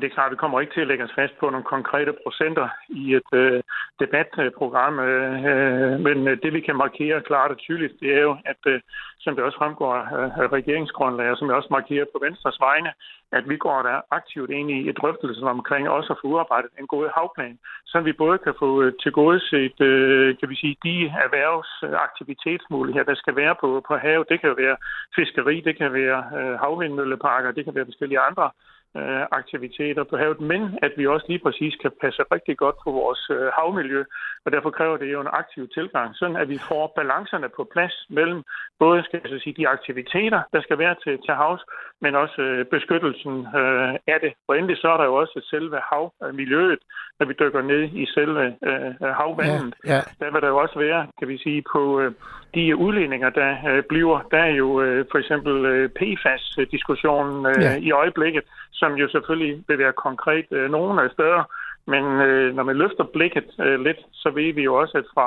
Det 0.00 0.06
er 0.06 0.14
klart, 0.14 0.30
at 0.30 0.32
vi 0.32 0.42
kommer 0.42 0.60
ikke 0.60 0.74
til 0.74 0.80
at 0.80 0.86
lægge 0.86 1.04
os 1.04 1.18
fast 1.20 1.34
på 1.40 1.50
nogle 1.50 1.64
konkrete 1.64 2.12
procenter 2.24 2.68
i 2.88 3.14
et 3.14 3.30
øh, 3.32 3.62
debatprogram, 4.00 4.98
øh, 4.98 6.00
men 6.00 6.18
det 6.42 6.52
vi 6.52 6.60
kan 6.60 6.76
markere 6.76 7.20
klart 7.20 7.50
og 7.50 7.58
tydeligt, 7.58 7.94
det 8.00 8.14
er 8.18 8.22
jo, 8.28 8.36
at 8.44 8.62
øh, 8.66 8.80
som 9.22 9.34
det 9.36 9.44
også 9.44 9.58
fremgår 9.58 9.94
af 10.42 10.52
regeringsgrundlaget, 10.58 11.38
som 11.38 11.48
jeg 11.48 11.56
også 11.56 11.68
markerer 11.70 12.04
på 12.12 12.18
Venstres 12.26 12.60
vegne, 12.60 12.92
at 13.32 13.48
vi 13.48 13.56
går 13.56 13.82
der 13.82 14.00
aktivt 14.10 14.50
ind 14.50 14.70
i 14.70 14.88
et 14.88 14.96
drøftelse 15.00 15.42
omkring 15.42 15.88
også 15.88 16.12
at 16.12 16.18
få 16.22 16.26
udarbejdet 16.28 16.70
en 16.80 16.86
god 16.86 17.10
havplan, 17.16 17.58
så 17.86 18.00
vi 18.00 18.12
både 18.12 18.38
kan 18.38 18.54
få 18.58 18.82
øh, 18.82 18.92
til 19.02 19.12
gode 19.12 19.40
set, 19.50 19.80
øh, 19.80 20.38
kan 20.38 20.48
vi 20.48 20.56
sige, 20.56 20.76
de 20.84 20.96
erhvervsaktivitetsmuligheder, 21.24 23.04
der 23.04 23.14
skal 23.14 23.36
være 23.36 23.54
på, 23.60 23.68
på 23.88 23.96
havet. 23.96 24.28
Det 24.28 24.40
kan 24.40 24.48
jo 24.48 24.56
være 24.64 24.76
fiskeri, 25.16 25.60
det 25.60 25.78
kan 25.78 25.92
være 25.92 26.18
øh, 26.38 26.54
havvindmølleparker, 26.62 27.52
det 27.52 27.64
kan 27.64 27.74
være 27.74 27.90
forskellige 27.90 28.20
andre 28.28 28.50
øh, 28.96 29.22
aktiviteter 29.30 30.04
på 30.04 30.16
havet, 30.16 30.40
men 30.40 30.78
at 30.82 30.92
vi 30.96 31.06
også 31.06 31.26
lige 31.28 31.44
præcis 31.46 31.74
kan 31.82 31.92
passe 32.00 32.22
rigtig 32.34 32.56
godt 32.56 32.76
på 32.84 32.90
vores 32.90 33.30
øh, 33.30 33.46
havmiljø, 33.56 34.04
og 34.44 34.52
derfor 34.52 34.70
kræver 34.70 34.96
det 34.96 35.12
jo 35.12 35.20
en 35.20 35.34
aktiv 35.40 35.68
tilgang, 35.68 36.16
sådan 36.16 36.36
at 36.36 36.48
vi 36.48 36.58
får 36.68 36.92
balancerne 36.96 37.48
på 37.56 37.68
plads 37.72 38.06
mellem 38.08 38.42
både 38.78 39.02
skal 39.04 39.20
jeg 39.30 39.40
sige, 39.40 39.54
de 39.60 39.68
aktiviteter, 39.68 40.40
der 40.52 40.60
skal 40.62 40.78
være 40.78 40.96
til, 41.04 41.18
til 41.26 41.34
havs, 41.34 41.62
men 42.00 42.14
også 42.14 42.42
øh, 42.42 42.66
beskyttelsen 42.66 43.34
øh, 43.60 43.94
af 44.14 44.18
det. 44.24 44.32
Og 44.48 44.58
endelig 44.58 44.76
så 44.76 44.88
er 44.88 44.96
der 44.96 45.04
jo 45.04 45.14
også 45.14 45.40
selve 45.50 45.78
havmiljøet, 45.90 46.78
når 47.18 47.26
vi 47.26 47.34
dykker 47.40 47.62
ned 47.62 47.82
i 48.02 48.06
selve 48.06 48.44
øh, 48.68 49.10
havvandet. 49.20 49.74
Ja, 49.86 49.94
ja. 49.94 50.00
Der 50.20 50.32
vil 50.32 50.42
der 50.42 50.48
jo 50.48 50.56
også 50.56 50.78
være, 50.78 51.06
kan 51.18 51.28
vi 51.28 51.38
sige, 51.38 51.62
på 51.72 52.00
øh, 52.00 52.12
de 52.54 52.76
udledninger, 52.76 53.30
der 53.30 53.50
øh, 53.70 53.82
bliver. 53.88 54.18
Der 54.30 54.38
er 54.38 54.52
jo 54.62 54.80
øh, 54.82 55.04
for 55.10 55.18
eksempel 55.18 55.64
øh, 55.64 55.90
PFAS-diskussionen 55.98 57.46
øh, 57.46 57.62
ja. 57.62 57.76
i 57.76 57.90
øjeblikket, 57.90 58.44
som 58.72 58.92
jo 58.92 59.08
selvfølgelig 59.08 59.64
vil 59.68 59.78
være 59.78 59.92
konkret 59.92 60.46
øh, 60.50 60.70
nogle 60.70 61.02
af 61.02 61.10
steder. 61.10 61.42
Men 61.86 62.04
øh, 62.04 62.54
når 62.56 62.62
man 62.62 62.76
løfter 62.76 63.04
blikket 63.04 63.48
øh, 63.60 63.80
lidt, 63.80 64.00
så 64.12 64.30
ved 64.30 64.54
vi 64.54 64.62
jo 64.62 64.74
også, 64.74 64.98
at 64.98 65.04
fra 65.14 65.26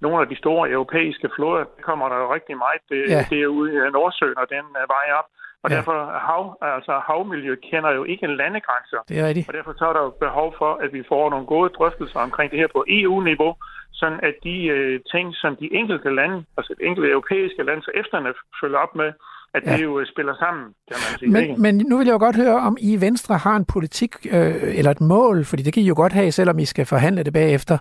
nogle 0.00 0.20
af 0.22 0.28
de 0.28 0.36
store 0.36 0.70
europæiske 0.70 1.28
floder, 1.34 1.64
kommer 1.82 2.08
der 2.08 2.16
jo 2.16 2.34
rigtig 2.34 2.56
meget 2.64 2.82
det, 2.92 3.02
ja. 3.14 3.22
det 3.30 3.38
er 3.42 3.46
ude 3.46 3.70
i 3.72 3.78
Nordsøen 3.96 4.38
og 4.42 4.46
den 4.54 4.64
er 4.82 4.86
vej 4.96 5.06
op. 5.20 5.28
Og 5.64 5.70
ja. 5.70 5.76
derfor 5.76 5.96
hav, 6.28 6.42
altså 6.76 6.94
havmiljø 7.08 7.54
kender 7.70 7.90
jo 7.98 8.04
ikke 8.04 8.26
landegrænser. 8.26 9.00
Det 9.08 9.18
er 9.20 9.26
rigtigt. 9.28 9.48
Og 9.48 9.54
derfor 9.54 9.72
så 9.78 9.84
er 9.90 9.92
der 9.92 10.02
jo 10.08 10.12
behov 10.26 10.54
for, 10.58 10.72
at 10.84 10.92
vi 10.92 11.02
får 11.08 11.30
nogle 11.30 11.46
gode 11.46 11.68
drøftelser 11.76 12.20
omkring 12.20 12.50
det 12.50 12.58
her 12.58 12.70
på 12.76 12.84
EU-niveau, 12.88 13.52
sådan 13.92 14.20
at 14.28 14.34
de 14.48 14.56
øh, 14.76 15.00
ting, 15.12 15.26
som 15.42 15.56
de 15.56 15.74
enkelte 15.80 16.10
lande, 16.14 16.44
altså 16.56 16.74
de 16.78 16.84
enkelte 16.88 17.10
europæiske 17.10 17.62
lande, 17.62 17.82
så 17.82 17.90
efterne 17.94 18.34
følger 18.60 18.78
op 18.78 18.94
med, 18.94 19.12
at 19.54 19.62
ja. 19.66 19.76
det 19.76 19.82
jo 19.82 20.00
øh, 20.00 20.06
spiller 20.06 20.34
sammen, 20.38 20.64
kan 20.64 20.96
man 20.96 21.18
sige. 21.18 21.30
Men, 21.30 21.62
men 21.62 21.86
nu 21.88 21.98
vil 21.98 22.06
jeg 22.06 22.12
jo 22.12 22.18
godt 22.18 22.36
høre, 22.36 22.56
om 22.60 22.76
I 22.80 23.00
Venstre 23.00 23.38
har 23.38 23.56
en 23.56 23.64
politik 23.64 24.26
øh, 24.30 24.78
eller 24.78 24.90
et 24.90 25.00
mål, 25.00 25.44
fordi 25.44 25.62
det 25.62 25.72
kan 25.72 25.82
I 25.82 25.86
jo 25.86 25.94
godt 25.96 26.12
have, 26.12 26.32
selvom 26.32 26.58
I 26.58 26.64
skal 26.64 26.86
forhandle 26.86 27.22
det 27.22 27.32
bagefter, 27.32 27.78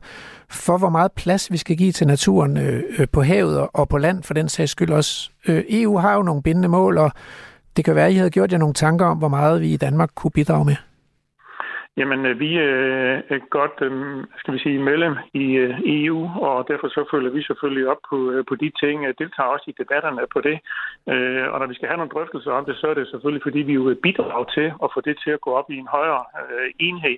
for 0.50 0.78
hvor 0.78 0.90
meget 0.90 1.12
plads 1.12 1.52
vi 1.52 1.58
skal 1.58 1.78
give 1.78 1.92
til 1.92 2.08
naturen 2.08 2.58
øh, 2.58 2.84
øh 3.00 3.08
på 3.12 3.22
havet 3.22 3.60
og, 3.60 3.70
og 3.74 3.90
på 3.90 3.98
land, 3.98 4.24
for 4.24 4.34
den 4.34 4.50
sags 4.50 4.72
skyld 4.72 4.90
også. 4.90 5.32
Øh, 5.48 5.64
EU 5.70 5.98
har 5.98 6.16
jo 6.16 6.22
nogle 6.22 6.44
bindende 6.44 6.68
mål, 6.68 6.98
og 6.98 7.12
det 7.78 7.86
kan 7.86 7.96
være, 7.96 8.06
at 8.06 8.14
I 8.14 8.16
havde 8.16 8.30
gjort 8.30 8.52
jer 8.52 8.58
nogle 8.58 8.74
tanker 8.74 9.06
om, 9.06 9.18
hvor 9.18 9.28
meget 9.28 9.62
vi 9.62 9.74
i 9.74 9.78
Danmark 9.78 10.10
kunne 10.16 10.32
bidrage 10.32 10.66
med. 10.66 10.76
Jamen, 11.98 12.26
øh, 12.26 12.40
vi 12.40 12.58
er 12.58 13.22
øh, 13.30 13.42
godt, 13.50 13.78
øh, 13.82 14.24
skal 14.38 14.54
vi 14.54 14.60
sige, 14.60 14.80
medlem 14.80 15.16
i 15.34 15.46
EU, 15.98 16.22
og 16.48 16.68
derfor 16.68 16.88
så 16.88 17.02
følger 17.12 17.32
vi 17.32 17.42
selvfølgelig 17.44 17.88
op 17.88 18.02
på, 18.10 18.18
på 18.50 18.56
de 18.56 18.72
ting, 18.82 18.98
deltager 19.20 19.54
også 19.56 19.66
i 19.68 19.76
debatterne 19.82 20.22
på 20.34 20.42
det. 20.42 20.58
Og 21.52 21.58
når 21.60 21.68
vi 21.68 21.74
skal 21.74 21.88
have 21.88 21.98
nogle 21.98 22.16
drøftelser 22.16 22.52
om 22.52 22.66
det, 22.66 22.76
så 22.78 22.88
er 22.88 22.94
det 22.94 23.08
selvfølgelig, 23.08 23.44
fordi 23.44 23.60
vi 23.60 23.74
jo 23.74 23.96
bidrager 24.04 24.46
til 24.58 24.68
at 24.84 24.90
få 24.94 25.02
det 25.02 25.16
til 25.24 25.32
at 25.32 25.42
gå 25.42 25.52
op 25.60 25.70
i 25.70 25.78
en 25.78 25.88
højere 25.88 26.24
enhed. 26.80 27.18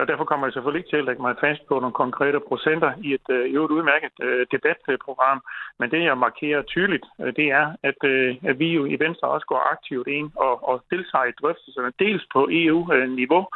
Og 0.00 0.08
derfor 0.08 0.24
kommer 0.24 0.46
jeg 0.46 0.52
selvfølgelig 0.52 0.80
ikke 0.80 0.92
til 0.92 1.02
at 1.02 1.08
lægge 1.08 1.22
mig 1.22 1.34
fast 1.40 1.62
på 1.68 1.74
nogle 1.80 2.00
konkrete 2.02 2.40
procenter 2.48 2.92
i 3.06 3.08
et 3.14 3.28
i 3.50 3.54
øvrigt 3.56 3.76
udmærket 3.78 4.12
debatprogram. 4.54 5.40
Men 5.78 5.90
det, 5.90 6.02
jeg 6.04 6.18
markerer 6.18 6.62
tydeligt, 6.62 7.06
det 7.38 7.46
er, 7.60 7.66
at, 7.82 8.00
at 8.50 8.58
vi 8.58 8.68
jo 8.78 8.84
i 8.84 8.96
Venstre 9.04 9.28
også 9.28 9.46
går 9.46 9.62
aktivt 9.72 10.08
ind 10.08 10.30
og, 10.36 10.68
og 10.68 10.84
deltager 10.90 11.24
i 11.24 11.38
drøftelserne, 11.40 11.92
dels 11.98 12.24
på 12.34 12.48
EU-niveau, 12.50 13.46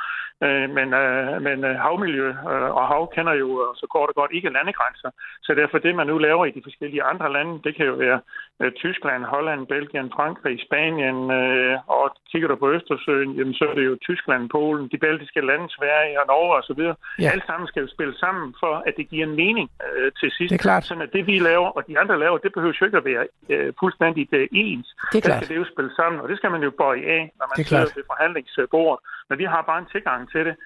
men 0.79 0.89
øh, 1.03 1.43
men 1.47 1.59
øh, 1.65 1.75
havmiljø 1.85 2.29
øh, 2.29 2.71
og 2.79 2.85
hav 2.89 3.03
kender 3.15 3.33
jo 3.43 3.49
øh, 3.63 3.71
så 3.81 3.87
kort 3.95 4.09
og 4.09 4.15
godt 4.15 4.33
ikke 4.35 4.55
landegrænser. 4.57 5.11
Så 5.43 5.55
derfor 5.55 5.79
det, 5.79 5.95
man 5.95 6.07
nu 6.07 6.19
laver 6.19 6.45
i 6.47 6.51
de 6.57 6.63
forskellige 6.65 7.03
andre 7.03 7.33
lande, 7.33 7.53
det 7.65 7.73
kan 7.77 7.87
jo 7.87 7.95
være 7.95 8.21
øh, 8.63 8.73
Tyskland, 8.73 9.23
Holland, 9.25 9.67
Belgien, 9.67 10.13
Frankrig, 10.17 10.57
Spanien, 10.67 11.19
øh, 11.41 11.77
og 11.97 12.05
kigger 12.31 12.49
du 12.49 12.57
på 12.57 12.71
Østersøen, 12.77 13.31
jamen, 13.39 13.55
så 13.55 13.65
er 13.71 13.75
det 13.75 13.85
jo 13.91 13.97
Tyskland, 14.09 14.43
Polen, 14.51 14.89
de 14.93 14.99
baltiske 14.99 15.41
lande, 15.41 15.67
Sverige 15.79 16.21
og 16.21 16.27
Norge 16.33 16.53
osv. 16.61 16.83
Ja. 17.25 17.31
Alt 17.35 17.47
sammen 17.47 17.67
skal 17.69 17.81
jo 17.85 17.89
spille 17.97 18.15
sammen 18.25 18.55
for, 18.63 18.75
at 18.89 18.95
det 18.99 19.09
giver 19.11 19.27
en 19.27 19.37
mening 19.37 19.67
øh, 19.87 20.13
til 20.21 20.31
sidst. 20.37 20.51
Det 20.53 20.59
er 20.59 20.67
klart. 20.69 20.85
Sådan 20.85 21.03
at 21.03 21.13
det, 21.13 21.27
vi 21.27 21.39
laver, 21.39 21.69
og 21.77 21.83
de 21.89 21.99
andre 21.99 22.19
laver, 22.19 22.39
det 22.39 22.53
behøver 22.53 22.75
jo 22.81 22.85
ikke 22.87 22.99
at 23.03 23.05
være 23.05 23.25
øh, 23.53 23.73
fuldstændig 23.81 24.29
øh, 24.33 24.49
ens. 24.53 24.89
Det 25.13 25.19
er 25.19 25.21
Der 25.21 25.29
klart. 25.29 25.45
skal 25.45 25.49
det 25.55 25.61
jo 25.63 25.67
spille 25.75 25.93
sammen, 26.01 26.21
og 26.23 26.29
det 26.29 26.37
skal 26.39 26.51
man 26.51 26.63
jo 26.63 26.71
bøje 26.83 27.05
af, 27.19 27.23
når 27.39 27.47
man 27.51 27.57
er 27.61 27.65
sidder 27.65 27.93
ved 27.97 28.05
forhandlingsbordet. 28.13 29.01
Men 29.29 29.39
vi 29.39 29.45
har 29.45 29.63
bare 29.71 29.79
en 29.85 29.89
tilgang 29.95 30.21
til 30.35 30.43
det, 30.49 30.57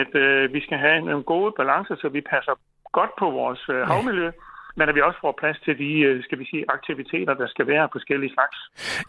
at 0.00 0.12
øh, 0.24 0.54
vi 0.54 0.60
skal 0.66 0.78
have 0.78 0.96
en 1.14 1.22
god 1.32 1.52
balance, 1.60 1.92
så 2.02 2.06
vi 2.16 2.20
passer 2.32 2.54
godt 2.98 3.12
på 3.18 3.26
vores 3.40 3.62
øh, 3.74 3.80
havmiljø, 3.90 4.30
men 4.78 4.88
at 4.88 4.94
vi 4.94 5.00
også 5.00 5.20
får 5.20 5.34
plads 5.40 5.58
til 5.64 5.78
de, 5.78 5.90
øh, 6.08 6.24
skal 6.24 6.38
vi 6.38 6.46
sige, 6.50 6.64
aktiviteter, 6.68 7.34
der 7.34 7.46
skal 7.46 7.66
være 7.66 7.88
forskellige 7.92 8.32
slags. 8.36 8.56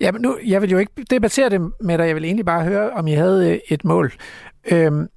Ja, 0.01 0.11
men 0.11 0.21
nu, 0.21 0.31
jeg 0.53 0.61
vil 0.61 0.71
jo 0.71 0.77
ikke 0.77 0.91
debattere 1.09 1.49
det 1.49 1.61
med 1.81 1.97
dig. 1.97 2.07
Jeg 2.07 2.15
vil 2.15 2.25
egentlig 2.25 2.45
bare 2.45 2.63
høre, 2.63 2.91
om 2.91 3.07
I 3.07 3.11
havde 3.11 3.51
øh, 3.51 3.59
et 3.75 3.85
mål. 3.85 4.11
Øhm, 4.71 5.07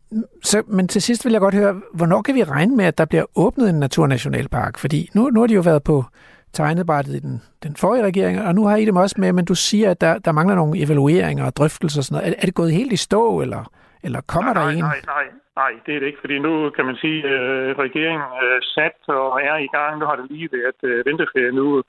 så, 0.42 0.62
men 0.66 0.88
til 0.88 1.02
sidst 1.02 1.24
vil 1.24 1.32
jeg 1.32 1.40
godt 1.40 1.54
høre, 1.54 1.80
hvornår 1.94 2.22
kan 2.22 2.34
vi 2.34 2.44
regne 2.44 2.76
med, 2.76 2.84
at 2.84 2.98
der 2.98 3.04
bliver 3.04 3.24
åbnet 3.36 3.68
en 3.68 3.78
naturnationalpark? 3.80 4.78
Fordi 4.78 5.10
nu, 5.14 5.30
nu 5.30 5.40
har 5.40 5.46
de 5.46 5.54
jo 5.54 5.60
været 5.60 5.82
på 5.84 6.04
tegnebrættet 6.52 7.14
i 7.14 7.18
den, 7.18 7.42
den 7.62 7.76
forrige 7.76 8.04
regering, 8.04 8.42
og 8.42 8.54
nu 8.54 8.66
har 8.66 8.76
I 8.76 8.84
dem 8.84 8.96
også 8.96 9.16
med, 9.18 9.32
men 9.32 9.44
du 9.44 9.54
siger, 9.54 9.90
at 9.90 10.00
der, 10.00 10.18
der 10.18 10.32
mangler 10.32 10.54
nogle 10.54 10.82
evalueringer 10.82 11.44
og 11.44 11.56
drøftelser 11.56 12.00
og 12.00 12.04
sådan 12.04 12.16
noget. 12.16 12.34
Er, 12.34 12.40
er 12.42 12.46
det 12.46 12.54
gået 12.54 12.72
helt 12.72 12.92
i 12.92 12.96
stå, 12.96 13.40
eller, 13.40 13.70
eller 14.06 14.20
kommer 14.34 14.52
nej, 14.54 14.62
der 14.62 14.70
en? 14.70 14.84
Nej, 14.84 15.00
nej, 15.14 15.26
nej, 15.56 15.72
det 15.86 15.94
er 15.94 16.00
det 16.00 16.06
ikke, 16.06 16.22
fordi 16.24 16.38
nu 16.38 16.70
kan 16.70 16.84
man 16.86 16.96
sige, 16.96 17.18
at 17.24 17.40
øh, 17.40 17.78
regeringen 17.84 18.28
øh, 18.44 18.58
sat 18.74 18.98
og 19.08 19.42
er 19.42 19.56
i 19.56 19.70
gang. 19.76 19.98
Nu 19.98 20.04
har 20.06 20.16
det 20.16 20.30
lige 20.30 20.48
været 20.52 20.80
øh, 20.82 21.06
vinterferie 21.06 21.52
nu 21.52 21.82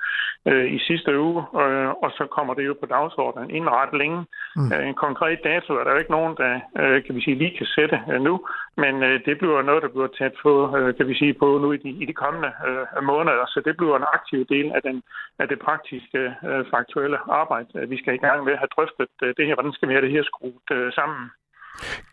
øh, 0.49 0.73
i 0.73 0.79
sidste 0.79 1.19
uge, 1.19 1.39
øh, 1.63 1.89
og 2.03 2.11
så 2.17 2.23
kommer 2.35 2.53
det 2.53 2.65
jo 2.65 2.75
på 2.79 2.85
dagsordenen 2.85 3.49
inden 3.49 3.69
ret 3.69 3.93
længe. 4.01 4.19
Mm. 4.55 4.71
Øh, 4.73 4.87
en 4.87 4.97
konkret 5.05 5.39
dato 5.43 5.73
er 5.73 5.83
der 5.83 5.91
jo 5.91 5.97
ikke 5.97 6.17
nogen, 6.17 6.35
der 6.41 6.51
øh, 6.81 7.03
kan 7.05 7.15
vi 7.15 7.21
sige, 7.23 7.37
lige 7.37 7.57
kan 7.57 7.67
sætte 7.77 7.97
øh, 8.11 8.21
nu, 8.21 8.33
men 8.77 9.03
øh, 9.03 9.25
det 9.25 9.37
bliver 9.37 9.61
noget, 9.61 9.83
der 9.83 9.93
bliver 9.95 10.11
taget 10.17 10.35
på, 10.43 10.77
øh, 10.77 10.95
kan 10.97 11.07
vi 11.07 11.15
sige, 11.21 11.33
på 11.33 11.47
nu 11.63 11.71
i 11.71 11.77
de, 11.77 11.89
i 12.03 12.05
de 12.05 12.13
kommende 12.23 12.51
øh, 12.67 13.03
måneder, 13.03 13.45
så 13.53 13.61
det 13.65 13.77
bliver 13.77 13.97
en 13.97 14.11
aktiv 14.17 14.45
del 14.53 14.71
af, 14.75 14.81
den, 14.81 15.03
af 15.39 15.47
det 15.47 15.59
praktiske, 15.59 16.21
øh, 16.49 16.65
faktuelle 16.73 17.17
arbejde, 17.41 17.89
vi 17.89 17.97
skal 17.97 18.13
i 18.15 18.23
gang 18.25 18.43
med 18.43 18.53
at 18.53 18.59
have 18.59 18.73
drøftet 18.75 19.13
øh, 19.23 19.33
det 19.37 19.45
her, 19.47 19.55
hvordan 19.55 19.73
skal 19.73 19.89
vi 19.89 19.93
have 19.93 20.05
det 20.05 20.15
her 20.15 20.23
skruet 20.23 20.67
øh, 20.71 20.91
sammen. 20.93 21.23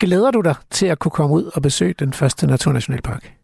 Glæder 0.01 0.31
du 0.31 0.41
dig 0.41 0.57
til 0.71 0.87
at 0.87 0.99
kunne 0.99 1.13
komme 1.13 1.35
ud 1.35 1.51
og 1.55 1.63
besøge 1.63 1.95
den 1.95 2.13
første 2.13 2.47
naturnationalpark? 2.47 3.41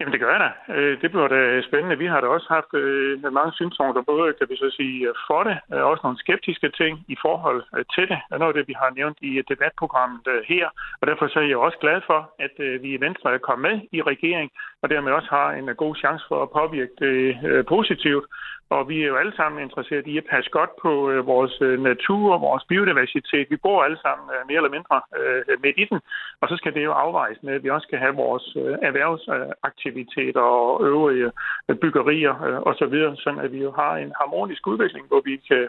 Jamen 0.00 0.12
det 0.12 0.20
gør 0.20 0.32
jeg 0.36 0.42
da. 0.46 0.50
Øh, 0.74 1.00
det 1.02 1.10
bliver 1.10 1.28
da 1.28 1.40
spændende. 1.68 1.98
Vi 1.98 2.06
har 2.06 2.20
da 2.20 2.26
også 2.26 2.48
haft 2.56 2.72
øh, 2.74 3.32
mange 3.38 3.52
synspunkter, 3.52 4.02
både 4.02 4.34
kan 4.38 4.46
vi 4.50 4.56
så 4.56 4.68
sige 4.78 5.08
for 5.26 5.42
det, 5.48 5.56
øh, 5.72 5.84
også 5.90 6.00
nogle 6.04 6.22
skeptiske 6.24 6.70
ting 6.80 6.92
i 7.14 7.16
forhold 7.24 7.62
til 7.94 8.06
det. 8.12 8.18
Og 8.30 8.38
noget 8.38 8.52
af 8.52 8.58
det, 8.58 8.68
vi 8.68 8.76
har 8.82 8.90
nævnt 8.98 9.18
i 9.30 9.42
debatprogrammet 9.52 10.20
her. 10.52 10.66
Og 11.00 11.06
derfor 11.06 11.26
så 11.28 11.38
er 11.40 11.48
jeg 11.52 11.56
også 11.66 11.78
glad 11.84 12.00
for, 12.06 12.20
at 12.46 12.54
vi 12.82 12.88
i 12.94 13.00
Venstre 13.06 13.34
er 13.34 13.46
kommet 13.48 13.64
med 13.68 13.76
i 13.92 14.02
regering, 14.02 14.50
og 14.82 14.90
dermed 14.90 15.12
også 15.12 15.30
har 15.30 15.48
en 15.50 15.66
god 15.84 15.94
chance 15.96 16.24
for 16.28 16.42
at 16.42 16.50
påvirke 16.60 16.94
det 17.04 17.66
positivt. 17.66 18.24
Og 18.70 18.88
vi 18.88 18.96
er 19.02 19.06
jo 19.06 19.16
alle 19.16 19.36
sammen 19.36 19.62
interesseret 19.62 20.06
i 20.06 20.18
at 20.18 20.28
passe 20.30 20.50
godt 20.50 20.70
på 20.82 21.10
øh, 21.10 21.26
vores 21.26 21.54
øh, 21.60 21.82
natur 21.82 22.34
og 22.34 22.40
vores 22.40 22.64
biodiversitet. 22.68 23.46
Vi 23.50 23.56
bor 23.56 23.84
alle 23.84 24.00
sammen 24.04 24.26
øh, 24.34 24.40
mere 24.48 24.56
eller 24.56 24.76
mindre 24.76 24.96
øh, 25.18 25.42
midt 25.64 25.78
i 25.82 25.84
den. 25.90 26.00
Og 26.40 26.48
så 26.48 26.54
skal 26.56 26.74
det 26.74 26.84
jo 26.84 26.92
afvejes 26.92 27.38
med, 27.42 27.54
at 27.54 27.62
vi 27.64 27.70
også 27.70 27.86
skal 27.88 27.98
have 27.98 28.14
vores 28.14 28.46
øh, 28.56 28.74
erhvervsaktiviteter 28.88 30.40
og 30.40 30.86
øvrige 30.92 31.30
øh, 31.68 31.76
byggerier 31.82 32.34
øh, 32.46 32.58
osv., 32.68 32.96
sådan 33.24 33.40
at 33.44 33.52
vi 33.52 33.60
jo 33.66 33.70
har 33.80 33.92
en 33.96 34.12
harmonisk 34.20 34.66
udvikling, 34.66 35.04
hvor 35.08 35.22
vi 35.24 35.36
kan 35.48 35.68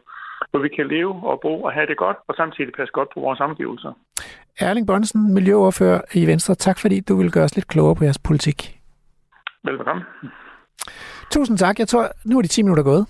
hvor 0.52 0.60
vi 0.60 0.70
kan 0.70 0.88
leve 0.88 1.14
og 1.24 1.39
bo 1.41 1.64
og 1.64 1.72
have 1.72 1.88
det 1.88 1.97
godt, 1.97 2.18
og 2.28 2.36
samtidig 2.36 2.74
passe 2.74 2.91
godt 2.91 3.10
på 3.14 3.20
vores 3.20 3.39
omgivelser. 3.39 3.91
Erling 4.60 4.88
Bonsen, 4.88 5.34
miljøordfører 5.34 6.02
i 6.14 6.28
Venstre. 6.28 6.56
Tak 6.56 6.80
fordi 6.80 7.00
du 7.00 7.16
vil 7.18 7.32
gøre 7.32 7.43
os 7.43 7.56
lidt 7.56 7.68
klogere 7.68 7.95
på 7.95 8.04
jeres 8.04 8.20
politik. 8.20 8.80
Velbekomme. 9.64 10.04
Tusind 11.32 11.58
tak. 11.58 11.80
Jeg 11.80 11.88
tror, 11.88 12.12
nu 12.26 12.38
er 12.38 12.42
de 12.42 12.48
10 12.48 12.62
minutter 12.62 12.84
gået. 12.84 13.06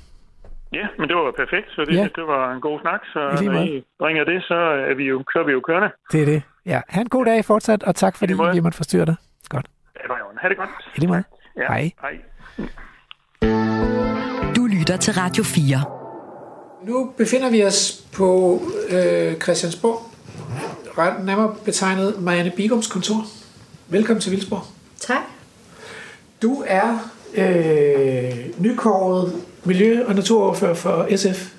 Ja, 0.73 0.87
men 0.99 1.07
det 1.09 1.15
var 1.15 1.31
perfekt, 1.37 1.67
så 1.75 1.85
det, 1.85 1.95
Ja. 1.95 2.03
det 2.15 2.27
var 2.27 2.53
en 2.53 2.61
god 2.61 2.79
snak. 2.81 3.01
Så 3.13 3.43
I 3.43 3.45
når. 3.47 3.61
I 3.63 3.83
bringer 3.99 4.23
det, 4.23 4.43
så 4.43 4.55
er 4.89 4.93
vi 4.95 5.03
jo, 5.03 5.23
kører 5.33 5.45
vi 5.45 5.51
jo 5.51 5.59
kørende. 5.67 5.89
Det 6.11 6.21
er 6.21 6.25
det. 6.25 6.41
Ja. 6.65 6.81
Ha' 6.89 7.01
en 7.01 7.09
god 7.09 7.25
dag 7.25 7.45
fortsat, 7.45 7.83
og 7.83 7.95
tak 7.95 8.15
fordi 8.17 8.33
vi 8.53 8.59
måtte 8.59 8.75
forstyrre 8.77 9.05
dig. 9.05 9.15
Godt. 9.49 9.67
Ja, 9.95 10.01
det 10.01 10.09
var 10.09 10.17
jo. 10.17 10.25
Ha' 10.41 10.49
det 10.49 10.57
godt. 10.57 10.69
I 10.95 10.99
lige 10.99 11.07
måde. 11.07 11.23
Ja. 11.57 11.67
Hej. 11.67 11.91
Hej. 12.01 12.17
Du 14.55 14.65
lytter 14.65 14.97
til 14.97 15.13
Radio 15.13 15.43
4. 15.43 15.77
Nu 16.87 17.13
befinder 17.17 17.49
vi 17.51 17.63
os 17.65 18.05
på 18.17 18.59
øh, 18.89 19.35
Christiansborg, 19.41 19.99
ret 20.97 21.25
nærmere 21.25 21.55
betegnet 21.65 22.21
Marianne 22.21 22.51
Bigums 22.55 22.87
kontor. 22.91 23.21
Velkommen 23.89 24.21
til 24.21 24.31
Vildsborg. 24.31 24.63
Tak. 24.97 25.21
Du 26.41 26.63
er 26.67 26.97
øh, 27.33 28.35
nykåret 28.59 29.33
miljø- 29.63 30.05
og 30.05 30.15
naturoverfører 30.15 30.73
for 30.73 31.07
SF. 31.15 31.49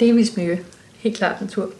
Delvis 0.00 0.36
miljø. 0.36 0.56
Helt 0.98 1.16
klart 1.16 1.40
natur. 1.40 1.70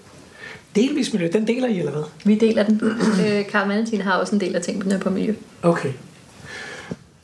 Delvis 0.74 1.12
miljø, 1.12 1.28
den 1.32 1.46
deler 1.46 1.68
I, 1.68 1.78
eller 1.78 1.92
hvad? 1.92 2.02
Vi 2.24 2.34
deler 2.34 2.62
den. 2.62 2.80
øh, 3.26 3.46
Karl 3.46 3.68
Valentin 3.68 4.00
har 4.00 4.12
også 4.12 4.34
en 4.34 4.40
del 4.40 4.56
af 4.56 4.62
tingene 4.62 4.98
på 4.98 5.10
miljø. 5.10 5.34
Okay. 5.62 5.92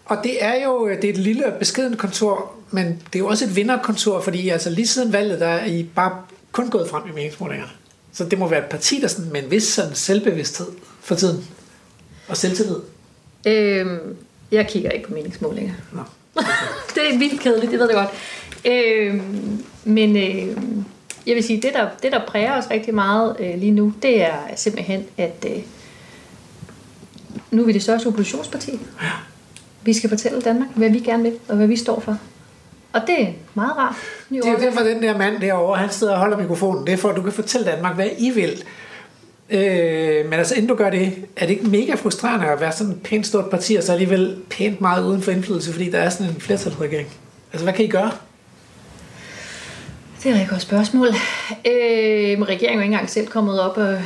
Og 0.04 0.16
det 0.22 0.44
er 0.44 0.64
jo 0.64 0.88
det 0.88 1.04
er 1.04 1.10
et 1.10 1.18
lille 1.18 1.44
beskeden 1.58 1.96
kontor, 1.96 2.52
men 2.70 2.86
det 2.86 3.14
er 3.14 3.18
jo 3.18 3.26
også 3.26 3.44
et 3.44 3.56
vinderkontor, 3.56 4.20
fordi 4.20 4.48
altså 4.48 4.70
lige 4.70 4.86
siden 4.86 5.12
valget, 5.12 5.40
der 5.40 5.46
er 5.46 5.66
I 5.66 5.86
bare 5.94 6.12
kun 6.52 6.70
gået 6.70 6.88
frem 6.88 7.02
i 7.10 7.12
meningsmålingerne. 7.14 7.72
Så 8.12 8.24
det 8.24 8.38
må 8.38 8.48
være 8.48 8.60
et 8.60 8.70
parti, 8.70 9.00
der 9.00 9.08
sådan, 9.08 9.32
med 9.32 9.42
en 9.42 9.50
vis 9.50 9.62
sådan 9.62 9.94
selvbevidsthed 9.94 10.66
for 11.00 11.14
tiden. 11.14 11.44
Og 12.28 12.36
selvtillid. 12.36 12.76
Øhm, 13.46 14.16
jeg 14.52 14.68
kigger 14.68 14.90
ikke 14.90 15.08
på 15.08 15.14
meningsmålinger. 15.14 15.72
Nå. 15.92 16.00
det 16.94 17.14
er 17.14 17.18
vildt 17.18 17.40
kedeligt, 17.40 17.72
det 17.72 17.80
ved 17.80 17.90
jeg 17.90 17.96
godt. 17.96 18.10
Øhm, 18.64 19.64
men 19.84 20.16
øh, 20.16 20.56
jeg 21.26 21.34
vil 21.34 21.44
sige, 21.44 21.62
det 21.62 21.70
der, 21.74 21.88
det 22.02 22.12
der 22.12 22.26
præger 22.26 22.58
os 22.58 22.70
rigtig 22.70 22.94
meget 22.94 23.36
øh, 23.40 23.58
lige 23.58 23.72
nu, 23.72 23.92
det 24.02 24.22
er 24.22 24.36
simpelthen, 24.56 25.04
at 25.16 25.46
øh, 25.48 25.62
nu 27.50 27.62
er 27.62 27.66
vi 27.66 27.72
det 27.72 27.82
største 27.82 28.06
oppositionsparti. 28.06 28.80
Vi 29.82 29.92
skal 29.92 30.08
fortælle 30.08 30.40
Danmark, 30.40 30.68
hvad 30.74 30.90
vi 30.90 30.98
gerne 30.98 31.22
vil, 31.22 31.32
og 31.48 31.56
hvad 31.56 31.66
vi 31.66 31.76
står 31.76 32.00
for. 32.00 32.18
Og 32.92 33.00
det 33.06 33.22
er 33.22 33.32
meget 33.54 33.76
rart. 33.76 33.94
Det 34.28 34.46
er 34.46 34.50
jo 34.50 34.56
derfor, 34.58 34.80
den 34.80 35.02
der 35.02 35.18
mand 35.18 35.40
derovre, 35.40 35.78
han 35.78 35.90
sidder 35.90 36.12
og 36.12 36.18
holder 36.18 36.36
mikrofonen. 36.36 36.86
Det 36.86 36.92
er 36.92 36.96
for, 36.96 37.08
at 37.08 37.16
du 37.16 37.22
kan 37.22 37.32
fortælle 37.32 37.66
Danmark, 37.66 37.94
hvad 37.94 38.08
I 38.18 38.30
vil. 38.30 38.64
Øh, 39.50 40.24
men 40.24 40.32
altså, 40.32 40.54
inden 40.54 40.68
du 40.68 40.74
gør 40.74 40.90
det, 40.90 41.12
er 41.36 41.46
det 41.46 41.52
ikke 41.52 41.68
mega 41.68 41.94
frustrerende 41.94 42.46
at 42.46 42.60
være 42.60 42.72
sådan 42.72 42.92
et 42.92 43.02
pænt 43.02 43.26
stort 43.26 43.50
parti, 43.50 43.74
og 43.74 43.82
så 43.82 43.92
alligevel 43.92 44.36
pænt 44.50 44.80
meget 44.80 45.04
uden 45.04 45.22
for 45.22 45.30
indflydelse, 45.30 45.72
fordi 45.72 45.90
der 45.90 45.98
er 45.98 46.08
sådan 46.08 46.32
en 46.32 46.40
flertalsregering? 46.40 47.08
Altså, 47.52 47.64
hvad 47.64 47.74
kan 47.74 47.84
I 47.84 47.88
gøre? 47.88 48.10
Det 50.22 50.26
er 50.26 50.30
et 50.30 50.34
rigtig 50.34 50.50
godt 50.50 50.62
spørgsmål. 50.62 51.08
Øh, 51.08 52.42
regeringen 52.42 52.68
er 52.68 52.72
jo 52.72 52.80
ikke 52.80 52.84
engang 52.84 53.10
selv 53.10 53.26
kommet 53.26 53.60
op 53.60 53.78
øh, 53.78 54.02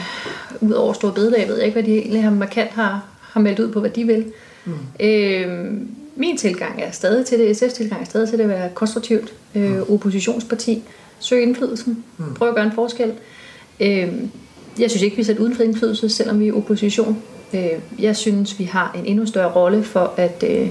ud 0.60 0.72
over 0.72 0.92
Store 0.92 1.12
Bededag. 1.12 1.40
Jeg 1.40 1.48
ved 1.48 1.60
ikke, 1.60 1.72
hvad 1.72 1.82
de 1.82 1.98
egentlig 1.98 2.22
har 2.22 2.30
markant 2.30 2.70
har, 2.70 3.04
har 3.20 3.40
meldt 3.40 3.58
ud 3.60 3.72
på, 3.72 3.80
hvad 3.80 3.90
de 3.90 4.04
vil. 4.04 4.32
Mm. 4.64 4.72
Øh, 5.00 5.72
min 6.16 6.36
tilgang 6.36 6.82
er 6.82 6.90
stadig 6.90 7.26
til 7.26 7.38
det. 7.38 7.62
SF's 7.62 7.74
tilgang 7.74 8.00
er 8.00 8.04
stadig 8.04 8.28
til 8.28 8.38
det 8.38 8.44
at 8.44 8.50
være 8.50 8.70
konstruktivt. 8.74 9.34
Øh, 9.54 9.90
oppositionsparti. 9.90 10.82
Søg 11.18 11.42
indflydelsen. 11.42 12.04
Mm. 12.18 12.34
Prøv 12.34 12.48
at 12.48 12.54
gøre 12.54 12.66
en 12.66 12.72
forskel. 12.74 13.12
Øh, 13.80 14.08
jeg 14.78 14.90
synes 14.90 15.02
ikke, 15.02 15.16
vi 15.16 15.22
er 15.22 15.26
sat 15.26 15.38
uden 15.38 15.54
for 15.56 15.62
indflydelse, 15.62 16.08
selvom 16.08 16.40
vi 16.40 16.48
er 16.48 16.52
opposition. 16.52 17.22
Øh, 17.54 17.70
jeg 17.98 18.16
synes, 18.16 18.58
vi 18.58 18.64
har 18.64 18.96
en 18.98 19.06
endnu 19.06 19.26
større 19.26 19.52
rolle 19.52 19.84
for 19.84 20.14
at, 20.16 20.44
øh, 20.46 20.68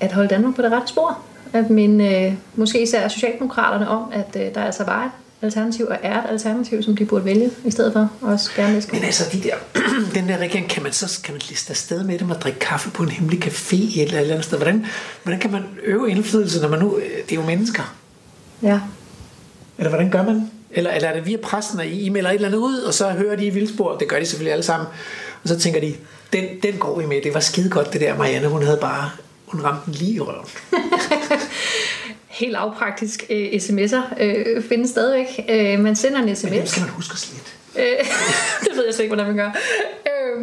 at 0.00 0.12
holde 0.12 0.28
Danmark 0.28 0.54
på 0.54 0.62
det 0.62 0.72
rette 0.72 0.88
spor. 0.88 1.18
At 1.52 1.70
minde 1.70 2.14
øh, 2.14 2.32
måske 2.54 2.82
især 2.82 3.08
Socialdemokraterne 3.08 3.88
om, 3.88 4.02
at 4.12 4.36
øh, 4.36 4.54
der 4.54 4.62
altså 4.62 4.84
var 4.84 5.04
et 5.04 5.10
alternativ, 5.42 5.86
og 5.90 5.96
er 6.02 6.22
et 6.22 6.30
alternativ, 6.30 6.82
som 6.82 6.96
de 6.96 7.04
burde 7.04 7.24
vælge, 7.24 7.50
i 7.64 7.70
stedet 7.70 7.92
for 7.92 8.10
også 8.20 8.50
gerne 8.56 8.82
Men 8.92 9.04
altså, 9.04 9.24
de 9.32 9.42
der, 9.42 9.54
den 10.20 10.28
der 10.28 10.38
regering, 10.38 10.68
kan 10.68 10.82
man 10.82 10.92
så 10.92 11.20
kan 11.24 11.34
man 11.34 11.42
liste 11.48 11.70
afsted 11.70 12.04
med 12.04 12.18
dem 12.18 12.30
og 12.30 12.36
drikke 12.36 12.58
kaffe 12.58 12.90
på 12.90 13.02
en 13.02 13.08
hemmelig 13.08 13.44
café 13.44 13.76
et 13.76 14.02
eller 14.02 14.20
andet 14.20 14.44
sted? 14.44 14.58
Hvordan, 14.58 14.86
hvordan 15.22 15.40
kan 15.40 15.52
man 15.52 15.62
øve 15.84 16.10
indflydelse, 16.10 16.60
når 16.60 16.68
man 16.68 16.78
nu... 16.78 16.96
øh, 16.96 17.02
Det 17.28 17.32
er 17.32 17.40
jo 17.40 17.46
mennesker. 17.46 17.96
Ja. 18.62 18.80
Eller 19.78 19.88
hvordan 19.88 20.10
gør 20.10 20.22
man? 20.22 20.50
Eller, 20.70 20.90
eller 20.90 21.08
er 21.08 21.14
det 21.14 21.26
via 21.26 21.36
pressen, 21.36 21.80
at 21.80 21.86
I, 21.86 22.08
melder 22.08 22.30
et 22.30 22.34
eller 22.34 22.48
andet 22.48 22.58
ud, 22.58 22.78
og 22.78 22.94
så 22.94 23.10
hører 23.10 23.36
de 23.36 23.46
i 23.46 23.50
vildspor? 23.50 23.96
Det 23.96 24.08
gør 24.08 24.18
de 24.18 24.26
selvfølgelig 24.26 24.52
alle 24.52 24.62
sammen. 24.62 24.88
Og 25.42 25.48
så 25.48 25.58
tænker 25.58 25.80
de, 25.80 25.94
den, 26.32 26.44
den 26.62 26.78
går 26.78 27.00
I 27.00 27.06
med. 27.06 27.22
Det 27.22 27.34
var 27.34 27.40
skide 27.40 27.70
godt, 27.70 27.92
det 27.92 28.00
der 28.00 28.16
Marianne. 28.16 28.48
Hun 28.48 28.62
havde 28.62 28.78
bare... 28.80 29.10
Hun 29.46 29.60
ramte 29.60 29.86
den 29.86 29.94
lige 29.94 30.12
i 30.12 30.20
røven. 30.20 30.46
Helt 32.26 32.52
lavpraktisk 32.52 33.24
øh, 33.30 33.46
sms'er 33.46 34.22
øh, 34.22 34.62
findes 34.62 34.90
stadigvæk. 34.90 35.46
Øh, 35.48 35.80
man 35.80 35.96
sender 35.96 36.22
en 36.22 36.36
sms. 36.36 36.50
Men 36.50 36.66
skal 36.66 36.80
man 36.80 36.90
huske 36.90 37.12
at. 37.12 37.56
Øh, 37.76 37.84
det 38.64 38.76
ved 38.76 38.84
jeg 38.84 38.94
slet 38.94 39.04
ikke, 39.04 39.14
hvordan 39.14 39.26
man 39.26 39.36
gør. 39.36 39.50
Øh, 40.06 40.40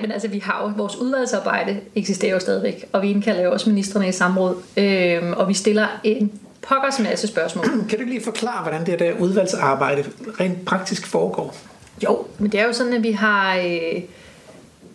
men 0.00 0.12
altså 0.12 0.28
vi 0.28 0.38
har 0.38 0.62
jo, 0.62 0.72
vores 0.76 0.96
udvalgsarbejde 0.96 1.80
eksisterer 1.94 2.32
jo 2.32 2.40
stadigvæk, 2.40 2.84
og 2.92 3.02
vi 3.02 3.10
indkalder 3.10 3.42
jo 3.42 3.52
også 3.52 3.68
ministerne 3.68 4.08
i 4.08 4.12
samråd, 4.12 4.56
øh, 4.76 5.30
og 5.36 5.48
vi 5.48 5.54
stiller 5.54 5.86
en 6.04 6.32
pokkers 6.68 6.98
masse 6.98 7.26
spørgsmål. 7.26 7.64
Kan 7.88 7.98
du 7.98 8.04
lige 8.04 8.24
forklare, 8.24 8.62
hvordan 8.62 8.86
det 8.86 8.98
der 8.98 9.12
udvalgsarbejde 9.18 10.04
rent 10.40 10.64
praktisk 10.64 11.06
foregår? 11.06 11.56
Jo, 12.04 12.26
men 12.38 12.52
det 12.52 12.60
er 12.60 12.64
jo 12.64 12.72
sådan, 12.72 12.92
at 12.92 13.02
vi 13.02 13.12
har, 13.12 13.56
øh, 13.56 14.02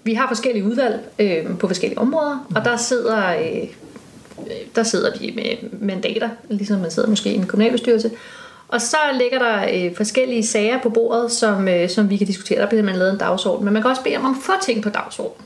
vi 0.04 0.14
har 0.14 0.28
forskellige 0.28 0.66
udvalg 0.66 1.00
øh, 1.20 1.58
på 1.58 1.68
forskellige 1.68 2.00
områder, 2.00 2.48
og 2.56 2.66
der 2.66 2.78
sidder, 2.78 3.36
øh, 3.36 3.68
der 4.76 4.84
sidder 4.84 5.14
de 5.14 5.32
med 5.36 5.70
mandater, 5.80 6.30
ligesom 6.50 6.80
man 6.80 6.92
sidder 6.92 7.10
måske 7.10 7.34
i 7.34 7.36
en 7.36 7.46
kommunalbestyrelse, 7.46 8.12
og 8.72 8.82
så 8.82 8.98
ligger 9.14 9.40
der 9.40 9.66
øh, 9.74 9.96
forskellige 9.96 10.48
sager 10.48 10.82
på 10.82 10.90
bordet, 10.90 11.32
som, 11.32 11.68
øh, 11.68 11.90
som 11.90 12.10
vi 12.10 12.18
kan 12.18 12.28
diskutere. 12.28 12.62
Der 12.62 12.68
bliver 12.68 12.84
man 12.84 12.96
lavet 12.96 13.12
en 13.12 13.18
dagsorden. 13.18 13.66
Men 13.66 13.74
man 13.74 13.82
kan 13.82 13.92
også 13.92 14.04
bede 14.04 14.18
om 14.18 14.26
at 14.26 14.36
få 14.44 14.52
ting 14.62 14.84
på 14.84 14.90
dagsordenen. 14.90 15.46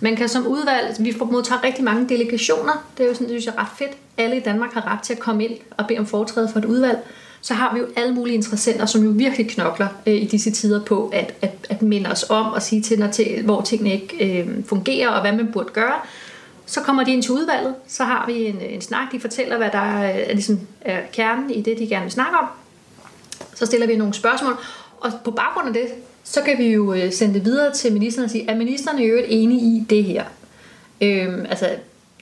Man 0.00 0.16
kan 0.16 0.28
som 0.28 0.46
udvalg, 0.46 0.96
vi 1.00 1.12
får 1.12 1.24
modtager 1.24 1.64
rigtig 1.64 1.84
mange 1.84 2.08
delegationer. 2.08 2.86
Det 2.98 3.04
er 3.04 3.08
jo 3.08 3.14
sådan, 3.14 3.28
det 3.28 3.42
synes 3.42 3.46
jeg 3.46 3.54
er 3.56 3.60
ret 3.60 3.78
fedt. 3.78 3.90
Alle 4.18 4.36
i 4.36 4.40
Danmark 4.40 4.72
har 4.72 4.92
ret 4.92 5.02
til 5.02 5.12
at 5.12 5.18
komme 5.18 5.44
ind 5.44 5.58
og 5.76 5.86
bede 5.86 5.98
om 5.98 6.06
foretræde 6.06 6.48
for 6.52 6.58
et 6.58 6.64
udvalg. 6.64 6.98
Så 7.40 7.54
har 7.54 7.74
vi 7.74 7.80
jo 7.80 7.86
alle 7.96 8.14
mulige 8.14 8.34
interessenter, 8.34 8.86
som 8.86 9.04
jo 9.04 9.10
virkelig 9.10 9.50
knokler 9.50 9.88
øh, 10.06 10.14
i 10.14 10.24
disse 10.24 10.50
tider 10.50 10.84
på 10.84 11.10
at, 11.12 11.34
at, 11.42 11.66
at 11.70 11.82
minde 11.82 12.10
os 12.10 12.24
om 12.28 12.46
og 12.46 12.62
sige 12.62 12.82
til, 12.82 12.98
når 12.98 13.06
til 13.06 13.42
hvor 13.44 13.60
tingene 13.60 13.92
ikke 13.92 14.40
øh, 14.40 14.64
fungerer 14.64 15.08
og 15.08 15.20
hvad 15.20 15.32
man 15.32 15.52
burde 15.52 15.68
gøre. 15.72 15.94
Så 16.66 16.80
kommer 16.80 17.04
de 17.04 17.12
ind 17.12 17.22
til 17.22 17.32
udvalget, 17.32 17.74
så 17.88 18.04
har 18.04 18.26
vi 18.26 18.44
en, 18.44 18.56
øh, 18.56 18.74
en 18.74 18.80
snak, 18.80 19.12
de 19.12 19.20
fortæller, 19.20 19.56
hvad 19.56 19.70
der 19.70 19.78
er, 19.78 20.08
er, 20.08 20.32
ligesom 20.32 20.60
er 20.80 21.00
kernen 21.12 21.50
i 21.50 21.60
det, 21.60 21.78
de 21.78 21.86
gerne 21.86 22.02
vil 22.02 22.12
snakke 22.12 22.38
om. 22.38 22.46
Så 23.54 23.66
stiller 23.66 23.86
vi 23.86 23.96
nogle 23.96 24.14
spørgsmål, 24.14 24.56
og 25.00 25.12
på 25.24 25.30
baggrund 25.30 25.68
af 25.68 25.74
det, 25.74 25.88
så 26.26 26.40
kan 26.42 26.58
vi 26.58 26.72
jo 26.72 26.92
øh, 26.92 27.12
sende 27.12 27.34
det 27.34 27.44
videre 27.44 27.72
til 27.72 27.92
ministeren 27.92 28.24
og 28.24 28.30
sige, 28.30 28.50
er 28.50 28.56
ministeren 28.56 28.98
i 28.98 29.04
øvrigt 29.04 29.26
enig 29.30 29.58
i 29.58 29.86
det 29.90 30.04
her? 30.04 30.24
Øhm, 31.00 31.46
altså, 31.48 31.66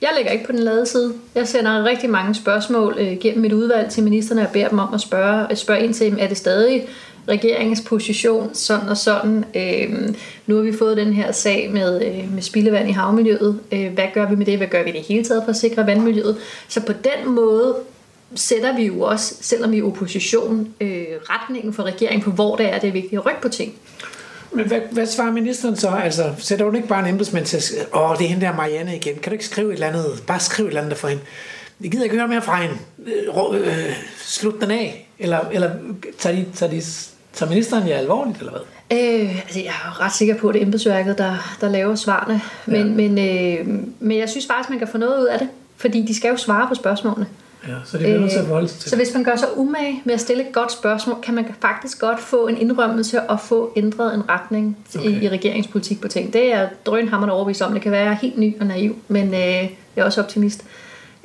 jeg 0.02 0.10
lægger 0.16 0.32
ikke 0.32 0.47
på 0.47 0.52
den 0.52 0.60
lade 0.60 0.86
side. 0.86 1.12
Jeg 1.35 1.48
sender 1.48 1.85
rigtig 1.85 2.10
mange 2.10 2.35
spørgsmål 2.35 2.97
øh, 2.98 3.18
gennem 3.20 3.40
mit 3.43 3.52
udvalg 3.52 3.90
til 3.90 4.02
ministerne 4.02 4.43
og 4.47 4.52
beder 4.52 4.68
dem 4.68 4.78
om 4.78 4.94
at 4.94 5.01
spørge, 5.01 5.47
øh, 5.51 5.56
spørge 5.56 5.85
ind 5.85 5.94
til, 5.94 6.16
er 6.18 6.28
det 6.28 6.36
stadig 6.36 6.89
regeringens 7.28 7.81
position, 7.81 8.55
sådan 8.55 8.89
og 8.89 8.97
sådan. 8.97 9.44
Øhm, 9.55 10.14
nu 10.47 10.56
har 10.56 10.62
vi 10.62 10.72
fået 10.72 10.97
den 10.97 11.12
her 11.12 11.32
sag 11.32 11.70
med, 11.72 12.05
øh, 12.05 12.35
med 12.35 12.43
spildevand 12.43 12.89
i 12.89 12.93
havmiljøet. 12.93 13.60
Øh, 13.72 13.93
hvad 13.93 14.06
gør 14.14 14.28
vi 14.28 14.36
med 14.36 14.47
det? 14.47 14.56
Hvad 14.56 14.66
gør 14.66 14.82
vi 14.82 14.93
det 14.93 15.01
hele 15.01 15.24
taget 15.24 15.43
for 15.44 15.51
at 15.51 15.56
sikre 15.56 15.86
vandmiljøet? 15.86 16.36
Så 16.68 16.81
på 16.81 16.93
den 16.93 17.35
måde 17.35 17.74
sætter 18.35 18.77
vi 18.77 18.86
jo 18.86 19.01
også, 19.01 19.35
selvom 19.40 19.73
vi 19.73 19.78
er 19.78 19.85
opposition, 19.85 20.69
øh, 20.81 21.05
retningen 21.23 21.74
for 21.74 21.82
regeringen 21.82 22.23
på, 22.23 22.31
hvor 22.31 22.56
det 22.56 22.74
er, 22.74 22.78
det 22.78 22.89
er 22.89 22.93
vigtigt 22.93 23.15
at 23.15 23.27
rykke 23.27 23.40
på 23.40 23.48
ting. 23.48 23.74
Men 24.52 24.66
hvad, 24.66 24.81
hvad 24.90 25.06
svarer 25.06 25.32
ministeren 25.32 25.77
så? 25.77 25.89
Altså, 25.89 26.32
sætter 26.39 26.65
hun 26.65 26.77
ikke 26.77 26.89
bare 26.89 27.01
en 27.01 27.06
embedsmand 27.06 27.47
til 27.47 27.56
at 27.56 27.86
åh, 27.94 28.16
det 28.19 28.24
er 28.24 28.28
hende 28.28 28.47
der 28.47 28.56
Marianne 28.56 28.97
igen. 28.97 29.15
Kan 29.15 29.31
du 29.31 29.32
ikke 29.32 29.44
skrive 29.44 29.69
et 29.69 29.74
eller 29.74 29.86
andet? 29.86 30.24
Bare 30.27 30.40
skriv 30.40 30.65
et 30.65 30.69
eller 30.69 30.82
andet 30.82 30.97
for 30.97 31.09
hende. 31.09 31.23
Jeg 31.81 31.90
gider 31.90 32.05
ikke 32.05 32.16
høre 32.16 32.28
mere 32.28 32.43
fra 32.43 32.62
hende. 32.62 32.77
Øh, 33.06 33.61
øh, 33.61 33.97
slut 34.19 34.61
den 34.61 34.70
af. 34.70 35.09
Eller, 35.19 35.40
eller 35.52 35.70
tager, 36.19 36.36
de, 36.36 36.47
tager, 36.55 36.73
de, 36.73 36.82
tager 37.32 37.51
ministeren 37.51 37.89
jer 37.89 37.97
alvorligt, 37.97 38.39
eller 38.39 38.52
hvad? 38.52 38.61
Øh, 38.98 39.36
altså 39.36 39.59
jeg 39.59 39.69
er 39.69 40.01
ret 40.01 40.12
sikker 40.12 40.36
på, 40.36 40.48
at 40.48 40.55
det 40.55 40.62
er 40.62 40.66
embedsværket, 40.66 41.19
der, 41.19 41.56
der 41.61 41.69
laver 41.69 41.94
svarene. 41.94 42.40
Men, 42.66 43.01
ja. 43.01 43.09
men, 43.09 43.19
øh, 43.19 43.82
men 44.01 44.19
jeg 44.19 44.28
synes 44.28 44.47
faktisk, 44.47 44.70
man 44.70 44.78
kan 44.78 44.89
få 44.89 44.98
noget 44.98 45.20
ud 45.20 45.27
af 45.27 45.39
det. 45.39 45.48
Fordi 45.77 46.02
de 46.02 46.15
skal 46.15 46.28
jo 46.28 46.36
svare 46.36 46.69
på 46.69 46.74
spørgsmålene. 46.74 47.27
Ja, 47.69 47.74
så 47.85 47.99
det 47.99 48.11
er 48.11 48.20
nødt 48.20 48.31
til 48.31 48.39
at 48.39 48.47
forholde 48.47 48.69
sig 48.69 48.81
til. 48.81 48.91
Så 48.91 48.97
hvis 48.97 49.15
man 49.15 49.24
gør 49.24 49.36
sig 49.36 49.49
umage 49.57 50.03
med 50.05 50.15
at 50.15 50.20
stille 50.20 50.49
et 50.49 50.53
godt 50.53 50.73
spørgsmål, 50.73 51.16
kan 51.23 51.35
man 51.35 51.47
faktisk 51.61 52.01
godt 52.01 52.20
få 52.20 52.47
en 52.47 52.59
indrømmelse 52.59 53.23
og 53.23 53.41
få 53.41 53.73
ændret 53.77 54.15
en 54.15 54.28
retning 54.28 54.77
okay. 54.97 55.11
i, 55.11 55.24
i 55.24 55.28
regeringspolitik 55.28 56.01
på 56.01 56.09
ting. 56.09 56.32
Det 56.32 56.53
er 56.53 56.69
drønhammerende 56.86 57.35
overbevist 57.35 57.62
om. 57.62 57.73
Det 57.73 57.82
kan 57.82 57.93
være 57.93 58.15
helt 58.15 58.39
ny 58.39 58.61
og 58.61 58.66
naiv, 58.66 58.97
men 59.09 59.28
øh, 59.28 59.35
jeg 59.35 59.70
er 59.97 60.05
også 60.05 60.23
optimist. 60.23 60.65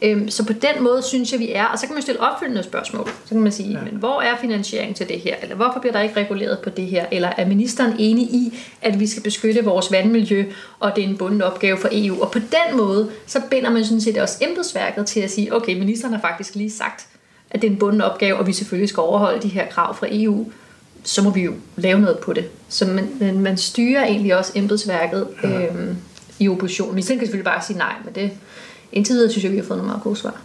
Øhm, 0.01 0.29
så 0.29 0.45
på 0.45 0.53
den 0.53 0.83
måde 0.83 1.01
synes 1.03 1.31
jeg, 1.31 1.39
vi 1.39 1.51
er. 1.51 1.65
Og 1.65 1.79
så 1.79 1.85
kan 1.85 1.93
man 1.93 2.01
stille 2.01 2.21
opfølgende 2.21 2.63
spørgsmål. 2.63 3.07
Så 3.07 3.29
kan 3.29 3.39
man 3.39 3.51
sige, 3.51 3.71
ja. 3.71 3.79
men 3.83 3.95
hvor 3.95 4.21
er 4.21 4.37
finansieringen 4.41 4.95
til 4.95 5.09
det 5.09 5.19
her? 5.19 5.35
Eller 5.41 5.55
hvorfor 5.55 5.79
bliver 5.79 5.93
der 5.93 6.01
ikke 6.01 6.15
reguleret 6.15 6.59
på 6.59 6.69
det 6.69 6.85
her? 6.85 7.05
Eller 7.11 7.31
er 7.37 7.47
ministeren 7.47 7.95
enig 7.99 8.23
i, 8.23 8.59
at 8.81 8.99
vi 8.99 9.07
skal 9.07 9.23
beskytte 9.23 9.63
vores 9.63 9.91
vandmiljø, 9.91 10.45
og 10.79 10.95
det 10.95 11.03
er 11.03 11.07
en 11.07 11.17
bunden 11.17 11.41
opgave 11.41 11.77
for 11.77 11.89
EU? 11.91 12.21
Og 12.21 12.31
på 12.31 12.39
den 12.39 12.77
måde, 12.77 13.09
så 13.27 13.41
binder 13.49 13.69
man 13.69 13.85
sådan 13.85 14.01
set 14.01 14.17
også 14.17 14.37
embedsværket 14.41 15.05
til 15.05 15.19
at 15.19 15.31
sige, 15.31 15.55
okay, 15.55 15.79
ministeren 15.79 16.13
har 16.13 16.21
faktisk 16.21 16.55
lige 16.55 16.71
sagt, 16.71 17.07
at 17.51 17.61
det 17.61 17.67
er 17.67 17.71
en 17.71 17.79
bunden 17.79 18.01
opgave, 18.01 18.37
og 18.37 18.47
vi 18.47 18.53
selvfølgelig 18.53 18.89
skal 18.89 19.01
overholde 19.01 19.41
de 19.41 19.47
her 19.47 19.67
krav 19.67 19.95
fra 19.95 20.07
EU 20.11 20.45
så 21.03 21.21
må 21.21 21.29
vi 21.29 21.41
jo 21.41 21.53
lave 21.75 21.99
noget 21.99 22.19
på 22.19 22.33
det. 22.33 22.45
Så 22.69 22.85
man, 22.85 23.09
man, 23.19 23.39
man 23.39 23.57
styrer 23.57 24.05
egentlig 24.05 24.37
også 24.37 24.51
embedsværket 24.55 25.27
ja. 25.43 25.65
øhm, 25.65 25.97
i 26.39 26.49
oppositionen. 26.49 26.95
Vi 26.95 27.01
kan 27.01 27.19
selvfølgelig 27.19 27.45
bare 27.45 27.61
sige 27.61 27.77
nej, 27.77 27.93
men 28.05 28.15
det, 28.15 28.31
indtil 28.91 29.15
videre 29.15 29.31
synes 29.31 29.43
jeg, 29.43 29.51
vi 29.51 29.57
har 29.57 29.63
fået 29.63 29.77
nogle 29.77 29.89
meget 29.89 30.03
gode 30.03 30.15
svar. 30.15 30.41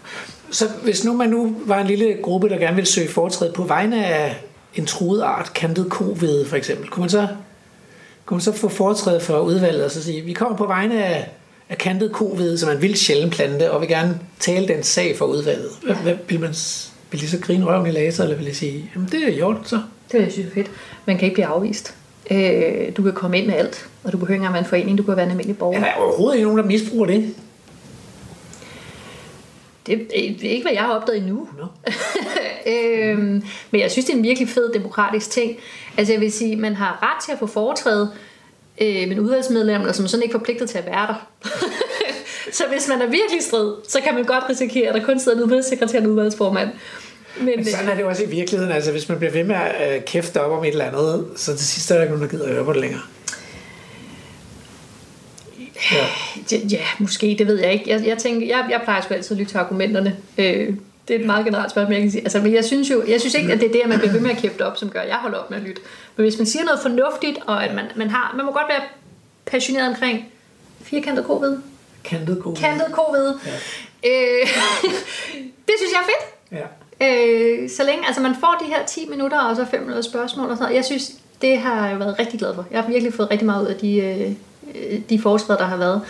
Så 0.50 0.68
hvis 0.82 1.04
nu 1.04 1.12
man 1.12 1.28
nu 1.28 1.56
var 1.66 1.80
en 1.80 1.86
lille 1.86 2.16
gruppe, 2.22 2.48
der 2.48 2.58
gerne 2.58 2.74
ville 2.74 2.88
søge 2.88 3.08
foretræde 3.08 3.52
på 3.52 3.62
vegne 3.62 4.06
af 4.06 4.36
en 4.74 4.86
truet 4.86 5.22
art, 5.22 5.54
kantet 5.54 5.90
kovede 5.90 6.46
for 6.46 6.56
eksempel, 6.56 6.88
kunne 6.88 7.00
man 7.00 7.10
så, 7.10 7.26
kunne 8.26 8.36
man 8.36 8.42
så 8.42 8.52
få 8.52 8.68
foretræde 8.68 9.20
for 9.20 9.38
udvalget 9.40 9.84
og 9.84 9.90
så 9.90 10.02
sige, 10.02 10.20
vi 10.20 10.32
kommer 10.32 10.56
på 10.56 10.66
vegne 10.66 11.04
af, 11.04 11.28
af 11.68 11.78
kantet 11.78 12.12
kovede, 12.12 12.58
som 12.58 12.68
er 12.68 12.72
en 12.72 12.82
vild 12.82 12.94
sjælden 12.94 13.30
plante, 13.30 13.70
og 13.70 13.80
vil 13.80 13.88
gerne 13.88 14.20
tale 14.40 14.68
den 14.68 14.82
sag 14.82 15.18
for 15.18 15.24
udvalget. 15.24 15.70
Hvad, 15.82 15.94
ja. 15.94 16.02
hvad 16.02 16.14
vil 16.28 16.40
man 16.40 16.54
vil 17.10 17.20
de 17.20 17.28
så 17.28 17.38
grine 17.38 17.64
røven 17.64 17.86
i 17.86 17.90
laser, 17.90 18.22
eller 18.22 18.36
vil 18.36 18.46
de 18.46 18.54
sige, 18.54 18.90
jamen 18.94 19.08
det 19.12 19.38
er 19.38 19.44
orden 19.44 19.64
så? 19.64 19.80
Det 20.12 20.22
er 20.22 20.30
synes 20.30 20.54
fedt. 20.54 20.70
Man 21.06 21.18
kan 21.18 21.24
ikke 21.24 21.34
blive 21.34 21.46
afvist. 21.46 21.94
Øh, 22.30 22.96
du 22.96 23.02
kan 23.02 23.12
komme 23.12 23.38
ind 23.38 23.46
med 23.46 23.54
alt, 23.54 23.88
og 24.04 24.12
du 24.12 24.18
behøver 24.18 24.34
ikke 24.34 24.34
engang 24.34 24.52
være 24.52 24.62
en 24.62 24.68
forening, 24.68 24.98
du 24.98 25.02
kan 25.02 25.16
være 25.16 25.24
en 25.24 25.30
almindelig 25.30 25.58
borger. 25.58 25.78
Er 25.78 25.84
der 25.84 25.92
overhovedet 25.92 26.36
ikke 26.36 26.44
nogen, 26.44 26.58
der 26.58 26.64
misbruger 26.64 27.06
det? 27.06 27.34
Det 29.86 30.06
er 30.12 30.50
ikke, 30.50 30.62
hvad 30.62 30.72
jeg 30.72 30.82
har 30.82 30.94
opdaget 30.94 31.18
endnu. 31.18 31.48
No. 31.58 31.66
øhm, 32.72 33.44
men 33.70 33.80
jeg 33.80 33.90
synes, 33.90 34.06
det 34.06 34.12
er 34.12 34.16
en 34.16 34.22
virkelig 34.22 34.48
fed 34.48 34.72
demokratisk 34.72 35.30
ting. 35.30 35.56
Altså 35.96 36.12
jeg 36.12 36.20
vil 36.20 36.32
sige, 36.32 36.56
man 36.56 36.74
har 36.74 36.98
ret 37.02 37.24
til 37.24 37.32
at 37.32 37.38
få 37.38 37.46
foretræde, 37.46 38.10
øh, 38.80 39.08
men 39.08 39.18
udvalgsmedlemmer, 39.18 39.92
som 39.92 40.04
er 40.04 40.08
sådan 40.08 40.22
ikke 40.22 40.32
forpligtet 40.32 40.70
til 40.70 40.78
at 40.78 40.86
være 40.86 41.06
der. 41.06 41.28
så 42.58 42.64
hvis 42.72 42.88
man 42.88 43.02
er 43.02 43.06
virkelig 43.06 43.42
strid, 43.42 43.74
så 43.88 44.00
kan 44.00 44.14
man 44.14 44.24
godt 44.24 44.44
risikere, 44.50 44.88
at 44.88 44.94
der 44.94 45.04
kun 45.04 45.18
sidder 45.18 45.38
en 45.38 45.44
udvalgssekretær 45.44 45.98
og 45.98 46.04
en 46.04 46.10
udvalgsformand. 46.10 46.68
Men, 47.38 47.46
men 47.56 47.64
sådan 47.64 47.88
er 47.88 47.94
det 47.94 48.02
jo 48.02 48.08
også 48.08 48.22
i 48.22 48.28
virkeligheden. 48.28 48.72
Altså, 48.72 48.90
hvis 48.92 49.08
man 49.08 49.18
bliver 49.18 49.32
ved 49.32 49.44
med 49.44 49.56
at 49.56 49.96
øh, 49.96 50.04
kæfte 50.04 50.40
op 50.40 50.58
om 50.58 50.64
et 50.64 50.68
eller 50.68 50.84
andet, 50.84 51.26
så 51.36 51.56
til 51.56 51.66
sidst 51.66 51.90
er 51.90 51.94
der 51.94 52.02
ikke 52.02 52.14
nogen, 52.14 52.30
der 52.30 52.36
gider 52.36 52.48
at 52.48 52.54
høre 52.54 52.64
på 52.64 52.72
det 52.72 52.80
længere. 52.80 53.00
Ja. 55.92 56.06
ja, 56.70 56.84
måske, 56.98 57.36
det 57.38 57.46
ved 57.46 57.60
jeg 57.60 57.72
ikke. 57.72 57.90
Jeg, 57.90 58.06
jeg, 58.06 58.18
tænker, 58.18 58.46
jeg, 58.46 58.66
jeg 58.70 58.80
plejer 58.84 59.00
sgu 59.00 59.14
altid 59.14 59.34
at 59.34 59.38
lytte 59.38 59.52
til 59.52 59.58
argumenterne. 59.58 60.16
Øh, 60.38 60.74
det 61.08 61.16
er 61.16 61.20
et 61.20 61.26
meget 61.26 61.44
generelt 61.44 61.70
spørgsmål, 61.70 61.92
jeg 61.92 62.02
kan 62.02 62.10
sige. 62.10 62.22
Altså, 62.22 62.40
men 62.40 62.54
jeg 62.54 62.64
synes 62.64 62.90
jo, 62.90 63.04
jeg 63.08 63.20
synes 63.20 63.34
ikke, 63.34 63.52
at 63.52 63.60
det 63.60 63.68
er 63.68 63.72
det, 63.72 63.80
at 63.80 63.88
man 63.88 63.98
bliver 63.98 64.12
ved 64.12 64.20
med 64.20 64.30
at 64.30 64.36
kæfte 64.36 64.66
op, 64.66 64.76
som 64.76 64.90
gør, 64.90 65.00
at 65.00 65.08
jeg 65.08 65.16
holder 65.16 65.38
op 65.38 65.50
med 65.50 65.58
at 65.58 65.64
lytte. 65.64 65.82
Men 66.16 66.24
hvis 66.24 66.38
man 66.38 66.46
siger 66.46 66.64
noget 66.64 66.80
fornuftigt, 66.82 67.38
og 67.46 67.64
at 67.64 67.74
man, 67.74 67.84
man 67.96 68.10
har, 68.10 68.34
man 68.36 68.46
må 68.46 68.52
godt 68.52 68.68
være 68.68 68.82
passioneret 69.46 69.88
omkring 69.88 70.26
firkantet 70.82 71.24
covid. 71.24 71.58
Kantet 72.04 72.38
covid. 72.42 72.56
Kantet 72.56 72.86
covid. 72.92 73.34
Ja. 73.46 74.10
Øh, 74.10 74.46
det 75.68 75.74
synes 75.78 75.92
jeg 75.92 76.00
er 76.00 76.08
fedt. 76.12 76.24
Ja. 76.52 76.66
Øh, 77.00 77.70
så 77.70 77.84
længe, 77.84 78.06
altså 78.06 78.22
man 78.22 78.34
får 78.40 78.62
de 78.64 78.66
her 78.66 78.86
10 78.86 79.08
minutter, 79.08 79.38
og 79.38 79.56
så 79.56 79.64
5 79.70 79.80
minutter 79.80 80.02
spørgsmål 80.02 80.50
og 80.50 80.56
sådan 80.56 80.64
noget. 80.64 80.76
Jeg 80.76 80.84
synes, 80.84 81.12
det 81.42 81.58
har 81.58 81.88
jeg 81.88 81.98
været 81.98 82.18
rigtig 82.18 82.38
glad 82.38 82.54
for. 82.54 82.66
Jeg 82.70 82.80
har 82.82 82.88
virkelig 82.88 83.14
fået 83.14 83.30
rigtig 83.30 83.46
meget 83.46 83.62
ud 83.62 83.66
af 83.66 83.76
de, 83.76 83.96
øh, 83.96 84.32
Øh, 84.74 85.00
de 85.10 85.20
forskere, 85.20 85.56
der 85.56 85.64
har 85.64 85.76
været. 85.76 86.00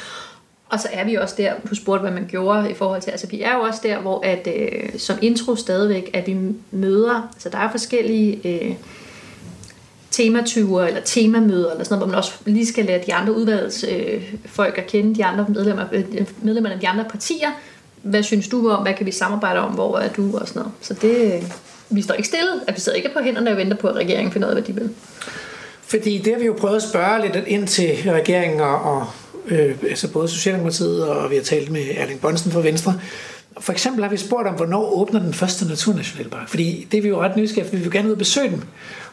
Og 0.68 0.80
så 0.80 0.88
er 0.92 1.04
vi 1.04 1.14
også 1.14 1.34
der 1.38 1.52
på 1.64 1.74
spurgte, 1.74 2.00
hvad 2.00 2.12
man 2.12 2.26
gjorde 2.30 2.70
i 2.70 2.74
forhold 2.74 3.02
til, 3.02 3.10
altså 3.10 3.26
vi 3.26 3.42
er 3.42 3.54
jo 3.54 3.60
også 3.60 3.80
der, 3.82 3.98
hvor 3.98 4.20
at, 4.24 4.48
øh, 4.56 4.98
som 4.98 5.18
intro 5.22 5.56
stadigvæk, 5.56 6.10
at 6.12 6.26
vi 6.26 6.36
møder, 6.70 7.30
altså 7.34 7.48
der 7.48 7.58
er 7.58 7.70
forskellige 7.70 8.48
øh, 8.48 8.74
tematyver, 10.10 10.84
eller 10.84 11.00
temamøder, 11.04 11.70
eller 11.70 11.84
sådan 11.84 11.98
noget, 11.98 12.06
hvor 12.06 12.10
man 12.10 12.18
også 12.18 12.32
lige 12.46 12.66
skal 12.66 12.84
lære 12.84 13.02
de 13.06 13.14
andre 13.14 13.36
udvalgsfolk 13.36 13.92
øh, 13.92 14.34
folk 14.46 14.78
at 14.78 14.86
kende, 14.86 15.14
de 15.14 15.24
andre 15.24 15.46
medlemmer, 15.48 15.84
øh, 15.92 16.04
medlemmerne 16.42 16.74
af 16.74 16.80
de 16.80 16.88
andre 16.88 17.04
partier. 17.10 17.48
Hvad 18.02 18.22
synes 18.22 18.48
du 18.48 18.70
om, 18.70 18.82
hvad 18.82 18.94
kan 18.94 19.06
vi 19.06 19.10
samarbejde 19.10 19.60
om, 19.60 19.72
hvor 19.72 19.98
er 19.98 20.08
du, 20.08 20.38
og 20.38 20.48
sådan 20.48 20.60
noget. 20.60 20.72
Så 20.80 20.94
det, 20.94 21.34
øh, 21.34 21.42
vi 21.90 22.02
står 22.02 22.14
ikke 22.14 22.28
stille, 22.28 22.50
at 22.66 22.74
vi 22.74 22.80
sidder 22.80 22.96
ikke 22.96 23.10
på 23.16 23.20
hænderne 23.20 23.50
og 23.50 23.56
venter 23.56 23.76
på, 23.76 23.88
at 23.88 23.96
regeringen 23.96 24.32
finder 24.32 24.48
ud 24.48 24.54
af, 24.54 24.62
hvad 24.62 24.74
de 24.74 24.80
vil. 24.80 24.90
Fordi 25.86 26.18
det 26.18 26.32
har 26.32 26.40
vi 26.40 26.46
jo 26.46 26.56
prøvet 26.58 26.76
at 26.76 26.82
spørge 26.82 27.22
lidt 27.22 27.46
ind 27.46 27.68
til 27.68 27.96
regeringen 28.06 28.60
og, 28.60 28.82
og 28.82 29.06
øh, 29.48 29.76
altså 29.90 30.08
både 30.08 30.28
Socialdemokratiet 30.28 31.08
og 31.08 31.30
vi 31.30 31.36
har 31.36 31.42
talt 31.42 31.70
med 31.70 31.82
Erling 31.96 32.20
Bonsen 32.20 32.52
fra 32.52 32.60
Venstre. 32.60 33.00
For 33.60 33.72
eksempel 33.72 34.02
har 34.02 34.10
vi 34.10 34.16
spurgt 34.16 34.48
om, 34.48 34.54
hvornår 34.54 34.92
åbner 34.92 35.20
den 35.20 35.34
første 35.34 35.68
naturnationalpark? 35.68 36.48
Fordi 36.48 36.86
det 36.92 36.98
er 36.98 37.02
vi 37.02 37.08
jo 37.08 37.22
ret 37.22 37.36
nysgerrige, 37.36 37.70
for 37.70 37.76
vi 37.76 37.82
vil 37.82 37.92
gerne 37.92 38.08
ud 38.08 38.12
og 38.12 38.18
besøge 38.18 38.50
den. 38.50 38.64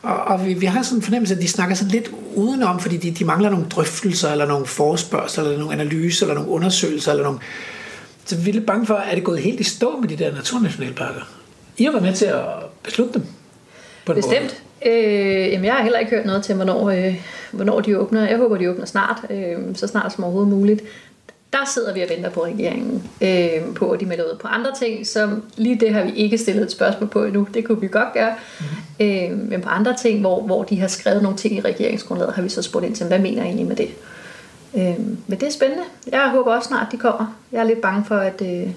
Og, 0.01 0.15
og 0.15 0.45
vi, 0.45 0.53
vi 0.53 0.65
har 0.65 0.83
sådan 0.83 0.97
en 0.97 1.01
fornemmelse, 1.01 1.35
at 1.35 1.41
de 1.41 1.47
snakker 1.47 1.75
sådan 1.75 1.91
lidt 1.91 2.11
udenom, 2.35 2.79
fordi 2.79 2.97
de, 2.97 3.11
de 3.11 3.25
mangler 3.25 3.49
nogle 3.49 3.65
drøftelser, 3.65 4.31
eller 4.31 4.45
nogle 4.45 4.65
forspørgsler, 4.65 5.43
eller 5.43 5.57
nogle 5.57 5.73
analyser, 5.73 6.25
eller 6.25 6.35
nogle 6.35 6.49
undersøgelser, 6.49 7.11
eller 7.11 7.23
nogle... 7.23 7.39
Så 8.25 8.37
vi 8.37 8.49
er 8.49 8.53
lidt 8.53 8.65
bange 8.65 8.85
for, 8.85 8.95
at 8.95 9.15
det 9.15 9.23
gået 9.23 9.39
helt 9.39 9.59
i 9.59 9.63
stå 9.63 9.97
med 9.97 10.09
de 10.09 10.15
der 10.15 10.35
naturnationalparker. 10.35 11.21
I 11.77 11.83
har 11.83 11.91
været 11.91 12.03
med 12.03 12.13
til 12.13 12.25
at 12.25 12.45
beslutte 12.83 13.13
dem. 13.13 13.23
På 14.05 14.13
Bestemt. 14.13 14.41
Måde. 14.41 14.70
Øh, 14.85 15.51
jamen, 15.51 15.65
jeg 15.65 15.73
har 15.73 15.83
heller 15.83 15.99
ikke 15.99 16.11
hørt 16.11 16.25
noget 16.25 16.43
til, 16.43 16.55
hvornår, 16.55 16.89
øh, 16.89 17.15
hvornår 17.51 17.79
de 17.79 17.99
åbner. 17.99 18.27
Jeg 18.29 18.37
håber, 18.37 18.57
de 18.57 18.69
åbner 18.69 18.85
snart, 18.85 19.17
øh, 19.29 19.57
så 19.73 19.87
snart 19.87 20.13
som 20.13 20.23
overhovedet 20.23 20.53
muligt. 20.53 20.81
Der 21.53 21.69
sidder 21.73 21.93
vi 21.93 22.01
og 22.01 22.09
venter 22.09 22.29
på 22.29 22.45
regeringen, 22.45 23.09
øh, 23.21 23.75
på 23.75 23.91
at 23.91 23.99
de 23.99 24.05
melder 24.05 24.23
ud 24.23 24.37
på 24.41 24.47
andre 24.47 24.71
ting, 24.79 25.07
som 25.07 25.43
lige 25.57 25.79
det 25.79 25.93
har 25.93 26.03
vi 26.03 26.11
ikke 26.11 26.37
stillet 26.37 26.63
et 26.63 26.71
spørgsmål 26.71 27.09
på 27.09 27.23
endnu. 27.23 27.47
Det 27.53 27.65
kunne 27.65 27.81
vi 27.81 27.87
godt 27.87 28.13
gøre. 28.13 28.33
Mm. 28.59 29.05
Øh, 29.05 29.49
men 29.49 29.61
på 29.61 29.69
andre 29.69 29.95
ting, 30.01 30.19
hvor, 30.19 30.41
hvor 30.41 30.63
de 30.63 30.79
har 30.79 30.87
skrevet 30.87 31.23
nogle 31.23 31.37
ting 31.37 31.55
i 31.55 31.61
regeringsgrundlaget, 31.61 32.33
har 32.33 32.41
vi 32.41 32.49
så 32.49 32.61
spurgt 32.61 32.85
ind 32.85 32.95
til, 32.95 33.05
hvad 33.05 33.19
mener 33.19 33.43
I 33.43 33.45
egentlig 33.45 33.67
med 33.67 33.75
det? 33.75 33.89
Øh, 34.75 34.99
men 35.27 35.39
det 35.39 35.43
er 35.43 35.51
spændende. 35.51 35.83
Jeg 36.11 36.29
håber 36.29 36.55
også 36.55 36.67
snart, 36.67 36.87
de 36.91 36.97
kommer. 36.97 37.39
Jeg 37.51 37.59
er 37.59 37.63
lidt 37.63 37.81
bange 37.81 38.05
for, 38.05 38.15
at... 38.17 38.41
Øh, 38.41 38.67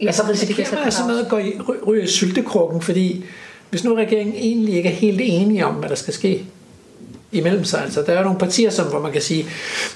Ja, 0.00 0.12
så 0.12 0.22
risikerer 0.28 0.74
man 0.74 0.84
altså 0.84 1.06
noget 1.06 1.22
at 1.24 1.28
gå 1.28 1.38
i, 1.38 1.60
ryge 1.86 2.06
syltekrukken, 2.06 2.80
fordi 2.80 3.24
hvis 3.70 3.84
nu 3.84 3.94
regeringen 3.94 4.36
egentlig 4.36 4.74
ikke 4.74 4.88
er 4.88 4.94
helt 4.94 5.20
enige 5.22 5.66
om, 5.66 5.74
hvad 5.74 5.88
der 5.88 5.94
skal 5.94 6.14
ske 6.14 6.46
imellem 7.32 7.64
sig, 7.64 7.82
altså 7.82 8.02
der 8.02 8.12
er 8.12 8.24
nogle 8.24 8.38
partier, 8.38 8.70
som, 8.70 8.86
hvor 8.86 9.00
man 9.00 9.12
kan 9.12 9.22
sige, 9.22 9.46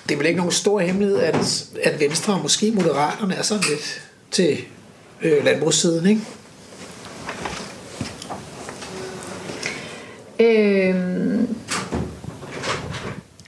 det 0.08 0.14
er 0.14 0.18
vel 0.18 0.26
ikke 0.26 0.38
nogen 0.38 0.52
stor 0.52 0.80
hemmelighed, 0.80 1.18
at, 1.18 1.66
at 1.82 2.00
Venstre 2.00 2.34
og 2.34 2.40
måske 2.42 2.70
Moderaterne 2.70 3.34
er 3.34 3.42
sådan 3.42 3.64
lidt 3.70 4.02
til 4.30 4.58
øh, 5.22 5.44
landbrugssiden, 5.44 6.06
ikke? 6.06 6.20
Øhm, 10.40 11.56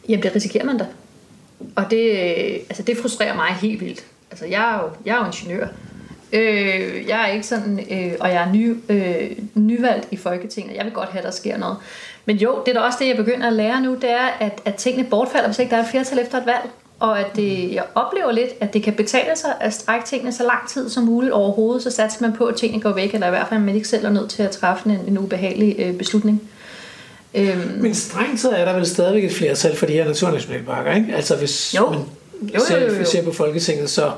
jamen, 0.09 0.23
det 0.23 0.35
risikerer 0.35 0.65
man 0.65 0.79
da. 0.79 0.87
Og 1.77 1.85
det, 1.91 2.11
øh, 2.11 2.55
altså, 2.69 2.83
det 2.83 2.97
frustrerer 2.97 3.35
mig 3.35 3.47
helt 3.47 3.81
vildt. 3.81 4.05
Altså, 4.31 4.47
jeg 4.47 4.75
er 4.75 4.83
jo, 4.83 4.91
jeg 5.05 5.13
er 5.13 5.19
jo 5.19 5.27
ingeniør. 5.27 5.69
Øh, 6.33 7.09
jeg 7.09 7.29
er 7.29 7.33
ikke 7.33 7.47
sådan, 7.47 7.87
øh, 7.91 8.13
og 8.21 8.29
jeg 8.29 8.43
er 8.43 8.53
ny, 8.53 8.77
øh, 8.89 9.31
nyvalgt 9.55 10.09
i 10.11 10.17
Folketinget. 10.17 10.77
Jeg 10.77 10.85
vil 10.85 10.93
godt 10.93 11.09
have, 11.09 11.19
at 11.19 11.25
der 11.25 11.31
sker 11.31 11.59
noget. 11.59 11.77
Men 12.25 12.37
jo, 12.37 12.59
det 12.67 12.77
er 12.77 12.81
da 12.81 12.87
også 12.87 12.99
det, 13.01 13.09
jeg 13.09 13.17
begynder 13.17 13.47
at 13.47 13.53
lære 13.53 13.81
nu, 13.81 13.95
det 13.95 14.11
er, 14.11 14.27
at, 14.41 14.61
at 14.65 14.75
tingene 14.75 15.09
bortfalder, 15.09 15.49
hvis 15.49 15.59
ikke 15.59 15.71
der 15.71 15.77
er 15.77 15.83
et 15.83 15.89
flertal 15.89 16.19
efter 16.19 16.39
et 16.39 16.47
valg. 16.47 16.71
Og 17.01 17.21
at 17.21 17.27
det, 17.37 17.75
jeg 17.75 17.85
oplever 17.95 18.33
lidt, 18.33 18.51
at 18.61 18.75
det 18.75 18.83
kan 18.83 18.93
betale 18.93 19.37
sig 19.37 19.51
at 19.61 19.73
strække 19.73 20.07
tingene 20.07 20.33
så 20.33 20.43
lang 20.43 20.69
tid 20.69 20.89
som 20.89 21.05
muligt 21.05 21.33
overhovedet, 21.33 21.83
så 21.83 21.91
satser 21.91 22.19
man 22.21 22.33
på, 22.33 22.45
at 22.45 22.57
tingene 22.57 22.83
går 22.83 22.93
væk, 22.93 23.15
eller 23.15 23.27
i 23.27 23.31
hvert 23.31 23.49
fald, 23.49 23.61
at 23.61 23.67
man 23.67 23.75
ikke 23.75 23.89
selv 23.89 24.07
er 24.07 24.11
nødt 24.11 24.31
til 24.31 24.43
at 24.43 24.51
træffe 24.51 24.91
en, 24.91 24.99
en 25.07 25.19
ubehagelig 25.19 25.77
øh, 25.79 25.95
beslutning. 25.95 26.43
Øhm. 27.35 27.79
Men 27.81 27.95
strengt 27.95 28.41
så 28.41 28.51
er 28.51 28.65
der 28.65 28.75
vel 28.75 28.87
stadigvæk 28.87 29.25
et 29.25 29.33
flertal 29.33 29.77
for 29.77 29.87
de 29.87 29.93
her 29.93 30.05
naturnationalparker, 30.05 30.95
ikke? 30.95 31.15
Altså 31.17 31.37
hvis 31.37 31.75
jo. 31.75 31.91
man 31.91 31.99
jo, 32.55 32.61
jo, 32.71 32.77
jo, 32.77 32.95
jo. 32.99 33.05
ser 33.05 33.25
på 33.25 33.33
Folketinget, 33.33 33.91
så 33.91 34.13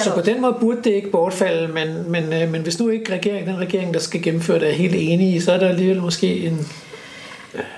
så 0.00 0.14
på 0.14 0.20
den 0.20 0.40
måde 0.40 0.56
burde 0.60 0.78
det 0.84 0.90
ikke 0.90 1.10
bortfalde, 1.10 1.72
men, 1.72 2.10
men, 2.10 2.32
øh, 2.32 2.52
men 2.52 2.62
hvis 2.62 2.80
nu 2.80 2.88
ikke 2.88 3.12
regering, 3.12 3.46
den 3.46 3.58
regering, 3.58 3.94
der 3.94 4.00
skal 4.00 4.22
gennemføre 4.22 4.58
det, 4.58 4.68
er 4.68 4.72
helt 4.72 4.94
enige, 4.98 5.42
så 5.42 5.52
er 5.52 5.58
der 5.58 5.68
alligevel 5.68 6.00
måske 6.00 6.36
en 6.36 6.66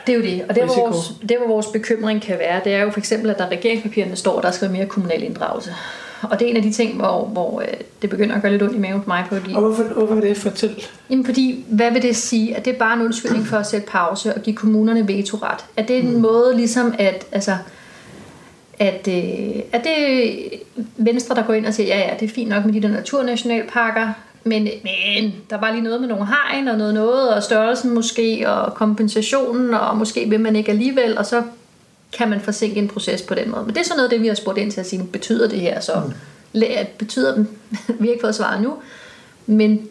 det 0.07 0.13
er 0.13 0.17
jo 0.17 0.23
det, 0.23 0.45
og 0.49 0.55
det 0.55 0.65
hvor, 0.65 0.91
vores, 0.91 1.13
det, 1.29 1.37
hvor 1.39 1.47
vores 1.47 1.67
bekymring 1.67 2.23
kan 2.23 2.39
være, 2.39 2.61
det 2.65 2.75
er 2.75 2.83
jo 2.83 2.91
for 2.91 2.99
eksempel, 2.99 3.31
at 3.31 3.39
der 3.39 3.49
regeringspapirerne 3.49 4.17
står, 4.17 4.41
der 4.41 4.51
skal 4.51 4.69
være 4.69 4.79
mere 4.79 4.87
kommunal 4.87 5.23
inddragelse. 5.23 5.75
Og 6.23 6.39
det 6.39 6.47
er 6.47 6.51
en 6.51 6.57
af 6.57 6.63
de 6.63 6.73
ting, 6.73 6.97
hvor, 6.97 7.25
hvor 7.25 7.61
øh, 7.61 7.67
det 8.03 8.11
begynder 8.11 8.37
at 8.37 8.43
gøre 8.43 8.53
lidt 8.53 8.63
ondt 8.63 8.75
i 8.75 8.79
maven 8.79 9.03
for 9.03 9.09
mig. 9.09 9.25
Fordi, 9.29 9.55
og 9.55 9.61
hvorfor, 9.61 9.83
hvorfor 9.83 10.15
er 10.15 10.21
det 10.21 10.37
fortæl? 10.37 10.85
Jamen 11.11 11.25
fordi, 11.25 11.65
hvad 11.69 11.91
vil 11.91 12.03
det 12.03 12.17
sige? 12.17 12.57
At 12.57 12.65
det 12.65 12.75
er 12.75 12.79
bare 12.79 12.97
en 12.97 13.03
undskyldning 13.03 13.47
for 13.47 13.57
at 13.57 13.67
sætte 13.67 13.87
pause 13.87 14.35
og 14.35 14.43
give 14.43 14.57
kommunerne 14.57 15.09
vetoret? 15.09 15.65
Er 15.77 15.87
det 15.87 15.99
en 15.99 16.15
mm. 16.15 16.21
måde 16.21 16.57
ligesom 16.57 16.95
at, 16.99 17.27
altså, 17.33 17.57
at, 18.79 19.09
øh, 19.09 19.63
at 19.73 19.85
det 19.85 20.51
Venstre, 20.97 21.35
der 21.35 21.43
går 21.43 21.55
ind 21.55 21.67
og 21.67 21.75
siger, 21.75 21.87
ja, 21.87 22.09
ja, 22.09 22.15
det 22.21 22.31
er 22.31 22.35
fint 22.35 22.49
nok 22.49 22.65
med 22.65 22.73
de 22.73 22.83
der 22.83 22.89
naturnationalparker, 22.89 24.13
men, 24.45 24.63
men 24.65 25.35
der 25.51 25.57
var 25.57 25.71
lige 25.71 25.83
noget 25.83 26.01
med 26.01 26.09
nogle 26.09 26.27
hegn 26.27 26.69
og 26.69 26.79
noget 26.79 26.95
noget, 26.95 27.35
og 27.35 27.43
størrelsen 27.43 27.95
måske, 27.95 28.51
og 28.51 28.75
kompensationen, 28.75 29.75
og 29.75 29.97
måske 29.97 30.29
vil 30.29 30.41
man 30.41 30.57
ikke 30.57 30.71
alligevel, 30.71 31.19
og 31.19 31.27
så 31.27 31.43
kan 32.19 32.31
man 32.31 32.41
forsinke 32.41 32.77
en 32.77 32.89
proces 32.89 33.23
på 33.23 33.35
den 33.35 33.51
måde. 33.51 33.65
Men 33.65 33.75
det 33.75 33.81
er 33.81 33.85
sådan 33.85 33.97
noget, 33.97 34.11
det 34.11 34.23
vi 34.23 34.27
har 34.27 34.35
spurgt 34.35 34.59
ind 34.59 34.73
til 34.73 34.81
at 34.81 34.87
sige, 34.87 35.05
betyder 35.13 35.49
det 35.49 35.61
her 35.61 35.81
så? 35.81 35.93
Mm. 36.07 36.63
Betyder 36.99 37.35
den? 37.35 37.49
vi 38.01 38.07
har 38.07 38.13
ikke 38.13 38.23
fået 38.23 38.35
svaret 38.35 38.63
nu, 38.63 38.77
men 39.47 39.89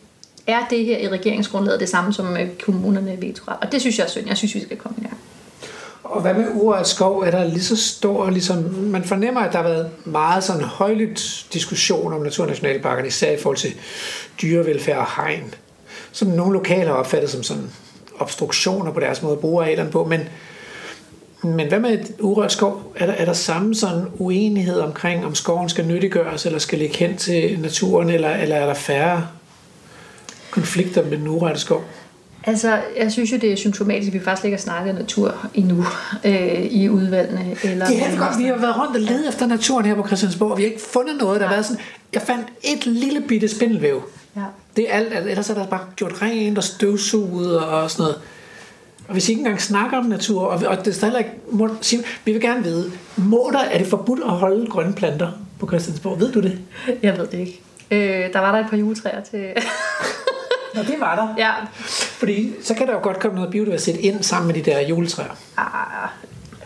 er 0.48 0.60
det 0.70 0.86
her 0.86 0.98
i 0.98 1.10
regeringsgrundlaget 1.10 1.80
det 1.80 1.90
samme 1.90 2.14
som 2.14 2.38
kommunerne 2.66 3.18
vetoret? 3.22 3.58
Og 3.62 3.72
det 3.72 3.82
synes 3.82 3.98
jeg 3.98 4.06
er 4.06 4.10
synd. 4.10 4.28
Jeg 4.28 4.38
synes, 4.38 4.56
vi 4.56 4.60
skal 4.60 4.78
komme 4.78 4.98
i 4.98 5.02
gang. 5.02 5.18
Og 6.04 6.22
hvad 6.22 6.34
med 6.34 6.48
urørt 6.54 6.88
skov? 6.88 7.20
Er 7.20 7.32
der 7.32 7.44
lige 7.44 7.64
så 7.64 7.78
stor, 7.78 8.30
ligesom, 8.30 8.58
man 8.74 9.04
fornemmer, 9.04 9.42
at 9.42 9.54
der 9.54 9.58
har 9.58 9.70
været 9.70 9.90
meget 10.06 10.44
sådan 10.44 10.62
højlydt 10.62 11.46
diskussion 11.54 12.14
om 12.14 12.22
naturnationalparkerne, 12.22 13.08
især 13.08 13.32
i 13.32 13.38
forhold 13.38 13.58
til 13.58 13.74
dyrevelfærd 14.42 14.98
og 14.98 15.08
hegn, 15.16 15.54
som 16.12 16.28
nogle 16.28 16.54
lokale 16.54 16.88
har 16.88 16.94
opfattet 16.94 17.30
som 17.30 17.44
sådan 17.44 17.72
obstruktioner 18.20 18.92
på 18.92 19.00
deres 19.00 19.22
måde 19.22 19.34
at 19.34 19.40
bruge 19.40 19.64
arealerne 19.64 19.92
på, 19.92 20.04
men, 20.06 20.20
men 21.44 21.68
hvad 21.68 21.80
med 21.80 22.00
urørt 22.20 22.52
skov? 22.52 22.94
Er 22.96 23.06
der, 23.06 23.14
er 23.14 23.26
der 23.26 23.34
samme 23.34 23.76
sådan 23.76 24.06
uenighed 24.18 24.80
omkring, 24.80 25.26
om 25.26 25.36
skoven 25.36 25.70
skal 25.70 25.86
nyttiggøres, 25.86 26.46
eller 26.46 26.60
skal 26.60 26.80
ligge 26.80 26.98
hen 26.98 27.18
til 27.18 27.60
naturen, 27.60 28.10
eller, 28.10 28.30
eller 28.30 28.56
er 28.56 28.66
der 28.66 28.74
færre 28.74 29.28
konflikter 30.52 31.04
med 31.04 31.18
den 31.18 31.28
urørte 31.28 31.60
skov? 31.60 31.84
Altså, 32.46 32.82
jeg 32.98 33.12
synes 33.12 33.32
jo, 33.32 33.38
det 33.38 33.52
er 33.52 33.56
symptomatisk, 33.56 34.08
at 34.08 34.14
vi 34.14 34.20
faktisk 34.20 34.46
ikke 34.46 34.58
har 34.58 34.62
snakket 34.62 34.96
natur 34.96 35.48
endnu 35.54 35.86
øh, 36.24 36.66
i 36.66 36.90
udvalgene. 36.90 37.56
Eller 37.64 37.86
det 37.86 38.04
er 38.04 38.18
godt, 38.18 38.40
vi 38.40 38.44
har 38.44 38.58
været 38.58 38.78
rundt 38.80 38.96
og 38.96 39.02
ledet 39.02 39.30
efter 39.30 39.48
naturen 39.48 39.86
her 39.86 39.96
på 39.96 40.08
Christiansborg, 40.08 40.52
og 40.52 40.58
vi 40.58 40.64
har 40.64 40.70
ikke 40.70 40.82
fundet 40.82 41.18
noget, 41.18 41.40
der 41.40 41.48
har 41.48 41.54
været 41.54 41.66
sådan... 41.66 41.82
Jeg 42.14 42.22
fandt 42.22 42.48
et 42.64 42.86
lille 42.86 43.22
bitte 43.22 43.48
spindelvæv. 43.48 44.04
Ja. 44.36 44.42
Det 44.76 44.86
er 44.90 44.94
alt, 44.94 45.28
ellers 45.30 45.50
er 45.50 45.54
der 45.54 45.68
bare 45.68 45.82
gjort 45.96 46.22
rent 46.22 46.58
og 46.58 46.64
støvsuget 46.64 47.60
og 47.60 47.92
sådan 47.92 48.04
noget. 48.04 48.22
Og 49.08 49.14
hvis 49.14 49.30
I 49.30 49.32
ikke 49.32 49.40
engang 49.40 49.62
snakker 49.62 49.98
om 49.98 50.06
natur, 50.06 50.42
og, 50.42 50.62
og 50.68 50.78
det 50.78 50.88
er 50.88 50.92
stadig 50.92 51.20
ikke, 51.20 51.32
må, 51.52 51.70
sige, 51.82 52.04
vi 52.26 52.32
vil 52.32 52.42
gerne 52.42 52.64
vide, 52.64 52.92
må 53.18 53.50
der, 53.54 53.60
er 53.60 53.78
det 53.78 53.88
forbudt 53.88 54.20
at 54.24 54.30
holde 54.30 54.68
grønne 54.68 54.94
planter 54.94 55.32
på 55.60 55.68
Christiansborg? 55.68 56.20
Ved 56.20 56.32
du 56.32 56.42
det? 56.42 56.60
Jeg 57.04 57.18
ved 57.18 57.28
det 57.28 57.40
ikke. 57.40 57.62
Øh, 57.92 58.34
der 58.34 58.40
var 58.40 58.52
der 58.52 58.60
et 58.60 58.70
par 58.70 58.78
juletræer 58.78 59.22
til... 59.22 59.48
Nå, 60.76 60.82
det 60.82 60.96
var 61.00 61.16
der. 61.16 61.34
Ja. 61.38 61.52
Fordi 61.90 62.54
så 62.64 62.74
kan 62.74 62.88
der 62.88 62.94
jo 62.94 63.00
godt 63.04 63.20
komme 63.20 63.36
noget 63.36 63.52
biodiversitet 63.52 64.00
ind 64.00 64.24
sammen 64.24 64.48
med 64.48 64.64
de 64.64 64.72
der 64.72 64.80
juletræer. 64.80 65.38
Ah, 65.58 66.10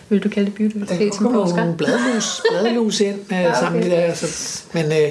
vil 0.09 0.23
du 0.23 0.29
kalde 0.29 0.45
det 0.45 0.55
biodiversitet 0.55 1.11
der 1.11 1.17
som 1.17 1.33
forsker? 1.33 1.55
Der 1.55 1.63
nogle 1.63 1.77
bladlus, 1.77 2.41
bladlus 2.51 2.99
ind 2.99 3.19
ja, 3.31 3.49
okay. 3.49 3.59
sammen 3.59 3.81
med 3.81 3.89
de 3.91 3.95
der. 3.95 4.13
Så, 4.13 4.63
men, 4.73 4.85
øh, 4.85 5.09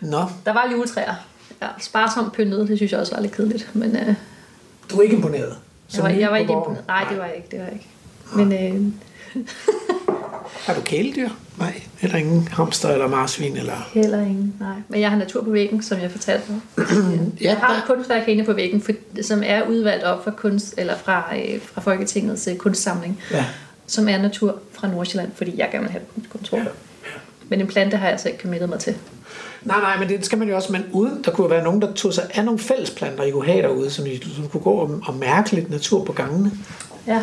nå. 0.00 0.24
Der 0.46 0.52
var 0.52 0.68
juletræer. 0.72 1.14
Ja, 1.62 1.66
sparsomt 1.80 2.32
pyntet, 2.32 2.68
det 2.68 2.76
synes 2.78 2.92
jeg 2.92 3.00
også 3.00 3.14
var 3.14 3.22
lidt 3.22 3.36
kedeligt. 3.36 3.70
Men, 3.74 3.96
øh, 3.96 4.14
du 4.90 4.98
er 4.98 5.02
ikke 5.02 5.16
imponeret? 5.16 5.56
Jeg 5.94 6.02
var, 6.02 6.08
jeg 6.08 6.30
var 6.30 6.36
ikke 6.36 6.52
imponeret. 6.52 6.86
Nej, 6.86 7.06
det 7.10 7.18
var 7.18 7.24
jeg 7.24 7.36
ikke. 7.36 7.48
Det 7.50 7.58
var 7.58 7.64
jeg 7.64 7.74
ikke. 7.74 7.88
Men, 8.36 8.52
øh, 8.52 8.92
har 10.66 10.74
du 10.74 10.80
kæledyr? 10.80 11.28
Nej, 11.58 11.82
eller 12.02 12.16
ingen 12.16 12.48
hamster 12.48 12.88
eller 12.88 13.08
marsvin? 13.08 13.56
Eller? 13.56 13.90
Heller 13.94 14.20
ingen, 14.20 14.54
nej. 14.60 14.76
Men 14.88 15.00
jeg 15.00 15.10
har 15.10 15.18
natur 15.18 15.42
på 15.44 15.50
væggen, 15.50 15.82
som 15.82 16.00
jeg 16.00 16.10
fortalte 16.10 16.44
om. 16.48 16.62
ja, 17.40 17.48
jeg 17.48 17.56
har 17.56 17.76
et 17.76 17.82
kunstværk 17.86 18.28
inde 18.28 18.44
på 18.44 18.52
væggen, 18.52 18.82
for, 18.82 18.92
som 19.22 19.42
er 19.46 19.62
udvalgt 19.62 20.04
op 20.04 20.24
fra, 20.24 20.30
kunst, 20.30 20.74
eller 20.78 20.96
fra, 20.96 21.36
øh, 21.36 21.60
fra 21.62 21.80
Folketingets 21.80 22.48
øh, 22.48 22.56
kunstsamling, 22.56 23.20
ja. 23.30 23.44
som 23.86 24.08
er 24.08 24.18
natur 24.18 24.58
fra 24.72 24.88
Nordsjælland, 24.88 25.30
fordi 25.34 25.58
jeg 25.58 25.68
gerne 25.72 25.84
vil 25.84 25.92
have 25.92 26.02
kunstkontor. 26.14 26.56
Ja. 26.56 26.62
Ja. 26.62 26.68
Men 27.48 27.60
en 27.60 27.66
plante 27.66 27.96
har 27.96 28.06
jeg 28.06 28.12
altså 28.12 28.28
ikke 28.28 28.42
committet 28.42 28.68
mig 28.68 28.78
til. 28.78 28.94
Nej, 29.62 29.80
nej, 29.80 29.98
men 29.98 30.08
det 30.08 30.24
skal 30.24 30.38
man 30.38 30.48
jo 30.48 30.56
også, 30.56 30.72
men 30.72 30.84
uden, 30.92 31.24
der 31.24 31.30
kunne 31.30 31.50
være 31.50 31.64
nogen, 31.64 31.82
der 31.82 31.92
tog 31.92 32.14
sig 32.14 32.30
af 32.34 32.44
nogle 32.44 32.58
fællesplanter, 32.58 33.24
I 33.24 33.30
kunne 33.30 33.46
have 33.46 33.62
derude, 33.62 33.90
som 33.90 34.06
I 34.06 34.22
som 34.36 34.48
kunne 34.48 34.62
gå 34.62 34.70
og, 34.70 35.00
og 35.06 35.14
mærke 35.14 35.52
lidt 35.52 35.70
natur 35.70 36.04
på 36.04 36.12
gangene. 36.12 36.52
Ja. 37.06 37.22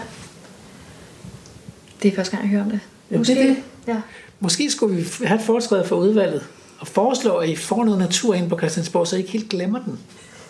Det 2.03 2.11
er 2.11 2.15
første 2.15 2.37
gang, 2.37 2.43
jeg 2.43 2.51
hører 2.51 2.63
om 2.63 2.71
det. 2.71 2.79
Måske, 3.17 3.35
det, 3.35 3.47
det. 3.47 3.57
Ja. 3.87 4.01
Måske 4.39 4.71
skulle 4.71 4.95
vi 4.95 5.25
have 5.25 5.39
et 5.39 5.45
fortræde 5.45 5.85
for 5.85 5.95
udvalget 5.95 6.43
og 6.79 6.87
foreslå, 6.87 7.35
at 7.35 7.49
I 7.49 7.55
får 7.55 7.83
noget 7.83 7.99
natur 7.99 8.33
ind 8.33 8.49
på 8.49 8.57
Christiansborg, 8.57 9.07
så 9.07 9.15
I 9.15 9.19
ikke 9.19 9.31
helt 9.31 9.49
glemmer 9.49 9.79
den. 9.79 9.99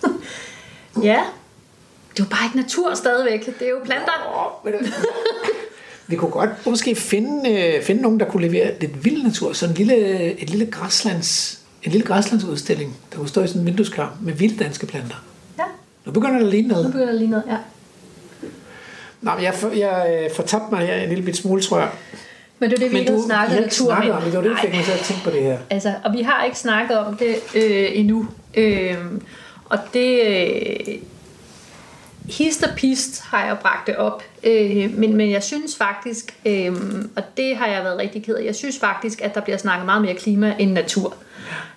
ja. 1.09 1.23
Det 2.13 2.19
er 2.19 2.23
jo 2.23 2.29
bare 2.29 2.45
ikke 2.45 2.57
natur 2.57 2.93
stadigvæk. 2.93 3.45
Det 3.45 3.67
er 3.67 3.69
jo 3.69 3.77
planter. 3.85 4.11
Oh, 4.65 4.73
vi 6.07 6.15
kunne 6.15 6.31
godt 6.31 6.49
måske 6.65 6.95
finde, 6.95 7.51
øh, 7.51 7.83
finde 7.83 8.01
nogen, 8.01 8.19
der 8.19 8.25
kunne 8.25 8.47
levere 8.47 8.79
lidt 8.79 9.05
vild 9.05 9.23
natur. 9.23 9.53
Sådan 9.53 9.73
en 9.73 9.77
lille, 9.77 9.97
et 10.41 10.49
lille 10.49 10.65
græslands, 10.65 11.59
en 11.83 11.91
lille 11.91 12.07
græslandsudstilling, 12.07 12.97
der 13.11 13.17
kunne 13.17 13.29
stå 13.29 13.43
i 13.43 13.47
sådan 13.47 13.61
en 13.61 13.65
vindueskarm 13.65 14.11
med 14.21 14.33
vilde 14.33 14.63
danske 14.63 14.85
planter. 14.85 15.23
Ja. 15.59 15.63
Nu 16.05 16.11
begynder 16.11 16.37
det 16.37 16.45
at 16.45 16.51
ligne 16.51 16.67
noget. 16.67 16.85
Nu 16.85 16.91
begynder 16.91 17.05
det 17.05 17.13
at 17.13 17.19
ligne 17.19 17.31
noget, 17.31 17.45
ja. 17.47 17.57
Nå, 19.21 19.31
men 19.35 19.43
jeg, 19.43 19.53
jeg 19.75 20.23
øh, 20.23 20.35
fortabte 20.35 20.75
mig 20.75 20.87
her 20.87 20.95
en 20.95 21.09
lille 21.09 21.23
bit 21.23 21.37
smule, 21.37 21.61
tror 21.61 21.79
jeg. 21.79 21.89
Men 22.63 22.71
det 22.71 22.77
er 22.77 22.83
det, 22.83 22.91
vi 22.91 22.99
ikke 22.99 23.11
har 23.11 23.21
snakket 23.25 23.59
ikke 23.63 23.75
snakket 23.75 24.11
om 24.11 24.21
det. 24.21 24.33
Det 24.33 24.43
det, 24.43 24.57
fik 24.61 24.73
mig 24.73 24.83
til 24.83 24.91
at 24.91 24.99
tænke 24.99 25.23
på 25.23 25.29
det 25.29 25.43
her. 25.43 25.57
Altså, 25.69 25.93
og 26.03 26.13
vi 26.13 26.21
har 26.21 26.43
ikke 26.45 26.57
snakket 26.57 26.97
om 26.97 27.17
det 27.17 27.35
øh, 27.55 27.89
endnu. 27.93 28.27
Øh, 28.55 28.97
og 29.65 29.79
det... 29.93 30.21
Øh, 30.87 30.95
hist 32.29 32.63
og 32.63 32.69
pist 32.75 33.21
har 33.21 33.45
jeg 33.45 33.57
bragt 33.61 33.87
det 33.87 33.95
op. 33.95 34.23
Øh, 34.43 34.97
men, 34.97 35.15
men 35.15 35.31
jeg 35.31 35.43
synes 35.43 35.75
faktisk, 35.75 36.35
øh, 36.45 36.75
og 37.15 37.23
det 37.37 37.57
har 37.57 37.67
jeg 37.67 37.83
været 37.83 37.97
rigtig 37.97 38.25
ked 38.25 38.35
af, 38.35 38.45
jeg 38.45 38.55
synes 38.55 38.79
faktisk, 38.79 39.21
at 39.21 39.35
der 39.35 39.41
bliver 39.41 39.57
snakket 39.57 39.85
meget 39.85 40.01
mere 40.01 40.15
klima 40.15 40.55
end 40.59 40.71
natur. 40.71 41.15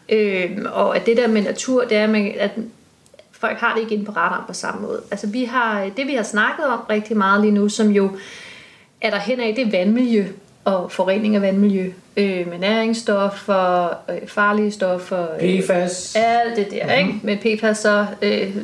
Øh, 0.08 0.58
og 0.72 0.96
at 0.96 1.06
det 1.06 1.16
der 1.16 1.28
med 1.28 1.42
natur, 1.42 1.84
det 1.84 1.96
er, 1.96 2.32
at 2.38 2.50
folk 3.32 3.58
har 3.58 3.74
det 3.74 3.80
ikke 3.80 3.94
inde 3.94 4.04
på 4.04 4.12
radaren 4.12 4.44
på 4.46 4.52
samme 4.52 4.82
måde. 4.82 5.02
Altså 5.10 5.26
vi 5.26 5.44
har, 5.44 5.90
det 5.96 6.06
vi 6.06 6.14
har 6.14 6.22
snakket 6.22 6.66
om 6.66 6.80
rigtig 6.90 7.16
meget 7.16 7.40
lige 7.40 7.54
nu, 7.54 7.68
som 7.68 7.90
jo 7.90 8.10
er 9.00 9.10
der 9.10 9.18
hen 9.18 9.40
af, 9.40 9.54
det 9.54 9.72
vandmiljø 9.72 10.26
og 10.66 10.92
forurening 10.92 11.36
af 11.36 11.42
vandmiljø 11.42 11.92
øh, 12.16 12.48
med 12.50 12.58
næringsstoffer, 12.58 13.88
øh, 14.10 14.26
farlige 14.26 14.70
stoffer. 14.72 15.26
Øh, 15.40 15.62
PFAS. 15.62 16.16
Alt 16.16 16.56
det 16.56 16.70
der, 16.70 16.84
mm-hmm. 16.84 16.98
ikke? 16.98 17.20
Men 17.22 17.58
PFAS 17.58 17.78
så 17.78 18.06
øh, 18.22 18.56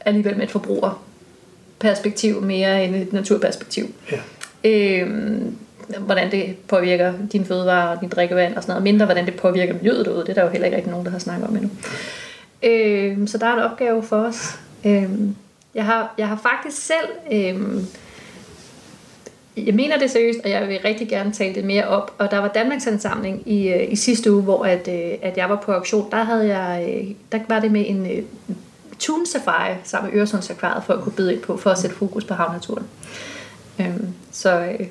alligevel 0.00 0.36
med 0.36 0.44
et 0.44 0.50
forbrugerperspektiv 0.50 2.42
mere 2.42 2.84
end 2.84 2.96
et 2.96 3.12
naturperspektiv. 3.12 3.94
Ja. 4.12 4.18
Øh, 4.64 5.08
hvordan 5.98 6.30
det 6.30 6.56
påvirker 6.68 7.12
din 7.32 7.44
fødevare 7.44 7.90
og 7.90 8.00
din 8.00 8.08
drikkevand 8.08 8.56
og 8.56 8.62
sådan 8.62 8.72
noget. 8.72 8.82
Mindre, 8.82 9.04
hvordan 9.04 9.26
det 9.26 9.34
påvirker 9.34 9.74
miljøet 9.74 10.06
derude. 10.06 10.20
Det 10.20 10.28
er 10.28 10.34
der 10.34 10.42
jo 10.42 10.48
heller 10.48 10.66
ikke 10.66 10.76
rigtig 10.76 10.90
nogen, 10.90 11.06
der 11.06 11.12
har 11.12 11.18
snakket 11.18 11.48
om 11.48 11.56
endnu. 11.56 11.70
Øh, 12.62 13.28
så 13.28 13.38
der 13.38 13.46
er 13.46 13.52
en 13.52 13.58
opgave 13.58 14.02
for 14.02 14.16
os. 14.16 14.58
Øh, 14.84 15.10
jeg, 15.74 15.84
har, 15.84 16.14
jeg 16.18 16.28
har 16.28 16.36
faktisk 16.42 16.86
selv... 16.86 17.08
Øh, 17.32 17.82
jeg 19.56 19.74
mener 19.74 19.98
det 19.98 20.10
seriøst, 20.10 20.38
og 20.44 20.50
jeg 20.50 20.68
vil 20.68 20.78
rigtig 20.84 21.08
gerne 21.08 21.32
tale 21.32 21.54
det 21.54 21.64
mere 21.64 21.88
op. 21.88 22.14
Og 22.18 22.30
der 22.30 22.38
var 22.38 22.48
Danmarks 22.48 22.86
ansamling 22.86 23.48
i, 23.48 23.68
øh, 23.68 23.92
i 23.92 23.96
sidste 23.96 24.32
uge, 24.32 24.42
hvor 24.42 24.64
at, 24.64 24.88
øh, 24.88 25.18
at 25.22 25.36
jeg 25.36 25.50
var 25.50 25.56
på 25.56 25.72
auktion. 25.72 26.10
Der, 26.10 26.22
havde 26.22 26.58
jeg, 26.58 26.88
øh, 26.88 27.10
der 27.32 27.38
var 27.48 27.60
det 27.60 27.72
med 27.72 27.84
en 27.86 28.00
uh, 28.00 28.54
tune 28.98 29.26
safari 29.26 29.74
sammen 29.84 30.10
med 30.10 30.18
Øresundsakvariet, 30.18 30.84
for 30.84 30.94
at 30.94 31.00
kunne 31.00 31.12
byde 31.12 31.32
ind 31.34 31.42
på, 31.42 31.56
for 31.56 31.70
at 31.70 31.78
sætte 31.78 31.96
fokus 31.96 32.24
på 32.24 32.34
havnaturen. 32.34 32.86
Um, 33.78 34.08
så 34.32 34.76
uh, 34.80 34.86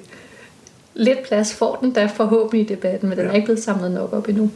lidt 0.94 1.24
plads 1.24 1.54
får 1.54 1.76
den 1.76 1.96
der 1.96 2.08
forhåbentlig 2.08 2.62
i 2.62 2.76
debatten, 2.76 3.10
men 3.10 3.18
den 3.18 3.28
er 3.28 3.34
ikke 3.34 3.46
blevet 3.46 3.64
samlet 3.64 3.92
nok 3.92 4.14
op 4.14 4.30
endnu. 4.30 4.52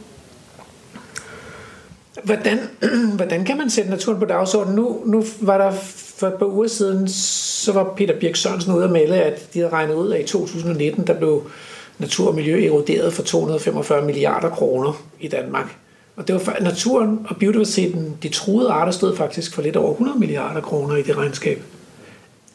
Hvordan, 2.22 2.58
hvordan 3.16 3.44
kan 3.44 3.56
man 3.56 3.70
sætte 3.70 3.90
naturen 3.90 4.18
på 4.18 4.24
dagsordenen? 4.24 4.76
Nu, 4.76 5.02
nu 5.06 5.24
var 5.40 5.58
der 5.58 5.72
for 6.16 6.26
et 6.26 6.34
par 6.34 6.46
uger 6.46 6.68
siden, 6.68 7.08
så 7.08 7.72
var 7.72 7.94
Peter 7.96 8.18
Birk 8.20 8.36
Sørensen 8.36 8.72
ude 8.74 8.84
at 8.84 8.90
melde, 8.90 9.22
at 9.22 9.54
de 9.54 9.58
havde 9.58 9.72
regnet 9.72 9.94
ud, 9.94 10.12
at 10.12 10.20
i 10.20 10.24
2019, 10.24 11.06
der 11.06 11.14
blev 11.14 11.50
natur 11.98 12.28
og 12.28 12.34
miljø 12.34 12.66
eroderet 12.66 13.12
for 13.12 13.22
245 13.22 14.04
milliarder 14.04 14.50
kroner 14.50 15.02
i 15.20 15.28
Danmark. 15.28 15.76
Og 16.16 16.28
det 16.28 16.34
var 16.34 16.40
for 16.40 16.54
naturen 16.60 17.26
og 17.28 17.36
biodiversiteten, 17.36 18.16
de 18.22 18.28
truede 18.28 18.70
arter 18.70 18.92
stod 18.92 19.16
faktisk 19.16 19.54
for 19.54 19.62
lidt 19.62 19.76
over 19.76 19.90
100 19.90 20.18
milliarder 20.18 20.60
kroner 20.60 20.96
i 20.96 21.02
det 21.02 21.16
regnskab. 21.16 21.62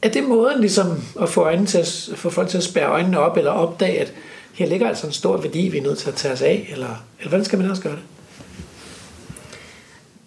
Er 0.02 0.10
det 0.10 0.24
måden 0.24 0.60
ligesom 0.60 1.04
at 1.22 1.30
få, 1.30 1.42
øjnene 1.42 1.68
til 1.68 1.78
at, 1.78 2.12
få 2.16 2.30
folk 2.30 2.50
til 2.50 2.58
at 2.58 2.64
spære 2.64 2.90
øjnene 2.90 3.20
op, 3.20 3.38
eller 3.38 3.52
opdage, 3.52 4.00
at 4.00 4.14
her 4.54 4.68
ligger 4.68 4.88
altså 4.88 5.08
en 5.08 5.14
stor 5.14 5.38
værdi, 5.38 5.68
vi 5.68 5.78
er 5.78 5.82
nødt 5.82 5.98
til 5.98 6.10
at 6.10 6.16
tage 6.16 6.34
os 6.34 6.42
af, 6.42 6.70
eller, 6.72 7.04
eller 7.20 7.30
hvordan 7.30 7.46
skal 7.46 7.60
man 7.60 7.70
også 7.70 7.84
gøre 7.84 7.94
det? 7.94 8.02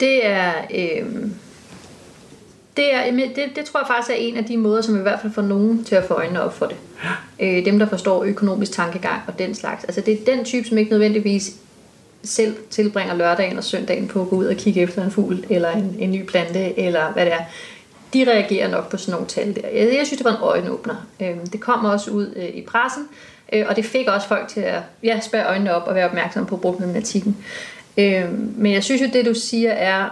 Det 0.02 0.26
er... 0.26 0.52
Øh 0.74 1.30
det, 2.76 2.94
er, 2.94 3.10
det, 3.10 3.56
det 3.56 3.64
tror 3.64 3.80
jeg 3.80 3.86
faktisk 3.86 4.10
er 4.10 4.14
en 4.14 4.36
af 4.36 4.44
de 4.44 4.56
måder, 4.56 4.82
som 4.82 4.98
i 4.98 5.02
hvert 5.02 5.20
fald 5.20 5.32
får 5.32 5.42
nogen 5.42 5.84
til 5.84 5.94
at 5.94 6.04
få 6.04 6.14
øjnene 6.14 6.42
op 6.42 6.54
for 6.54 6.66
det. 6.66 6.76
Øh, 7.40 7.64
dem, 7.64 7.78
der 7.78 7.86
forstår 7.86 8.24
økonomisk 8.24 8.72
tankegang 8.72 9.22
og 9.26 9.38
den 9.38 9.54
slags. 9.54 9.84
Altså 9.84 10.00
det 10.00 10.14
er 10.14 10.34
den 10.34 10.44
type, 10.44 10.68
som 10.68 10.78
ikke 10.78 10.90
nødvendigvis 10.90 11.52
selv 12.24 12.56
tilbringer 12.70 13.14
lørdagen 13.14 13.58
og 13.58 13.64
søndagen 13.64 14.08
på 14.08 14.22
at 14.22 14.28
gå 14.28 14.36
ud 14.36 14.44
og 14.44 14.56
kigge 14.56 14.80
efter 14.80 15.04
en 15.04 15.10
fugl, 15.10 15.46
eller 15.50 15.70
en, 15.70 15.96
en 15.98 16.10
ny 16.10 16.26
plante, 16.26 16.78
eller 16.78 17.12
hvad 17.12 17.24
det 17.24 17.32
er. 17.32 17.44
De 18.12 18.24
reagerer 18.24 18.70
nok 18.70 18.90
på 18.90 18.96
sådan 18.96 19.12
nogle 19.12 19.26
tal 19.26 19.54
der. 19.54 19.68
Jeg, 19.68 19.94
jeg 19.96 20.06
synes, 20.06 20.18
det 20.18 20.24
var 20.24 20.36
en 20.36 20.42
øjenåbner. 20.42 21.06
Øh, 21.20 21.36
det 21.52 21.60
kom 21.60 21.84
også 21.84 22.10
ud 22.10 22.34
øh, 22.36 22.48
i 22.48 22.62
pressen, 22.62 23.08
øh, 23.52 23.64
og 23.68 23.76
det 23.76 23.84
fik 23.84 24.06
også 24.08 24.28
folk 24.28 24.48
til 24.48 24.60
at 24.60 24.80
ja, 25.02 25.20
spære 25.20 25.48
øjnene 25.48 25.74
op 25.74 25.88
og 25.88 25.94
være 25.94 26.06
opmærksom 26.06 26.46
på 26.46 26.56
problematikken. 26.56 27.36
Øh, 27.96 28.38
men 28.56 28.72
jeg 28.72 28.84
synes 28.84 29.02
jo, 29.02 29.06
det 29.12 29.26
du 29.26 29.34
siger 29.34 29.70
er, 29.70 30.08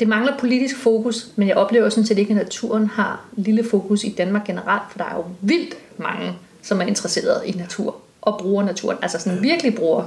det 0.00 0.08
mangler 0.08 0.38
politisk 0.38 0.76
fokus, 0.76 1.28
men 1.36 1.48
jeg 1.48 1.56
oplever 1.56 1.88
sådan 1.88 2.06
set 2.06 2.18
ikke, 2.18 2.30
at 2.30 2.36
naturen 2.36 2.86
har 2.86 3.24
lille 3.36 3.64
fokus 3.64 4.04
i 4.04 4.14
Danmark 4.18 4.46
generelt, 4.46 4.82
for 4.90 4.98
der 4.98 5.04
er 5.04 5.16
jo 5.16 5.24
vildt 5.40 5.76
mange, 5.98 6.32
som 6.62 6.80
er 6.80 6.84
interesseret 6.84 7.42
i 7.46 7.50
natur 7.50 7.96
og 8.22 8.38
bruger 8.38 8.64
naturen, 8.64 8.98
altså 9.02 9.18
sådan 9.18 9.42
virkelig 9.42 9.74
bruger 9.74 10.04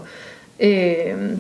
øh, 0.60 1.38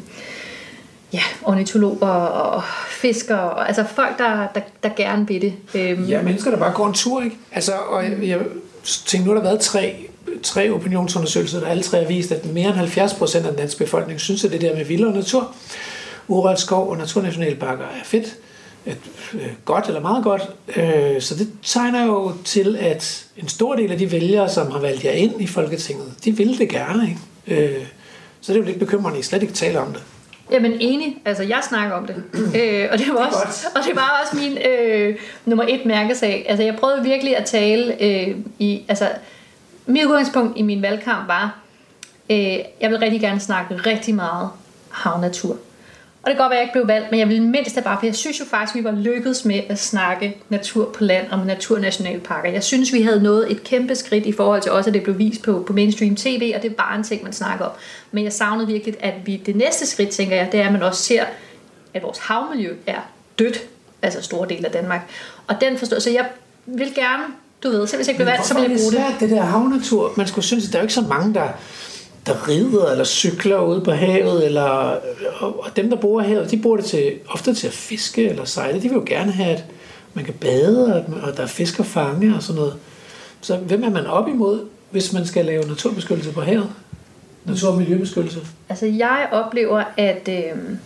ja, 1.13 1.21
ornitologer 1.43 2.07
og 2.07 2.63
fiskere, 2.89 3.51
og, 3.51 3.67
altså 3.67 3.83
folk, 3.95 4.17
der, 4.17 4.47
der, 4.55 4.61
der 4.83 4.89
gerne 4.97 5.27
vil 5.27 5.41
det. 5.41 5.53
Øh. 5.75 6.09
Ja, 6.11 6.21
mennesker, 6.21 6.51
der 6.51 6.57
bare 6.57 6.73
går 6.73 6.87
en 6.87 6.93
tur, 6.93 7.23
ikke? 7.23 7.37
Altså, 7.51 7.71
og 7.71 8.03
jeg, 8.03 8.23
jeg 8.23 8.39
tænkte, 8.83 9.27
nu 9.27 9.33
har 9.33 9.41
der 9.41 9.49
været 9.49 9.59
tre, 9.59 10.09
tre 10.43 10.71
opinionsundersøgelser, 10.71 11.59
der 11.59 11.67
alle 11.67 11.83
tre 11.83 12.01
har 12.01 12.07
vist, 12.07 12.31
at 12.31 12.45
mere 12.45 12.67
end 12.67 12.75
70 12.75 13.13
procent 13.13 13.45
af 13.45 13.51
den 13.51 13.59
danske 13.59 13.77
befolkning 13.77 14.19
synes, 14.19 14.45
at 14.45 14.51
det 14.51 14.61
der 14.61 14.75
med 14.75 14.85
vildere 14.85 15.13
natur 15.13 15.55
urørt 16.27 16.59
skov 16.59 16.89
og 16.89 16.97
naturnationalparker 16.97 17.83
er 17.83 18.03
fedt, 18.03 18.35
et, 18.85 18.97
øh, 19.33 19.47
godt 19.65 19.87
eller 19.87 20.01
meget 20.01 20.23
godt. 20.23 20.41
Øh, 20.77 21.21
så 21.21 21.35
det 21.35 21.49
tegner 21.63 22.05
jo 22.05 22.31
til, 22.45 22.77
at 22.79 23.25
en 23.37 23.47
stor 23.47 23.75
del 23.75 23.91
af 23.91 23.97
de 23.97 24.11
vælgere, 24.11 24.49
som 24.49 24.71
har 24.71 24.79
valgt 24.79 25.05
jer 25.05 25.11
ind 25.11 25.41
i 25.41 25.47
Folketinget, 25.47 26.13
de 26.25 26.37
vil 26.37 26.57
det 26.57 26.69
gerne. 26.69 27.09
Ikke? 27.47 27.63
Øh, 27.63 27.85
så 28.41 28.53
det 28.53 28.59
er 28.59 28.63
jo 28.63 28.67
lidt 28.67 28.79
bekymrende, 28.79 29.17
at 29.17 29.25
I 29.25 29.27
slet 29.27 29.41
ikke 29.41 29.53
taler 29.53 29.79
om 29.79 29.93
det. 29.93 30.03
Jamen 30.51 30.77
enig, 30.79 31.17
altså 31.25 31.43
jeg 31.43 31.59
snakker 31.69 31.95
om 31.95 32.07
det, 32.07 32.15
øh, 32.61 32.87
og, 32.91 32.97
det 32.97 33.07
var 33.07 33.25
også, 33.25 33.67
og 33.75 33.81
det 33.87 33.95
var 33.95 34.21
også 34.23 34.37
min 34.37 34.57
øh, 34.57 35.15
nummer 35.45 35.65
et 35.69 35.85
mærkesag. 35.85 36.45
Altså 36.49 36.63
jeg 36.63 36.75
prøvede 36.75 37.03
virkelig 37.03 37.37
at 37.37 37.45
tale 37.45 38.03
øh, 38.03 38.35
i, 38.59 38.81
altså 38.87 39.09
mit 39.89 40.05
udgangspunkt 40.05 40.57
i 40.57 40.61
min 40.61 40.81
valgkamp 40.81 41.27
var, 41.27 41.59
øh, 42.29 42.57
jeg 42.81 42.89
vil 42.89 42.99
rigtig 42.99 43.21
gerne 43.21 43.39
snakke 43.39 43.75
rigtig 43.75 44.15
meget 44.15 44.49
havnatur. 44.89 45.57
Og 46.23 46.25
det 46.25 46.37
kan 46.37 46.43
godt 46.43 46.49
være, 46.49 46.59
at 46.59 46.61
jeg 46.61 46.63
ikke 46.63 46.73
blev 46.73 46.87
valgt, 46.87 47.11
men 47.11 47.19
jeg 47.19 47.29
ville 47.29 47.43
mindst 47.43 47.75
have 47.75 47.83
bare, 47.83 47.97
for 47.99 48.05
jeg 48.05 48.15
synes 48.15 48.39
jo 48.39 48.45
faktisk, 48.45 48.75
at 48.75 48.79
vi 48.79 48.83
var 48.83 48.91
lykkedes 48.91 49.45
med 49.45 49.61
at 49.69 49.79
snakke 49.79 50.37
natur 50.49 50.91
på 50.91 51.03
land 51.03 51.31
og 51.31 51.45
naturnationalparker. 51.45 52.49
Jeg 52.51 52.63
synes, 52.63 52.93
vi 52.93 53.01
havde 53.01 53.23
nået 53.23 53.51
et 53.51 53.63
kæmpe 53.63 53.95
skridt 53.95 54.25
i 54.25 54.31
forhold 54.31 54.61
til 54.61 54.71
også, 54.71 54.89
at 54.89 54.93
det 54.93 55.03
blev 55.03 55.17
vist 55.17 55.43
på, 55.43 55.63
på 55.67 55.73
mainstream 55.73 56.15
tv, 56.15 56.53
og 56.55 56.61
det 56.61 56.71
er 56.71 56.75
bare 56.75 56.97
en 56.97 57.03
ting, 57.03 57.23
man 57.23 57.33
snakker 57.33 57.65
om. 57.65 57.71
Men 58.11 58.23
jeg 58.23 58.33
savnede 58.33 58.67
virkelig, 58.67 58.95
at 58.99 59.13
vi 59.25 59.37
det 59.45 59.55
næste 59.55 59.85
skridt, 59.85 60.09
tænker 60.09 60.35
jeg, 60.35 60.49
det 60.51 60.59
er, 60.59 60.65
at 60.65 60.71
man 60.71 60.83
også 60.83 61.03
ser, 61.03 61.23
at 61.93 62.03
vores 62.03 62.17
havmiljø 62.17 62.75
er 62.87 62.99
dødt, 63.39 63.59
altså 64.01 64.21
store 64.21 64.49
dele 64.49 64.65
af 64.65 64.71
Danmark. 64.71 65.01
Og 65.47 65.61
den 65.61 65.77
forstår, 65.77 65.99
så 65.99 66.09
jeg 66.09 66.29
vil 66.65 66.95
gerne, 66.95 67.23
du 67.63 67.69
ved, 67.69 67.87
så 67.87 67.95
hvis 67.95 68.07
jeg 68.07 68.15
blev 68.15 68.27
valgt, 68.27 68.45
så 68.45 68.53
vil 68.53 68.61
jeg 68.61 68.79
bruge 68.79 68.91
det. 68.91 69.19
det 69.19 69.29
der 69.29 69.41
havnatur? 69.41 70.13
Man 70.17 70.27
skulle 70.27 70.45
synes, 70.45 70.67
at 70.67 70.73
der 70.73 70.79
er 70.79 70.81
jo 70.81 70.85
ikke 70.85 70.93
så 70.93 71.01
mange, 71.01 71.33
der 71.33 71.47
der 72.25 72.47
rider 72.47 72.91
eller 72.91 73.03
cykler 73.03 73.59
ude 73.59 73.81
på 73.81 73.91
havet, 73.91 74.45
eller, 74.45 74.97
og 75.39 75.75
dem, 75.75 75.89
der 75.89 75.97
bor 75.97 76.21
havet, 76.21 76.51
de 76.51 76.57
bor 76.57 76.75
det 76.75 76.85
til, 76.85 77.13
ofte 77.29 77.53
til 77.53 77.67
at 77.67 77.73
fiske 77.73 78.29
eller 78.29 78.45
sejle. 78.45 78.81
De 78.81 78.89
vil 78.89 78.95
jo 78.95 79.03
gerne 79.05 79.31
have, 79.31 79.49
at 79.49 79.65
man 80.13 80.25
kan 80.25 80.33
bade, 80.33 81.05
og 81.23 81.37
der 81.37 81.43
er 81.43 81.47
fisk 81.47 81.79
og 81.79 81.85
fange 81.85 82.35
og 82.35 82.43
sådan 82.43 82.59
noget. 82.59 82.75
Så 83.41 83.57
hvem 83.57 83.83
er 83.83 83.89
man 83.89 84.05
op 84.05 84.27
imod, 84.27 84.65
hvis 84.91 85.13
man 85.13 85.25
skal 85.25 85.45
lave 85.45 85.67
naturbeskyttelse 85.67 86.31
på 86.31 86.41
havet? 86.41 86.69
Natur- 87.45 87.71
og 87.71 87.77
miljøbeskyttelse? 87.77 88.39
Altså, 88.69 88.85
jeg 88.85 89.29
oplever, 89.31 89.83
at, 89.97 90.29
øh, 90.29 90.77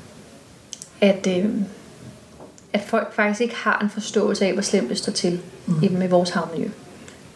at, 1.02 1.28
øh, 1.38 1.45
at 2.74 2.82
folk 2.82 3.14
faktisk 3.14 3.41
ikke 3.41 3.56
har 3.56 3.80
en 3.80 3.90
forståelse 3.90 4.45
af, 4.45 4.54
hvor 4.54 4.62
slemt 4.62 4.90
det 4.90 4.98
står 4.98 5.12
til 5.12 5.40
mm. 5.66 5.91
med 5.91 6.10
vores 6.10 6.30
havmiljø. 6.30 6.70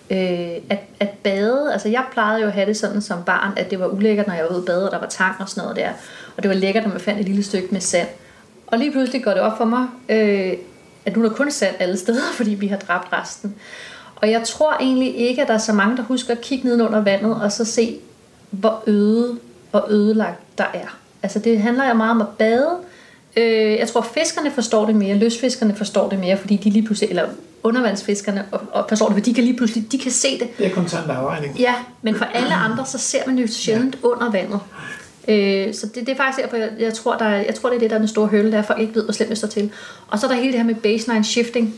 Øh, 0.10 0.62
at, 0.70 0.80
at 1.00 1.10
bade, 1.10 1.74
altså 1.74 1.90
jeg 1.90 2.04
plejede 2.12 2.42
jo 2.42 2.48
at 2.48 2.54
have 2.54 2.66
det 2.66 2.78
sådan 2.78 3.02
som 3.02 3.24
barn, 3.24 3.54
at 3.58 3.72
det 3.72 3.80
var 3.80 3.88
ulækkert, 3.88 4.28
når 4.28 4.34
jeg 4.34 4.44
var 4.44 4.50
ude 4.50 4.60
og 4.60 4.66
bade, 4.66 4.86
og 4.86 4.92
der 4.92 5.00
var 5.00 5.08
tang 5.08 5.36
og 5.40 5.50
sådan 5.50 5.62
noget 5.62 5.76
der. 5.76 5.90
Og 6.38 6.44
det 6.44 6.50
var 6.50 6.56
lækkert, 6.56 6.84
når 6.84 6.92
man 6.92 7.00
fandt 7.00 7.20
et 7.20 7.26
lille 7.26 7.44
stykke 7.44 7.68
med 7.72 7.82
sand. 7.82 8.08
Og 8.68 8.78
lige 8.78 8.92
pludselig 8.92 9.24
går 9.24 9.32
det 9.32 9.42
op 9.42 9.58
for 9.58 9.66
mig, 9.66 9.88
øh, 10.10 10.54
at 11.06 11.18
nu 11.18 11.24
er 11.24 11.30
der 11.30 11.36
kun 11.36 11.52
sand 11.52 11.76
alle 11.80 11.98
steder, 11.98 12.22
fordi 12.38 12.52
vi 12.52 12.68
har 12.68 12.78
dræbt 12.78 13.14
resten. 13.14 13.56
Og 14.16 14.32
jeg 14.32 14.44
tror 14.44 14.78
egentlig 14.80 15.16
ikke, 15.16 15.42
at 15.42 15.48
der 15.48 15.54
er 15.54 15.58
så 15.58 15.74
mange, 15.74 15.98
der 15.98 16.04
husker 16.04 16.34
at 16.34 16.42
kigge 16.42 16.68
ned 16.68 16.82
under 16.82 17.02
vandet, 17.02 17.42
og 17.42 17.52
så 17.52 17.66
se, 17.66 18.00
hvor 18.50 18.84
øde 18.88 19.38
og 19.72 19.88
ødelagt 19.90 20.40
der 20.58 20.66
er. 20.74 20.98
Altså 21.24 21.40
det 21.40 21.62
handler 21.62 21.88
jo 21.88 21.94
meget 21.94 22.12
om 22.12 22.22
at 22.22 22.28
bade. 22.38 22.78
Øh, 23.38 23.78
jeg 23.78 23.88
tror, 23.88 24.02
fiskerne 24.14 24.52
forstår 24.52 24.86
det 24.86 24.96
mere, 24.96 25.16
løsfiskerne 25.16 25.76
forstår 25.76 26.10
det 26.10 26.20
mere, 26.20 26.38
fordi 26.38 26.56
de 26.56 26.70
lige 26.70 26.86
pludselig, 26.86 27.10
eller 27.10 27.30
undervandsfiskerne 27.64 28.46
og, 28.52 28.62
og 28.72 28.86
forstår 28.90 29.06
det, 29.06 29.16
for 29.16 29.22
de 29.22 29.34
kan 29.34 29.44
lige 29.44 29.58
pludselig 29.58 29.92
de 29.92 30.00
kan 30.00 30.12
se 30.12 30.40
det. 30.40 30.58
Det 30.58 30.66
er 30.66 30.74
kontant 30.74 31.10
afregning. 31.10 31.60
Ja, 31.60 31.76
men 32.02 32.16
for 32.16 32.26
alle 32.26 32.54
andre, 32.54 32.86
så 32.86 32.98
ser 32.98 33.20
man 33.28 33.40
jo 33.40 33.48
sjældent 33.48 33.98
ja. 34.04 34.08
under 34.08 34.32
vandet. 34.32 34.60
Øh, 35.28 35.74
så 35.74 35.88
det, 35.88 35.96
det 35.96 36.10
er 36.10 36.16
faktisk 36.16 36.44
derfor, 36.44 36.58
jeg, 36.58 36.70
jeg, 36.80 36.94
tror, 36.94 37.18
der, 37.18 37.30
jeg 37.30 37.56
tror, 37.56 37.70
det 37.70 37.76
er 37.76 37.80
det, 37.80 37.90
der 37.90 37.96
er 37.96 38.00
den 38.00 38.08
store 38.08 38.28
høle, 38.28 38.52
der 38.52 38.62
folk 38.62 38.80
ikke 38.80 38.96
ved, 38.96 39.04
hvor 39.04 39.14
slemt 39.14 39.30
det 39.30 39.38
står 39.38 39.48
til. 39.48 39.72
Og 40.08 40.20
så 40.20 40.28
er 40.28 40.32
der 40.32 40.38
hele 40.38 40.52
det 40.52 40.60
her 40.60 40.68
med 40.68 40.76
baseline 40.76 41.24
shifting. 41.24 41.76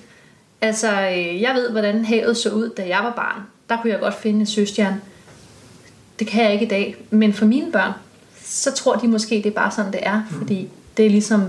Altså, 0.62 0.88
øh, 0.88 1.42
jeg 1.42 1.52
ved, 1.56 1.70
hvordan 1.70 2.06
havet 2.06 2.38
så 2.38 2.50
ud, 2.50 2.70
da 2.70 2.88
jeg 2.88 3.00
var 3.04 3.14
barn. 3.16 3.42
Der 3.70 3.82
kunne 3.82 3.92
jeg 3.92 4.00
godt 4.00 4.14
finde 4.22 4.40
en 4.40 4.46
søstjerne. 4.46 5.02
Det 6.20 6.28
kan 6.28 6.44
jeg 6.44 6.54
ikke 6.54 6.66
i 6.66 6.70
dag. 6.70 6.96
Men 7.10 7.34
for 7.34 7.46
mine 7.46 7.72
børn, 7.72 7.92
så 8.44 8.72
tror 8.72 8.96
de 8.96 9.08
måske, 9.08 9.36
det 9.36 9.46
er 9.46 9.52
bare 9.52 9.72
sådan, 9.72 9.92
det 9.92 10.00
er. 10.04 10.22
Mm. 10.32 10.38
Fordi 10.38 10.70
det 11.00 11.06
er 11.06 11.10
ligesom 11.10 11.44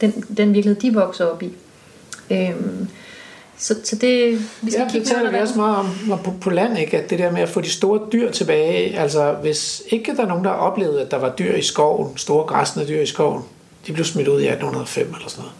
den, 0.00 0.24
den 0.36 0.54
virkelighed, 0.54 0.80
de 0.80 0.94
vokser 0.94 1.24
op 1.24 1.42
i. 1.42 1.52
Øhm, 2.30 2.88
så, 3.58 3.74
så 3.84 3.96
det, 3.96 4.40
vi 4.62 4.70
skal 4.70 4.90
ja, 4.92 4.98
det 4.98 5.06
taler 5.06 5.30
vi 5.30 5.36
også 5.36 5.56
meget 5.56 5.76
om 5.76 6.18
på, 6.24 6.34
på 6.40 6.50
land, 6.50 6.78
ikke? 6.78 6.98
at 6.98 7.10
det 7.10 7.18
der 7.18 7.30
med 7.30 7.42
at 7.42 7.48
få 7.48 7.60
de 7.60 7.70
store 7.70 8.00
dyr 8.12 8.30
tilbage, 8.30 8.98
altså 8.98 9.32
hvis 9.32 9.82
ikke 9.90 10.16
der 10.16 10.22
er 10.22 10.28
nogen, 10.28 10.44
der 10.44 10.50
har 10.50 10.56
oplevet, 10.56 10.98
at 10.98 11.10
der 11.10 11.16
var 11.16 11.34
dyr 11.38 11.54
i 11.54 11.62
skoven, 11.62 12.16
store 12.16 12.46
græsne 12.46 12.88
dyr 12.88 13.00
i 13.00 13.06
skoven, 13.06 13.42
de 13.86 13.92
blev 13.92 14.04
smidt 14.04 14.28
ud 14.28 14.40
i 14.40 14.46
1805 14.46 15.06
eller 15.06 15.28
sådan 15.28 15.42
noget, 15.42 15.54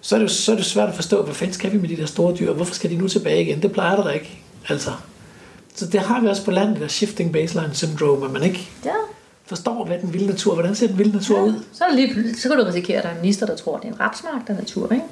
så 0.00 0.14
er, 0.14 0.18
det, 0.18 0.30
så 0.30 0.52
er 0.52 0.56
det 0.56 0.64
svært 0.64 0.88
at 0.88 0.94
forstå, 0.94 1.22
hvad 1.22 1.34
fanden 1.34 1.54
skal 1.54 1.72
vi 1.72 1.78
med 1.78 1.88
de 1.88 1.96
der 1.96 2.06
store 2.06 2.36
dyr? 2.36 2.52
Hvorfor 2.52 2.74
skal 2.74 2.90
de 2.90 2.96
nu 2.96 3.08
tilbage 3.08 3.42
igen? 3.42 3.62
Det 3.62 3.72
plejer 3.72 3.96
der 3.96 4.10
ikke. 4.10 4.38
Altså. 4.68 4.90
Så 5.74 5.86
det 5.86 6.00
har 6.00 6.20
vi 6.20 6.26
også 6.26 6.44
på 6.44 6.50
landet, 6.50 6.74
det 6.74 6.82
der 6.82 6.88
shifting 6.88 7.32
baseline 7.32 7.74
syndrome, 7.74 8.26
at 8.26 8.32
man 8.32 8.42
ikke 8.42 8.68
Ja. 8.84 8.90
Forstår, 9.46 9.84
hvad 9.84 9.98
den 9.98 10.12
vilde 10.12 10.26
natur, 10.26 10.54
hvordan 10.54 10.74
ser 10.74 10.86
den 10.86 10.98
vilde 10.98 11.12
natur 11.12 11.42
ud? 11.42 11.64
Så, 11.72 11.84
lige, 11.92 12.34
så 12.36 12.48
kan 12.48 12.58
du 12.58 12.64
risikere, 12.64 12.96
at 12.96 13.02
der 13.02 13.08
er 13.08 13.14
en 13.14 13.20
minister, 13.20 13.46
der 13.46 13.56
tror, 13.56 13.76
at 13.76 13.82
det 13.82 13.88
er 13.88 13.92
en 13.92 14.00
rapsmark, 14.00 14.46
der 14.46 14.52
er 14.54 14.58
natur, 14.58 14.92
ikke? 14.92 15.04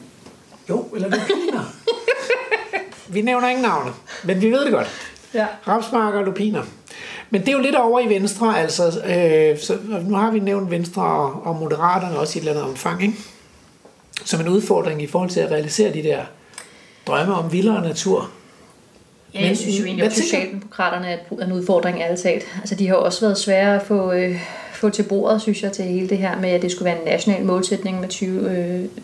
Jo, 0.68 0.86
eller 0.94 1.08
lupiner. 1.08 1.64
vi 3.14 3.22
nævner 3.22 3.48
ingen 3.48 3.62
navne, 3.62 3.90
men 4.24 4.40
vi 4.40 4.50
ved 4.50 4.64
det 4.64 4.72
godt. 4.72 4.88
Ja. 5.34 5.46
Rapsmarker 5.68 6.18
og 6.18 6.24
lupiner. 6.24 6.62
Men 7.30 7.40
det 7.40 7.48
er 7.48 7.52
jo 7.52 7.60
lidt 7.60 7.76
over 7.76 8.00
i 8.00 8.08
Venstre, 8.08 8.58
altså. 8.58 8.82
Øh, 8.84 9.58
så 9.58 9.78
nu 10.02 10.14
har 10.14 10.30
vi 10.30 10.38
nævnt 10.38 10.70
Venstre 10.70 11.02
og, 11.02 11.46
og 11.46 11.56
Moderaterne 11.56 12.18
også 12.18 12.38
i 12.38 12.42
et 12.42 12.48
eller 12.48 12.52
andet 12.52 12.70
omfang, 12.70 13.02
ikke? 13.02 13.14
Som 14.24 14.40
en 14.40 14.48
udfordring 14.48 15.02
i 15.02 15.06
forhold 15.06 15.30
til 15.30 15.40
at 15.40 15.50
realisere 15.50 15.92
de 15.92 16.02
der 16.02 16.24
drømme 17.06 17.34
om 17.34 17.52
vildere 17.52 17.82
natur. 17.82 18.30
Ja, 19.34 19.46
jeg 19.46 19.56
synes 19.56 19.80
jo 19.80 19.84
egentlig, 19.84 20.06
at 20.06 20.12
Socialdemokraterne 20.12 21.08
er 21.08 21.44
en 21.44 21.52
udfordring 21.52 22.00
ærligt 22.00 22.20
talt. 22.20 22.44
Altså, 22.60 22.74
de 22.74 22.88
har 22.88 22.94
også 22.94 23.20
været 23.20 23.38
svære 23.38 23.74
at 23.76 23.82
få, 23.82 24.12
øh, 24.12 24.40
få 24.72 24.90
til 24.90 25.02
bordet, 25.02 25.42
synes 25.42 25.62
jeg, 25.62 25.72
til 25.72 25.84
hele 25.84 26.08
det 26.08 26.18
her 26.18 26.40
med, 26.40 26.50
at 26.50 26.62
det 26.62 26.70
skulle 26.72 26.84
være 26.90 26.98
en 26.98 27.04
national 27.12 27.44
målsætning 27.44 28.00
med 28.00 28.08
20, 28.08 28.50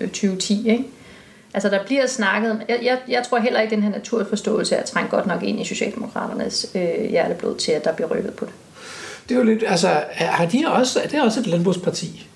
øh, 0.00 0.08
2010, 0.08 0.68
ikke? 0.70 0.84
Altså, 1.54 1.68
der 1.68 1.84
bliver 1.84 2.06
snakket... 2.06 2.62
Jeg, 2.68 2.78
jeg, 2.82 2.98
jeg 3.08 3.22
tror 3.28 3.38
heller 3.38 3.60
ikke, 3.60 3.72
at 3.72 3.76
den 3.76 3.82
her 3.84 3.90
naturforståelse 3.98 4.74
er 4.76 4.84
trængt 4.84 5.10
godt 5.10 5.26
nok 5.26 5.42
ind 5.42 5.60
i 5.60 5.64
Socialdemokraternes 5.64 6.66
øh, 6.74 7.10
hjerteblod 7.10 7.56
til, 7.56 7.72
at 7.72 7.84
der 7.84 7.92
bliver 7.92 8.08
rykket 8.16 8.34
på 8.34 8.44
det. 8.44 8.52
Det 9.28 9.34
er 9.34 9.38
jo 9.38 9.44
lidt, 9.44 9.64
altså, 9.66 9.88
er- 9.88 10.26
har 10.26 10.46
de 10.46 10.64
også, 10.68 11.00
er 11.04 11.08
det 11.08 11.22
også 11.22 11.40
et 11.40 11.46
landbrugsparti? 11.46 12.26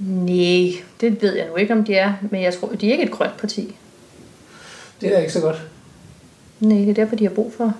Nej, 0.00 0.70
det 1.00 1.22
ved 1.22 1.36
jeg 1.36 1.46
nu 1.50 1.56
ikke, 1.56 1.72
om 1.74 1.84
de 1.84 1.94
er, 1.94 2.12
men 2.30 2.42
jeg 2.42 2.54
tror, 2.54 2.68
de 2.68 2.88
er 2.88 2.92
ikke 2.92 3.04
et 3.04 3.10
grønt 3.10 3.36
parti. 3.36 3.76
Det 5.00 5.14
er 5.16 5.18
ikke 5.20 5.32
så 5.32 5.40
godt. 5.40 5.56
Nej, 6.60 6.78
det 6.78 6.88
er 6.90 6.94
derfor, 6.94 7.16
de 7.16 7.24
har 7.24 7.34
brug 7.34 7.52
for 7.56 7.72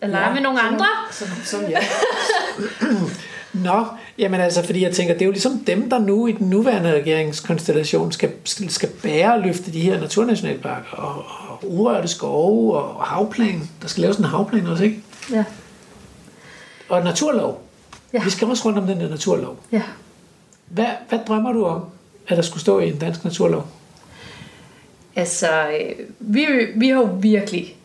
at 0.00 0.10
lege 0.10 0.26
Ja, 0.28 0.34
med 0.34 0.42
nogle 0.42 0.60
andre. 0.60 0.86
Som, 1.12 1.28
som 1.44 1.60
ja. 1.70 1.78
Nå, 3.52 3.84
jamen 4.18 4.40
altså, 4.40 4.64
fordi 4.64 4.82
jeg 4.82 4.92
tænker, 4.94 5.14
det 5.14 5.22
er 5.22 5.26
jo 5.26 5.32
ligesom 5.32 5.58
dem, 5.66 5.90
der 5.90 5.98
nu 5.98 6.26
i 6.26 6.32
den 6.32 6.50
nuværende 6.50 6.92
regeringskonstellation 6.92 8.12
skal, 8.12 8.32
skal, 8.44 8.70
skal 8.70 8.88
bære 9.02 9.34
og 9.34 9.40
løfte 9.40 9.72
de 9.72 9.80
her 9.80 10.00
naturnationalparker 10.00 10.96
og, 10.96 11.24
og 11.48 11.58
urørte 11.62 12.08
skove 12.08 12.78
og 12.78 13.04
havplan. 13.04 13.70
Der 13.82 13.88
skal 13.88 14.00
laves 14.00 14.16
en 14.16 14.24
havplan 14.24 14.66
også, 14.66 14.84
ikke? 14.84 15.02
Ja, 15.32 15.44
Og 16.88 17.04
naturlov. 17.04 17.62
Ja. 18.12 18.24
Vi 18.24 18.30
skal 18.30 18.48
også 18.48 18.64
rundt 18.64 18.78
om 18.78 18.86
den 18.86 19.00
der 19.00 19.08
naturlov. 19.08 19.56
ja. 19.72 19.82
Hvad, 20.66 20.86
hvad 21.08 21.18
drømmer 21.28 21.52
du 21.52 21.64
om, 21.64 21.84
at 22.28 22.36
der 22.36 22.42
skulle 22.42 22.60
stå 22.60 22.78
i 22.78 22.88
en 22.88 22.98
dansk 22.98 23.24
naturlov? 23.24 23.66
Altså, 25.16 25.48
øh, 25.68 25.92
vi, 26.18 26.46
vi 26.76 26.88
har 26.88 26.96
jo 26.96 27.08
virkelig 27.20 27.76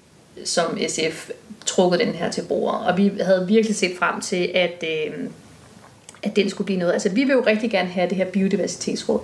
som 0.45 0.77
SF 0.88 1.30
trukket 1.65 1.99
den 1.99 2.07
her 2.14 2.31
til 2.31 2.41
bordet, 2.41 2.88
og 2.88 2.97
vi 2.97 3.11
havde 3.22 3.45
virkelig 3.47 3.76
set 3.76 3.91
frem 3.99 4.22
til, 4.22 4.51
at, 4.56 4.84
øh, 4.88 5.14
at 6.23 6.35
den 6.35 6.49
skulle 6.49 6.65
blive 6.65 6.80
noget. 6.80 6.93
Altså, 6.93 7.10
vi 7.10 7.23
vil 7.23 7.34
jo 7.34 7.43
rigtig 7.47 7.72
gerne 7.72 7.89
have 7.89 8.10
det 8.10 8.18
her 8.18 8.26
biodiversitetsråd 8.26 9.19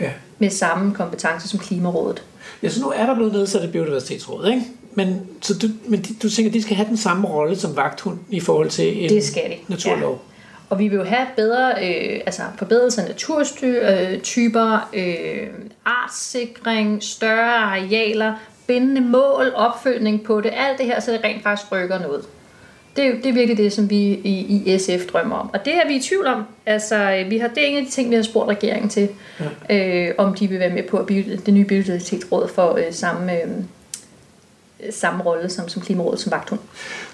Ja. 0.00 0.10
med 0.38 0.50
samme 0.50 0.94
kompetence 0.94 1.48
som 1.48 1.58
Klimarådet. 1.58 2.22
Ja, 2.62 2.68
så 2.68 2.80
nu 2.80 2.88
er 2.96 3.06
der 3.06 3.14
blevet 3.14 3.32
nedsat 3.32 3.64
et 3.64 3.72
biodiversitetsråd, 3.72 4.46
ikke? 4.48 4.62
Men, 4.94 5.20
så 5.42 5.54
du, 5.58 5.66
men 5.88 6.00
de, 6.02 6.14
du 6.22 6.30
tænker, 6.30 6.52
de 6.52 6.62
skal 6.62 6.76
have 6.76 6.88
den 6.88 6.96
samme 6.96 7.28
rolle 7.28 7.56
som 7.56 7.76
vagthund 7.76 8.18
i 8.30 8.40
forhold 8.40 8.70
til 8.70 9.04
en 9.04 9.10
Det 9.10 9.24
skal 9.24 9.50
de. 9.50 9.56
naturlov? 9.68 10.12
Ja. 10.12 10.18
Og 10.70 10.78
vi 10.78 10.88
vil 10.88 10.96
jo 10.96 11.04
have 11.04 11.26
bedre, 11.36 11.72
øh, 11.72 12.20
altså 12.26 12.42
forbedrelse 12.58 13.02
af 13.02 13.08
naturtyper, 13.08 14.88
øh, 14.94 15.48
artssikring, 15.86 17.02
større 17.02 17.56
arealer, 17.56 18.34
bindende 18.66 19.00
mål, 19.00 19.52
opfølgning 19.54 20.24
på 20.24 20.40
det, 20.40 20.52
alt 20.56 20.78
det 20.78 20.86
her, 20.86 21.00
så 21.00 21.12
det 21.12 21.20
rent 21.24 21.42
faktisk 21.42 21.72
rykker 21.72 21.98
noget. 21.98 22.24
Det 22.96 23.06
er, 23.06 23.14
det 23.14 23.26
er 23.26 23.32
virkelig 23.32 23.56
det, 23.56 23.72
som 23.72 23.90
vi 23.90 23.96
i, 23.96 24.62
i 24.66 24.78
SF 24.78 25.06
drømmer 25.12 25.36
om. 25.36 25.50
Og 25.52 25.64
det 25.64 25.74
er 25.74 25.88
vi 25.88 25.96
i 25.96 26.00
tvivl 26.00 26.26
om. 26.26 26.42
Altså, 26.66 27.12
øh, 27.12 27.30
vi 27.30 27.38
har, 27.38 27.48
det 27.48 27.62
er 27.62 27.66
en 27.66 27.76
af 27.76 27.84
de 27.84 27.90
ting, 27.90 28.10
vi 28.10 28.14
har 28.14 28.22
spurgt 28.22 28.48
regeringen 28.48 28.90
til, 28.90 29.08
ja. 29.68 30.08
øh, 30.08 30.14
om 30.18 30.34
de 30.34 30.48
vil 30.48 30.58
være 30.58 30.70
med 30.70 30.82
på, 30.82 30.96
at 30.96 31.06
bio, 31.06 31.22
det 31.46 31.54
nye 31.54 31.64
biodiversitetsråd 31.64 32.48
får 32.48 32.76
øh, 32.76 32.84
samme, 32.90 33.32
øh, 33.32 33.48
samme 34.90 35.24
rolle 35.24 35.50
som, 35.50 35.68
som 35.68 35.82
Klimarådet 35.82 36.20
som 36.20 36.32
vagthund. 36.32 36.60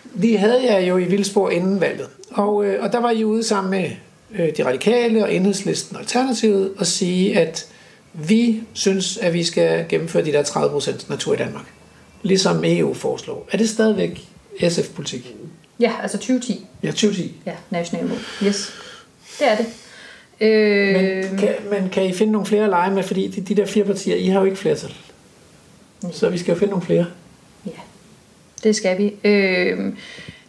Vi 0.05 0.35
havde 0.35 0.65
jer 0.65 0.79
jo 0.79 0.97
i 0.97 1.05
Vildspor 1.05 1.51
inden 1.51 1.81
valget, 1.81 2.09
og, 2.31 2.65
øh, 2.65 2.85
og 2.85 2.93
der 2.93 3.01
var 3.01 3.11
I 3.11 3.25
ude 3.25 3.43
sammen 3.43 3.71
med 3.71 3.91
øh, 4.39 4.57
de 4.57 4.67
radikale 4.67 5.25
og 5.25 5.35
enhedslisten 5.35 5.97
og 5.97 6.03
alternativet 6.03 6.73
og 6.79 6.87
sige, 6.87 7.39
at 7.39 7.72
vi 8.15 8.61
synes, 8.73 9.17
at 9.17 9.33
vi 9.33 9.45
skal 9.45 9.87
gennemføre 9.89 10.25
de 10.25 10.33
der 10.33 10.43
30% 10.43 11.11
natur 11.11 11.35
i 11.35 11.37
Danmark. 11.37 11.65
Ligesom 12.23 12.63
EU 12.65 12.95
foreslår. 12.95 13.49
Er 13.53 13.59
det 13.59 13.69
stadigvæk 13.69 14.21
SF-politik? 14.69 15.35
Ja, 15.81 15.93
altså 16.03 16.19
2010. 16.19 16.67
Ja, 16.83 16.89
2010. 16.91 17.35
Ja, 17.47 17.53
national 17.71 18.07
mål. 18.07 18.19
Yes. 18.45 18.73
Det 19.39 19.47
er 19.49 19.57
det. 19.57 19.67
Øh, 20.41 21.31
Men 21.31 21.39
kan, 21.39 21.55
men 21.71 21.89
kan 21.91 22.05
I 22.07 22.13
finde 22.13 22.33
nogle 22.33 22.47
flere 22.47 22.65
at 22.65 22.71
lege 22.71 22.91
med? 22.95 23.03
Fordi 23.03 23.27
de, 23.29 23.41
de 23.41 23.55
der 23.55 23.67
fire 23.67 23.85
partier, 23.85 24.17
I 24.17 24.27
har 24.27 24.39
jo 24.41 24.45
ikke 24.45 24.57
flertal. 24.57 24.95
Så 26.13 26.29
vi 26.29 26.39
skal 26.39 26.53
jo 26.53 26.59
finde 26.59 26.71
nogle 26.71 26.87
flere. 26.87 27.07
ja, 27.67 27.71
det 28.63 28.77
skal 28.77 28.99
vi. 28.99 29.15
Øh, 29.29 29.93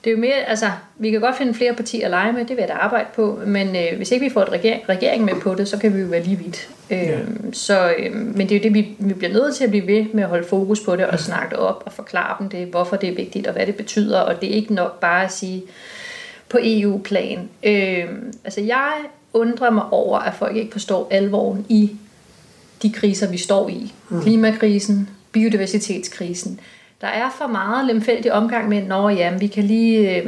det 0.04 0.10
er 0.10 0.16
jo 0.16 0.20
mere, 0.22 0.36
altså, 0.48 0.66
vi 0.98 1.12
kan 1.12 1.22
godt 1.22 1.38
finde 1.38 1.54
flere 1.54 1.74
partier 1.74 2.06
at 2.06 2.10
lege 2.12 2.34
med, 2.34 2.40
det 2.42 2.50
vil 2.50 2.58
jeg 2.58 2.68
da 2.68 2.74
arbejde 2.74 3.08
på, 3.16 3.40
men 3.46 3.68
øh, 3.76 3.98
hvis 3.98 4.12
ikke 4.12 4.26
vi 4.26 4.30
får 4.34 4.42
et 4.42 4.50
regering, 4.50 4.90
regering 4.90 5.26
med 5.26 5.34
på 5.42 5.56
det, 5.56 5.68
så 5.68 5.78
kan 5.78 5.96
vi 5.96 6.00
jo 6.02 6.08
være 6.08 6.24
lige 6.24 6.38
vidt. 6.38 6.70
Øh, 6.90 6.98
Ja. 7.04 7.18
så, 7.54 7.94
øh, 7.98 8.16
men 8.16 8.50
det 8.50 8.56
er 8.56 8.60
jo 8.60 8.64
det, 8.64 8.74
vi, 8.74 8.96
vi 9.00 9.14
bliver 9.14 9.34
nødt 9.34 9.56
til 9.56 9.64
at 9.64 9.70
blive 9.70 9.88
ved 9.88 10.06
med 10.14 10.24
at 10.24 10.30
holde 10.30 10.48
fokus 10.48 10.80
på 10.80 10.96
det, 10.96 11.06
og 11.06 11.20
snakke 11.20 11.50
det 11.50 11.58
op 11.60 11.84
og 11.86 11.92
forklare 11.94 12.36
dem 12.40 12.50
det, 12.50 12.68
hvorfor 12.68 12.96
det 12.96 13.10
er 13.10 13.16
vigtigt, 13.16 13.48
og 13.48 13.54
hvad 13.54 13.66
det 13.66 13.76
betyder, 13.76 14.20
og 14.20 14.42
det 14.42 14.52
er 14.52 14.56
ikke 14.56 14.74
nok 14.74 15.00
bare 15.00 15.24
at 15.26 15.32
sige 15.32 15.64
på 16.50 16.58
EU-plan. 16.62 17.50
Øh, 17.64 18.06
altså 18.44 18.62
jeg 18.62 18.92
undrer 19.34 19.70
mig 19.70 19.84
over, 19.92 20.20
at 20.20 20.34
folk 20.34 20.56
ikke 20.56 20.72
forstår 20.72 21.08
alvoren 21.12 21.66
i 21.70 21.92
de 22.82 22.92
kriser, 22.92 23.30
vi 23.30 23.38
står 23.38 23.70
i. 23.70 23.94
Klimakrisen, 24.22 25.10
biodiversitetskrisen. 25.32 26.60
Der 27.04 27.10
er 27.10 27.30
for 27.38 27.48
meget 27.48 27.86
lemfældig 27.86 28.34
omgang 28.34 28.70
med, 28.70 28.82
når 28.82 29.10
jamen, 29.10 29.42
vi 29.42 29.48
kan 29.48 29.64
lige... 29.64 30.18
Øh, 30.18 30.26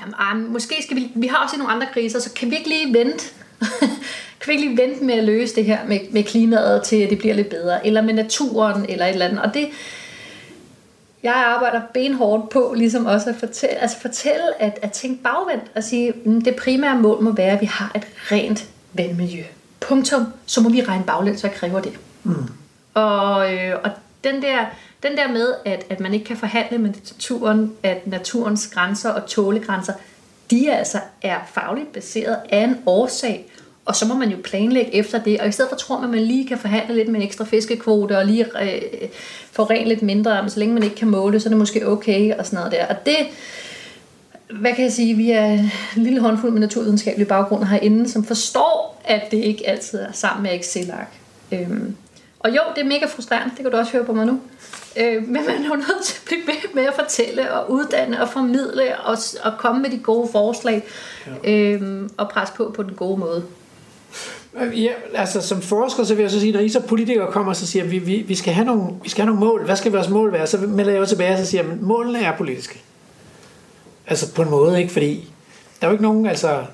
jamen, 0.00 0.14
ah, 0.18 0.36
måske 0.36 0.74
skal 0.82 0.96
vi... 0.96 1.10
Vi 1.14 1.26
har 1.26 1.44
også 1.44 1.56
nogle 1.56 1.72
andre 1.72 1.86
kriser, 1.92 2.18
så 2.18 2.32
kan 2.32 2.50
vi 2.50 2.56
ikke 2.56 2.68
lige 2.68 2.94
vente? 2.94 3.24
kan 4.40 4.46
vi 4.46 4.52
ikke 4.52 4.64
lige 4.64 4.78
vente 4.78 5.04
med 5.04 5.14
at 5.14 5.24
løse 5.24 5.54
det 5.54 5.64
her 5.64 5.78
med, 5.86 5.98
med 6.10 6.24
klimaet 6.24 6.82
til, 6.82 6.96
at 6.96 7.10
det 7.10 7.18
bliver 7.18 7.34
lidt 7.34 7.48
bedre? 7.48 7.86
Eller 7.86 8.02
med 8.02 8.14
naturen, 8.14 8.86
eller 8.88 9.06
et 9.06 9.12
eller 9.12 9.26
andet. 9.26 9.40
Og 9.40 9.54
det, 9.54 9.68
jeg 11.22 11.34
arbejder 11.34 11.80
benhårdt 11.94 12.50
på 12.50 12.74
ligesom 12.76 13.06
også 13.06 13.30
at 13.30 13.36
fortælle, 13.36 13.76
altså 13.76 14.00
fortælle 14.00 14.62
at, 14.62 14.78
at 14.82 14.92
tænke 14.92 15.22
bagvendt 15.22 15.64
og 15.74 15.84
sige, 15.84 16.12
mm, 16.24 16.42
det 16.42 16.56
primære 16.56 17.00
mål 17.00 17.22
må 17.22 17.32
være, 17.32 17.52
at 17.52 17.60
vi 17.60 17.66
har 17.66 17.92
et 17.94 18.06
rent 18.32 18.68
vandmiljø. 18.92 19.42
Punktum. 19.80 20.26
Så 20.46 20.60
må 20.60 20.68
vi 20.68 20.82
regne 20.82 21.04
baglæns, 21.04 21.40
hvad 21.40 21.50
kræver 21.50 21.80
det. 21.80 21.92
Mm. 22.24 22.34
Og, 22.94 23.54
øh, 23.54 23.74
og 23.84 23.90
den 24.24 24.42
der, 24.42 24.66
den 25.02 25.16
der 25.16 25.28
med, 25.32 25.54
at, 25.64 25.86
at 25.90 26.00
man 26.00 26.14
ikke 26.14 26.26
kan 26.26 26.36
forhandle 26.36 26.78
med 26.78 26.90
naturen, 26.90 27.72
at 27.82 28.06
naturens 28.06 28.66
grænser 28.66 29.10
og 29.10 29.26
tålegrænser, 29.26 29.92
de 30.50 30.72
altså 30.72 30.98
er 31.22 31.38
fagligt 31.54 31.92
baseret 31.92 32.36
af 32.50 32.64
en 32.64 32.76
årsag, 32.86 33.46
og 33.84 33.96
så 33.96 34.06
må 34.06 34.14
man 34.14 34.30
jo 34.30 34.36
planlægge 34.44 34.94
efter 34.94 35.18
det, 35.22 35.40
og 35.40 35.48
i 35.48 35.52
stedet 35.52 35.68
for 35.68 35.76
tror 35.76 36.00
man, 36.00 36.04
at 36.04 36.10
man 36.10 36.24
lige 36.24 36.48
kan 36.48 36.58
forhandle 36.58 36.94
lidt 36.94 37.08
med 37.08 37.20
en 37.20 37.26
ekstra 37.26 37.44
fiskekvote, 37.44 38.18
og 38.18 38.26
lige 38.26 38.44
øh, 38.62 39.08
forrene 39.52 39.88
lidt 39.88 40.02
mindre, 40.02 40.42
men 40.42 40.50
så 40.50 40.58
længe 40.58 40.74
man 40.74 40.82
ikke 40.82 40.96
kan 40.96 41.08
måle, 41.08 41.40
så 41.40 41.48
er 41.48 41.50
det 41.50 41.58
måske 41.58 41.88
okay, 41.88 42.34
og 42.34 42.46
sådan 42.46 42.56
noget 42.56 42.72
der. 42.72 42.86
Og 42.86 43.06
det, 43.06 43.16
hvad 44.60 44.72
kan 44.74 44.84
jeg 44.84 44.92
sige, 44.92 45.14
vi 45.14 45.30
er 45.30 45.44
en 45.46 45.70
lille 45.96 46.20
håndfuld 46.20 46.52
med 46.52 46.60
naturvidenskabelig 46.60 47.28
baggrund 47.28 47.64
herinde, 47.64 48.08
som 48.08 48.24
forstår, 48.24 49.02
at 49.04 49.22
det 49.30 49.36
ikke 49.36 49.68
altid 49.68 49.98
er 49.98 50.12
sammen 50.12 50.42
med 50.42 50.54
Excel-ark. 50.54 51.12
Øhm, 51.52 51.96
og 52.44 52.50
jo, 52.50 52.60
det 52.74 52.80
er 52.82 52.86
mega 52.86 53.06
frustrerende, 53.06 53.50
det 53.56 53.62
kan 53.62 53.70
du 53.70 53.76
også 53.76 53.92
høre 53.92 54.04
på 54.04 54.12
mig 54.12 54.26
nu. 54.26 54.40
Øh, 54.96 55.22
men 55.22 55.46
man 55.46 55.64
er 55.64 55.68
jo 55.68 55.74
nødt 55.74 56.04
til 56.04 56.16
at 56.16 56.24
blive 56.26 56.40
ved 56.46 56.74
med 56.74 56.82
at 56.82 56.94
fortælle 56.94 57.52
og 57.52 57.70
uddanne 57.70 58.22
og 58.22 58.28
formidle 58.28 59.00
og, 59.00 59.18
og 59.42 59.52
komme 59.58 59.82
med 59.82 59.90
de 59.90 59.98
gode 59.98 60.28
forslag 60.32 60.82
ja. 61.44 61.52
øhm, 61.52 62.10
og 62.16 62.28
presse 62.28 62.54
på 62.54 62.72
på 62.76 62.82
den 62.82 62.94
gode 62.94 63.20
måde. 63.20 63.44
Ja, 64.60 64.92
altså 65.14 65.40
som 65.40 65.62
forsker, 65.62 66.04
så 66.04 66.14
vil 66.14 66.22
jeg 66.22 66.30
så 66.30 66.40
sige, 66.40 66.52
når 66.52 66.60
I 66.60 66.68
så 66.68 66.80
politikere 66.80 67.32
kommer 67.32 67.52
og 67.52 67.56
så 67.56 67.66
siger, 67.66 67.84
vi, 67.84 67.98
vi, 67.98 68.24
vi, 68.28 68.34
skal 68.34 68.52
have 68.52 68.66
nogle, 68.66 68.86
vi 69.02 69.08
skal 69.08 69.24
have 69.24 69.34
nogle 69.34 69.46
mål, 69.46 69.64
hvad 69.64 69.76
skal 69.76 69.92
vores 69.92 70.08
mål 70.08 70.32
være? 70.32 70.46
Så 70.46 70.58
melder 70.58 70.92
jeg 70.92 71.00
jo 71.00 71.06
tilbage 71.06 71.32
og 71.32 71.38
så 71.38 71.46
siger, 71.46 71.62
at 71.62 71.80
målene 71.80 72.18
er 72.18 72.36
politiske. 72.36 72.82
Altså 74.06 74.34
på 74.34 74.42
en 74.42 74.50
måde, 74.50 74.80
ikke? 74.80 74.92
Fordi 74.92 75.32
der 75.80 75.86
er 75.86 75.90
jo 75.90 75.92
ikke 75.92 76.02
nogen, 76.02 76.26
altså... 76.26 76.64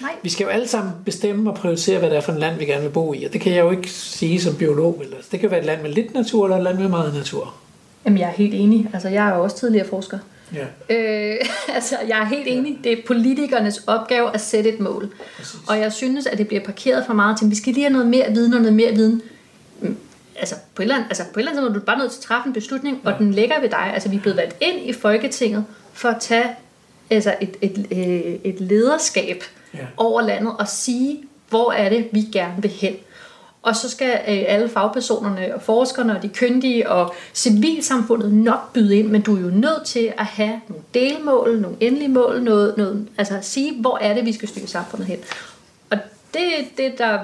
Nej. 0.00 0.10
Vi 0.22 0.30
skal 0.30 0.44
jo 0.44 0.50
alle 0.50 0.68
sammen 0.68 0.92
bestemme 1.04 1.50
og 1.50 1.56
prioritere, 1.56 1.98
hvad 1.98 2.10
det 2.10 2.16
er 2.16 2.20
for 2.20 2.32
et 2.32 2.38
land, 2.38 2.58
vi 2.58 2.64
gerne 2.64 2.82
vil 2.82 2.90
bo 2.90 3.14
i. 3.14 3.24
Og 3.24 3.32
det 3.32 3.40
kan 3.40 3.52
jeg 3.52 3.60
jo 3.60 3.70
ikke 3.70 3.90
sige 3.90 4.40
som 4.40 4.56
biolog. 4.56 5.00
Eller. 5.04 5.16
Det 5.32 5.40
kan 5.40 5.50
være 5.50 5.60
et 5.60 5.66
land 5.66 5.82
med 5.82 5.90
lidt 5.90 6.14
natur, 6.14 6.44
eller 6.44 6.56
et 6.56 6.62
land 6.62 6.78
med 6.78 6.88
meget 6.88 7.14
natur. 7.14 7.54
Jamen, 8.04 8.18
jeg 8.18 8.28
er 8.28 8.32
helt 8.32 8.54
enig. 8.54 8.90
Altså, 8.92 9.08
jeg 9.08 9.28
er 9.28 9.36
jo 9.36 9.42
også 9.42 9.56
tidligere 9.56 9.86
forsker. 9.88 10.18
Ja. 10.54 10.94
Øh, 10.94 11.36
altså, 11.76 11.96
jeg 12.08 12.18
er 12.20 12.24
helt 12.24 12.46
enig. 12.46 12.78
Det 12.84 12.92
er 12.92 12.96
politikernes 13.06 13.82
opgave 13.86 14.34
at 14.34 14.40
sætte 14.40 14.74
et 14.74 14.80
mål. 14.80 15.12
Præcis. 15.36 15.60
Og 15.68 15.78
jeg 15.78 15.92
synes, 15.92 16.26
at 16.26 16.38
det 16.38 16.48
bliver 16.48 16.64
parkeret 16.64 17.06
for 17.06 17.14
meget 17.14 17.38
til, 17.38 17.50
vi 17.50 17.54
skal 17.54 17.72
lige 17.72 17.84
have 17.84 17.92
noget 17.92 18.06
mere 18.06 18.30
viden 18.32 18.54
og 18.54 18.60
noget 18.60 18.76
mere 18.76 18.94
viden. 18.94 19.22
Mm, 19.80 19.96
Altså 20.38 20.54
på 20.74 20.82
et 20.82 20.84
eller 20.84 20.94
andet, 20.94 21.08
altså 21.08 21.24
på 21.24 21.30
et 21.30 21.38
eller 21.38 21.50
andet 21.50 21.62
måde 21.62 21.74
er 21.74 21.78
du 21.78 21.84
bare 21.84 21.98
nødt 21.98 22.12
til 22.12 22.18
at 22.18 22.22
træffe 22.22 22.46
en 22.46 22.52
beslutning, 22.52 23.00
ja. 23.04 23.10
og 23.10 23.18
den 23.18 23.34
ligger 23.34 23.60
ved 23.60 23.68
dig. 23.68 23.90
Altså 23.94 24.08
vi 24.08 24.16
er 24.16 24.20
blevet 24.20 24.36
valgt 24.36 24.56
ind 24.60 24.88
i 24.88 24.92
Folketinget 24.92 25.64
for 25.92 26.08
at 26.08 26.16
tage 26.20 26.46
altså, 27.10 27.34
et, 27.40 27.56
et, 27.60 27.86
et, 27.90 28.40
et 28.44 28.60
lederskab 28.60 29.42
ja. 29.74 29.86
over 29.96 30.22
landet 30.22 30.52
og 30.58 30.68
sige, 30.68 31.24
hvor 31.48 31.72
er 31.72 31.88
det, 31.88 32.08
vi 32.12 32.20
gerne 32.32 32.62
vil 32.62 32.70
hen. 32.70 32.96
Og 33.62 33.76
så 33.76 33.90
skal 33.90 34.20
øh, 34.28 34.44
alle 34.46 34.68
fagpersonerne 34.68 35.54
og 35.54 35.62
forskerne 35.62 36.16
og 36.16 36.22
de 36.22 36.28
kyndige 36.28 36.90
og 36.90 37.14
civilsamfundet 37.34 38.34
nok 38.34 38.72
byde 38.72 38.96
ind, 38.96 39.08
men 39.08 39.22
du 39.22 39.36
er 39.36 39.40
jo 39.40 39.50
nødt 39.50 39.86
til 39.86 40.12
at 40.18 40.24
have 40.24 40.60
nogle 40.68 40.84
delmål, 40.94 41.60
nogle 41.60 41.76
endelige 41.80 42.08
mål, 42.08 42.42
noget, 42.42 42.76
noget, 42.76 43.08
altså 43.18 43.36
at 43.36 43.44
sige, 43.44 43.80
hvor 43.80 43.98
er 43.98 44.14
det, 44.14 44.24
vi 44.24 44.32
skal 44.32 44.48
styre 44.48 44.66
samfundet 44.66 45.06
hen. 45.06 45.18
Og 45.90 45.98
det, 46.34 46.42
det 46.76 46.98
der, 46.98 47.18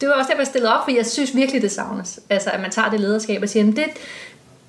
det 0.00 0.08
var 0.08 0.14
også 0.14 0.28
derfor, 0.28 0.40
jeg 0.40 0.46
stillede 0.46 0.74
op, 0.74 0.84
for 0.84 0.90
jeg 0.90 1.06
synes 1.06 1.36
virkelig, 1.36 1.62
det 1.62 1.70
savnes. 1.70 2.20
Altså, 2.30 2.50
at 2.50 2.60
man 2.60 2.70
tager 2.70 2.90
det 2.90 3.00
lederskab 3.00 3.42
og 3.42 3.48
siger, 3.48 3.64
det, 3.64 3.84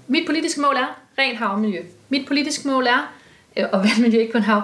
mit 0.08 0.26
politiske 0.26 0.62
mål 0.62 0.76
er 0.76 1.00
rent 1.18 1.38
havmiljø. 1.38 1.82
Mit 2.10 2.28
politiske 2.28 2.68
mål 2.68 2.88
er, 2.88 3.14
øh, 3.58 3.66
og 3.72 3.84
vandmiljø 3.84 4.20
ikke 4.20 4.32
kun 4.32 4.42
hav, 4.42 4.62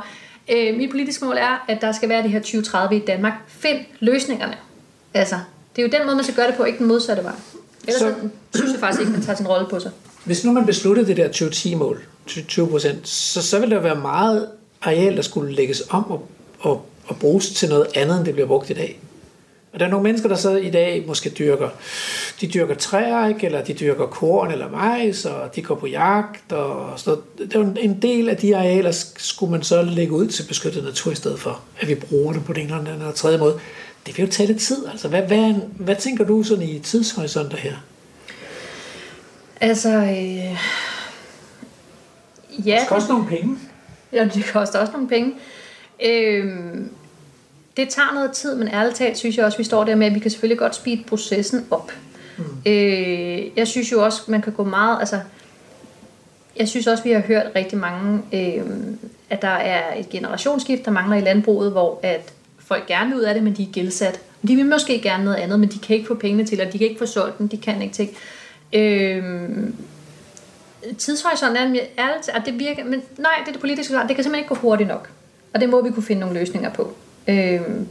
øh, 0.51 0.77
mit 0.77 0.89
politiske 0.89 1.25
mål 1.25 1.37
er, 1.37 1.65
at 1.67 1.81
der 1.81 1.91
skal 1.91 2.09
være 2.09 2.23
det 2.23 2.31
her 2.31 2.39
2030 2.39 2.95
i 2.95 2.99
Danmark. 2.99 3.33
Find 3.47 3.77
løsningerne. 3.99 4.57
Altså, 5.13 5.35
det 5.75 5.81
er 5.81 5.87
jo 5.87 5.97
den 5.97 6.05
måde, 6.05 6.15
man 6.15 6.23
skal 6.23 6.35
gøre 6.35 6.47
det 6.47 6.55
på, 6.55 6.63
ikke 6.63 6.79
den 6.79 6.87
modsatte 6.87 7.23
vej. 7.23 7.33
Ellers 7.87 8.01
så, 8.01 8.13
så 8.51 8.57
synes 8.57 8.71
jeg 8.71 8.79
faktisk 8.79 9.01
ikke, 9.01 9.11
man 9.11 9.21
tager 9.21 9.35
sin 9.35 9.47
rolle 9.47 9.67
på 9.69 9.79
sig. 9.79 9.91
Hvis 10.25 10.45
nu 10.45 10.51
man 10.51 10.65
besluttede 10.65 11.07
det 11.07 11.17
der 11.17 11.29
2010-mål, 11.29 12.03
20 12.47 12.67
procent, 12.67 13.07
så, 13.07 13.41
så 13.41 13.59
vil 13.59 13.71
der 13.71 13.79
være 13.79 13.95
meget 13.95 14.47
areal, 14.81 15.15
der 15.15 15.21
skulle 15.21 15.53
lægges 15.53 15.83
om 15.89 16.11
og, 16.11 16.27
og, 16.59 16.85
og 17.05 17.17
bruges 17.17 17.49
til 17.49 17.69
noget 17.69 17.87
andet, 17.95 18.17
end 18.17 18.25
det 18.25 18.33
bliver 18.33 18.47
brugt 18.47 18.69
i 18.69 18.73
dag. 18.73 18.99
Og 19.75 19.79
der 19.79 19.85
er 19.85 19.89
nogle 19.89 20.03
mennesker, 20.03 20.29
der 20.29 20.35
så 20.35 20.55
i 20.55 20.69
dag 20.69 21.03
måske 21.07 21.29
dyrker, 21.29 21.69
de 22.41 22.47
dyrker 22.47 22.75
træer, 22.75 23.27
ikke? 23.27 23.45
eller 23.45 23.63
de 23.63 23.73
dyrker 23.73 24.05
korn 24.05 24.51
eller 24.51 24.69
majs, 24.69 25.25
og 25.25 25.55
de 25.55 25.61
går 25.61 25.75
på 25.75 25.87
jagt, 25.87 26.51
og 26.51 26.99
sådan 26.99 27.17
noget. 27.37 27.51
Det 27.51 27.55
er 27.55 27.59
jo 27.59 27.73
en 27.89 28.01
del 28.01 28.29
af 28.29 28.37
de 28.37 28.57
arealer, 28.57 28.91
skulle 29.17 29.51
man 29.51 29.63
så 29.63 29.81
lægge 29.81 30.13
ud 30.13 30.27
til 30.27 30.43
beskyttet 30.47 30.83
natur 30.83 31.11
i 31.11 31.15
stedet 31.15 31.39
for, 31.39 31.61
at 31.79 31.87
vi 31.87 31.95
bruger 31.95 32.33
det 32.33 32.45
på 32.45 32.53
den 32.53 32.61
ene 32.61 32.69
eller 32.69 32.79
anden 32.79 33.01
eller 33.01 33.11
tredje 33.11 33.37
måde 33.37 33.59
det 34.05 34.17
vil 34.17 34.25
jo 34.25 34.31
tage 34.31 34.47
lidt 34.47 34.59
tid. 34.59 34.87
Altså, 34.87 35.07
hvad, 35.07 35.21
hvad, 35.21 35.53
hvad 35.79 35.95
tænker 35.95 36.25
du 36.25 36.43
sådan 36.43 36.63
i 36.63 36.79
tidshorisonter 36.79 37.57
her? 37.57 37.73
Altså, 39.61 39.89
øh, 39.89 40.57
ja. 42.67 42.79
Det 42.79 42.87
koster 42.89 43.13
nogle 43.13 43.27
penge. 43.27 43.57
Ja, 44.11 44.29
det 44.33 44.45
koster 44.53 44.79
også 44.79 44.93
nogle 44.93 45.07
penge. 45.07 45.33
Øh, 46.03 46.45
det 47.77 47.89
tager 47.89 48.13
noget 48.13 48.31
tid, 48.31 48.55
men 48.55 48.67
ærligt 48.67 48.95
talt 48.95 49.17
synes 49.17 49.37
jeg 49.37 49.45
også, 49.45 49.55
at 49.55 49.59
vi 49.59 49.63
står 49.63 49.83
der 49.83 49.95
med, 49.95 50.07
at 50.07 50.15
vi 50.15 50.19
kan 50.19 50.31
selvfølgelig 50.31 50.59
godt 50.59 50.75
speede 50.75 51.03
processen 51.07 51.65
op. 51.71 51.91
Mm. 52.37 52.43
Øh, 52.65 53.57
jeg 53.57 53.67
synes 53.67 53.91
jo 53.91 54.03
også, 54.03 54.21
man 54.27 54.41
kan 54.41 54.53
gå 54.53 54.63
meget, 54.63 54.99
altså, 54.99 55.19
jeg 56.59 56.67
synes 56.67 56.87
også, 56.87 57.03
vi 57.03 57.11
har 57.11 57.19
hørt 57.19 57.45
rigtig 57.55 57.77
mange, 57.77 58.21
øh, 58.33 58.63
at 59.29 59.41
der 59.41 59.47
er 59.47 59.95
et 59.99 60.09
generationsskift, 60.09 60.85
der 60.85 60.91
mangler 60.91 61.17
i 61.17 61.21
landbruget, 61.21 61.71
hvor 61.71 61.99
at 62.03 62.33
folk 62.59 62.85
gerne 62.85 63.09
vil 63.09 63.17
ud 63.17 63.23
af 63.23 63.33
det, 63.33 63.43
men 63.43 63.53
de 63.53 63.63
er 63.63 63.71
gældsat. 63.71 64.19
De 64.47 64.55
vil 64.55 64.65
måske 64.65 65.01
gerne 65.01 65.23
noget 65.23 65.37
andet, 65.37 65.59
men 65.59 65.69
de 65.69 65.79
kan 65.79 65.95
ikke 65.95 66.07
få 66.07 66.15
pengene 66.15 66.45
til, 66.45 66.61
og 66.61 66.73
de 66.73 66.77
kan 66.77 66.87
ikke 66.87 66.99
få 66.99 67.05
solgt 67.05 67.37
den, 67.37 67.47
de 67.47 67.57
kan 67.57 67.81
ikke 67.81 67.93
ting. 67.93 68.09
Øhm, 68.73 69.75
tidshorisonten 70.97 71.57
er 71.57 71.79
ærligt, 71.99 72.29
at 72.29 72.41
det 72.45 72.59
virker, 72.59 72.83
men 72.83 73.01
nej, 73.17 73.31
det 73.39 73.47
er 73.47 73.51
det 73.51 73.61
politiske 73.61 73.93
svar, 73.93 74.07
det 74.07 74.15
kan 74.15 74.23
simpelthen 74.23 74.43
ikke 74.43 74.55
gå 74.55 74.55
hurtigt 74.55 74.89
nok. 74.89 75.09
Og 75.53 75.61
det 75.61 75.69
må 75.69 75.83
vi 75.83 75.91
kunne 75.91 76.03
finde 76.03 76.19
nogle 76.19 76.39
løsninger 76.39 76.69
på. 76.69 76.95
Øhm, 77.27 77.87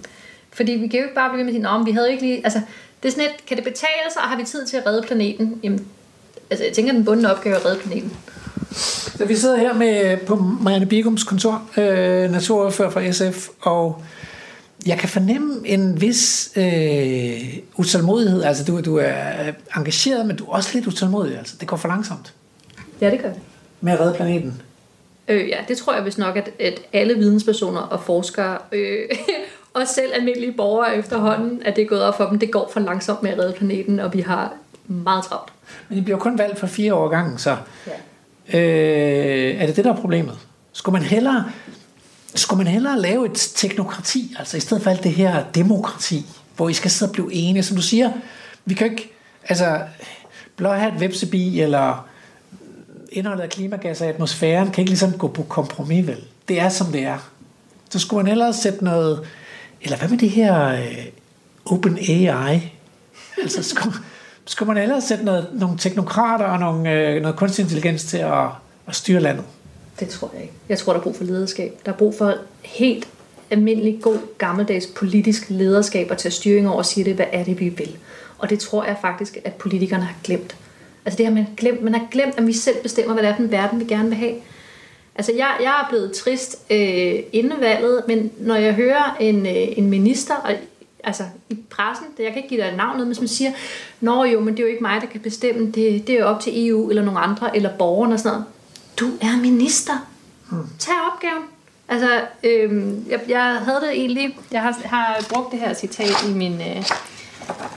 fordi 0.53 0.73
vi 0.73 0.89
kan 0.89 0.99
jo 0.99 1.05
ikke 1.05 1.15
bare 1.15 1.31
blive 1.31 1.45
med 1.45 1.53
at 1.53 1.57
sige, 1.57 1.69
om 1.69 1.87
vi 1.87 1.91
havde 1.91 2.11
ikke 2.11 2.23
lige, 2.23 2.41
altså, 2.45 2.61
det 3.03 3.09
er 3.09 3.13
sådan 3.13 3.25
et, 3.25 3.47
kan 3.47 3.57
det 3.57 3.65
betale 3.65 4.13
sig, 4.13 4.23
og 4.23 4.29
har 4.29 4.37
vi 4.37 4.45
tid 4.45 4.67
til 4.67 4.77
at 4.77 4.87
redde 4.87 5.03
planeten? 5.03 5.61
Jamen, 5.63 5.87
altså, 6.51 6.65
jeg 6.65 6.73
tænker, 6.73 6.93
den 6.93 7.05
bundne 7.05 7.33
opgave 7.33 7.55
er 7.55 7.59
at 7.59 7.67
redde 7.67 7.81
planeten. 7.81 8.13
Så 9.17 9.25
vi 9.25 9.37
sidder 9.37 9.57
her 9.57 9.75
med 9.75 10.17
på 10.17 10.37
Marianne 10.37 10.87
Bigums 10.87 11.25
kontor, 11.25 11.71
øh, 11.77 12.31
naturordfører 12.31 12.91
fra 12.91 13.13
SF, 13.13 13.49
og 13.61 14.03
jeg 14.87 14.99
kan 14.99 15.09
fornemme 15.09 15.69
en 15.69 16.01
vis 16.01 16.53
øh, 16.57 17.59
utålmodighed. 17.77 18.43
Altså, 18.43 18.65
du, 18.65 18.81
du 18.81 18.97
er 18.97 19.53
engageret, 19.77 20.27
men 20.27 20.37
du 20.37 20.45
er 20.45 20.49
også 20.49 20.71
lidt 20.75 20.87
utålmodig. 20.87 21.39
Altså, 21.39 21.55
det 21.61 21.69
går 21.69 21.77
for 21.77 21.89
langsomt. 21.89 22.35
Ja, 23.01 23.11
det 23.11 23.21
gør 23.21 23.29
det. 23.29 23.41
Med 23.81 23.93
at 23.93 24.01
redde 24.01 24.15
planeten. 24.15 24.63
Øh, 25.29 25.49
ja, 25.49 25.57
det 25.69 25.79
tror 25.79 25.95
jeg 25.95 26.05
vist 26.05 26.19
nok, 26.19 26.37
at, 26.37 26.51
at 26.61 26.81
alle 26.93 27.15
videnspersoner 27.15 27.81
og 27.81 28.03
forskere, 28.03 28.59
øh, 28.73 29.09
og 29.75 29.89
selv 29.89 30.13
almindelige 30.15 30.53
borgere 30.53 30.97
efterhånden, 30.97 31.63
at 31.65 31.77
det 31.77 31.83
er 31.83 31.89
gået 31.89 32.03
op 32.03 32.17
for 32.17 32.25
dem, 32.25 32.39
det 32.39 32.51
går 32.51 32.71
for 32.73 32.81
langsomt 32.81 33.23
med 33.23 33.31
at 33.31 33.39
redde 33.39 33.53
planeten, 33.53 34.01
og 34.01 34.15
vi 34.15 34.21
har 34.21 34.53
meget 34.87 35.25
travlt. 35.25 35.53
Men 35.89 35.99
I 35.99 36.01
bliver 36.01 36.19
kun 36.19 36.39
valgt 36.39 36.59
for 36.59 36.67
fire 36.67 36.95
år 36.95 37.09
gangen, 37.09 37.39
så 37.39 37.57
ja. 38.53 38.59
øh, 38.59 39.63
er 39.63 39.67
det 39.67 39.77
det, 39.77 39.85
der 39.85 39.93
er 39.93 39.97
problemet? 39.97 40.39
Skulle 40.73 40.93
man 40.93 41.03
hellere 41.03 41.45
skulle 42.35 42.65
man 42.65 42.73
hellere 42.73 43.01
lave 43.01 43.27
et 43.27 43.53
teknokrati, 43.55 44.37
altså 44.39 44.57
i 44.57 44.61
stedet 44.61 44.83
for 44.83 44.91
alt 44.91 45.03
det 45.03 45.13
her 45.13 45.45
demokrati, 45.55 46.27
hvor 46.57 46.69
I 46.69 46.73
skal 46.73 46.91
sidde 46.91 47.11
og 47.11 47.13
blive 47.13 47.33
enige, 47.33 47.63
som 47.63 47.77
du 47.77 47.83
siger, 47.83 48.13
vi 48.65 48.75
kan 48.75 48.91
ikke, 48.91 49.13
altså, 49.49 49.81
et 50.61 51.01
vepsebi, 51.01 51.61
eller 51.61 52.09
indholdet 53.15 53.43
af 53.43 53.49
klimagasser 53.49 54.07
i 54.07 54.09
atmosfæren, 54.09 54.71
kan 54.71 54.83
ikke 54.83 54.91
ligesom 54.91 55.13
gå 55.13 55.29
på 55.29 55.43
kompromis, 55.43 56.07
vel? 56.07 56.25
Det 56.49 56.61
er, 56.61 56.69
som 56.69 56.87
det 56.87 57.03
er. 57.03 57.31
Så 57.91 57.99
skulle 57.99 58.23
man 58.23 58.27
hellere 58.27 58.53
sætte 58.53 58.85
noget, 58.85 59.21
eller 59.83 59.97
hvad 59.99 60.09
med 60.09 60.19
det 60.19 60.31
her 60.31 60.67
øh, 60.67 61.05
Open 61.67 61.99
AI? 61.99 62.73
Altså, 63.43 63.63
skulle, 63.63 63.97
skulle 64.45 64.75
man 64.75 64.83
ellers 64.83 65.05
sætte 65.05 65.25
noget, 65.25 65.49
nogle 65.53 65.79
teknokrater 65.79 66.45
og 66.45 66.59
nogle, 66.59 66.93
øh, 66.93 67.23
noget 67.23 67.37
kunstig 67.37 67.63
intelligens 67.63 68.05
til 68.05 68.19
at, 68.19 68.47
at 68.87 68.95
styre 68.95 69.21
landet? 69.21 69.45
Det 70.01 70.09
tror 70.09 70.31
jeg 70.35 70.43
ikke. 70.43 70.55
Jeg 70.69 70.79
tror, 70.79 70.93
der 70.93 71.01
er 71.01 71.03
brug 71.03 71.17
for 71.17 71.25
lederskab. 71.25 71.73
Der 71.87 71.93
er 71.93 71.97
brug 71.97 72.15
for 72.19 72.35
helt 72.63 73.09
almindelig, 73.51 73.99
god, 74.03 74.19
gammeldags 74.39 74.87
politisk 74.87 75.51
lederskab 75.51 76.11
at 76.11 76.19
tage 76.19 76.33
styring 76.33 76.69
over 76.69 76.79
og 76.79 76.87
sige 76.87 77.05
det, 77.05 77.15
hvad 77.15 77.27
er 77.33 77.45
det, 77.45 77.61
vi 77.61 77.69
vil. 77.69 77.97
Og 78.39 78.51
det 78.51 78.59
tror 78.59 78.85
jeg 78.85 78.97
faktisk, 79.01 79.39
at 79.45 79.53
politikerne 79.53 80.05
har 80.05 80.17
glemt. 80.25 80.57
Altså 81.05 81.19
det 81.19 81.27
har 81.27 81.33
man 81.35 81.47
glemt. 81.57 81.83
Man 81.83 81.95
har 81.95 82.07
glemt, 82.11 82.35
at 82.37 82.47
vi 82.47 82.53
selv 82.53 82.77
bestemmer, 82.83 83.13
hvad 83.15 83.23
det 83.23 83.31
er 83.31 83.37
for 83.37 83.43
en 83.43 83.51
verden, 83.51 83.81
vi 83.81 83.85
gerne 83.85 84.09
vil 84.09 84.19
have. 84.19 84.35
Altså 85.15 85.33
jeg, 85.37 85.51
jeg 85.61 85.81
er 85.85 85.89
blevet 85.89 86.13
trist 86.13 86.59
øh, 86.71 87.15
inden 87.33 87.61
valget, 87.61 88.03
men 88.09 88.31
når 88.39 88.55
jeg 88.55 88.75
hører 88.75 89.17
en, 89.21 89.47
øh, 89.47 89.79
en 89.79 89.91
minister, 89.91 90.35
og, 90.35 90.55
altså 91.05 91.23
i 91.51 91.59
pressen, 91.71 92.07
jeg 92.19 92.27
kan 92.27 92.37
ikke 92.37 92.49
give 92.49 92.61
dig 92.61 92.69
et 92.69 92.77
navn, 92.77 93.05
men 93.05 93.15
som 93.15 93.27
siger, 93.27 93.51
Nå 94.01 94.25
jo, 94.25 94.41
men 94.41 94.55
det 94.55 94.61
er 94.61 94.65
jo 94.65 94.71
ikke 94.71 94.83
mig, 94.83 95.01
der 95.01 95.07
kan 95.07 95.21
bestemme, 95.21 95.67
det, 95.67 96.07
det 96.07 96.11
er 96.11 96.19
jo 96.19 96.27
op 96.27 96.41
til 96.41 96.69
EU 96.69 96.91
eller 96.91 97.05
nogle 97.05 97.21
andre, 97.21 97.57
eller 97.57 97.77
borgerne 97.79 98.15
og 98.15 98.19
sådan 98.19 98.33
noget 98.33 98.45
du 99.01 99.07
er 99.21 99.41
minister. 99.41 100.07
Hmm. 100.51 100.67
Tag 100.79 100.95
opgaven. 101.13 101.43
Altså, 101.89 102.21
øhm, 102.43 103.05
jeg, 103.11 103.21
jeg 103.29 103.43
havde 103.43 103.81
det 103.81 103.91
egentlig, 103.91 104.39
jeg 104.51 104.63
har, 104.63 104.77
har 104.85 105.27
brugt 105.33 105.53
det 105.53 105.61
her 105.61 105.75
citat 105.75 106.25
i 106.29 106.33
min, 106.33 106.61
øh, 106.61 106.85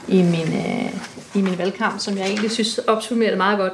i 0.08 0.22
min, 0.22 0.48
øh, 0.56 0.92
i 1.34 1.42
min 1.42 1.58
valgkamp, 1.58 2.00
som 2.00 2.18
jeg 2.18 2.26
egentlig 2.26 2.50
synes 2.50 2.78
opsummerer 2.78 3.30
det 3.30 3.38
meget 3.38 3.58
godt. 3.58 3.72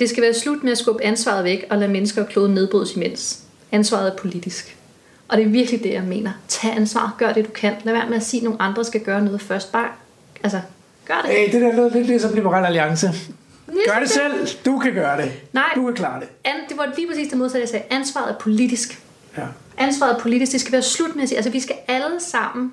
Det 0.00 0.08
skal 0.08 0.22
være 0.22 0.34
slut 0.34 0.62
med 0.62 0.72
at 0.72 0.78
skubbe 0.78 1.04
ansvaret 1.04 1.44
væk 1.44 1.64
og 1.70 1.78
lade 1.78 1.92
mennesker 1.92 2.22
og 2.22 2.28
kloden 2.28 2.54
nedbrydes 2.54 2.96
imens. 2.96 3.38
Ansvaret 3.72 4.12
er 4.12 4.16
politisk. 4.16 4.76
Og 5.28 5.36
det 5.36 5.46
er 5.46 5.50
virkelig 5.50 5.82
det, 5.82 5.92
jeg 5.92 6.02
mener. 6.02 6.30
Tag 6.48 6.76
ansvar, 6.76 7.14
gør 7.18 7.32
det 7.32 7.46
du 7.46 7.50
kan. 7.50 7.74
Lad 7.84 7.92
være 7.92 8.08
med 8.08 8.16
at 8.16 8.22
sige, 8.22 8.40
at 8.40 8.44
nogle 8.44 8.62
andre 8.62 8.84
skal 8.84 9.00
gøre 9.00 9.24
noget 9.24 9.40
først. 9.40 9.72
Bare, 9.72 9.88
altså, 10.42 10.60
gør 11.06 11.20
det. 11.24 11.30
Hey, 11.30 11.52
det 11.52 11.60
der 11.62 11.72
lød 11.72 11.90
lidt 11.90 12.06
ligesom 12.06 12.34
Liberal 12.34 12.64
Alliance. 12.64 13.10
Gør 13.66 14.00
det 14.00 14.10
selv. 14.10 14.48
Du 14.64 14.78
kan 14.78 14.94
gøre 14.94 15.22
det. 15.22 15.32
Nej. 15.52 15.64
Du 15.74 15.84
kan 15.84 15.94
klare 15.94 16.20
det. 16.20 16.28
An, 16.44 16.54
det 16.68 16.76
var 16.76 16.92
lige 16.96 17.08
præcis 17.08 17.28
det 17.28 17.38
modsatte, 17.38 17.60
jeg 17.60 17.68
sagde. 17.68 17.84
Ansvaret 17.90 18.30
er 18.30 18.38
politisk. 18.38 19.02
Ja. 19.36 19.42
Ansvaret 19.78 20.14
er 20.14 20.18
politisk. 20.18 20.52
Det 20.52 20.60
skal 20.60 20.72
være 20.72 20.82
slut 20.82 21.16
med 21.16 21.22
at 21.22 21.28
sige, 21.28 21.36
altså 21.36 21.50
vi 21.50 21.60
skal 21.60 21.76
alle 21.88 22.20
sammen 22.20 22.72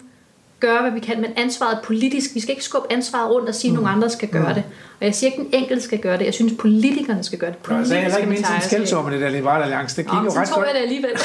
gøre, 0.61 0.81
hvad 0.81 0.91
vi 0.91 0.99
kan, 0.99 1.21
men 1.21 1.31
ansvaret 1.35 1.77
er 1.77 1.81
politisk. 1.81 2.29
Vi 2.33 2.39
skal 2.39 2.51
ikke 2.51 2.63
skubbe 2.63 2.93
ansvaret 2.93 3.31
rundt 3.31 3.49
og 3.49 3.55
sige, 3.55 3.69
at 3.69 3.73
mm. 3.73 3.83
nogle 3.83 3.95
andre 3.95 4.09
skal 4.09 4.29
gøre 4.29 4.47
mm. 4.47 4.53
det. 4.53 4.63
Og 4.99 5.05
jeg 5.05 5.15
siger 5.15 5.31
ikke, 5.31 5.41
at 5.41 5.47
den 5.51 5.61
enkelte 5.61 5.83
skal 5.83 5.99
gøre 5.99 6.17
det. 6.17 6.25
Jeg 6.25 6.33
synes, 6.33 6.53
politikerne 6.59 7.23
skal 7.23 7.39
gøre 7.39 7.49
det. 7.49 7.57
Politikerne 7.57 8.03
jeg 8.03 8.11
sagde 8.11 8.23
ikke 8.23 8.33
mindst 8.33 8.51
en 8.51 8.61
skældsord 8.61 9.03
med 9.03 9.13
det 9.13 9.21
der 9.21 9.29
liberale 9.29 9.63
alliance. 9.63 9.97
Det 9.97 10.05
gik 10.05 10.13
Nå, 10.13 10.23
jo 10.23 10.29
ret 10.29 10.49
godt. 10.49 10.67
jeg 10.67 10.75
det 10.75 10.81
alligevel. 10.81 11.11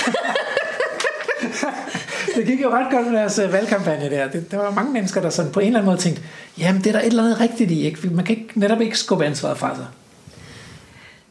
det 2.36 2.46
gik 2.46 2.62
jo 2.62 2.70
ret 2.70 2.86
godt 2.90 3.06
med 3.06 3.18
deres 3.18 3.38
uh, 3.38 3.52
valgkampagne 3.52 4.10
der. 4.10 4.28
Det, 4.28 4.50
der 4.50 4.56
var 4.56 4.70
mange 4.70 4.92
mennesker, 4.92 5.20
der 5.20 5.30
sådan 5.30 5.52
på 5.52 5.60
en 5.60 5.66
eller 5.66 5.78
anden 5.78 5.90
måde 5.90 6.00
tænkte, 6.00 6.22
jamen 6.58 6.84
det 6.84 6.86
er 6.86 6.92
der 6.92 7.00
et 7.00 7.06
eller 7.06 7.22
andet 7.22 7.40
rigtigt 7.40 7.70
i. 7.70 7.86
Ikke? 7.86 8.08
Man 8.08 8.24
kan 8.24 8.36
ikke, 8.36 8.48
netop 8.54 8.80
ikke 8.80 8.98
skubbe 8.98 9.24
ansvaret 9.24 9.58
fra 9.58 9.76
sig. 9.76 9.86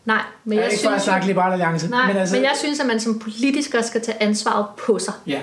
Nej, 0.06 0.22
men 0.44 0.58
jeg, 0.58 0.64
jeg 0.64 0.80
synes... 0.80 0.94
Ikke 0.94 1.04
snakke 1.04 1.28
Liberal 1.28 1.52
Alliance. 1.52 1.90
Nej, 1.90 2.08
men, 2.08 2.18
altså, 2.18 2.36
men 2.36 2.44
jeg 2.44 2.54
synes, 2.60 2.80
at 2.80 2.86
man 2.86 3.00
som 3.00 3.20
politiker 3.20 3.82
skal 3.82 4.02
tage 4.02 4.24
ansvaret 4.24 4.66
på 4.78 5.00
sig. 5.00 5.14
Ja, 5.28 5.40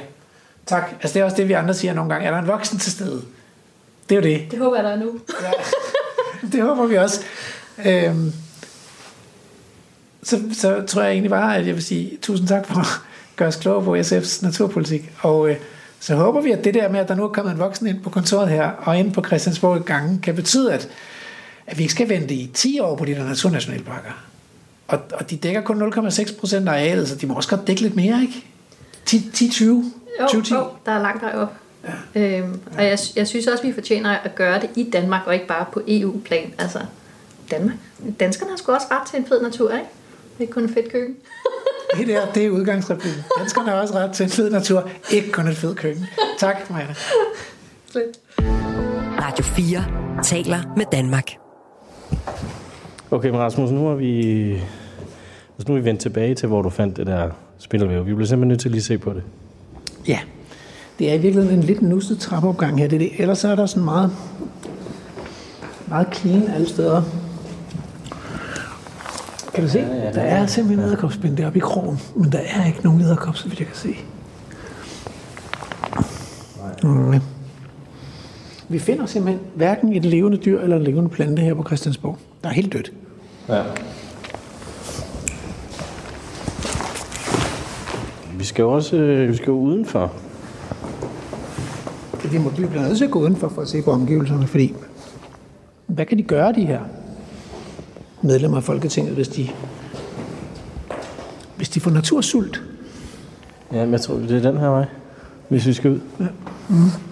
tak. 0.67 0.91
Altså 0.93 1.15
det 1.15 1.21
er 1.21 1.25
også 1.25 1.37
det, 1.37 1.49
vi 1.49 1.53
andre 1.53 1.75
siger 1.75 1.95
nogle 1.95 2.13
gange. 2.13 2.27
Er 2.27 2.31
der 2.31 2.39
en 2.39 2.47
voksen 2.47 2.79
til 2.79 2.93
stede? 2.93 3.23
Det 4.09 4.15
er 4.15 4.17
jo 4.17 4.37
det. 4.37 4.51
Det 4.51 4.59
håber 4.59 4.77
jeg, 4.77 4.85
der 4.85 4.91
er 4.91 4.97
nu. 4.97 5.21
ja, 5.43 5.51
det 6.53 6.63
håber 6.63 6.87
vi 6.87 6.97
også. 6.97 7.21
Øhm, 7.87 8.33
så, 10.23 10.41
så 10.53 10.83
tror 10.87 11.03
jeg 11.03 11.13
egentlig 11.13 11.31
bare, 11.31 11.57
at 11.57 11.67
jeg 11.67 11.75
vil 11.75 11.85
sige 11.85 12.19
tusind 12.23 12.49
tak 12.49 12.67
for 12.67 12.81
at 12.81 12.87
gøre 13.37 13.49
os 13.49 13.57
klogere 13.57 13.85
på 13.85 13.97
SF's 13.97 14.45
naturpolitik. 14.45 15.13
Og 15.21 15.51
øh, 15.51 15.57
så 16.01 16.15
håber 16.15 16.41
vi, 16.41 16.51
at 16.51 16.65
det 16.65 16.75
der 16.75 16.89
med, 16.89 17.01
at 17.01 17.09
der 17.09 17.15
nu 17.15 17.25
er 17.25 17.29
kommet 17.29 17.53
en 17.53 17.59
voksen 17.59 17.87
ind 17.87 18.03
på 18.03 18.11
kontoret 18.11 18.49
her, 18.49 18.71
og 18.71 18.99
ind 18.99 19.13
på 19.13 19.25
Christiansborg 19.27 19.81
i 19.81 19.83
gangen, 19.83 20.19
kan 20.19 20.35
betyde, 20.35 20.73
at, 20.73 20.89
at 21.67 21.79
vi 21.79 21.83
ikke 21.83 21.95
skal 21.95 22.09
vente 22.09 22.35
i 22.35 22.51
10 22.55 22.81
år 22.81 22.97
på 22.97 23.05
de 23.05 23.15
der 23.15 23.25
naturnationalparker. 23.25 24.25
Og, 24.89 25.01
og 25.13 25.31
de 25.31 25.37
dækker 25.37 25.61
kun 25.61 25.93
0,6 25.95 26.39
procent 26.41 26.69
af 26.69 26.73
arealet, 26.73 27.09
så 27.09 27.17
de 27.17 27.27
må 27.27 27.35
også 27.35 27.49
godt 27.49 27.67
dække 27.67 27.83
lidt 27.83 27.97
mere, 27.97 28.23
ikke? 28.23 28.47
10-20? 29.19 29.65
Jo, 29.65 29.83
2010? 30.21 30.55
jo, 30.55 30.67
der 30.87 30.93
er 30.93 31.03
langt 31.03 31.23
vej 31.23 31.35
op. 31.35 31.55
Ja. 32.15 32.39
Øhm, 32.39 32.61
og 32.79 32.85
jeg, 32.85 32.99
jeg 33.17 33.29
synes 33.29 33.47
også, 33.47 33.63
vi 33.65 33.73
fortjener 33.73 34.11
at 34.11 34.35
gøre 34.35 34.61
det 34.61 34.71
i 34.77 34.91
Danmark, 34.93 35.27
og 35.27 35.35
ikke 35.35 35.47
bare 35.47 35.67
på 35.73 35.83
EU-plan. 35.89 36.55
Altså, 36.59 36.79
Danmark. 37.51 37.77
Danskerne 38.21 38.51
har 38.51 38.57
sgu 38.57 38.73
også 38.73 38.87
ret 38.91 39.09
til 39.09 39.19
en 39.19 39.27
fed 39.27 39.43
natur, 39.43 39.71
ikke? 39.73 39.87
Ikke 40.39 40.53
kun 40.53 40.65
et 40.65 40.71
fedt 40.71 40.93
køkken. 40.93 41.17
Det 41.99 42.09
der, 42.09 42.33
det 42.33 42.47
er 42.47 42.51
udgangsreplikken. 42.51 43.23
Danskerne 43.39 43.69
har 43.69 43.81
også 43.81 43.95
ret 43.95 44.13
til 44.13 44.25
en 44.25 44.31
fed 44.31 44.51
natur, 44.51 44.89
ikke 45.11 45.33
kun 45.33 45.49
et 45.49 45.57
fed 45.57 45.75
køkken. 45.75 46.07
Tak, 46.39 46.71
Maja. 46.71 46.87
Radio 49.21 49.45
4 49.45 49.85
taler 50.23 50.59
med 50.77 50.85
Danmark. 50.93 51.31
Okay, 53.11 53.29
men 53.29 53.39
Rasmus, 53.41 53.71
nu 53.71 53.87
har 53.87 53.95
vi, 53.95 54.53
altså 54.53 55.69
nu 55.69 55.75
er 55.75 55.79
vi 55.79 55.85
vendt 55.85 56.01
tilbage 56.01 56.35
til, 56.35 56.49
hvor 56.49 56.63
du 56.63 56.71
fandt 56.71 56.97
det 56.97 57.07
der 57.07 57.31
spindelvæv. 57.63 58.07
Vi 58.07 58.15
bliver 58.15 58.27
simpelthen 58.29 58.49
nødt 58.49 58.61
til 58.61 58.71
lige 58.71 58.79
at 58.79 58.85
se 58.85 58.99
på 58.99 59.13
det. 59.13 59.23
Ja, 60.09 60.19
det 60.99 61.11
er 61.11 61.15
i 61.15 61.19
virkeligheden 61.19 61.59
en 61.59 61.65
lidt 61.65 61.83
nusset 61.83 62.19
trappeopgang 62.19 62.79
her. 62.79 62.89
Det 62.89 62.97
er 62.97 62.99
det. 62.99 63.11
Ellers 63.19 63.39
så 63.39 63.49
er 63.49 63.55
der 63.55 63.67
sådan 63.67 63.85
meget, 63.85 64.11
meget 65.89 66.07
clean 66.15 66.49
alle 66.49 66.69
steder. 66.69 67.03
Kan 69.55 69.65
du 69.65 69.71
se? 69.71 69.79
Ja, 69.79 69.87
ja, 69.87 70.13
der 70.13 70.21
er 70.21 70.47
simpelthen 70.47 70.79
en 70.79 70.85
edderkopspind 70.85 71.37
deroppe 71.37 71.59
i 71.59 71.61
krogen, 71.61 71.99
men 72.17 72.33
der 72.33 72.39
er 72.39 72.67
ikke 72.67 72.81
nogen 72.85 73.01
edderkop, 73.01 73.37
så 73.37 73.49
vidt 73.49 73.59
jeg 73.59 73.67
kan 73.67 73.77
se. 73.77 73.97
Mm. 76.83 77.21
Vi 78.69 78.79
finder 78.79 79.07
simpelthen 79.07 79.47
hverken 79.55 79.93
et 79.93 80.05
levende 80.05 80.37
dyr 80.37 80.61
eller 80.61 80.77
en 80.77 80.83
levende 80.83 81.11
plante 81.11 81.43
her 81.43 81.55
på 81.55 81.65
Christiansborg. 81.67 82.19
Der 82.43 82.49
er 82.49 82.55
helt 82.55 82.73
dødt. 82.73 82.93
Ja. 83.49 83.63
Skal 88.53 88.63
jo 88.63 88.73
også 88.73 88.97
øh, 88.97 89.29
vi 89.29 89.37
skal 89.37 89.47
jo 89.47 89.59
udenfor. 89.59 90.13
Vi 92.31 92.39
må 92.39 92.51
vi 92.51 92.67
bliver 92.67 92.83
nødt 92.83 92.99
til 92.99 93.05
at 93.05 93.11
gå 93.11 93.21
udenfor 93.21 93.49
for 93.49 93.63
at 93.63 93.69
se 93.69 93.83
på 93.83 93.91
omgivelserne, 93.91 94.47
fordi 94.47 94.75
hvad 95.87 96.07
kan 96.07 96.19
de 96.19 96.23
gøre, 96.23 96.53
de 96.53 96.67
her 96.67 96.81
medlemmer 98.23 98.57
af 98.57 98.63
Folketinget, 98.63 99.15
hvis 99.15 99.29
de, 99.29 99.49
hvis 101.57 101.69
de 101.69 101.81
får 101.81 101.91
natursult? 101.91 102.63
Ja, 103.73 103.85
men 103.85 103.93
jeg 103.93 104.01
tror, 104.01 104.15
det 104.15 104.31
er 104.31 104.51
den 104.51 104.61
her 104.61 104.69
vej, 104.69 104.85
hvis 105.49 105.67
vi 105.67 105.73
skal 105.73 105.91
ud. 105.91 106.01
Ja. 106.21 106.27
Mm. 106.69 107.12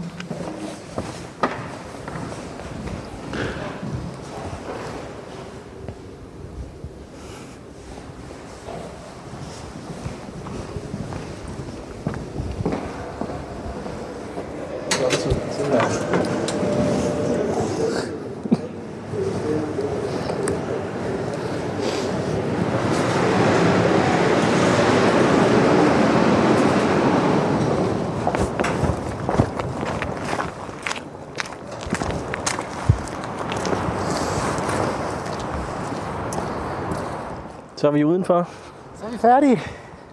Så 37.80 37.86
er 37.86 37.90
vi 37.90 38.04
udenfor. 38.04 38.48
Så 38.94 39.06
er 39.06 39.10
vi 39.10 39.18
færdige. 39.18 39.60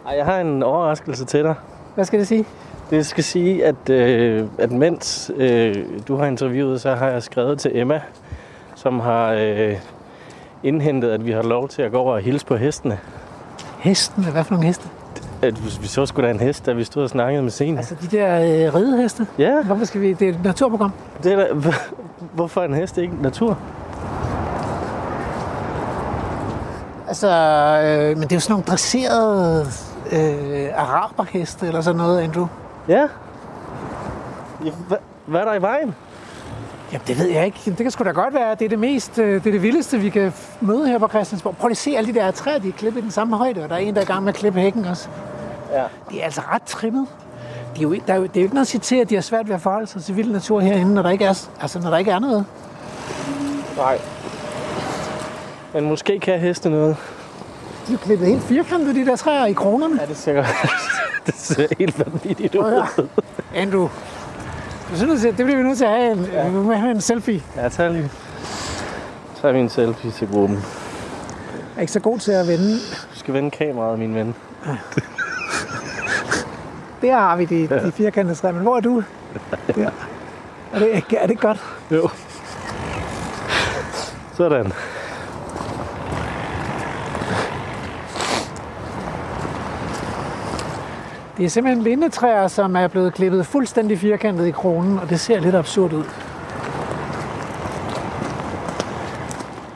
Ej, 0.07 0.15
jeg 0.17 0.25
har 0.25 0.39
en 0.39 0.63
overraskelse 0.63 1.25
til 1.25 1.43
dig. 1.43 1.55
Hvad 1.95 2.05
skal 2.05 2.19
det 2.19 2.27
sige? 2.27 2.45
Det 2.89 3.05
skal 3.05 3.23
sige, 3.23 3.65
at, 3.65 3.89
øh, 3.89 4.45
at 4.57 4.71
mens 4.71 5.31
øh, 5.35 5.75
du 6.07 6.15
har 6.15 6.25
interviewet, 6.25 6.81
så 6.81 6.95
har 6.95 7.07
jeg 7.07 7.23
skrevet 7.23 7.59
til 7.59 7.77
Emma, 7.77 8.01
som 8.75 8.99
har 8.99 9.31
øh, 9.31 9.75
indhentet, 10.63 11.09
at 11.09 11.25
vi 11.25 11.31
har 11.31 11.41
lov 11.41 11.67
til 11.67 11.81
at 11.81 11.91
gå 11.91 11.97
over 11.97 12.13
og 12.13 12.19
hilse 12.19 12.45
på 12.45 12.55
hestene. 12.55 12.99
Hestene? 13.79 14.31
Hvad 14.31 14.43
for 14.43 14.53
nogle 14.53 14.67
heste? 14.67 14.89
At 15.41 15.81
vi 15.81 15.87
så 15.87 16.05
skulle 16.05 16.27
da 16.27 16.33
en 16.33 16.39
hest, 16.39 16.65
da 16.65 16.73
vi 16.73 16.83
stod 16.83 17.03
og 17.03 17.09
snakkede 17.09 17.43
med 17.43 17.51
scenen. 17.51 17.77
Altså 17.77 17.95
de 18.01 18.17
der 18.17 18.35
øh, 18.67 18.75
rideheste? 18.75 19.27
Ja. 19.37 19.63
Hvorfor 19.63 19.85
skal 19.85 20.01
vi... 20.01 20.13
Det 20.13 20.29
er 20.29 20.33
et 20.33 20.43
naturprogram. 20.43 20.91
Det 21.23 21.33
er 21.33 21.37
da, 21.37 21.53
hvorfor 22.35 22.61
er 22.61 22.65
en 22.65 22.73
hest 22.73 22.97
ikke 22.97 23.21
natur? 23.21 23.57
Altså, 27.07 27.27
øh, 27.27 28.17
men 28.17 28.23
det 28.23 28.31
er 28.31 28.35
jo 28.35 28.39
sådan 28.39 28.53
nogle 28.53 28.65
dresserede 28.65 29.67
øh, 30.11 30.69
araberheste 30.75 31.67
eller 31.67 31.81
sådan 31.81 31.97
noget, 31.97 32.21
Andrew. 32.21 32.47
Ja. 32.87 33.07
hvad, 34.59 34.97
hvad 35.25 35.41
er 35.41 35.45
der 35.45 35.53
i 35.53 35.61
vejen? 35.61 35.95
Jamen, 36.91 37.07
det 37.07 37.19
ved 37.19 37.27
jeg 37.27 37.45
ikke. 37.45 37.59
Det 37.65 37.77
kan 37.77 37.91
sgu 37.91 38.03
da 38.03 38.09
godt 38.09 38.33
være. 38.33 38.55
Det 38.55 38.65
er 38.65 38.69
det 38.69 38.79
mest, 38.79 39.19
øh, 39.19 39.43
det 39.43 39.47
er 39.47 39.51
det 39.51 39.61
vildeste, 39.61 39.97
vi 39.97 40.09
kan 40.09 40.33
møde 40.61 40.87
her 40.87 40.97
på 40.97 41.07
Christiansborg. 41.07 41.57
Prøv 41.57 41.67
lige 41.67 41.73
at 41.73 41.77
se 41.77 41.97
alle 41.97 42.13
de 42.13 42.19
der 42.19 42.31
træer, 42.31 42.59
de 42.59 42.67
er 42.67 42.71
klippet 42.71 42.99
i 42.99 43.03
den 43.03 43.11
samme 43.11 43.37
højde, 43.37 43.63
og 43.63 43.69
der 43.69 43.75
er 43.75 43.79
en, 43.79 43.93
der 43.93 44.01
er 44.01 44.05
i 44.05 44.07
gang 44.07 44.23
med 44.23 44.33
at 44.33 44.39
klippe 44.39 44.59
hækken 44.59 44.85
også. 44.85 45.07
Ja. 45.73 45.83
De 46.11 46.19
er 46.19 46.25
altså 46.25 46.41
ret 46.51 46.63
trimmet. 46.63 47.07
De 47.75 47.79
er 47.79 47.83
jo, 47.83 47.95
der 48.07 48.13
er 48.13 48.17
jo, 48.17 48.23
det 48.23 48.37
er 48.37 48.41
jo 48.41 48.43
ikke 48.43 48.55
noget 48.55 48.65
at 48.65 48.67
sige 48.67 48.81
til, 48.81 48.95
at 48.95 49.09
de 49.09 49.15
har 49.15 49.21
svært 49.21 49.47
ved 49.47 49.55
at 49.55 49.61
forholde 49.61 49.87
sig 49.87 50.03
til 50.03 50.15
vild 50.15 50.31
natur 50.31 50.59
herinde, 50.59 50.93
når 50.93 51.01
der 51.01 51.09
ikke 51.09 51.25
er, 51.25 51.47
altså, 51.61 51.79
når 51.79 51.89
der 51.89 51.97
ikke 51.97 52.11
er 52.11 52.19
noget. 52.19 52.45
Nej. 53.77 53.99
Men 55.77 55.89
måske 55.89 56.19
kan 56.19 56.39
heste 56.39 56.69
noget. 56.69 56.95
De 57.87 57.93
er 57.93 57.97
klippet 57.97 58.27
helt 58.27 58.43
firkantet, 58.43 58.95
de 58.95 59.05
der 59.05 59.15
træer 59.15 59.45
i 59.45 59.53
kronerne. 59.53 60.01
Ja, 60.01 60.05
det 60.05 60.17
ser, 60.17 60.45
det 61.25 61.35
ser 61.35 61.67
helt 61.79 61.99
vanvittigt 61.99 62.55
ud. 62.55 62.83
Ja. 62.97 63.03
Andrew, 63.61 63.89
jeg 64.89 64.97
synes, 64.97 65.21
det 65.21 65.35
bliver 65.35 65.57
vi 65.57 65.63
nødt 65.63 65.77
til 65.77 65.85
at 65.85 65.91
have 65.91 66.11
en, 66.11 66.29
ja. 66.33 66.49
vi 66.49 66.55
må 66.55 66.73
have 66.73 66.91
en 66.91 67.01
selfie. 67.01 67.43
Ja, 67.55 67.69
tag 67.69 67.91
lige. 67.91 68.11
Tag 69.41 69.53
min 69.53 69.69
selfie 69.69 70.11
til 70.11 70.27
gruppen. 70.27 70.57
Jeg 70.57 71.77
er 71.77 71.81
ikke 71.81 71.93
så 71.93 71.99
god 71.99 72.19
til 72.19 72.31
at 72.31 72.47
vende. 72.47 72.73
Du 73.13 73.19
skal 73.19 73.33
vende 73.33 73.51
kameraet, 73.51 73.99
min 73.99 74.15
ven. 74.15 74.35
Ja. 74.65 74.77
Der 77.01 77.17
har 77.17 77.37
vi 77.37 77.45
de, 77.45 77.67
ja. 77.71 77.85
de 77.85 77.91
firkantede 77.91 78.35
træer, 78.35 78.53
men 78.53 78.61
hvor 78.61 78.77
er 78.77 78.81
du? 78.81 79.03
Der. 79.75 79.89
Er 80.73 80.79
det, 80.79 81.03
er 81.17 81.27
det 81.27 81.39
godt? 81.39 81.63
Jo. 81.91 82.09
Sådan. 84.37 84.73
Det 91.37 91.45
er 91.45 91.49
simpelthen 91.49 91.83
lindetræer, 91.83 92.47
som 92.47 92.75
er 92.75 92.87
blevet 92.87 93.13
klippet 93.13 93.45
fuldstændig 93.45 93.99
firkantet 93.99 94.45
i 94.47 94.51
kronen, 94.51 94.99
og 94.99 95.09
det 95.09 95.19
ser 95.19 95.39
lidt 95.39 95.55
absurd 95.55 95.93
ud. 95.93 96.03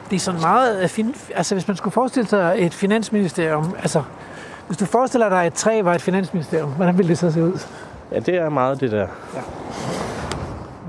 Det 0.09 0.15
er 0.15 0.19
sådan 0.19 0.41
meget... 0.41 0.89
Fin, 0.91 1.15
altså, 1.35 1.55
hvis 1.55 1.67
man 1.67 1.77
skulle 1.77 1.91
forestille 1.91 2.29
sig 2.29 2.55
et 2.57 2.73
finansministerium, 2.73 3.75
altså, 3.81 4.03
hvis 4.67 4.77
du 4.77 4.85
forestiller 4.85 5.29
dig, 5.29 5.41
at 5.41 5.47
et 5.47 5.53
træ 5.53 5.81
var 5.83 5.93
et 5.93 6.01
finansministerium, 6.01 6.69
hvordan 6.69 6.97
ville 6.97 7.09
det 7.09 7.17
så 7.17 7.31
se 7.31 7.43
ud? 7.43 7.59
Ja, 8.11 8.19
det 8.19 8.35
er 8.35 8.49
meget 8.49 8.81
det 8.81 8.91
der. 8.91 9.07
Ja. 9.35 9.41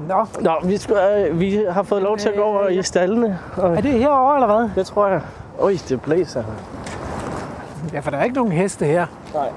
Nå. 0.08 0.26
Nå, 0.40 0.52
vi, 0.64 0.76
skal, 0.78 0.96
øh, 1.28 1.40
vi 1.40 1.64
har 1.70 1.82
fået 1.82 2.02
lov 2.02 2.18
til 2.18 2.28
at 2.28 2.34
gå 2.36 2.42
over 2.42 2.68
i 2.68 2.82
stallene. 2.82 3.38
Og 3.56 3.76
Er 3.76 3.80
det 3.80 3.92
herovre, 3.92 4.34
eller 4.34 4.46
hvad? 4.58 4.70
det 4.74 4.86
tror 4.86 5.08
jeg. 5.08 5.20
Oj, 5.58 5.76
det 5.88 6.00
blæser. 6.02 6.44
Ja, 7.92 8.00
for 8.00 8.10
der 8.10 8.18
er 8.18 8.24
ikke 8.24 8.36
nogen 8.36 8.52
heste 8.52 8.84
her. 8.84 9.06
Nej. 9.34 9.48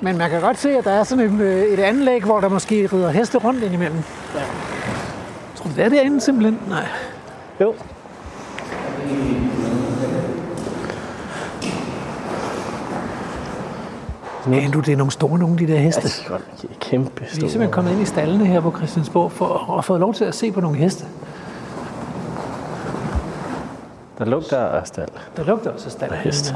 Men 0.00 0.18
man 0.18 0.30
kan 0.30 0.40
godt 0.40 0.58
se, 0.58 0.70
at 0.78 0.84
der 0.84 0.90
er 0.90 1.04
sådan 1.04 1.24
et, 1.34 1.40
øh, 1.40 1.62
et 1.62 1.78
anlæg, 1.78 2.24
hvor 2.24 2.40
der 2.40 2.48
måske 2.48 2.88
rider 2.92 3.10
heste 3.10 3.38
rundt 3.38 3.62
indimellem. 3.62 4.02
Ja. 4.34 4.40
Tror 5.56 5.70
du, 5.70 5.76
det 5.76 5.84
er 5.84 5.88
derinde 5.88 6.20
simpelthen? 6.20 6.60
Nej. 6.68 6.86
Jo. 7.60 7.74
Ja, 14.50 14.68
du, 14.72 14.80
det 14.80 14.92
er 14.92 14.96
nogle 14.96 15.12
store 15.12 15.38
nogle, 15.38 15.58
de 15.58 15.66
der 15.66 15.78
heste. 15.78 16.02
Det 16.02 16.22
er 16.26 16.30
godt 16.30 16.42
kæmpe 16.80 17.20
Vi 17.20 17.26
er 17.26 17.28
store. 17.28 17.40
simpelthen 17.50 17.70
kommet 17.72 17.92
ind 17.92 18.00
i 18.00 18.04
stallene 18.04 18.46
her 18.46 18.60
på 18.60 18.72
Christiansborg 18.76 19.32
for 19.32 19.78
at 19.78 19.84
få 19.84 19.96
lov 19.98 20.14
til 20.14 20.24
at 20.24 20.34
se 20.34 20.52
på 20.52 20.60
nogle 20.60 20.76
heste. 20.78 21.04
Der 24.18 24.24
lugter 24.24 24.58
af 24.58 24.86
stald. 24.86 25.08
Der 25.36 25.44
lugter 25.44 25.70
også 25.70 25.86
af 25.86 25.92
stald. 25.92 26.12
Af 26.12 26.18
hest. 26.18 26.54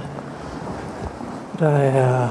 Der 1.58 1.68
er... 1.68 2.28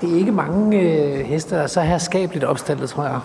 Det 0.00 0.12
er 0.12 0.16
ikke 0.16 0.32
mange 0.32 0.80
øh, 0.80 1.24
heste, 1.24 1.56
der 1.56 1.62
er 1.62 1.66
så 1.66 1.80
herskabeligt 1.80 2.44
opstallet, 2.44 2.88
tror 2.88 3.04
jeg. 3.04 3.20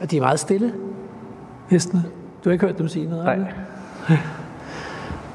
Og 0.00 0.10
de 0.10 0.16
er 0.16 0.20
meget 0.20 0.40
stille, 0.40 0.72
hestene. 1.68 2.04
Du 2.44 2.48
har 2.48 2.52
ikke 2.52 2.66
hørt 2.66 2.78
dem 2.78 2.88
sige 2.88 3.08
noget? 3.08 3.24
Nej. 3.24 3.38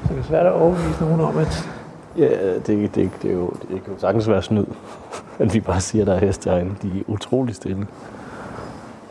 Så 0.06 0.12
det 0.12 0.18
er 0.18 0.22
svært 0.22 0.46
at 0.46 0.52
overbevise 0.52 1.00
nogen 1.00 1.20
om, 1.20 1.38
at 1.38 1.70
Ja, 2.18 2.54
det, 2.54 2.66
det, 2.66 2.94
det, 2.94 3.10
det, 3.22 3.30
er 3.30 3.34
jo, 3.34 3.50
det 3.50 3.84
kan 3.84 3.92
jo 3.92 3.98
sagtens 3.98 4.28
være 4.28 4.42
snyd, 4.42 4.64
at 5.38 5.54
vi 5.54 5.60
bare 5.60 5.80
siger, 5.80 6.02
at 6.02 6.06
der 6.06 6.14
er 6.14 6.18
heste 6.18 6.50
herinde. 6.50 6.74
De 6.82 6.88
er 6.98 7.02
utrolig 7.06 7.54
stille. 7.54 7.86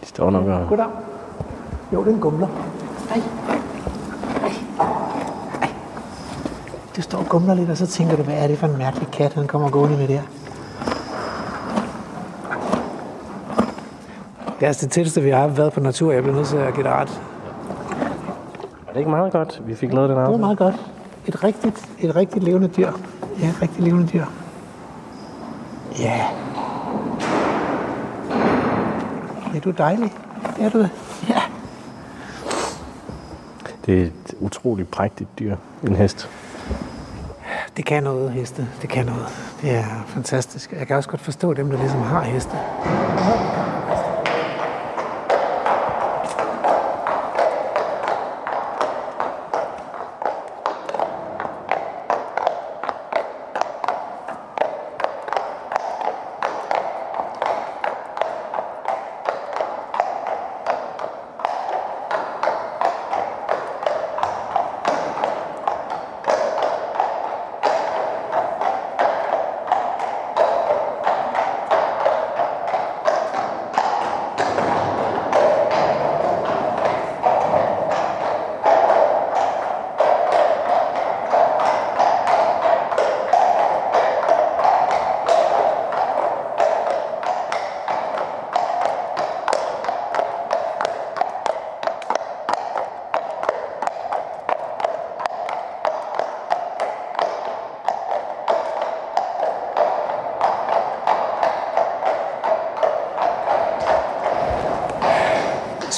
De 0.02 0.06
står 0.06 0.30
nok 0.30 0.46
og... 0.46 0.66
Goddag. 0.70 0.86
Jo, 1.94 2.00
det 2.04 2.10
er 2.10 2.14
en 2.14 2.20
gumler. 2.20 2.48
Ej. 3.10 3.22
Ej. 4.42 4.52
Ej. 5.62 5.70
Du 6.96 7.02
står 7.02 7.18
og 7.18 7.26
gumler 7.30 7.54
lidt, 7.54 7.70
og 7.70 7.78
så 7.78 7.88
tænker 7.88 8.16
du, 8.16 8.24
hvad 8.24 8.36
er 8.36 8.48
det 8.48 8.58
for 8.58 8.68
en 8.68 8.78
mærkelig 8.78 9.08
kat, 9.12 9.34
han 9.34 9.48
kommer 9.48 9.70
gående 9.70 9.98
med 9.98 10.08
der. 10.08 10.22
Det 14.60 14.64
er 14.64 14.68
altså 14.68 14.86
det 14.86 14.92
tætteste, 14.92 15.22
vi 15.22 15.30
har 15.30 15.48
været 15.48 15.74
på 15.74 15.80
natur. 15.80 16.12
Jeg 16.12 16.24
bliver 16.24 16.36
nødt 16.36 16.48
til 16.48 16.58
at 16.58 16.74
give 16.74 16.84
dig 16.84 16.92
ret. 16.92 17.22
Er 18.88 18.92
det 18.94 19.00
ikke 19.00 19.10
meget 19.10 19.32
godt, 19.32 19.62
vi 19.66 19.76
fik 19.76 19.94
lavet 19.94 20.10
den 20.10 20.18
Det 20.18 20.22
var 20.22 20.28
aftale? 20.28 20.42
meget 20.42 20.58
godt. 20.58 20.76
Et 21.28 21.44
rigtigt, 21.44 21.90
et 22.00 22.16
rigtigt 22.16 22.44
levende 22.44 22.68
dyr. 22.68 22.92
Ja, 23.42 23.50
et 23.50 23.62
rigtigt 23.62 23.84
levende 23.84 24.08
dyr. 24.08 24.26
Ja. 26.00 26.22
Ja, 29.54 29.60
du 29.60 29.70
er 29.70 29.74
dejlig. 29.74 30.14
Det 30.58 30.66
er 30.66 30.70
du. 30.70 30.88
Ja. 31.30 31.42
Det 33.86 34.02
er 34.02 34.04
et 34.06 34.36
utroligt 34.40 34.92
prægtigt 34.92 35.30
dyr, 35.40 35.56
en 35.84 35.96
hest. 35.96 36.30
Det 37.78 37.86
kan 37.86 38.04
noget, 38.04 38.32
heste. 38.32 38.68
Det 38.82 38.90
kan 38.90 39.06
noget. 39.06 39.26
Det 39.62 39.72
er 39.72 40.04
fantastisk. 40.08 40.72
Jeg 40.72 40.88
kan 40.88 40.96
også 40.96 41.10
godt 41.10 41.22
forstå 41.22 41.54
dem, 41.54 41.70
der 41.70 41.78
ligesom 41.78 42.02
har 42.02 42.22
heste. 42.22 42.58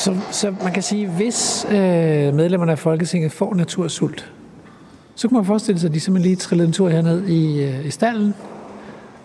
Så, 0.07 0.15
så 0.31 0.53
man 0.63 0.73
kan 0.73 0.83
sige, 0.83 1.07
hvis 1.09 1.65
øh, 1.69 1.75
medlemmerne 2.33 2.71
af 2.71 2.79
Folketinget 2.79 3.31
får 3.31 3.55
natursult, 3.55 4.31
så 5.15 5.27
kunne 5.27 5.37
man 5.37 5.45
forestille 5.45 5.79
sig, 5.79 5.87
at 5.87 5.93
de 5.93 5.99
simpelthen 5.99 6.29
lige 6.29 6.35
trillede 6.35 6.67
en 6.67 6.73
tur 6.73 6.89
herned 6.89 7.27
i, 7.27 7.63
øh, 7.63 7.85
i 7.85 7.89
stallen, 7.89 8.33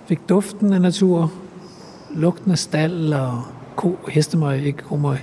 fik 0.06 0.18
duften 0.28 0.72
af 0.72 0.80
natur, 0.80 1.32
lugten 2.14 2.50
af 2.50 2.58
stald 2.58 3.12
og 3.12 3.42
ko, 3.76 3.98
hestemøg, 4.08 4.64
ikke 4.64 4.78
komøg. 4.78 5.18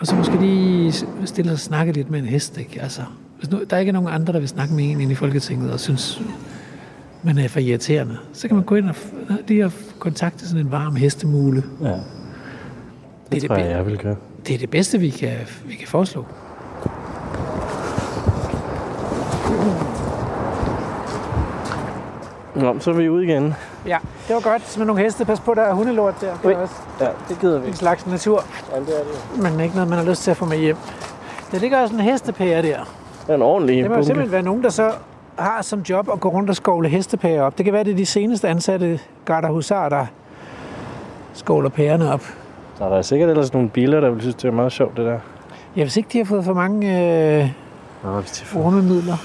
Og 0.00 0.06
så 0.06 0.14
måske 0.14 0.40
lige 0.40 0.92
stille 1.24 1.48
sig 1.48 1.52
og 1.52 1.58
snakke 1.58 1.92
lidt 1.92 2.10
med 2.10 2.18
en 2.18 2.26
hest, 2.26 2.58
ikke? 2.58 2.82
Altså, 2.82 3.02
hvis 3.38 3.50
nu, 3.50 3.60
der 3.70 3.78
ikke 3.78 3.88
er 3.88 3.94
nogen 3.94 4.08
andre, 4.08 4.32
der 4.32 4.38
vil 4.38 4.48
snakke 4.48 4.74
med 4.74 4.90
en 4.90 5.00
inde 5.00 5.12
i 5.12 5.14
Folketinget 5.14 5.72
og 5.72 5.80
synes, 5.80 6.22
man 7.22 7.38
er 7.38 7.48
for 7.48 7.60
irriterende, 7.60 8.16
så 8.32 8.48
kan 8.48 8.56
man 8.56 8.64
gå 8.64 8.74
ind 8.74 8.88
og 8.88 8.96
lige 9.48 9.64
og 9.64 9.72
kontakte 9.98 10.48
sådan 10.48 10.66
en 10.66 10.72
varm 10.72 10.96
hestemule. 10.96 11.62
Ja. 11.82 11.94
Det 13.34 13.42
Det 13.42 13.50
er 13.50 13.54
det, 13.54 13.62
tror 13.62 13.68
jeg, 13.70 13.76
jeg 13.76 13.86
vil 13.86 13.98
gøre. 13.98 14.16
det 14.46 14.54
er 14.54 14.58
det 14.58 14.70
bedste, 14.70 14.98
vi 15.00 15.10
kan, 15.10 15.30
vi 15.64 15.74
kan 15.74 15.88
foreslå. 15.88 16.24
Nå, 22.54 22.78
så 22.80 22.90
er 22.90 22.94
vi 22.94 23.08
ude 23.08 23.24
igen. 23.24 23.54
Ja, 23.86 23.98
det 24.28 24.34
var 24.34 24.40
godt 24.40 24.78
med 24.78 24.86
nogle 24.86 25.02
heste. 25.02 25.24
Pas 25.24 25.40
på, 25.40 25.54
der 25.54 25.62
er 25.62 25.72
hundelort 25.74 26.14
der. 26.20 26.34
Det 26.42 26.52
er 26.52 26.56
også 26.58 26.74
Ja, 27.00 27.06
det 27.28 27.40
gider 27.40 27.58
vi 27.60 27.68
en 27.68 27.74
slags 27.74 28.06
natur, 28.06 28.44
Ja, 28.74 28.80
det 28.80 28.88
er 28.88 29.04
det. 29.34 29.42
men 29.52 29.60
ikke 29.60 29.74
noget, 29.74 29.90
man 29.90 29.98
har 29.98 30.04
lyst 30.06 30.22
til 30.22 30.30
at 30.30 30.36
få 30.36 30.44
med 30.44 30.58
hjem. 30.58 30.76
Der 31.52 31.58
ligger 31.58 31.78
også 31.82 31.94
en 31.94 32.00
hestepære 32.00 32.62
der. 32.62 32.78
Det 33.26 33.30
er 33.30 33.34
en 33.34 33.42
ordentlig 33.42 33.76
Det 33.76 33.84
må 33.90 33.94
bunke. 33.94 34.06
simpelthen 34.06 34.32
være 34.32 34.42
nogen, 34.42 34.62
der 34.62 34.68
så 34.70 34.92
har 35.38 35.62
som 35.62 35.80
job 35.80 36.08
at 36.12 36.20
gå 36.20 36.28
rundt 36.28 36.50
og 36.50 36.56
skovle 36.56 36.88
hestepærer 36.88 37.42
op. 37.42 37.58
Det 37.58 37.64
kan 37.64 37.72
være, 37.74 37.84
det 37.84 37.92
er 37.92 37.96
de 37.96 38.06
seneste 38.06 38.48
ansatte 38.48 39.00
garder 39.24 39.48
husar, 39.48 39.88
der 39.88 40.06
skovler 41.32 41.68
pærerne 41.70 42.12
op. 42.12 42.22
Der 42.78 42.84
er 42.84 42.88
der 42.88 43.02
sikkert 43.02 43.30
ellers 43.30 43.52
nogle 43.52 43.68
biler, 43.68 44.00
der 44.00 44.10
vil 44.10 44.20
synes, 44.20 44.34
det 44.34 44.48
er 44.48 44.52
meget 44.52 44.72
sjovt, 44.72 44.96
det 44.96 45.06
der. 45.06 45.18
Ja, 45.76 45.82
hvis 45.82 45.96
ikke 45.96 46.08
de 46.12 46.18
har 46.18 46.24
fået 46.24 46.44
for 46.44 46.54
mange 46.54 46.86
øh, 47.42 47.48
Nå, 48.04 48.20
hvis 48.20 48.30
de 48.30 48.44
får... 48.44 48.60
ormemidler. 48.60 49.16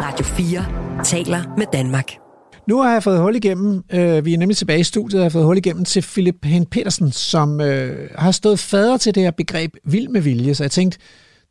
Radio 0.00 0.24
4 0.24 1.04
taler 1.04 1.54
med 1.56 1.66
Danmark. 1.72 2.21
Nu 2.66 2.82
har 2.82 2.92
jeg 2.92 3.02
fået 3.02 3.20
hul 3.20 3.36
igennem, 3.36 3.84
øh, 3.92 4.24
vi 4.24 4.34
er 4.34 4.38
nemlig 4.38 4.56
tilbage 4.56 4.80
i 4.80 4.84
studiet, 4.84 5.18
jeg 5.18 5.24
har 5.24 5.30
fået 5.30 5.44
hul 5.44 5.56
igennem 5.56 5.84
til 5.84 6.02
Philip 6.02 6.44
Hen 6.44 6.66
Petersen, 6.66 7.12
som 7.12 7.60
øh, 7.60 8.10
har 8.18 8.30
stået 8.30 8.58
fader 8.58 8.96
til 8.96 9.14
det 9.14 9.22
her 9.22 9.30
begreb 9.30 9.74
vild 9.84 10.08
med 10.08 10.20
vilje, 10.20 10.54
så 10.54 10.64
jeg 10.64 10.70
tænkte, 10.70 10.98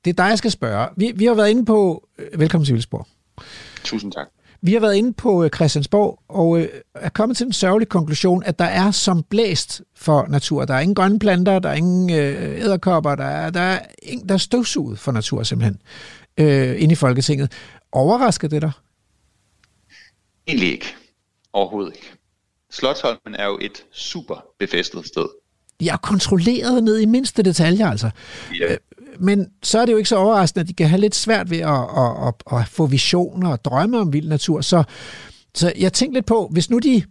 det 0.06 0.10
er 0.10 0.24
dig, 0.24 0.30
jeg 0.30 0.38
skal 0.38 0.52
spørge. 0.52 0.88
Vi, 0.98 1.12
vi 1.16 1.26
har 1.26 1.34
været 1.34 1.50
inde 1.50 1.66
på, 1.66 2.08
øh, 2.20 2.40
velkommen 2.40 2.66
til 2.66 2.74
Vildsborg, 2.74 3.08
Tusind 3.84 4.12
tak. 4.12 4.28
vi 4.62 4.74
har 4.74 4.80
været 4.80 4.96
inde 4.96 5.14
på 5.14 5.44
øh, 5.44 5.50
Christiansborg 5.50 6.20
og 6.30 6.60
øh, 6.60 6.68
er 6.96 7.10
kommet 7.10 7.38
til 7.38 7.46
den 7.46 7.54
sørgelige 7.54 7.90
konklusion, 7.90 8.44
at 8.46 8.60
der 8.60 8.66
er 8.66 8.92
som 8.92 9.24
blæst 9.24 9.82
for 9.96 10.26
natur. 10.30 10.66
Der 10.66 10.74
er 10.74 10.80
ingen 10.80 10.96
grønne 10.96 11.20
planter, 11.20 11.60
der 11.60 11.70
er 11.70 11.74
ingen 11.74 12.10
øh, 12.10 12.60
æderkopper, 12.60 13.16
der 13.16 13.26
er, 13.26 13.50
der, 13.50 13.62
er, 13.62 13.80
ingen, 14.04 14.28
der 14.28 14.34
er 14.34 14.40
støvsuget 14.40 15.00
for 15.00 15.12
natur 15.12 15.44
simpelthen, 15.44 15.82
øh, 16.38 16.82
inde 16.82 16.92
i 16.92 16.96
Folketinget. 16.96 17.52
Overrasker 17.92 18.48
det 18.48 18.62
dig? 18.62 18.72
Egentlig 20.48 20.72
ikke. 20.72 20.96
Overhovedet 21.54 21.94
ikke. 21.96 22.12
Slottholmen 22.72 23.36
er 23.36 23.46
jo 23.46 23.58
et 23.62 23.86
super 23.92 24.46
befæstet 24.60 25.06
sted. 25.06 25.26
Jeg 25.82 25.94
er 25.94 25.98
kontrolleret 25.98 26.84
ned 26.84 27.00
i 27.00 27.06
mindste 27.06 27.44
detaljer, 27.44 27.90
altså. 27.90 28.10
Ja. 28.60 28.76
Men 29.20 29.48
så 29.64 29.80
er 29.80 29.86
det 29.86 29.94
jo 29.94 29.98
ikke 29.98 30.10
så 30.10 30.16
overraskende, 30.16 30.62
at 30.62 30.68
de 30.68 30.74
kan 30.74 30.90
have 30.90 31.02
lidt 31.02 31.16
svært 31.16 31.50
ved 31.50 31.58
at, 31.58 31.88
at, 31.98 32.28
at, 32.28 32.60
at 32.60 32.68
få 32.68 32.86
visioner 32.86 33.50
og 33.50 33.66
drømme 33.66 34.00
om 34.00 34.14
vild 34.14 34.28
natur. 34.28 34.62
Så, 34.62 34.84
så 35.56 35.74
jeg 35.80 35.94
tænkte 35.94 36.18
lidt 36.18 36.26
på, 36.26 36.50
hvis 36.52 36.70
nu, 36.70 36.80
de, 36.80 37.04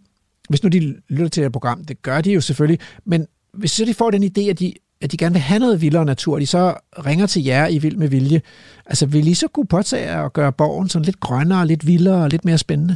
hvis 0.49 0.63
nu 0.63 0.69
de 0.69 0.95
lytter 1.09 1.29
til 1.29 1.43
det 1.43 1.51
program, 1.51 1.85
det 1.85 2.01
gør 2.01 2.21
de 2.21 2.31
jo 2.31 2.41
selvfølgelig, 2.41 2.79
men 3.05 3.27
hvis 3.53 3.71
så 3.71 3.85
de 3.85 3.93
får 3.93 4.11
den 4.11 4.23
idé, 4.23 4.49
at 4.49 4.59
de, 4.59 4.73
at 5.01 5.11
de 5.11 5.17
gerne 5.17 5.33
vil 5.33 5.41
have 5.41 5.59
noget 5.59 5.81
vildere 5.81 6.05
natur, 6.05 6.39
de 6.39 6.47
så 6.47 6.75
ringer 7.05 7.25
til 7.25 7.43
jer 7.43 7.67
i 7.67 7.77
Vild 7.77 7.95
med 7.95 8.07
Vilje, 8.07 8.41
altså 8.85 9.05
vil 9.05 9.27
I 9.27 9.33
så 9.33 9.47
kunne 9.47 9.67
påtage 9.67 10.09
at 10.09 10.33
gøre 10.33 10.53
borgen 10.53 10.89
sådan 10.89 11.05
lidt 11.05 11.19
grønnere, 11.19 11.67
lidt 11.67 11.87
vildere 11.87 12.23
og 12.23 12.29
lidt 12.29 12.45
mere 12.45 12.57
spændende? 12.57 12.95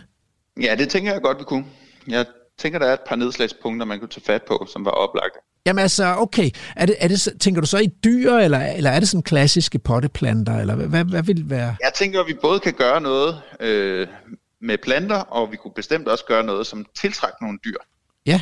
Ja, 0.61 0.75
det 0.75 0.89
tænker 0.89 1.11
jeg 1.13 1.21
godt, 1.21 1.39
vi 1.39 1.43
kunne. 1.43 1.65
Jeg 2.07 2.25
tænker, 2.57 2.79
der 2.79 2.85
er 2.87 2.93
et 2.93 2.99
par 3.07 3.15
nedslagspunkter, 3.15 3.85
man 3.85 3.99
kunne 3.99 4.09
tage 4.09 4.23
fat 4.25 4.43
på, 4.43 4.67
som 4.71 4.85
var 4.85 4.91
oplagte. 4.91 5.39
Jamen 5.65 5.81
altså, 5.81 6.15
okay, 6.17 6.49
er 6.75 6.85
det, 6.85 6.95
er 6.99 7.07
det, 7.07 7.21
så- 7.21 7.37
tænker 7.37 7.61
du 7.61 7.67
så 7.67 7.77
i 7.77 7.87
dyr, 8.03 8.31
eller, 8.33 8.59
eller 8.73 8.89
er 8.91 8.99
det 8.99 9.09
sådan 9.09 9.23
klassiske 9.23 9.79
potteplanter, 9.79 10.57
eller 10.59 10.75
hvad, 10.75 10.87
hvad, 10.87 11.03
hvad 11.05 11.23
vil 11.23 11.49
være? 11.49 11.75
Jeg 11.81 11.91
tænker, 11.95 12.21
at 12.21 12.27
vi 12.27 12.33
både 12.41 12.59
kan 12.59 12.73
gøre 12.73 13.01
noget 13.01 13.41
øh, 13.59 14.07
med 14.61 14.77
planter, 14.77 15.15
og 15.15 15.51
vi 15.51 15.57
kunne 15.57 15.73
bestemt 15.75 16.07
også 16.07 16.25
gøre 16.25 16.43
noget, 16.43 16.67
som 16.67 16.85
tiltrækker 17.01 17.37
nogle 17.41 17.59
dyr. 17.65 17.77
Ja, 18.25 18.41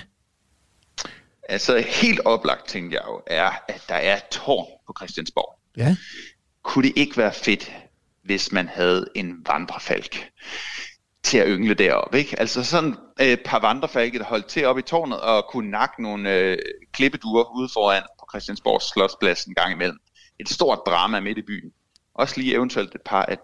Altså 1.49 1.84
helt 1.88 2.19
oplagt, 2.26 2.68
tænker 2.68 2.98
jeg 2.98 3.03
jo, 3.07 3.22
er, 3.27 3.52
at 3.68 3.81
der 3.90 3.95
er 3.95 4.18
et 4.18 4.23
tårn 4.31 4.68
på 4.88 4.94
Christiansborg. 4.99 5.60
ja. 5.77 5.95
Kunne 6.64 6.84
det 6.88 6.94
ikke 6.95 7.18
være 7.18 7.34
fedt, 7.34 7.72
hvis 8.23 8.52
man 8.52 8.68
havde 8.68 9.06
en 9.15 9.34
vandrefalk 9.48 10.30
til 11.23 11.37
at 11.37 11.47
yngle 11.47 11.73
deroppe, 11.73 12.19
ikke? 12.19 12.39
Altså 12.39 12.63
sådan 12.63 12.95
øh, 13.21 13.27
et 13.27 13.39
par 13.45 13.59
vandrefalke, 13.59 14.19
der 14.19 14.25
holdt 14.25 14.45
til 14.45 14.65
op 14.65 14.77
i 14.77 14.81
tårnet 14.81 15.21
og 15.21 15.45
kunne 15.51 15.71
nakke 15.71 16.03
nogle 16.03 16.33
øh, 16.33 16.57
klippeduer 16.91 17.57
ude 17.57 17.69
foran 17.73 18.03
på 18.19 18.25
Christiansborgs 18.31 18.89
Slotsplads 18.93 19.43
en 19.43 19.53
gang 19.53 19.73
imellem. 19.73 19.97
et 20.39 20.49
stort 20.49 20.79
drama 20.85 21.19
midt 21.19 21.37
i 21.37 21.41
byen. 21.41 21.71
Også 22.15 22.39
lige 22.39 22.55
eventuelt 22.55 22.95
et 22.95 23.01
par 23.05 23.25
af, 23.25 23.37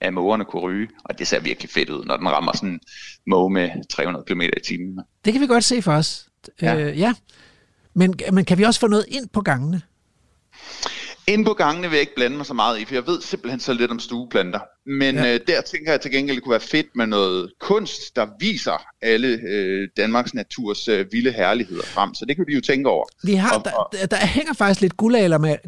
af 0.00 0.12
mågerne 0.12 0.44
kunne 0.44 0.62
ryge, 0.62 0.88
og 1.04 1.18
det 1.18 1.26
ser 1.26 1.40
virkelig 1.40 1.70
fedt 1.70 1.90
ud, 1.90 2.04
når 2.04 2.16
den 2.16 2.28
rammer 2.28 2.52
sådan 2.52 2.68
en 2.68 2.80
måge 3.26 3.50
med 3.50 3.70
300 3.90 4.24
km 4.28 4.40
i 4.40 4.60
timen. 4.66 4.98
Det 5.24 5.32
kan 5.32 5.42
vi 5.42 5.46
godt 5.46 5.64
se 5.64 5.82
for 5.82 5.92
os. 5.92 6.28
Ja. 6.62 6.76
Øh, 6.76 6.98
ja. 6.98 7.14
Men, 7.94 8.14
men 8.32 8.44
kan 8.44 8.58
vi 8.58 8.62
også 8.62 8.80
få 8.80 8.86
noget 8.86 9.04
ind 9.08 9.28
på 9.28 9.40
gangene? 9.40 9.82
Ind 11.26 11.44
på 11.44 11.52
gangene 11.52 11.88
vil 11.88 11.96
jeg 11.96 12.00
ikke 12.00 12.14
blande 12.16 12.36
mig 12.36 12.46
så 12.46 12.54
meget 12.54 12.80
i, 12.80 12.84
for 12.84 12.94
jeg 12.94 13.06
ved 13.06 13.20
simpelthen 13.20 13.60
så 13.60 13.72
lidt 13.72 13.90
om 13.90 13.98
stueplanter. 13.98 14.60
Men 14.86 15.14
ja. 15.14 15.34
øh, 15.34 15.40
der 15.46 15.60
tænker 15.60 15.90
jeg 15.90 16.00
til 16.00 16.10
gengæld, 16.10 16.36
det 16.36 16.44
kunne 16.44 16.50
være 16.50 16.60
fedt 16.60 16.86
med 16.94 17.06
noget 17.06 17.50
kunst, 17.60 18.16
der 18.16 18.26
viser 18.40 18.84
alle 19.02 19.28
øh, 19.48 19.88
Danmarks 19.96 20.34
naturs 20.34 20.88
øh, 20.88 21.06
vilde 21.12 21.32
herligheder 21.32 21.82
frem. 21.82 22.14
Så 22.14 22.24
det 22.24 22.36
kan 22.36 22.44
vi 22.48 22.54
jo 22.54 22.60
tænke 22.60 22.88
over. 22.88 23.04
Vi 23.24 23.34
har, 23.34 23.54
og, 23.54 23.62
og, 23.76 23.88
der, 23.92 24.06
der 24.06 24.26
hænger 24.26 24.52
faktisk 24.52 24.80
lidt 24.80 24.96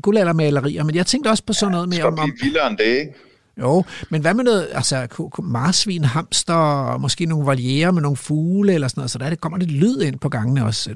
guldaldermalerier, 0.02 0.84
men 0.84 0.94
jeg 0.94 1.06
tænkte 1.06 1.28
også 1.28 1.42
på 1.46 1.52
sådan 1.52 1.72
noget 1.72 1.88
med... 1.88 2.02
om, 2.02 2.18
om 2.18 2.32
vildere 2.42 2.70
end 2.70 2.78
det, 2.78 2.84
ikke? 2.84 3.14
Jo, 3.60 3.84
men 4.10 4.20
hvad 4.20 4.34
med 4.34 4.44
noget, 4.44 4.68
altså 4.72 5.26
marsvin, 5.42 6.04
hamster, 6.04 6.54
og 6.54 7.00
måske 7.00 7.26
nogle 7.26 7.46
voliere 7.46 7.92
med 7.92 8.02
nogle 8.02 8.16
fugle 8.16 8.74
eller 8.74 8.88
sådan 8.88 9.00
noget, 9.00 9.10
så 9.10 9.18
der 9.18 9.34
kommer 9.34 9.58
lidt 9.58 9.70
lyd 9.72 10.00
ind 10.00 10.18
på 10.18 10.28
gangene 10.28 10.64
også. 10.64 10.94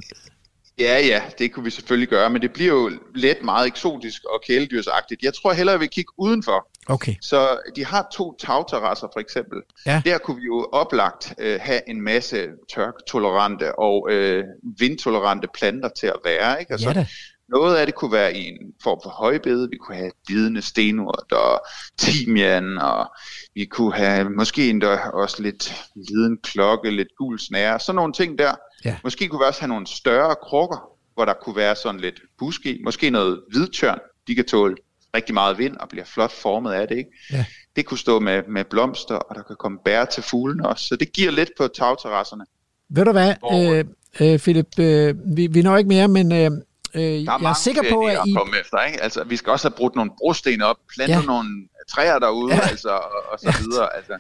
Ja, 0.78 1.06
ja, 1.06 1.22
det 1.38 1.52
kunne 1.52 1.64
vi 1.64 1.70
selvfølgelig 1.70 2.08
gøre, 2.08 2.30
men 2.30 2.42
det 2.42 2.52
bliver 2.52 2.74
jo 2.74 2.90
let 3.14 3.42
meget 3.42 3.66
eksotisk 3.66 4.24
og 4.24 4.42
kæledyrsagtigt. 4.46 5.22
Jeg 5.22 5.34
tror 5.34 5.52
hellere, 5.52 5.74
at 5.74 5.80
vi 5.80 5.86
kigger 5.86 6.12
udenfor. 6.18 6.68
Okay. 6.86 7.14
Så 7.22 7.58
de 7.76 7.84
har 7.84 8.08
to 8.12 8.36
tagterrasser 8.36 9.08
for 9.12 9.20
eksempel. 9.20 9.58
Ja. 9.86 10.02
Der 10.04 10.18
kunne 10.18 10.36
vi 10.36 10.46
jo 10.46 10.68
oplagt 10.72 11.34
øh, 11.38 11.60
have 11.62 11.88
en 11.88 12.00
masse 12.00 12.46
tørktolerante 12.74 13.78
og 13.78 14.08
øh, 14.10 14.44
vindtolerante 14.78 15.48
planter 15.54 15.88
til 15.88 16.06
at 16.06 16.20
være. 16.24 16.60
Ikke? 16.60 16.72
Altså, 16.72 16.88
ja 16.88 16.94
da. 16.94 17.06
Noget 17.48 17.76
af 17.76 17.86
det 17.86 17.94
kunne 17.94 18.12
være 18.12 18.36
i 18.36 18.48
en 18.48 18.74
form 18.82 19.00
for 19.02 19.10
højbede. 19.10 19.68
Vi 19.70 19.76
kunne 19.76 19.96
have 19.96 20.10
vidende 20.28 20.62
stenurt 20.62 21.32
og 21.32 21.66
timian, 21.98 22.78
og 22.78 23.06
vi 23.54 23.64
kunne 23.64 23.94
have 23.94 24.30
måske 24.30 24.70
endda 24.70 24.96
også 24.96 25.42
lidt 25.42 25.74
liden 25.94 26.38
klokke, 26.42 26.90
lidt 26.90 27.08
gul 27.18 27.38
snære. 27.38 27.80
Sådan 27.80 27.96
nogle 27.96 28.12
ting 28.12 28.38
der. 28.38 28.54
Ja. 28.84 28.96
Måske 29.04 29.28
kunne 29.28 29.38
vi 29.38 29.44
også 29.44 29.60
have 29.60 29.68
nogle 29.68 29.86
større 29.86 30.36
krukker, 30.42 30.90
hvor 31.14 31.24
der 31.24 31.34
kunne 31.42 31.56
være 31.56 31.76
sådan 31.76 32.00
lidt 32.00 32.20
buske 32.38 32.78
Måske 32.84 33.10
noget 33.10 33.42
hvidtørn. 33.50 33.98
De 34.26 34.34
kan 34.34 34.44
tåle 34.44 34.76
rigtig 35.16 35.34
meget 35.34 35.58
vind 35.58 35.76
og 35.76 35.88
bliver 35.88 36.04
flot 36.04 36.32
formet 36.32 36.72
af 36.72 36.88
det. 36.88 36.96
Ikke? 36.96 37.10
Ja. 37.32 37.44
Det 37.76 37.86
kunne 37.86 37.98
stå 37.98 38.20
med, 38.20 38.42
med 38.48 38.64
blomster, 38.64 39.14
og 39.14 39.34
der 39.34 39.42
kan 39.42 39.56
komme 39.58 39.78
bær 39.84 40.04
til 40.04 40.22
fuglene 40.22 40.68
også. 40.68 40.84
Så 40.84 40.96
det 40.96 41.12
giver 41.12 41.30
lidt 41.30 41.50
på 41.58 41.68
tagterrasserne. 41.68 42.44
Ved 42.88 43.04
du 43.04 43.12
hvad, 43.12 43.34
øh, 43.52 43.84
øh, 44.20 44.38
Philip, 44.38 44.78
øh, 44.78 45.14
vi, 45.36 45.46
vi 45.46 45.62
når 45.62 45.76
ikke 45.76 45.88
mere, 45.88 46.08
men 46.08 46.32
øh, 46.32 46.50
Øh, 46.94 47.02
der 47.02 47.32
er 47.32 47.38
jeg 47.40 47.50
er 47.50 47.54
sikker 47.54 47.82
på, 47.90 48.06
at 48.06 48.18
I... 48.26 48.32
komme 48.32 48.60
efter, 48.60 48.78
ikke? 48.82 49.02
Altså, 49.02 49.24
vi 49.24 49.36
skal 49.36 49.50
også 49.50 49.68
have 49.68 49.76
brugt 49.76 49.96
nogle 49.96 50.10
brosten 50.18 50.62
op, 50.62 50.76
plantet 50.94 51.14
ja. 51.14 51.22
nogle 51.22 51.48
træer 51.90 52.18
derude, 52.18 52.54
ja. 52.54 52.60
altså, 52.60 52.88
og, 52.88 53.32
og 53.32 53.38
så 53.38 53.46
ja. 53.46 53.62
videre. 53.62 53.96
Altså. 53.96 54.18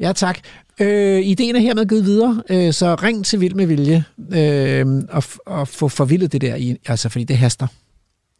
Ja, 0.00 0.12
tak. 0.12 0.38
Øh, 0.80 1.20
ideen 1.20 1.56
er 1.56 1.60
hermed 1.60 1.86
givet 1.86 2.04
videre, 2.04 2.42
øh, 2.50 2.72
så 2.72 2.94
ring 2.94 3.24
til 3.24 3.40
Vild 3.40 3.54
med 3.54 3.66
Vilje 3.66 4.04
øh, 4.32 5.02
og, 5.10 5.22
og 5.46 5.68
få 5.68 5.88
forvildet 5.88 6.32
det 6.32 6.40
der, 6.40 6.54
i, 6.54 6.76
altså, 6.86 7.08
fordi 7.08 7.24
det 7.24 7.38
haster. 7.38 7.66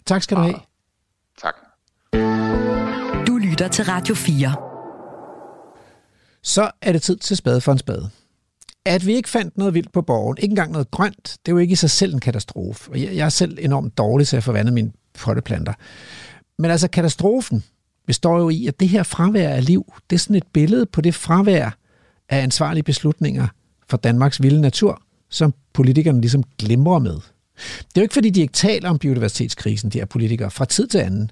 Tak 0.06 0.22
skal 0.22 0.36
du 0.36 0.42
have. 0.42 0.54
Tak. 1.42 1.54
Du 3.26 3.36
lytter 3.36 3.68
til 3.68 3.84
Radio 3.84 4.14
4. 4.14 4.54
Så 6.42 6.70
er 6.82 6.92
det 6.92 7.02
tid 7.02 7.16
til 7.16 7.36
spade 7.36 7.60
for 7.60 7.72
en 7.72 7.78
spade. 7.78 8.10
At 8.84 9.06
vi 9.06 9.14
ikke 9.14 9.28
fandt 9.28 9.58
noget 9.58 9.74
vildt 9.74 9.92
på 9.92 10.02
borgen, 10.02 10.36
ikke 10.38 10.52
engang 10.52 10.72
noget 10.72 10.90
grønt, 10.90 11.36
det 11.46 11.52
er 11.52 11.54
jo 11.54 11.58
ikke 11.58 11.72
i 11.72 11.76
sig 11.76 11.90
selv 11.90 12.14
en 12.14 12.20
katastrofe. 12.20 12.90
Og 12.90 13.02
jeg, 13.02 13.14
jeg 13.14 13.24
er 13.24 13.28
selv 13.28 13.58
enormt 13.60 13.98
dårlig 13.98 14.26
til 14.26 14.36
at 14.36 14.44
få 14.44 14.52
vandet 14.52 14.74
mine 14.74 14.92
potteplanter. 15.18 15.72
Men 16.58 16.70
altså 16.70 16.88
katastrofen 16.88 17.64
består 18.06 18.38
jo 18.38 18.48
i, 18.48 18.66
at 18.66 18.80
det 18.80 18.88
her 18.88 19.02
fravær 19.02 19.48
af 19.48 19.66
liv, 19.66 19.92
det 20.10 20.16
er 20.16 20.20
sådan 20.20 20.36
et 20.36 20.46
billede 20.52 20.86
på 20.86 21.00
det 21.00 21.14
fravær 21.14 21.70
af 22.28 22.42
ansvarlige 22.42 22.82
beslutninger 22.82 23.48
for 23.88 23.96
Danmarks 23.96 24.42
vilde 24.42 24.60
natur, 24.60 25.02
som 25.30 25.54
politikerne 25.72 26.20
ligesom 26.20 26.44
glemmer 26.58 26.98
med. 26.98 27.14
Det 27.14 27.96
er 27.96 28.00
jo 28.00 28.02
ikke, 28.02 28.14
fordi 28.14 28.30
de 28.30 28.40
ikke 28.40 28.52
taler 28.52 28.90
om 28.90 28.98
biodiversitetskrisen, 28.98 29.90
de 29.90 29.98
her 29.98 30.06
politikere, 30.06 30.50
fra 30.50 30.64
tid 30.64 30.86
til 30.86 30.98
anden. 30.98 31.30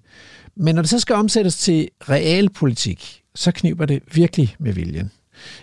Men 0.56 0.74
når 0.74 0.82
det 0.82 0.90
så 0.90 0.98
skal 1.00 1.16
omsættes 1.16 1.56
til 1.56 1.88
realpolitik, 2.00 3.22
så 3.34 3.52
kniber 3.52 3.86
det 3.86 4.02
virkelig 4.12 4.56
med 4.58 4.72
viljen. 4.72 5.10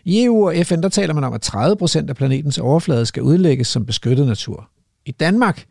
I 0.06 0.24
EU 0.24 0.48
og 0.48 0.56
FN 0.66 0.82
der 0.82 0.90
taler 0.90 1.14
man 1.14 1.24
om, 1.24 1.34
at 1.34 1.42
30 1.42 1.78
procent 1.78 2.10
af 2.10 2.16
planetens 2.16 2.58
overflade 2.58 3.06
skal 3.06 3.24
udlægges 3.24 3.68
som 3.68 3.86
beskyttet 3.86 4.28
natur. 4.28 4.70
I 5.06 5.12
Danmark 5.12 5.66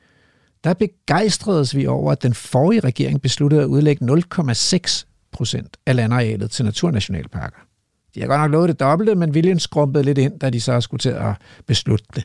der 0.65 0.75
begejstredes 0.75 1.77
vi 1.77 1.87
over, 1.87 2.13
at 2.13 2.23
den 2.23 2.35
forrige 2.35 2.81
regering 2.81 3.23
besluttede 3.23 3.63
at 3.63 3.67
udlægge 3.67 4.07
0,6 4.07 5.05
procent 5.33 5.77
af 5.87 5.97
landarealet 5.97 6.51
til 6.51 6.65
naturnationalparker. 6.65 7.59
De 8.15 8.21
har 8.21 8.27
godt 8.27 8.41
nok 8.41 8.51
lovet 8.51 8.69
det 8.69 8.81
dobbelte, 8.81 9.15
men 9.15 9.35
viljen 9.35 9.59
skrumpede 9.61 10.05
lidt 10.05 10.19
ind, 10.19 10.41
da 10.41 10.51
de 10.51 10.61
så 10.61 10.81
skulle 10.81 10.99
til 10.99 11.09
at 11.09 11.35
beslutte 11.67 12.05
det. 12.15 12.25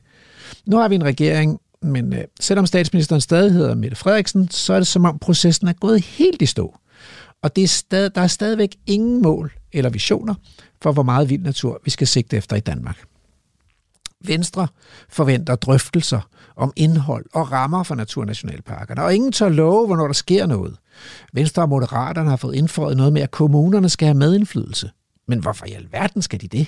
Nu 0.65 0.77
har 0.77 0.87
vi 0.87 0.95
en 0.95 1.03
regering, 1.03 1.59
men 1.81 2.13
øh, 2.13 2.23
selvom 2.39 2.65
statsministeren 2.65 3.21
stadig 3.21 3.51
hedder 3.51 3.75
Mette 3.75 3.97
Frederiksen, 3.97 4.49
så 4.49 4.73
er 4.73 4.77
det 4.77 4.87
som 4.87 5.05
om 5.05 5.19
processen 5.19 5.67
er 5.67 5.73
gået 5.73 6.01
helt 6.01 6.41
i 6.41 6.45
stå. 6.45 6.75
Og 7.43 7.55
det 7.55 7.63
er 7.63 7.67
stadig, 7.67 8.15
der 8.15 8.21
er 8.21 8.27
stadigvæk 8.27 8.75
ingen 8.85 9.21
mål 9.21 9.53
eller 9.73 9.89
visioner 9.89 10.35
for, 10.81 10.91
hvor 10.91 11.03
meget 11.03 11.29
vild 11.29 11.41
natur 11.41 11.81
vi 11.85 11.89
skal 11.89 12.07
sigte 12.07 12.37
efter 12.37 12.55
i 12.55 12.59
Danmark. 12.59 12.97
Venstre 14.25 14.67
forventer 15.09 15.55
drøftelser 15.55 16.29
om 16.55 16.73
indhold 16.75 17.25
og 17.33 17.51
rammer 17.51 17.83
for 17.83 17.95
naturnationalparkerne, 17.95 19.03
og 19.03 19.15
ingen 19.15 19.31
tør 19.31 19.49
love, 19.49 19.85
hvornår 19.85 20.05
der 20.05 20.13
sker 20.13 20.45
noget. 20.45 20.75
Venstre 21.33 21.61
og 21.61 21.69
Moderaterne 21.69 22.29
har 22.29 22.37
fået 22.37 22.55
indføjet 22.55 22.97
noget 22.97 23.13
med, 23.13 23.21
at 23.21 23.31
kommunerne 23.31 23.89
skal 23.89 24.05
have 24.05 24.17
medindflydelse. 24.17 24.89
Men 25.27 25.39
hvorfor 25.39 25.65
i 25.65 25.71
alverden 25.71 26.21
skal 26.21 26.41
de 26.41 26.47
det? 26.47 26.67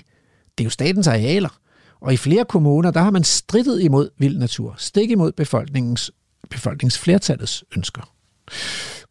Det 0.57 0.63
er 0.63 0.65
jo 0.65 0.69
statens 0.69 1.07
arealer. 1.07 1.59
Og 2.01 2.13
i 2.13 2.17
flere 2.17 2.45
kommuner, 2.45 2.91
der 2.91 2.99
har 2.99 3.11
man 3.11 3.23
strittet 3.23 3.81
imod 3.81 4.09
vild 4.17 4.37
natur, 4.37 4.75
stik 4.77 5.11
imod 5.11 5.31
befolkningens, 5.31 6.11
befolkningsflertallets 6.49 7.63
ønsker. 7.77 8.13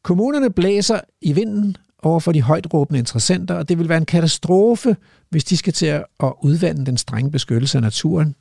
Kommunerne 0.03 0.51
blæser 0.51 1.01
i 1.21 1.33
vinden 1.33 1.77
over 2.03 2.21
for 2.21 2.33
de 2.33 2.43
højt 2.43 2.75
råbende 2.75 2.99
interessenter, 2.99 3.55
og 3.55 3.69
det 3.69 3.79
vil 3.79 3.89
være 3.89 3.99
en 3.99 4.07
katastrofe, 4.07 4.97
hvis 5.31 5.45
de 5.45 5.57
skal 5.57 5.73
til 5.73 5.87
at 5.87 6.33
udvande 6.43 6.87
den 6.87 6.97
strenge 6.97 7.31
beskyttelse 7.31 7.79
af 7.79 7.83
naturen, 7.83 8.35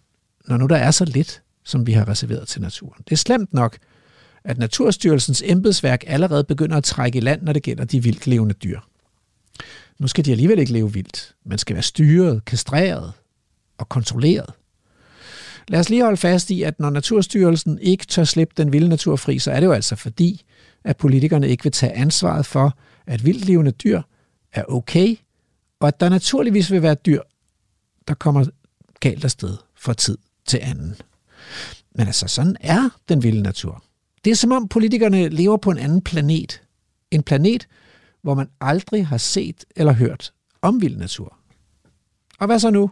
når 0.48 0.58
nu 0.58 0.66
der 0.66 0.76
er 0.76 0.92
så 0.92 1.06
lidt, 1.06 1.42
som 1.66 1.88
vi 1.88 1.92
har 1.92 2.08
reserveret 2.08 2.48
til 2.48 2.62
naturen. 2.62 3.04
Det 3.04 3.12
er 3.12 3.18
slemt 3.18 3.54
nok, 3.54 3.78
at 4.44 4.58
Naturstyrelsens 4.58 5.44
embedsværk 5.46 6.04
allerede 6.08 6.44
begynder 6.44 6.78
at 6.78 6.84
trække 6.84 7.18
i 7.18 7.22
land, 7.22 7.42
når 7.42 7.54
det 7.54 7.64
gælder 7.64 7.86
de 7.86 8.04
vildt 8.04 8.28
levende 8.28 8.54
dyr. 8.54 8.80
Nu 10.00 10.08
skal 10.08 10.26
de 10.26 10.32
alligevel 10.32 10.60
ikke 10.60 10.74
leve 10.74 10.94
vildt. 10.94 11.36
Man 11.46 11.58
skal 11.58 11.74
være 11.74 11.84
styret, 11.84 12.46
kastreret 12.46 13.14
og 13.78 13.90
kontrolleret. 13.90 14.54
Lad 15.68 15.80
os 15.80 15.90
lige 15.90 16.04
holde 16.04 16.18
fast 16.18 16.50
i, 16.50 16.64
at 16.64 16.80
når 16.80 16.90
Naturstyrelsen 16.90 17.80
ikke 17.80 18.06
tør 18.06 18.24
slippe 18.24 18.54
den 18.58 18.74
vilde 18.74 18.90
natur 18.90 19.16
fri, 19.16 19.40
så 19.40 19.52
er 19.52 19.60
det 19.60 19.68
jo 19.68 19.72
altså 19.72 19.96
fordi, 19.96 20.42
at 20.84 20.98
politikerne 20.98 21.50
ikke 21.50 21.64
vil 21.64 21.72
tage 21.72 21.94
ansvaret 21.94 22.46
for, 22.46 22.78
at 23.08 23.26
vildlevende 23.26 23.72
dyr 23.72 24.02
er 24.54 24.64
okay, 24.68 25.16
og 25.80 25.88
at 25.88 26.00
der 26.00 26.10
naturligvis 26.10 26.72
vil 26.72 26.82
være 26.82 26.96
dyr, 26.96 27.22
der 28.08 28.14
kommer 28.14 28.46
galt 29.00 29.24
afsted 29.24 29.58
fra 29.76 29.94
tid 29.94 30.18
til 30.46 30.60
anden. 30.64 30.96
Men 31.96 32.08
altså, 32.08 32.28
sådan 32.28 32.56
er 32.60 32.90
den 33.10 33.24
vilde 33.24 33.42
natur. 33.42 33.84
Det 34.26 34.32
er 34.32 34.36
som 34.36 34.52
om 34.52 34.68
politikerne 34.68 35.30
lever 35.30 35.58
på 35.58 35.72
en 35.72 35.78
anden 35.78 36.02
planet. 36.02 36.62
En 37.12 37.24
planet, 37.24 37.68
hvor 38.28 38.36
man 38.36 38.50
aldrig 38.62 39.08
har 39.08 39.18
set 39.18 39.66
eller 39.76 39.94
hørt 39.94 40.34
om 40.62 40.82
vild 40.82 40.98
natur. 40.98 41.38
Og 42.40 42.46
hvad 42.46 42.60
så 42.60 42.70
nu? 42.70 42.92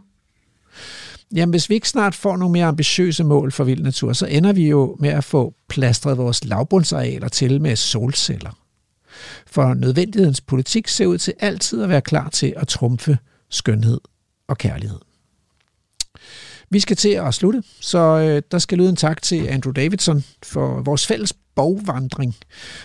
Jamen, 1.36 1.54
hvis 1.54 1.70
vi 1.70 1.76
ikke 1.76 1.90
snart 1.90 2.16
får 2.16 2.38
nogle 2.38 2.54
mere 2.54 2.66
ambitiøse 2.66 3.24
mål 3.24 3.52
for 3.52 3.64
vild 3.64 3.84
natur, 3.84 4.14
så 4.14 4.26
ender 4.26 4.54
vi 4.54 4.70
jo 4.70 4.98
med 5.00 5.10
at 5.10 5.24
få 5.24 5.54
plastret 5.70 6.18
vores 6.18 6.46
lavbundsarealer 6.46 7.28
til 7.28 7.62
med 7.62 7.76
solceller. 7.76 8.60
For 9.48 9.74
nødvendighedens 9.74 10.42
politik 10.42 10.88
ser 10.88 11.06
ud 11.06 11.18
til 11.18 11.34
altid 11.40 11.84
at 11.84 11.90
være 11.90 12.02
klar 12.02 12.30
til 12.30 12.54
at 12.58 12.68
trumfe 12.68 13.18
skønhed 13.50 14.02
og 14.48 14.58
kærlighed. 14.58 15.00
Vi 16.70 16.80
skal 16.80 16.98
til 16.98 17.10
at 17.10 17.34
slutte, 17.34 17.64
så 17.80 18.00
øh, 18.00 18.42
der 18.52 18.60
skal 18.60 18.78
lyde 18.78 18.90
en 18.90 18.96
tak 18.96 19.22
til 19.22 19.48
Andrew 19.48 19.72
Davidson 19.74 20.24
for 20.44 20.82
vores 20.82 21.08
fælles 21.08 21.34
bogvandring. 21.56 22.36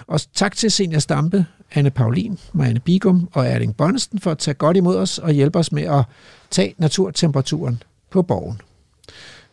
Og 0.07 0.21
tak 0.35 0.57
til 0.57 0.71
Senior 0.71 0.99
Stampe, 0.99 1.47
Anne 1.73 1.91
Paulin, 1.91 2.39
Marianne 2.53 2.81
Bigum 2.81 3.29
og 3.33 3.47
Erling 3.47 3.77
Bonnesen 3.77 4.19
for 4.19 4.31
at 4.31 4.39
tage 4.39 4.55
godt 4.55 4.77
imod 4.77 4.97
os 4.97 5.19
og 5.19 5.33
hjælpe 5.33 5.59
os 5.59 5.73
med 5.73 5.83
at 5.83 6.05
tage 6.51 6.75
naturtemperaturen 6.79 7.83
på 8.11 8.23
borgen. 8.23 8.61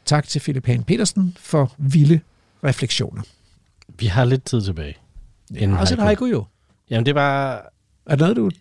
Tak 0.06 0.28
til 0.28 0.40
Philip 0.40 0.66
Hahn 0.66 0.84
Petersen 0.84 1.38
for 1.40 1.74
vilde 1.78 2.20
refleksioner. 2.64 3.22
Vi 3.99 4.06
har 4.06 4.26
lidt 4.26 4.45
tid 4.45 4.62
tilbage. 4.62 4.98
Ja, 5.54 5.80
også 5.80 5.94
et 5.94 5.99
haiku 5.99 6.26
jo. 6.26 6.45
Jamen 6.90 7.06
det 7.06 7.16
var... 7.16 7.54
Er 8.06 8.16
det 8.16 8.20
noget, 8.20 8.38
du... 8.38 8.52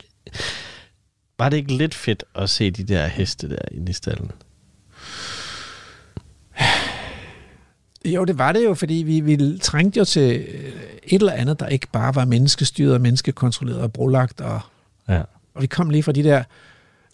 Var 1.39 1.49
det 1.49 1.57
ikke 1.57 1.77
lidt 1.77 1.95
fedt 1.95 2.25
at 2.35 2.51
se 2.51 2.71
de 2.71 2.85
der 2.85 3.07
heste 3.07 3.51
der 3.51 3.59
inde 3.71 3.91
i 3.91 3.93
stallen? 3.93 4.31
Jo, 8.07 8.25
det 8.25 8.39
var 8.39 8.53
det 8.53 8.65
jo, 8.65 8.75
fordi 8.75 8.95
vi, 8.95 9.21
vi 9.21 9.59
trængte 9.63 9.99
jo 9.99 10.05
til 10.05 10.37
øh, 10.37 10.73
et 11.05 11.21
eller 11.21 11.33
andet, 11.33 11.61
der 11.61 11.67
ikke 11.67 11.87
bare 11.93 12.15
var 12.15 12.25
menneskestyret 12.25 12.95
og 12.95 13.01
menneskekontrolleret 13.01 13.81
og 13.81 13.93
brolagt. 13.93 14.41
Og, 14.41 14.61
Ja. 15.09 15.21
og 15.55 15.63
vi 15.63 15.67
kom 15.67 15.91
lige 15.91 16.03
fra 16.03 16.13
de 16.13 16.23
der, 16.25 16.43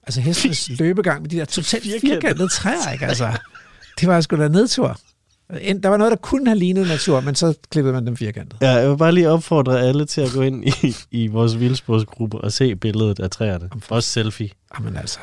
altså 0.06 0.20
hestenes 0.20 0.70
løbegang 0.81 1.23
med 1.23 1.31
de 1.31 1.36
der 1.36 1.44
totalt 1.44 1.85
Firkantede. 2.01 2.48
træer, 2.48 2.93
ikke? 2.93 3.06
Altså, 3.06 3.39
det 4.01 4.09
var 4.09 4.20
sgu 4.20 4.36
da 4.36 4.48
nedtur. 4.48 4.98
Der 5.82 5.89
var 5.89 5.97
noget, 5.97 6.10
der 6.10 6.16
kunne 6.16 6.47
have 6.47 6.59
lignet 6.59 6.86
natur, 6.89 7.20
men 7.20 7.35
så 7.35 7.55
klippede 7.70 7.94
man 7.94 8.06
dem 8.06 8.16
firkantet. 8.16 8.56
Ja, 8.60 8.70
jeg 8.70 8.90
vil 8.90 8.97
bare 8.97 9.12
lige 9.12 9.31
opfordre 9.31 9.81
alle 9.81 10.05
til 10.06 10.20
at 10.20 10.31
gå 10.35 10.43
ind 10.43 10.64
i, 10.69 10.97
i 11.10 11.27
vores 11.27 11.60
vildsportsgruppe 11.60 12.39
og 12.39 12.52
se 12.52 12.77
billedet 12.77 13.20
af 13.20 13.31
træerne. 13.31 13.70
Også 13.89 14.09
selfie. 14.09 14.51
Jamen 14.78 14.97
altså, 14.97 15.19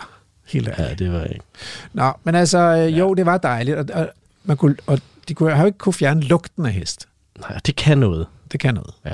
helt 0.48 0.68
ærligt. 0.68 0.90
Ja, 1.02 1.06
det 1.06 1.14
var 1.14 1.24
ikke. 1.24 1.46
Nå, 1.94 2.12
men 2.24 2.36
altså, 2.36 2.58
øh, 2.60 3.00
jo, 3.00 3.14
det 3.14 3.26
var 3.26 3.38
dejligt, 3.38 3.78
og, 3.78 3.86
og, 3.94 4.10
man 4.44 4.58
kunne, 4.58 4.76
og 4.88 5.00
de 5.30 5.34
kunne, 5.34 5.56
har 5.56 5.60
jo 5.62 5.66
ikke 5.66 5.78
kunne 5.78 5.94
fjerne 5.94 6.22
lugten 6.22 6.66
af 6.66 6.74
hest. 6.74 7.08
Nej, 7.40 7.60
det 7.66 7.76
kan 7.76 7.98
noget. 7.98 8.28
Det 8.52 8.60
kan 8.60 8.74
noget. 8.74 8.94
Ja. 9.06 9.14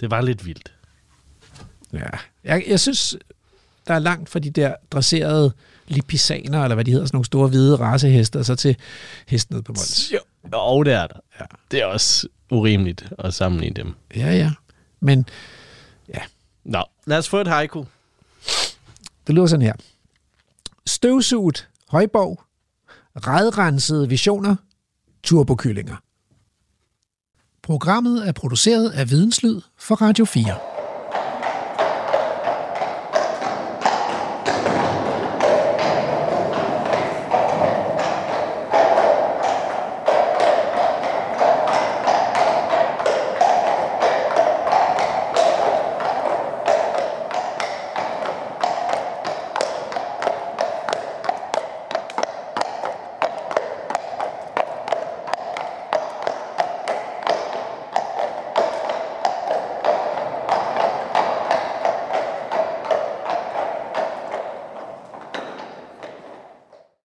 Det 0.00 0.10
var 0.10 0.20
lidt 0.20 0.46
vildt. 0.46 0.72
Ja. 1.92 2.06
Jeg, 2.44 2.64
jeg 2.68 2.80
synes, 2.80 3.16
der 3.86 3.94
er 3.94 3.98
langt 3.98 4.28
fra 4.28 4.38
de 4.38 4.50
der 4.50 4.74
dresserede 4.90 5.52
lipisaner, 5.88 6.62
eller 6.62 6.74
hvad 6.74 6.84
de 6.84 6.90
hedder, 6.90 7.06
sådan 7.06 7.16
nogle 7.16 7.24
store 7.24 7.48
hvide 7.48 7.76
raceheste, 7.76 8.38
og 8.38 8.44
så 8.44 8.54
til 8.54 8.76
hesten 9.26 9.54
nede 9.54 9.62
på 9.62 9.72
Mols. 9.72 10.12
Jo, 10.12 10.18
og 10.52 10.84
det 10.84 10.92
er 10.92 11.06
der. 11.06 11.20
Ja. 11.40 11.44
Det 11.70 11.82
er 11.82 11.86
også 11.86 12.28
urimeligt 12.50 13.12
at 13.18 13.34
sammenligne 13.34 13.74
dem. 13.74 13.94
Ja, 14.16 14.32
ja. 14.32 14.50
Men 15.00 15.26
Nå, 16.64 16.84
lad 17.06 17.18
os 17.18 17.28
få 17.28 17.40
et 17.40 17.46
haiku. 17.46 17.84
det 19.26 19.34
lyder 19.34 19.46
sådan 19.46 19.66
her. 19.66 19.72
Støvsuget 20.86 21.68
højborg, 21.88 22.42
redrensede 23.16 24.08
visioner, 24.08 24.56
turbokyllinger. 25.22 25.96
Programmet 27.62 28.28
er 28.28 28.32
produceret 28.32 28.90
af 28.90 29.10
Videnslyd 29.10 29.60
for 29.78 29.94
Radio 29.94 30.24
4. 30.24 30.79